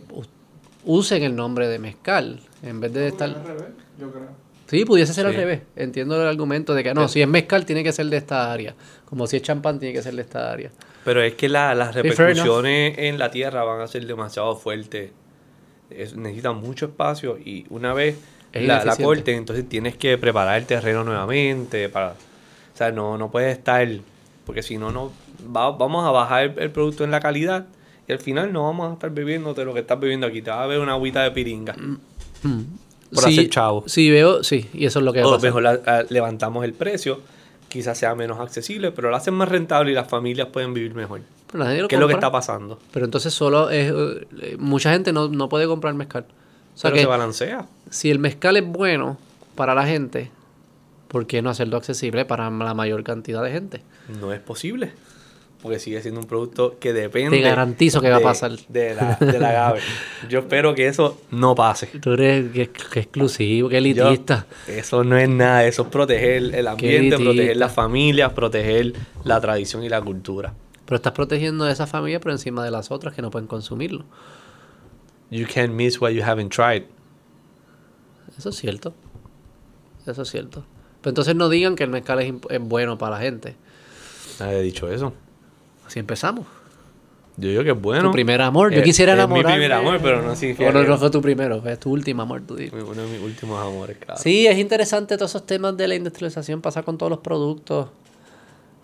usen 0.84 1.22
el 1.22 1.34
nombre 1.36 1.68
de 1.68 1.78
mezcal 1.78 2.40
en 2.62 2.80
vez 2.80 2.92
de 2.92 3.08
estar... 3.08 3.28
es 3.30 3.36
al 3.36 3.44
revés, 3.44 3.64
yo 3.98 4.10
creo. 4.10 4.28
Sí, 4.66 4.84
pudiese 4.84 5.12
ser 5.12 5.26
al 5.26 5.34
revés. 5.34 5.62
Entiendo 5.74 6.20
el 6.20 6.28
argumento 6.28 6.74
de 6.74 6.84
que 6.84 6.94
no, 6.94 7.08
si 7.08 7.20
es 7.20 7.26
mezcal 7.26 7.66
tiene 7.66 7.82
que 7.82 7.90
ser 7.90 8.06
de 8.06 8.16
esta 8.18 8.52
área. 8.52 8.74
Como 9.04 9.26
si 9.26 9.36
es 9.36 9.42
champán 9.42 9.80
tiene 9.80 9.92
que 9.92 10.00
ser 10.02 10.14
de 10.14 10.22
esta 10.22 10.52
área. 10.52 10.70
Pero 11.04 11.20
es 11.22 11.34
que 11.34 11.48
la- 11.48 11.74
las 11.74 11.92
repercusiones 11.94 12.96
en 12.98 13.18
la 13.18 13.32
tierra 13.32 13.64
van 13.64 13.80
a 13.80 13.88
ser 13.88 14.06
demasiado 14.06 14.54
fuertes. 14.54 15.10
Es- 15.90 16.14
necesitan 16.14 16.56
mucho 16.58 16.86
espacio 16.86 17.36
y 17.36 17.66
una 17.70 17.92
vez 17.94 18.16
Es 18.52 18.62
la, 18.64 18.96
corten, 18.96 19.38
entonces 19.38 19.68
tienes 19.68 19.96
que 19.96 20.16
preparar 20.18 20.58
el 20.58 20.66
terreno 20.66 21.02
nuevamente. 21.02 21.88
para 21.88 22.10
O 22.10 22.76
sea, 22.76 22.92
no, 22.92 23.18
no 23.18 23.28
puedes 23.28 23.58
estar. 23.58 23.88
Porque 24.46 24.62
si 24.62 24.78
no, 24.78 24.92
no 24.92 25.10
va- 25.54 25.72
vamos 25.72 26.06
a 26.06 26.12
bajar 26.12 26.44
el, 26.44 26.58
el 26.60 26.70
producto 26.70 27.02
en 27.02 27.10
la 27.10 27.18
calidad 27.18 27.66
y 28.10 28.12
al 28.12 28.18
final 28.18 28.52
no 28.52 28.64
vamos 28.64 28.90
a 28.90 28.92
estar 28.94 29.10
bebiéndote 29.10 29.64
lo 29.64 29.72
que 29.72 29.80
estás 29.80 29.98
bebiendo 29.98 30.26
aquí. 30.26 30.42
Te 30.42 30.50
va 30.50 30.64
a 30.64 30.66
beber 30.66 30.82
una 30.82 30.92
agüita 30.92 31.22
de 31.22 31.30
piringa. 31.30 31.74
Hmm. 31.74 32.62
Por 33.14 33.24
Sí, 33.24 33.30
hacer 33.38 33.50
chavo. 33.50 33.84
Sí, 33.86 34.10
veo, 34.10 34.44
sí, 34.44 34.68
y 34.72 34.84
eso 34.86 34.98
es 35.00 35.04
lo 35.04 35.12
que 35.12 35.22
O 35.24 35.38
mejor 35.40 35.62
la- 35.62 35.80
a- 35.86 36.04
levantamos 36.10 36.64
el 36.64 36.72
precio. 36.74 37.20
Quizás 37.68 37.98
sea 37.98 38.14
menos 38.14 38.38
accesible, 38.40 38.90
pero 38.92 39.10
lo 39.10 39.16
hacen 39.16 39.34
más 39.34 39.48
rentable 39.48 39.92
y 39.92 39.94
las 39.94 40.08
familias 40.08 40.48
pueden 40.48 40.74
vivir 40.74 40.94
mejor. 40.94 41.20
Pero 41.50 41.64
nadie 41.64 41.82
lo 41.82 41.88
¿Qué 41.88 41.94
es 41.96 42.00
lo 42.00 42.06
que 42.08 42.14
está 42.14 42.30
pasando? 42.30 42.78
Pero 42.92 43.04
entonces 43.04 43.32
solo 43.32 43.70
es... 43.70 43.92
eh, 43.92 44.56
mucha 44.58 44.92
gente 44.92 45.12
no, 45.12 45.28
no 45.28 45.48
puede 45.48 45.66
comprar 45.66 45.94
mezcal. 45.94 46.24
O 46.74 46.78
sea 46.78 46.90
pero 46.90 46.94
que 46.94 47.00
se 47.02 47.06
balancea. 47.06 47.66
si 47.90 48.10
el 48.10 48.18
mezcal 48.18 48.56
es 48.56 48.64
bueno 48.66 49.18
para 49.54 49.74
la 49.74 49.86
gente, 49.86 50.30
¿por 51.08 51.26
qué 51.26 51.42
no 51.42 51.50
hacerlo 51.50 51.76
accesible 51.76 52.24
para 52.24 52.48
la 52.50 52.74
mayor 52.74 53.02
cantidad 53.04 53.42
de 53.42 53.50
gente? 53.52 53.82
No 54.20 54.32
es 54.32 54.40
posible. 54.40 54.92
Porque 55.62 55.78
sigue 55.78 56.00
siendo 56.00 56.20
un 56.20 56.26
producto 56.26 56.78
que 56.80 56.92
depende. 56.94 57.36
Te 57.36 57.42
garantizo 57.42 58.00
que 58.00 58.08
va 58.08 58.16
a 58.16 58.18
de- 58.20 58.24
pasar. 58.24 58.52
De 58.68 58.94
la, 58.94 59.16
de 59.16 59.38
la 59.38 59.50
agave. 59.50 59.80
Yo 60.30 60.38
espero 60.38 60.74
que 60.74 60.88
eso 60.88 61.20
no 61.30 61.54
pase. 61.54 61.86
Tú 62.00 62.12
eres 62.14 62.50
que, 62.50 62.70
que 62.70 63.00
exclusivo, 63.00 63.68
que 63.68 63.74
Yo- 63.92 64.06
elitista. 64.08 64.46
eso 64.66 65.04
no 65.04 65.18
es 65.18 65.28
nada. 65.28 65.66
Eso 65.66 65.82
es 65.82 65.88
proteger 65.88 66.54
el 66.54 66.66
ambiente, 66.66 67.18
proteger 67.18 67.56
las 67.58 67.72
familias, 67.74 68.32
proteger 68.32 68.94
la 69.24 69.38
tradición 69.40 69.84
y 69.84 69.90
la 69.90 70.00
cultura. 70.00 70.54
Pero 70.86 70.96
estás 70.96 71.12
protegiendo 71.12 71.64
a 71.64 71.70
esa 71.70 71.86
familia 71.86 72.20
por 72.20 72.32
encima 72.32 72.64
de 72.64 72.70
las 72.70 72.90
otras 72.90 73.14
que 73.14 73.20
no 73.20 73.30
pueden 73.30 73.46
consumirlo. 73.46 74.06
You 75.30 75.46
can't 75.46 75.72
miss 75.74 76.00
what 76.00 76.10
you 76.10 76.22
haven't 76.24 76.52
tried. 76.54 76.84
Eso 78.36 78.48
es 78.48 78.56
cierto. 78.56 78.94
Eso 80.06 80.22
es 80.22 80.30
cierto. 80.30 80.64
Pero 81.02 81.10
entonces 81.10 81.34
no 81.36 81.48
digan 81.50 81.76
que 81.76 81.84
el 81.84 81.90
mezcal 81.90 82.18
es, 82.20 82.32
es 82.48 82.60
bueno 82.60 82.96
para 82.98 83.16
la 83.16 83.22
gente. 83.22 83.56
Nadie 84.40 84.56
ha 84.56 84.60
dicho 84.60 84.90
eso. 84.90 85.12
Así 85.90 85.98
empezamos. 85.98 86.46
Yo 87.36 87.48
digo 87.48 87.64
que 87.64 87.70
es 87.72 87.80
bueno. 87.80 88.04
tu 88.04 88.12
primer 88.12 88.40
amor. 88.42 88.70
Yo 88.72 88.78
Es- 88.78 88.84
quisiera 88.84 89.10
es 89.12 89.16
mi 89.18 89.22
enamorarme. 89.24 89.52
primer 89.52 89.72
amor, 89.72 89.98
pero 90.00 90.22
no 90.22 90.36
significa 90.36 90.70
Bueno, 90.70 90.86
no 90.88 90.96
fue 90.98 91.10
tu 91.10 91.20
primero, 91.20 91.60
es 91.66 91.80
tu 91.80 91.90
último 91.90 92.22
amor, 92.22 92.42
tú 92.46 92.54
dices. 92.54 92.80
Uno 92.80 93.02
de 93.02 93.08
mis 93.08 93.20
últimos 93.20 93.60
amores, 93.60 93.96
claro. 93.98 94.20
Sí, 94.22 94.46
es 94.46 94.56
interesante 94.56 95.16
todos 95.16 95.32
esos 95.32 95.46
temas 95.46 95.76
de 95.76 95.88
la 95.88 95.96
industrialización, 95.96 96.60
pasa 96.60 96.84
con 96.84 96.96
todos 96.96 97.10
los 97.10 97.18
productos. 97.18 97.88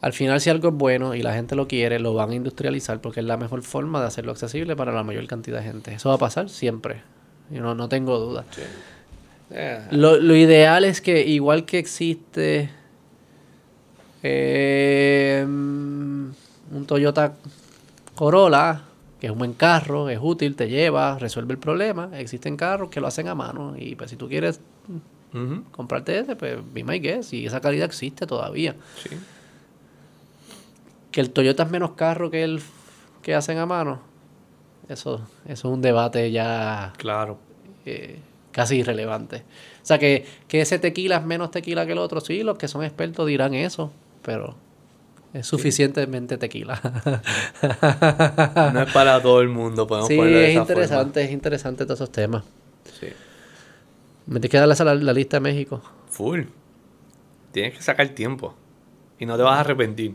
Al 0.01 0.13
final, 0.15 0.41
si 0.41 0.51
algo 0.51 0.69
es 0.71 0.75
bueno 0.75 1.15
y 1.15 1.23
la 1.23 1.33
gente 1.33 1.55
lo 1.55 1.69
quiere, 1.69 2.01
lo 2.01 2.13
van 2.13 2.31
a 2.31 2.35
industrializar 2.35 3.01
porque 3.01 3.21
es 3.21 3.27
la 3.27 3.37
mejor 3.37 3.63
forma 3.63 4.01
de 4.01 4.07
hacerlo 4.09 4.33
accesible 4.33 4.75
para 4.75 4.91
la 4.93 5.05
mayor 5.05 5.29
cantidad 5.29 5.59
de 5.59 5.65
gente. 5.65 5.95
Eso 5.95 6.09
va 6.09 6.17
a 6.17 6.19
pasar 6.19 6.49
siempre. 6.49 7.03
Yo 7.51 7.61
no, 7.63 7.77
no 7.77 7.89
tengo 7.89 8.19
duda. 8.19 8.45
Eh, 9.53 9.81
Lo, 9.93 10.17
lo 10.19 10.35
ideal 10.35 10.85
es 10.85 11.01
que, 11.01 11.25
igual 11.25 11.65
que 11.67 11.79
existe 11.79 12.69
eh, 14.23 15.47
un 16.73 16.87
Toyota 16.87 17.35
Corolla, 18.15 18.83
que 19.21 19.27
es 19.27 19.33
un 19.33 19.39
buen 19.39 19.53
carro, 19.55 20.09
es 20.09 20.19
útil, 20.21 20.57
te 20.57 20.69
lleva, 20.69 21.19
resuelve 21.19 21.53
el 21.55 21.59
problema, 21.59 22.11
existen 22.19 22.57
carros 22.57 22.91
que 22.91 23.01
lo 23.01 23.07
hacen 23.07 23.29
a 23.29 23.35
mano. 23.35 23.75
Y 23.79 23.95
pues 23.95 24.11
si 24.11 24.17
tú 24.17 24.29
quieres 24.29 24.61
comprarte 25.73 26.19
ese, 26.19 26.35
pues 26.37 26.59
be 26.73 26.83
my 26.85 26.99
guess. 26.99 27.33
Y 27.33 27.47
esa 27.47 27.61
calidad 27.61 27.87
existe 27.87 28.27
todavía. 28.27 28.75
sí. 29.03 29.11
Que 31.11 31.21
el 31.23 31.31
Toyota 31.31 31.63
es 31.63 31.71
menos 31.71 31.93
carro 31.93 32.31
que 32.31 32.45
el 32.45 32.61
que 33.23 33.35
hacen 33.35 33.57
a 33.59 33.65
mano. 33.67 34.01
Eso, 34.89 35.17
eso 35.47 35.53
es 35.69 35.75
un 35.75 35.81
debate 35.81 36.31
ya 36.31 36.93
Claro. 36.99 37.39
eh, 37.87 38.19
casi 38.53 38.77
irrelevante. 38.77 39.39
O 39.83 39.87
sea, 39.87 39.99
que, 39.99 40.27
que 40.47 40.61
ese 40.61 40.79
tequila 40.79 41.17
es 41.17 41.25
menos 41.25 41.51
tequila 41.51 41.87
que 41.87 41.93
el 41.93 41.99
otro. 41.99 42.21
Sí, 42.21 42.43
los 42.43 42.59
que 42.59 42.69
son 42.69 42.85
expertos 42.85 43.27
dirán 43.27 43.55
eso, 43.55 43.93
pero 44.23 44.57
es 45.39 45.47
suficientemente 45.47 46.39
tequila. 46.39 46.81
No 48.73 48.83
es 48.83 48.93
para 48.93 49.21
todo 49.21 49.41
el 49.41 49.49
mundo, 49.49 49.87
podemos 49.87 50.09
sí, 50.09 50.17
ponerlo 50.17 50.39
de 50.39 50.45
es 50.45 50.51
esa 50.53 50.61
interesante, 50.61 51.23
es 51.23 51.31
interesante 51.31 51.85
todos 51.85 52.01
esos 52.01 52.13
temas. 52.13 52.45
Sí. 52.99 53.09
Me 54.27 54.41
tienes 54.41 54.51
que 54.51 54.59
darle 54.59 54.75
esa 54.75 54.85
la, 54.85 54.95
la 54.95 55.13
lista 55.13 55.37
de 55.37 55.41
México. 55.41 55.83
Full. 56.09 56.43
Tienes 57.53 57.75
que 57.75 57.83
sacar 57.83 58.09
tiempo. 58.11 58.55
Y 59.19 59.27
no 59.27 59.37
te 59.37 59.43
vas 59.43 59.57
a 59.57 59.61
arrepentir. 59.61 60.15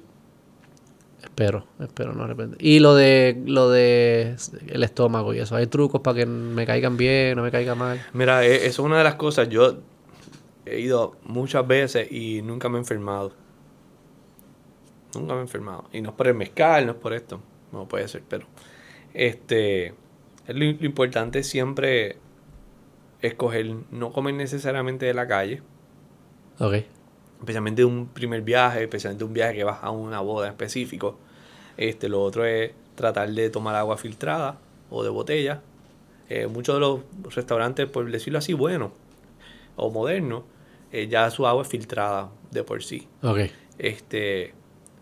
Espero, 1.23 1.65
espero 1.79 2.13
no 2.13 2.23
arrepentir. 2.23 2.57
Y 2.59 2.79
lo 2.79 2.95
de 2.95 3.41
lo 3.45 3.69
de 3.69 4.35
el 4.67 4.83
estómago 4.83 5.33
y 5.33 5.39
eso. 5.39 5.55
Hay 5.55 5.67
trucos 5.67 6.01
para 6.01 6.17
que 6.19 6.25
me 6.25 6.65
caigan 6.65 6.97
bien, 6.97 7.35
no 7.35 7.43
me 7.43 7.51
caiga 7.51 7.75
mal. 7.75 8.01
Mira, 8.13 8.43
e- 8.45 8.55
eso 8.55 8.67
es 8.67 8.79
una 8.79 8.97
de 8.97 9.03
las 9.03 9.15
cosas. 9.15 9.47
Yo 9.49 9.77
he 10.65 10.79
ido 10.79 11.15
muchas 11.23 11.65
veces 11.67 12.11
y 12.11 12.41
nunca 12.41 12.69
me 12.69 12.77
he 12.77 12.79
enfermado. 12.79 13.33
Nunca 15.15 15.33
me 15.33 15.39
he 15.39 15.43
enfermado. 15.43 15.85
Y 15.91 16.01
no 16.01 16.09
es 16.09 16.15
por 16.15 16.27
el 16.27 16.35
mezcal, 16.35 16.85
no 16.85 16.93
es 16.93 16.97
por 16.97 17.13
esto. 17.13 17.41
No 17.71 17.87
puede 17.87 18.07
ser, 18.07 18.23
pero. 18.27 18.45
Este. 19.13 19.87
es 19.87 19.95
lo, 20.47 20.59
lo 20.59 20.85
importante 20.85 21.39
es 21.39 21.47
siempre 21.47 22.17
escoger, 23.21 23.65
no 23.91 24.11
comer 24.11 24.33
necesariamente 24.35 25.05
de 25.05 25.13
la 25.13 25.27
calle. 25.27 25.61
Ok. 26.59 26.75
especialmente 27.39 27.83
un 27.83 28.07
primer 28.07 28.41
viaje, 28.41 28.83
especialmente 28.83 29.23
un 29.23 29.33
viaje 29.33 29.55
que 29.55 29.63
vas 29.63 29.79
a 29.81 29.89
una 29.89 30.19
boda 30.19 30.47
en 30.47 30.51
específico. 30.51 31.17
Este, 31.77 32.07
lo 32.07 32.21
otro 32.21 32.45
es 32.45 32.71
tratar 32.95 33.29
de 33.31 33.49
tomar 33.49 33.75
agua 33.75 33.97
filtrada 33.97 34.59
o 34.89 35.03
de 35.03 35.09
botella. 35.09 35.61
Eh, 36.29 36.47
muchos 36.47 36.75
de 36.75 36.81
los 36.81 37.35
restaurantes, 37.35 37.87
por 37.87 38.09
decirlo 38.11 38.39
así, 38.39 38.53
buenos 38.53 38.91
o 39.75 39.89
modernos, 39.89 40.43
eh, 40.91 41.07
ya 41.07 41.29
su 41.31 41.47
agua 41.47 41.63
es 41.63 41.69
filtrada 41.69 42.29
de 42.51 42.63
por 42.63 42.83
sí. 42.83 43.07
Ok. 43.23 43.39
Este, 43.79 44.53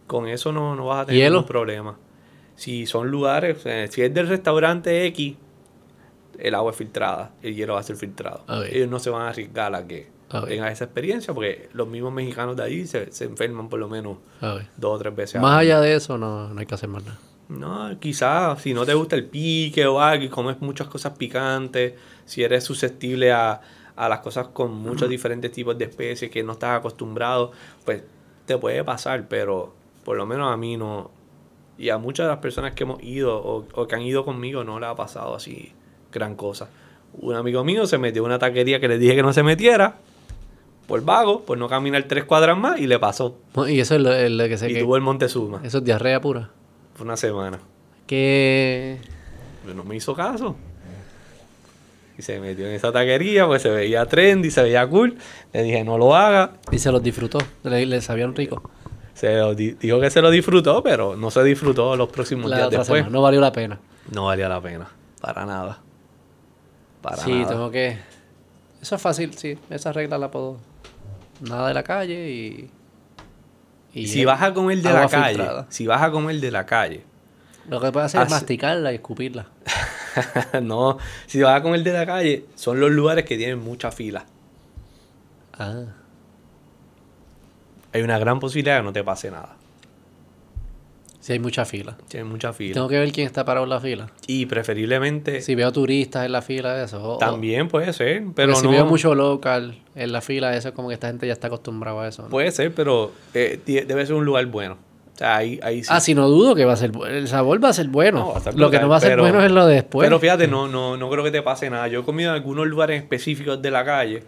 con 0.10 0.28
eso 0.28 0.52
no, 0.52 0.76
no 0.76 0.88
vas 0.88 1.04
a 1.04 1.06
tener 1.06 1.22
¿Hielo? 1.22 1.36
ningún 1.36 1.48
problema. 1.48 1.98
Si 2.56 2.88
son 2.88 3.12
lugares, 3.12 3.60
si 3.92 4.02
es 4.02 4.12
del 4.12 4.28
restaurante 4.28 5.06
X, 5.06 5.38
el 6.40 6.56
agua 6.56 6.72
es 6.72 6.78
filtrada, 6.78 7.32
el 7.44 7.56
hielo 7.56 7.76
va 7.76 7.80
a 7.80 7.84
ser 7.84 7.96
filtrado. 7.96 8.44
Ellos 8.70 8.90
no 8.90 8.98
se 9.00 9.12
van 9.12 9.22
a 9.22 9.30
arriesgar 9.30 9.74
a 9.76 9.86
que 9.86 10.10
tengan 10.48 10.72
esa 10.72 10.86
experiencia 10.86 11.34
porque 11.34 11.70
los 11.74 11.88
mismos 11.88 12.12
mexicanos 12.12 12.58
de 12.58 12.64
ahí 12.64 12.88
se, 12.88 13.12
se 13.12 13.26
enferman 13.26 13.70
por 13.70 13.80
lo 13.80 13.88
menos 13.88 14.18
dos 14.42 14.96
o 14.96 14.98
tres 14.98 15.16
veces. 15.16 15.40
Más 15.40 15.60
allá 15.60 15.80
de 15.80 15.94
eso, 15.94 16.18
no, 16.18 16.50
no 16.50 16.60
hay 16.60 16.66
que 16.66 16.74
hacer 16.74 16.90
más 16.90 17.04
nada. 17.04 17.20
No, 17.50 18.00
quizás 18.00 18.62
si 18.64 18.74
no 18.74 18.86
te 18.86 18.96
gusta 18.96 19.16
el 19.16 19.26
pique 19.26 19.86
o 19.86 20.02
algo 20.02 20.24
y 20.24 20.30
comes 20.30 20.60
muchas 20.60 20.88
cosas 20.88 21.14
picantes, 21.18 21.94
si 22.26 22.44
eres 22.44 22.64
susceptible 22.64 23.32
a, 23.32 23.62
a 23.96 24.10
las 24.10 24.20
cosas 24.20 24.48
con 24.48 24.74
muchos 24.74 25.08
diferentes 25.08 25.52
tipos 25.52 25.78
de 25.78 25.86
especies 25.86 26.32
que 26.32 26.44
no 26.44 26.54
estás 26.54 26.80
acostumbrado, 26.80 27.52
pues 27.86 28.02
te 28.46 28.58
puede 28.58 28.84
pasar, 28.84 29.28
pero 29.28 29.79
por 30.10 30.18
lo 30.18 30.26
menos 30.26 30.52
a 30.52 30.58
mí 30.58 30.76
no. 30.76 31.12
Y 31.78 31.90
a 31.90 32.00
muchas 32.00 32.26
de 32.26 32.32
las 32.32 32.40
personas 32.40 32.74
que 32.74 32.82
hemos 32.82 33.00
ido 33.04 33.38
o, 33.38 33.68
o 33.76 33.88
que 33.88 33.94
han 33.94 34.02
ido 34.02 34.26
conmigo 34.26 34.64
no 34.64 34.80
le 34.80 34.88
ha 34.88 34.96
pasado 34.96 35.36
así 35.36 35.72
gran 36.12 36.34
cosa. 36.34 36.68
Un 37.14 37.36
amigo 37.36 37.64
mío 37.64 37.86
se 37.86 38.00
metió 38.00 38.24
en 38.24 38.26
una 38.26 38.40
taquería 38.40 38.80
que 38.80 38.88
le 38.88 38.98
dije 38.98 39.16
que 39.16 39.22
no 39.22 39.34
se 39.34 39.44
metiera, 39.44 39.98
por 40.88 41.06
vago, 41.06 41.42
por 41.42 41.60
no 41.60 41.70
caminar 41.70 42.06
tres 42.08 42.24
cuadras 42.24 42.58
más, 42.58 42.80
y 42.80 42.88
le 42.88 42.98
pasó. 42.98 43.38
Y 43.68 43.82
eso 43.82 43.94
es 43.98 44.02
lo, 44.02 44.12
es 44.12 44.32
lo 44.32 44.48
que 44.48 44.58
sé 44.58 44.72
Y 44.72 44.74
que... 44.74 44.80
tuvo 44.82 44.96
el 44.96 45.04
Montezuma. 45.04 45.62
Eso 45.64 45.78
es 45.78 45.84
diarrea 45.84 46.20
pura. 46.20 46.50
Fue 46.96 47.06
una 47.06 47.16
semana. 47.16 47.60
Que... 48.08 48.98
Pero 49.62 49.76
no 49.76 49.84
me 49.84 49.96
hizo 49.96 50.16
caso. 50.16 50.56
Y 52.18 52.24
se 52.24 52.40
metió 52.40 52.66
en 52.66 52.74
esa 52.74 52.92
taquería, 52.92 53.46
pues 53.46 53.62
se 53.62 53.70
veía 53.70 54.08
trendy, 54.08 54.50
se 54.50 54.64
veía 54.64 54.88
cool. 54.88 55.20
Le 55.54 55.62
dije, 55.62 55.84
no 55.84 56.00
lo 56.00 56.16
haga. 56.16 56.54
Y 56.72 56.80
se 56.80 56.92
los 56.92 57.04
disfrutó. 57.04 57.38
Le, 57.62 57.86
le 57.86 58.02
sabían 58.02 58.36
rico. 58.36 58.64
Se 59.20 59.36
lo 59.38 59.54
di- 59.54 59.72
dijo 59.74 60.00
que 60.00 60.10
se 60.10 60.22
lo 60.22 60.30
disfrutó, 60.32 60.82
pero 60.82 61.18
no 61.18 61.30
se 61.30 61.44
disfrutó 61.44 61.96
los 61.98 62.08
próximos 62.10 62.50
La 62.50 62.56
días 62.58 62.68
otra 62.68 62.80
después. 62.80 63.00
semana. 63.00 63.14
No 63.14 63.22
valió 63.22 63.42
la 63.42 63.52
pena. 63.52 63.80
No 64.12 64.26
valía 64.26 64.48
la 64.48 64.62
pena. 64.62 64.88
Para 65.20 65.46
nada. 65.46 65.80
Para 67.02 67.18
sí, 67.18 67.34
nada. 67.34 67.50
tengo 67.50 67.70
que... 67.72 67.98
Eso 68.82 68.96
es 68.96 69.02
fácil, 69.02 69.34
sí. 69.34 69.58
Esa 69.70 69.92
regla 69.92 70.18
la 70.18 70.32
puedo... 70.32 70.58
Nada 71.42 71.68
de 71.68 71.74
la 71.74 71.84
calle 71.84 72.30
y... 72.30 72.72
y 73.94 74.08
Si 74.08 74.24
vas 74.24 74.42
a 74.42 74.54
comer 74.54 74.78
de 74.82 74.94
la 74.94 75.08
calle, 75.10 75.36
filtrada. 75.36 75.66
si 75.70 75.86
vas 75.86 76.02
a 76.02 76.12
comer 76.12 76.40
de 76.40 76.52
la 76.52 76.66
calle, 76.66 77.04
Lo 77.68 77.82
que 77.82 77.92
puedes 77.92 78.06
hacer 78.08 78.22
es 78.22 78.30
masticarla 78.30 78.92
y 78.94 78.96
escupirla. 78.96 79.48
no, 80.62 80.98
si 81.28 81.42
vas 81.42 81.60
a 81.60 81.62
comer 81.62 81.84
de 81.84 81.92
la 81.94 82.06
calle, 82.06 82.46
son 82.56 82.80
los 82.80 82.90
lugares 82.92 83.26
que 83.26 83.36
tienen 83.38 83.60
mucha 83.60 83.92
fila. 83.92 84.26
Ah. 85.58 85.84
Hay 87.94 88.02
una 88.02 88.20
gran 88.20 88.40
posibilidad 88.40 88.76
de 88.76 88.82
que 88.82 88.86
no 88.86 88.94
te 88.94 89.04
pase 89.04 89.32
nada. 89.32 89.56
Si 91.20 91.34
hay 91.34 91.40
mucha 91.40 91.66
fila. 91.66 91.98
Tienen 92.08 92.30
mucha 92.32 92.54
fila. 92.54 92.74
Tengo 92.74 92.88
que 92.88 92.98
ver 92.98 93.12
quién 93.12 93.28
está 93.28 93.44
parado 93.44 93.66
en 93.66 93.70
la 93.70 93.80
fila. 93.80 94.08
Y 94.26 94.46
preferiblemente 94.46 95.42
Si 95.42 95.54
veo 95.54 95.72
turistas 95.72 96.26
en 96.26 96.32
la 96.32 96.42
fila, 96.42 96.82
eso. 96.82 97.04
o- 97.04 97.16
o- 97.16 97.18
también 97.18 97.68
puede 97.68 97.92
ser, 97.94 98.24
pero 98.36 98.56
si 98.56 98.64
no 98.64 98.72
veo 98.72 98.86
mucho 98.86 99.14
local 99.16 99.78
en 99.96 100.12
la 100.12 100.22
fila, 100.22 100.56
eso 100.56 100.70
es 100.70 100.74
como 100.76 100.88
que 100.88 100.94
esta 100.94 101.08
gente 101.08 101.28
ya 101.28 101.34
está 101.34 101.48
acostumbrada 101.48 102.04
a 102.04 102.08
eso. 102.08 102.24
¿no? 102.24 102.30
Puede 102.30 102.52
ser, 102.52 102.74
pero 102.74 103.12
eh, 103.34 103.60
debe 103.66 104.06
ser 104.06 104.16
un 104.16 104.24
lugar 104.26 104.46
bueno. 104.46 104.78
O 105.14 105.18
sea, 105.20 105.36
ahí, 105.36 105.60
ahí 105.62 105.84
sí. 105.84 105.90
Ah, 105.92 106.00
sí, 106.00 106.16
no 106.16 106.30
dudo 106.30 106.56
que 106.56 106.64
va 106.64 106.72
a 106.74 106.78
ser 106.78 106.92
El 107.10 107.28
sabor 107.28 107.62
va 107.62 107.70
a 107.70 107.74
ser 107.74 107.90
bueno. 107.90 108.20
No, 108.20 108.28
va 108.30 108.36
a 108.36 108.38
estar 108.38 108.56
lo 108.56 108.72
que 108.72 108.80
no 108.80 108.88
va 108.88 108.96
a 108.96 109.00
ser 109.02 109.10
pero- 109.12 109.24
bueno 109.24 109.44
es 109.44 109.52
lo 109.52 109.66
de 109.66 109.76
después. 109.76 110.06
Pero 110.08 110.18
fíjate, 110.20 110.48
no, 110.48 110.70
no, 110.70 110.96
no 110.96 111.10
creo 111.10 111.26
que 111.26 111.32
te 111.32 111.42
pase 111.42 111.70
nada. 111.70 111.90
Yo 111.90 112.00
he 112.00 112.04
comido 112.06 112.30
en 112.30 112.36
algunos 112.38 112.66
lugares 112.68 113.02
específicos 113.02 113.62
de 113.62 113.72
la 113.72 113.84
calle. 113.84 114.24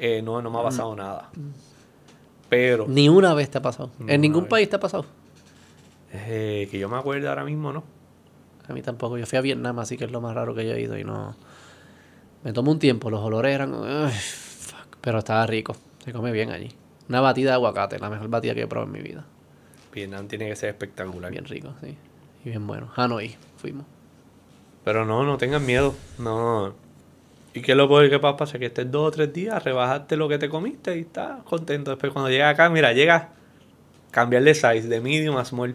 eh, 0.00 0.22
no, 0.22 0.40
no 0.40 0.48
me 0.48 0.60
ha 0.60 0.62
pasado 0.62 0.94
nada. 0.94 1.28
Pero 2.48 2.86
Ni 2.88 3.08
una 3.08 3.34
vez 3.34 3.50
te 3.50 3.58
ha 3.58 3.62
pasado. 3.62 3.90
No, 3.98 4.08
en 4.08 4.20
ningún 4.20 4.46
país 4.46 4.68
te 4.70 4.76
ha 4.76 4.80
pasado. 4.80 5.04
eh, 6.12 6.68
que 6.70 6.78
yo 6.78 6.88
me 6.88 6.96
acuerdo 6.96 7.28
ahora 7.28 7.44
mismo, 7.44 7.72
¿no? 7.72 7.84
A 8.68 8.72
mí 8.72 8.82
tampoco. 8.82 9.18
Yo 9.18 9.26
fui 9.26 9.38
a 9.38 9.40
Vietnam, 9.42 9.78
así 9.78 9.96
que 9.96 10.04
es 10.04 10.10
lo 10.10 10.20
más 10.20 10.34
raro 10.34 10.54
que 10.54 10.66
yo 10.66 10.72
he 10.74 10.80
ido 10.80 10.96
y 10.98 11.04
no. 11.04 11.34
Me 12.44 12.52
tomó 12.52 12.70
un 12.70 12.78
tiempo. 12.78 13.10
Los 13.10 13.20
olores 13.20 13.54
eran. 13.54 13.72
Fuck, 14.10 14.96
Pero 15.00 15.18
estaba 15.18 15.46
rico. 15.46 15.74
Se 16.04 16.12
come 16.12 16.32
bien 16.32 16.50
allí. 16.50 16.68
Una 17.08 17.20
batida 17.20 17.50
de 17.50 17.54
aguacate, 17.54 17.98
la 17.98 18.10
mejor 18.10 18.28
batida 18.28 18.54
que 18.54 18.62
he 18.62 18.66
probado 18.66 18.94
en 18.94 19.02
mi 19.02 19.06
vida. 19.06 19.24
Vietnam 19.92 20.28
tiene 20.28 20.48
que 20.48 20.56
ser 20.56 20.68
espectacular. 20.70 21.30
Bien 21.30 21.44
rico, 21.46 21.72
sí. 21.82 21.96
Y 22.44 22.48
bien 22.50 22.66
bueno. 22.66 22.90
Hanoi, 22.94 23.34
fuimos. 23.56 23.86
Pero 24.84 25.04
no, 25.04 25.24
no 25.24 25.36
tengas 25.38 25.60
miedo. 25.62 25.94
No. 26.18 26.74
¿Y 27.54 27.60
qué 27.62 27.72
es 27.72 27.78
lo 27.78 27.88
peor 27.88 28.08
que 28.10 28.18
pasa? 28.18 28.36
Pasa 28.36 28.58
que 28.58 28.66
estés 28.66 28.90
dos 28.90 29.08
o 29.08 29.10
tres 29.10 29.32
días, 29.32 29.62
rebajaste 29.64 30.16
lo 30.16 30.28
que 30.28 30.38
te 30.38 30.48
comiste 30.48 30.96
y 30.96 31.00
estás 31.00 31.42
contento. 31.44 31.90
Después 31.90 32.12
cuando 32.12 32.30
llegas 32.30 32.54
acá, 32.54 32.68
mira, 32.68 32.92
llega 32.92 33.30
cambiar 34.10 34.42
de 34.42 34.54
size, 34.54 34.82
de 34.88 35.00
medium 35.00 35.36
a 35.36 35.44
small. 35.44 35.74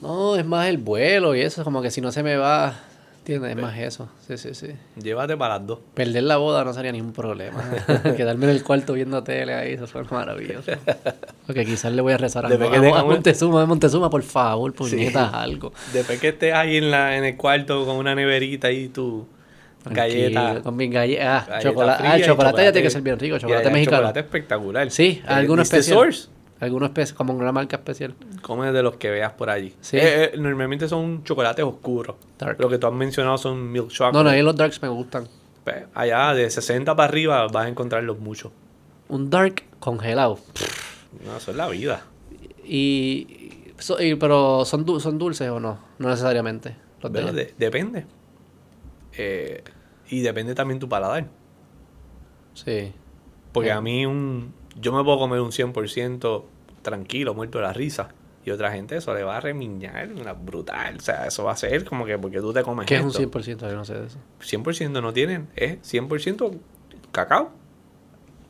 No, 0.00 0.36
es 0.36 0.44
más 0.44 0.68
el 0.68 0.78
vuelo 0.78 1.34
y 1.34 1.40
eso. 1.40 1.62
Como 1.64 1.82
que 1.82 1.90
si 1.90 2.00
no 2.00 2.10
se 2.12 2.22
me 2.22 2.36
va. 2.36 2.74
¿Entiendes? 3.18 3.52
Es 3.52 3.56
más 3.62 3.78
eso. 3.78 4.08
Sí, 4.26 4.36
sí, 4.36 4.52
sí. 4.52 4.68
Llévate 5.00 5.36
para 5.36 5.58
las 5.58 5.66
dos. 5.66 5.78
Perder 5.94 6.24
la 6.24 6.38
boda 6.38 6.64
no 6.64 6.72
sería 6.74 6.90
ningún 6.90 7.12
problema. 7.12 7.62
Quedarme 8.16 8.46
en 8.46 8.50
el 8.50 8.64
cuarto 8.64 8.94
viendo 8.94 9.22
tele 9.22 9.54
ahí, 9.54 9.74
eso 9.74 9.86
fue 9.86 10.02
maravilloso. 10.10 10.72
Porque 11.46 11.64
quizás 11.64 11.92
le 11.92 12.02
voy 12.02 12.14
a 12.14 12.16
rezar 12.16 12.46
a, 12.46 12.48
Después 12.48 12.70
que 12.70 12.88
a- 12.88 12.98
a 12.98 13.04
Montezuma, 13.04 13.62
a 13.62 13.66
Montezuma, 13.66 14.10
por 14.10 14.24
favor, 14.24 14.72
puñetas, 14.74 15.32
algo. 15.34 15.72
Después 15.92 16.18
que 16.18 16.30
estés 16.30 16.52
ahí 16.52 16.78
en, 16.78 16.90
la, 16.90 17.16
en 17.16 17.22
el 17.24 17.36
cuarto 17.36 17.84
con 17.86 17.94
una 17.96 18.16
neverita 18.16 18.72
y 18.72 18.88
tu 18.88 19.28
galleta. 19.84 20.40
Tranquilo, 20.40 20.62
Con 20.64 20.76
mis 20.76 20.90
galletas. 20.90 21.48
Ah, 21.50 21.58
chocolate, 21.60 22.06
ah, 22.06 22.16
el 22.16 22.24
chocolate 22.24 22.62
ya 22.64 22.72
tiene 22.72 22.86
que 22.86 22.90
ser 22.90 23.02
bien 23.02 23.18
rico, 23.18 23.38
chocolate 23.38 23.70
mexicano. 23.70 23.96
Chocolate 23.98 24.20
espectacular. 24.20 24.90
Sí, 24.90 25.22
alguno 25.26 25.62
¿viste 25.62 25.78
especial. 25.78 25.98
Source? 25.98 26.28
Alguno 26.60 26.86
especial, 26.86 27.16
como 27.16 27.32
una 27.34 27.50
marca 27.50 27.76
especial. 27.76 28.14
Come 28.40 28.70
de 28.70 28.82
los 28.84 28.96
que 28.96 29.10
veas 29.10 29.32
por 29.32 29.50
allí. 29.50 29.74
Sí. 29.80 29.96
Eh, 29.96 30.24
eh, 30.24 30.32
normalmente 30.38 30.86
son 30.88 31.24
chocolates 31.24 31.64
oscuros. 31.64 32.14
Dark. 32.38 32.56
Lo 32.60 32.68
que 32.68 32.78
tú 32.78 32.86
has 32.86 32.92
mencionado 32.92 33.36
son 33.38 33.72
milk 33.72 33.88
chocolate. 33.88 34.16
No, 34.16 34.22
no, 34.22 34.30
ahí 34.30 34.42
los 34.42 34.54
darks 34.54 34.80
me 34.80 34.88
gustan. 34.88 35.26
Pues, 35.64 35.84
allá 35.94 36.32
de 36.34 36.48
60 36.48 36.94
para 36.94 37.08
arriba 37.08 37.46
vas 37.48 37.66
a 37.66 37.68
encontrarlos 37.68 38.18
muchos. 38.20 38.52
Un 39.08 39.28
dark 39.30 39.64
congelado. 39.80 40.38
No, 41.26 41.36
eso 41.36 41.50
es 41.50 41.56
la 41.56 41.68
vida. 41.68 42.04
Y, 42.64 43.26
pero 44.20 44.64
son, 44.64 44.84
du- 44.84 45.00
son 45.00 45.18
dulces 45.18 45.48
o 45.50 45.58
no, 45.58 45.78
no 45.98 46.08
necesariamente. 46.08 46.76
Los 47.02 47.12
de- 47.12 47.54
depende. 47.58 48.06
Eh, 49.16 49.62
y 50.08 50.20
depende 50.20 50.54
también 50.54 50.78
tu 50.80 50.88
paladar. 50.88 51.26
Sí. 52.54 52.92
Porque 53.52 53.72
a 53.72 53.80
mí 53.80 54.06
un... 54.06 54.54
Yo 54.80 54.92
me 54.92 55.02
puedo 55.04 55.18
comer 55.18 55.40
un 55.40 55.50
100% 55.50 56.44
tranquilo, 56.82 57.34
muerto 57.34 57.58
de 57.58 57.64
la 57.64 57.72
risa. 57.72 58.08
Y 58.44 58.50
otra 58.50 58.72
gente 58.72 58.96
eso 58.96 59.14
le 59.14 59.22
va 59.22 59.36
a 59.36 59.40
remiñar 59.40 60.10
una 60.12 60.32
brutal. 60.32 60.96
O 60.96 61.00
sea, 61.00 61.26
eso 61.26 61.44
va 61.44 61.52
a 61.52 61.56
ser 61.56 61.84
como 61.84 62.04
que 62.04 62.18
porque 62.18 62.40
tú 62.40 62.52
te 62.52 62.62
comes 62.62 62.86
¿Qué 62.86 62.96
es 62.96 63.02
un 63.02 63.08
esto. 63.10 63.20
100%? 63.22 63.60
Yo 63.70 63.76
no 63.76 63.84
sé 63.84 63.94
de 63.94 64.06
eso. 64.06 64.18
100% 64.40 65.00
no 65.00 65.12
tienen, 65.12 65.48
es 65.54 65.78
100% 65.92 66.58
cacao. 67.12 67.52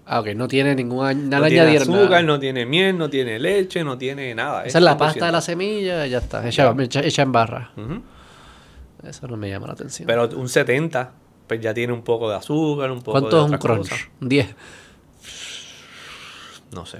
Ah, 0.06 0.20
ok, 0.20 0.28
no 0.34 0.48
tiene 0.48 0.74
ningún 0.74 1.04
añ- 1.04 1.16
No 1.16 1.28
nada 1.28 1.46
tiene 1.48 1.60
añadieron 1.62 1.90
azúcar, 1.90 2.10
nada. 2.10 2.22
no 2.22 2.38
tiene 2.40 2.64
miel, 2.66 2.96
no 2.98 3.10
tiene 3.10 3.38
leche, 3.38 3.84
no 3.84 3.98
tiene 3.98 4.34
nada. 4.34 4.64
Esa 4.64 4.78
es 4.78 4.84
la 4.84 4.92
100%. 4.96 4.98
pasta 4.98 5.26
de 5.26 5.32
la 5.32 5.40
semilla, 5.40 6.06
ya 6.06 6.18
está. 6.18 6.46
Hecha, 6.48 6.74
hecha, 6.80 7.00
hecha 7.02 7.22
en 7.22 7.32
barra. 7.32 7.70
Ujú. 7.76 8.02
Eso 9.04 9.26
no 9.28 9.36
me 9.36 9.48
llama 9.50 9.66
la 9.66 9.72
atención. 9.74 10.06
Pero 10.06 10.28
un 10.36 10.48
70, 10.48 11.12
pues 11.46 11.60
ya 11.60 11.74
tiene 11.74 11.92
un 11.92 12.02
poco 12.02 12.28
de 12.30 12.36
azúcar, 12.36 12.90
un 12.90 13.00
poco 13.02 13.12
¿Cuánto 13.20 13.36
de 13.40 13.44
es 13.46 13.50
un 13.52 13.58
crunch? 13.58 14.10
Un 14.20 14.28
10. 14.28 14.54
No 16.74 16.86
sé. 16.86 16.98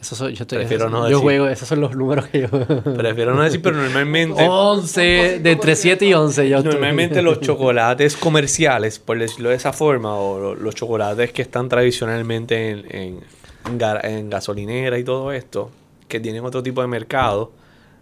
Eso 0.00 0.14
soy, 0.14 0.34
yo 0.34 0.44
estoy, 0.44 0.58
Prefiero 0.58 0.84
eso- 0.84 0.90
no 0.92 0.98
yo 1.02 1.16
decir. 1.16 1.22
juego, 1.22 1.48
esos 1.48 1.66
son 1.66 1.80
los 1.80 1.96
números 1.96 2.28
que 2.28 2.42
yo. 2.42 2.48
Prefiero 2.48 3.34
no 3.34 3.42
decir, 3.42 3.60
pero 3.60 3.76
normalmente... 3.76 4.46
11, 4.48 5.40
de 5.40 5.50
entre 5.50 5.74
7 5.74 6.06
y 6.06 6.14
11. 6.14 6.48
Yo 6.48 6.58
estoy- 6.58 6.72
Normalmente 6.72 7.20
los 7.20 7.40
chocolates 7.40 8.16
comerciales, 8.16 9.00
por 9.00 9.18
decirlo 9.18 9.48
de 9.50 9.56
esa 9.56 9.72
forma, 9.72 10.14
o 10.14 10.38
lo- 10.38 10.54
los 10.54 10.74
chocolates 10.76 11.32
que 11.32 11.42
están 11.42 11.68
tradicionalmente 11.68 12.70
en, 12.70 12.78
en, 12.94 13.20
en 13.66 13.78
ga- 13.80 14.00
en 14.04 14.30
gasolinera 14.30 14.96
y 15.00 15.04
todo 15.04 15.32
esto, 15.32 15.72
que 16.06 16.20
tienen 16.20 16.44
otro 16.44 16.62
tipo 16.62 16.80
de 16.80 16.86
mercado, 16.86 17.50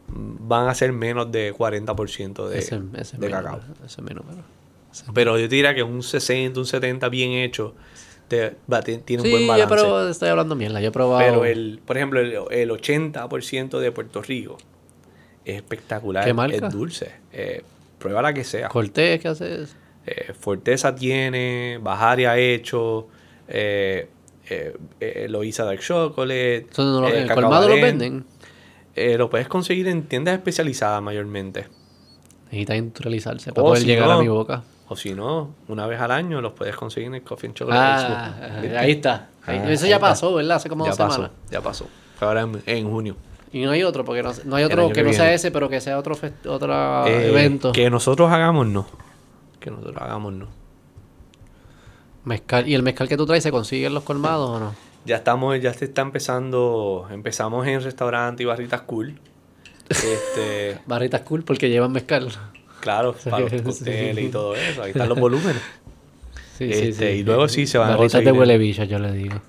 van 0.09 0.69
a 0.69 0.75
ser 0.75 0.93
menos 0.93 1.31
de 1.33 1.53
40% 1.55 2.49
de, 2.49 2.59
Ese, 2.59 2.81
ese 2.95 3.17
es 3.17 3.21
de 3.21 3.31
cacao. 3.31 3.57
número, 3.59 3.75
ese 3.85 4.01
es 4.01 4.03
mi 4.03 4.15
número. 4.15 4.43
Pero 5.13 5.39
yo 5.39 5.49
te 5.49 5.55
diría 5.55 5.75
que 5.75 5.83
un 5.83 6.03
60, 6.03 6.59
un 6.59 6.67
70 6.67 7.09
bien 7.09 7.33
hecho, 7.33 7.75
te- 8.29 8.57
va- 8.73 8.81
te- 8.83 8.99
tiene 8.99 9.23
un 9.23 9.27
Sí, 9.27 9.31
buen 9.33 9.43
yo 9.43 9.49
balance. 9.49 9.75
pero 9.75 10.09
estoy 10.09 10.29
hablando 10.31 10.55
mierda. 10.57 10.81
Yo 10.81 10.89
he 10.89 10.93
probado. 10.93 11.19
Pero 11.19 11.45
el, 11.45 11.81
por 11.85 11.97
ejemplo, 11.97 12.21
el, 12.21 12.35
el 12.51 12.71
80% 12.71 13.79
de 13.79 13.93
Puerto 13.93 14.23
Rico 14.23 14.57
es 15.45 15.57
espectacular. 15.57 16.25
¿Qué 16.25 16.33
marca? 16.33 16.67
Es 16.67 16.73
dulce. 16.73 17.13
Eh, 17.33 17.63
prueba 17.99 18.23
la 18.23 18.33
que 18.33 18.45
sea. 18.45 18.69
Cortés, 18.69 19.21
¿qué 19.21 19.29
haces? 19.29 19.77
Eh, 20.07 20.33
Forteza 20.39 20.95
tiene, 20.95 21.79
Bajaria 21.83 22.31
ha 22.33 22.39
hecho, 22.39 23.09
eh, 23.49 24.09
eh, 24.49 24.77
eh, 25.01 25.27
Loiza 25.29 25.65
Dark 25.65 25.81
Chocolate. 25.81 26.67
No 26.79 27.01
lo- 27.03 27.09
¿En 27.09 27.17
el 27.29 27.33
colmado 27.35 27.67
Barén. 27.69 27.83
venden? 27.83 28.25
Eh, 28.97 29.17
lo 29.19 29.29
puedes 29.31 29.47
conseguir 29.49 29.87
en 29.89 30.05
tiendas 30.05 30.35
especializadas 30.35 31.01
mayormente. 31.03 31.69
Necesita 32.47 32.75
industrializarse 32.77 33.53
para 33.53 33.63
O 33.63 33.67
poder 33.67 33.83
si 33.83 33.87
llegar 33.89 34.11
a 34.11 34.15
no, 34.15 34.23
mi 34.23 34.29
boca. 34.29 34.63
O 34.89 34.97
si 34.97 35.15
no, 35.15 35.51
una 35.69 35.87
vez 35.87 36.01
al 36.01 36.11
año 36.13 36.41
los 36.41 36.53
puedes 36.53 36.75
conseguir 36.77 37.09
en 37.09 37.17
el 37.17 37.23
Coffee 37.23 37.49
and 37.49 37.57
Chocolate 37.57 37.83
Ah, 37.83 38.35
Expo. 38.41 38.61
¿Viste? 38.63 38.79
ahí 38.79 38.91
está. 38.93 39.29
Ahí- 39.45 39.59
Ah, 39.65 39.73
eso 39.73 39.87
ya 39.87 39.99
pasó, 39.99 40.35
¿verdad? 40.35 40.57
Hace 40.57 40.69
como 40.69 40.85
Ya 40.85 40.91
dos 40.91 40.99
pasó, 40.99 41.13
semanas. 41.15 41.37
ya 41.51 41.61
pasó. 41.61 41.87
Fue 42.19 42.27
ahora 42.29 42.43
en, 42.43 42.63
en 42.67 42.89
junio. 42.91 43.17
Y 43.53 43.65
no 43.65 43.71
hay 43.73 43.83
otro, 43.83 44.05
porque 44.05 44.23
no, 44.23 44.33
no 44.45 44.57
hay 44.57 44.65
otro 44.65 44.89
que, 44.89 44.95
que 44.95 45.03
no 45.03 45.13
sea 45.13 45.33
ese, 45.35 45.51
pero 45.51 45.69
que 45.69 45.81
sea 45.81 45.99
otro, 45.99 46.17
otro 46.49 47.07
Eh, 47.07 47.29
evento. 47.29 47.73
Que 47.73 47.91
nosotros 47.91 48.31
hagamos, 48.31 48.67
no. 48.67 48.87
Que 49.61 49.71
nosotros 49.71 49.97
hagamos, 50.01 50.33
no. 50.33 50.47
Mezcal. 52.25 52.69
¿Y 52.69 52.75
el 52.75 52.83
mezcal 52.83 53.09
que 53.09 53.17
tú 53.17 53.27
traes 53.27 53.43
se 53.43 53.51
consigue 53.51 53.87
en 53.87 53.95
los 53.95 54.03
colmados 54.05 54.51
o 54.51 54.61
no? 54.61 54.75
Ya 55.07 55.17
estamos, 55.17 55.61
ya 55.61 55.73
se 55.73 55.85
está 55.87 56.03
empezando. 56.03 57.09
Empezamos 57.11 57.67
en 57.67 57.81
restaurante 57.83 58.43
y 58.43 58.47
barritas 58.47 58.83
cool. 58.83 59.19
Este, 59.89 60.79
Barritas 60.87 61.21
cool 61.23 61.45
porque 61.45 61.69
llevan 61.71 61.93
mezcal. 61.93 62.29
claro, 62.81 63.15
para 63.31 63.39
los 63.41 63.53
Sí. 63.53 63.61
cócteles 63.61 64.25
y 64.25 64.29
todo 64.29 64.55
eso. 64.57 64.83
Ahí 64.83 64.91
están 64.91 65.09
los 65.09 65.19
volúmenes. 65.19 65.63
Sí, 66.59 66.65
Este, 66.71 67.17
y 67.17 67.23
luego 67.23 67.49
sí 67.49 67.67
se 67.67 67.79
van 67.79 67.93
a 67.93 67.97
Barritas 67.97 68.25
de 68.25 68.33
huele 68.33 68.59
bicha, 68.59 68.85
yo 68.85 68.99
le 68.99 69.13
digo. 69.13 69.41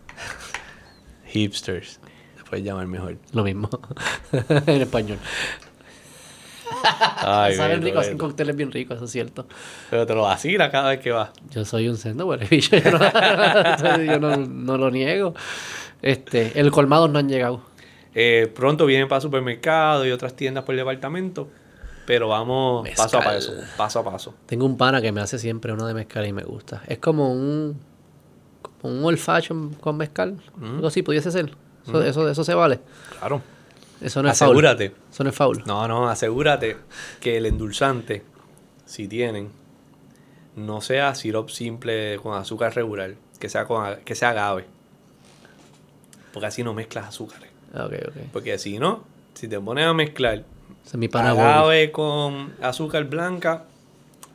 Hipsters. 1.27 1.99
Se 2.37 2.43
puede 2.49 2.63
llamar 2.63 2.87
mejor. 2.87 3.17
Lo 3.33 3.43
mismo. 3.43 3.69
en 4.67 4.81
español. 4.81 5.17
Ay, 7.17 7.55
Saben 7.55 7.81
rico, 7.81 7.99
hacen 7.99 8.17
cócteles 8.17 8.55
bien 8.55 8.71
ricos, 8.71 8.97
eso 8.97 9.05
es 9.05 9.11
cierto. 9.11 9.47
Pero 9.89 10.05
te 10.05 10.13
lo 10.13 10.23
vacila 10.23 10.69
cada 10.69 10.89
vez 10.89 10.99
que 10.99 11.11
vas. 11.11 11.29
Yo 11.49 11.65
soy 11.65 11.87
un 11.87 11.97
sendo. 11.97 12.33
Yo, 12.35 12.91
no, 12.91 14.03
yo 14.05 14.19
no, 14.19 14.37
no 14.37 14.77
lo 14.77 14.91
niego. 14.91 15.33
Este, 16.01 16.59
el 16.59 16.71
colmado 16.71 17.07
no 17.07 17.19
han 17.19 17.29
llegado. 17.29 17.61
Eh, 18.13 18.51
pronto 18.53 18.85
vienen 18.85 19.07
para 19.07 19.21
supermercados 19.21 20.07
y 20.07 20.11
otras 20.11 20.35
tiendas 20.35 20.63
por 20.63 20.73
el 20.73 20.79
departamento. 20.79 21.47
Pero 22.05 22.29
vamos 22.29 22.87
paso 22.95 23.17
a 23.19 23.21
paso. 23.21 23.53
Paso 23.75 23.99
a 23.99 24.03
paso. 24.03 24.33
Tengo 24.45 24.65
un 24.65 24.77
pana 24.77 25.01
que 25.01 25.11
me 25.11 25.19
hace 25.19 25.37
siempre 25.37 25.73
uno 25.73 25.85
de 25.85 25.93
mezcal 25.93 26.25
y 26.25 26.31
me 26.31 26.43
gusta. 26.43 26.81
Es 26.87 26.99
como 26.99 27.33
un 27.33 27.77
como 28.81 28.93
un 28.93 29.05
old 29.05 29.17
fashion 29.17 29.73
con 29.73 29.97
mezcal. 29.97 30.37
Algo 30.61 30.87
así 30.87 31.03
pudiese 31.03 31.31
ser. 31.31 31.51
Eso, 31.85 32.03
eso, 32.03 32.29
eso 32.29 32.43
se 32.43 32.53
vale. 32.53 32.79
Claro. 33.19 33.41
Eso 34.01 34.21
no 34.21 34.29
es 34.29 34.37
faul. 34.37 34.51
Asegúrate. 34.51 34.95
Eso 35.11 35.23
no 35.23 35.29
es 35.29 35.35
faul. 35.35 35.63
No, 35.65 35.87
no, 35.87 36.09
asegúrate 36.09 36.77
que 37.19 37.37
el 37.37 37.45
endulzante, 37.45 38.23
si 38.85 39.07
tienen, 39.07 39.49
no 40.55 40.81
sea 40.81 41.15
sirop 41.15 41.49
simple 41.49 42.17
con 42.21 42.37
azúcar 42.37 42.75
regular, 42.75 43.15
que 43.39 43.49
sea, 43.49 43.65
con, 43.65 43.97
que 44.05 44.15
sea 44.15 44.29
agave. 44.29 44.65
Porque 46.33 46.47
así 46.47 46.63
no 46.63 46.73
mezclas 46.73 47.07
azúcares. 47.07 47.49
Ah, 47.73 47.85
Ok, 47.85 47.93
ok. 48.07 48.15
Porque 48.31 48.57
si 48.57 48.79
no, 48.79 49.03
si 49.33 49.47
te 49.47 49.59
pones 49.59 49.85
a 49.85 49.93
mezclar 49.93 50.43
es 50.85 50.95
mi 50.95 51.09
agave 51.13 51.91
con 51.91 52.53
azúcar 52.61 53.03
blanca, 53.05 53.65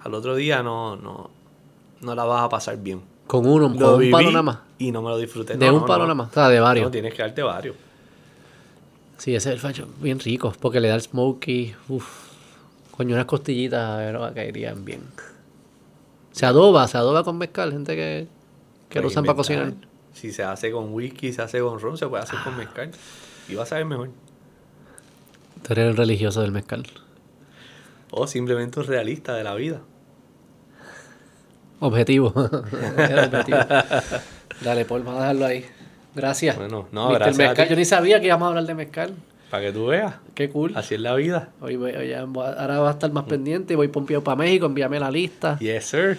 al 0.00 0.14
otro 0.14 0.34
día 0.34 0.62
no, 0.62 0.96
no, 0.96 1.30
no 2.00 2.14
la 2.14 2.24
vas 2.24 2.42
a 2.42 2.48
pasar 2.48 2.76
bien. 2.76 3.00
Con 3.26 3.46
uno, 3.46 3.68
Lo 3.70 3.92
con 3.92 4.02
un 4.04 4.10
palo 4.10 4.30
nada 4.30 4.42
más. 4.42 4.58
Y 4.78 4.92
no 4.92 5.00
me 5.00 5.08
lo 5.08 5.16
disfruté. 5.16 5.56
De 5.56 5.66
No, 5.66 5.74
un 5.74 5.80
no, 5.80 5.86
palo 5.86 6.02
nada 6.02 6.14
más. 6.14 6.28
O 6.30 6.34
sea, 6.34 6.48
de 6.48 6.60
varios. 6.60 6.84
No, 6.84 6.90
tienes 6.90 7.14
que 7.14 7.22
darte 7.22 7.42
varios. 7.42 7.76
Sí, 9.22 9.36
ese 9.36 9.50
es 9.50 9.54
el 9.54 9.60
fashion 9.60 9.88
bien 10.00 10.18
rico. 10.18 10.52
Porque 10.58 10.80
le 10.80 10.88
da 10.88 10.96
el 10.96 11.00
smoky. 11.00 11.76
Uf. 11.88 12.32
Coño, 12.90 13.14
unas 13.14 13.26
costillitas 13.26 13.98
pero 13.98 14.34
caerían 14.34 14.84
bien. 14.84 15.02
Se 16.32 16.44
adoba, 16.44 16.88
se 16.88 16.98
adoba 16.98 17.22
con 17.22 17.38
mezcal. 17.38 17.70
Gente 17.70 17.94
que, 17.94 18.26
que 18.88 18.98
lo 18.98 19.02
Puedes 19.02 19.12
usan 19.12 19.24
para 19.24 19.36
cocinar. 19.36 19.74
Si 20.12 20.32
se 20.32 20.42
hace 20.42 20.72
con 20.72 20.92
whisky, 20.92 21.32
se 21.32 21.40
hace 21.40 21.60
con 21.60 21.78
ron, 21.78 21.96
se 21.96 22.08
puede 22.08 22.24
hacer 22.24 22.36
Ah. 22.40 22.44
con 22.46 22.56
mezcal. 22.56 22.90
Y 23.48 23.54
va 23.54 23.62
a 23.62 23.66
saber 23.66 23.84
mejor. 23.84 24.10
Tú 25.62 25.72
eres 25.72 25.86
el 25.90 25.96
religioso 25.96 26.40
del 26.40 26.50
mezcal. 26.50 26.82
O 28.10 28.26
simplemente 28.26 28.80
un 28.80 28.86
realista 28.86 29.36
de 29.36 29.44
la 29.44 29.54
vida. 29.54 29.82
Objetivo. 31.78 32.26
Objetivo. 32.34 33.58
Dale, 34.62 34.84
Paul, 34.84 35.04
vamos 35.04 35.20
a 35.20 35.26
dejarlo 35.26 35.46
ahí. 35.46 35.64
Gracias. 36.14 36.56
Bueno, 36.56 36.88
no, 36.92 37.08
Mr. 37.10 37.14
gracias 37.18 37.38
a 37.38 37.42
Mezcal. 37.48 37.66
ti. 37.66 37.70
Yo 37.70 37.76
ni 37.78 37.84
sabía 37.84 38.20
que 38.20 38.26
íbamos 38.26 38.46
a 38.46 38.48
hablar 38.50 38.66
de 38.66 38.74
mezcal. 38.74 39.14
Para 39.50 39.64
que 39.64 39.72
tú 39.72 39.86
veas. 39.86 40.14
Qué 40.34 40.48
cool. 40.48 40.72
Así 40.76 40.94
es 40.94 41.00
la 41.00 41.14
vida. 41.14 41.50
Hoy 41.60 41.76
voy- 41.76 41.92
hoy 41.94 42.08
ya 42.08 42.20
ahora 42.20 42.78
va 42.80 42.88
a 42.88 42.92
estar 42.92 43.12
más 43.12 43.24
pendiente. 43.24 43.76
Voy 43.76 43.88
pompeado 43.88 44.22
para 44.24 44.36
México. 44.36 44.66
Envíame 44.66 44.98
la 44.98 45.10
lista. 45.10 45.58
Yes, 45.58 45.84
sir. 45.84 46.18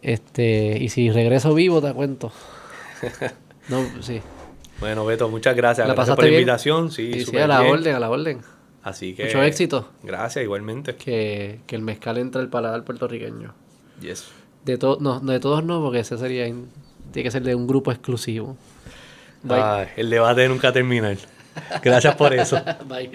Este, 0.00 0.78
y 0.80 0.88
si 0.88 1.10
regreso 1.10 1.54
vivo, 1.54 1.80
te 1.80 1.92
cuento. 1.92 2.32
No, 3.68 3.84
sí. 4.00 4.20
Bueno, 4.80 5.04
Beto, 5.06 5.28
muchas 5.28 5.54
gracias. 5.54 5.86
¿La 5.86 5.94
Gracias 5.94 6.16
pasaste 6.16 6.16
por 6.22 6.24
la 6.32 6.38
invitación. 6.40 6.90
Sí, 6.90 7.24
sí, 7.24 7.36
a 7.36 7.46
la 7.46 7.60
bien. 7.60 7.72
orden, 7.72 7.94
a 7.94 8.00
la 8.00 8.10
orden. 8.10 8.40
Así 8.82 9.14
que. 9.14 9.26
Mucho 9.26 9.42
éxito. 9.44 9.88
Gracias, 10.02 10.42
igualmente. 10.44 10.96
Que, 10.96 11.60
que 11.66 11.76
el 11.76 11.82
mezcal 11.82 12.18
entre 12.18 12.42
al 12.42 12.48
paladar 12.48 12.82
puertorriqueño. 12.84 13.54
Yes. 14.00 14.26
De, 14.64 14.78
to- 14.78 14.98
no, 15.00 15.20
de 15.20 15.38
todos 15.38 15.62
no, 15.64 15.80
porque 15.80 16.00
ese 16.00 16.18
sería. 16.18 16.44
tiene 16.46 17.22
que 17.24 17.30
ser 17.30 17.42
de 17.44 17.54
un 17.54 17.68
grupo 17.68 17.92
exclusivo. 17.92 18.56
Bye. 19.42 19.60
Ay, 19.60 19.88
el 19.96 20.10
debate 20.10 20.48
nunca 20.48 20.72
termina. 20.72 21.14
Gracias 21.82 22.14
por 22.16 22.32
eso. 22.32 22.62
Bye. 22.86 23.10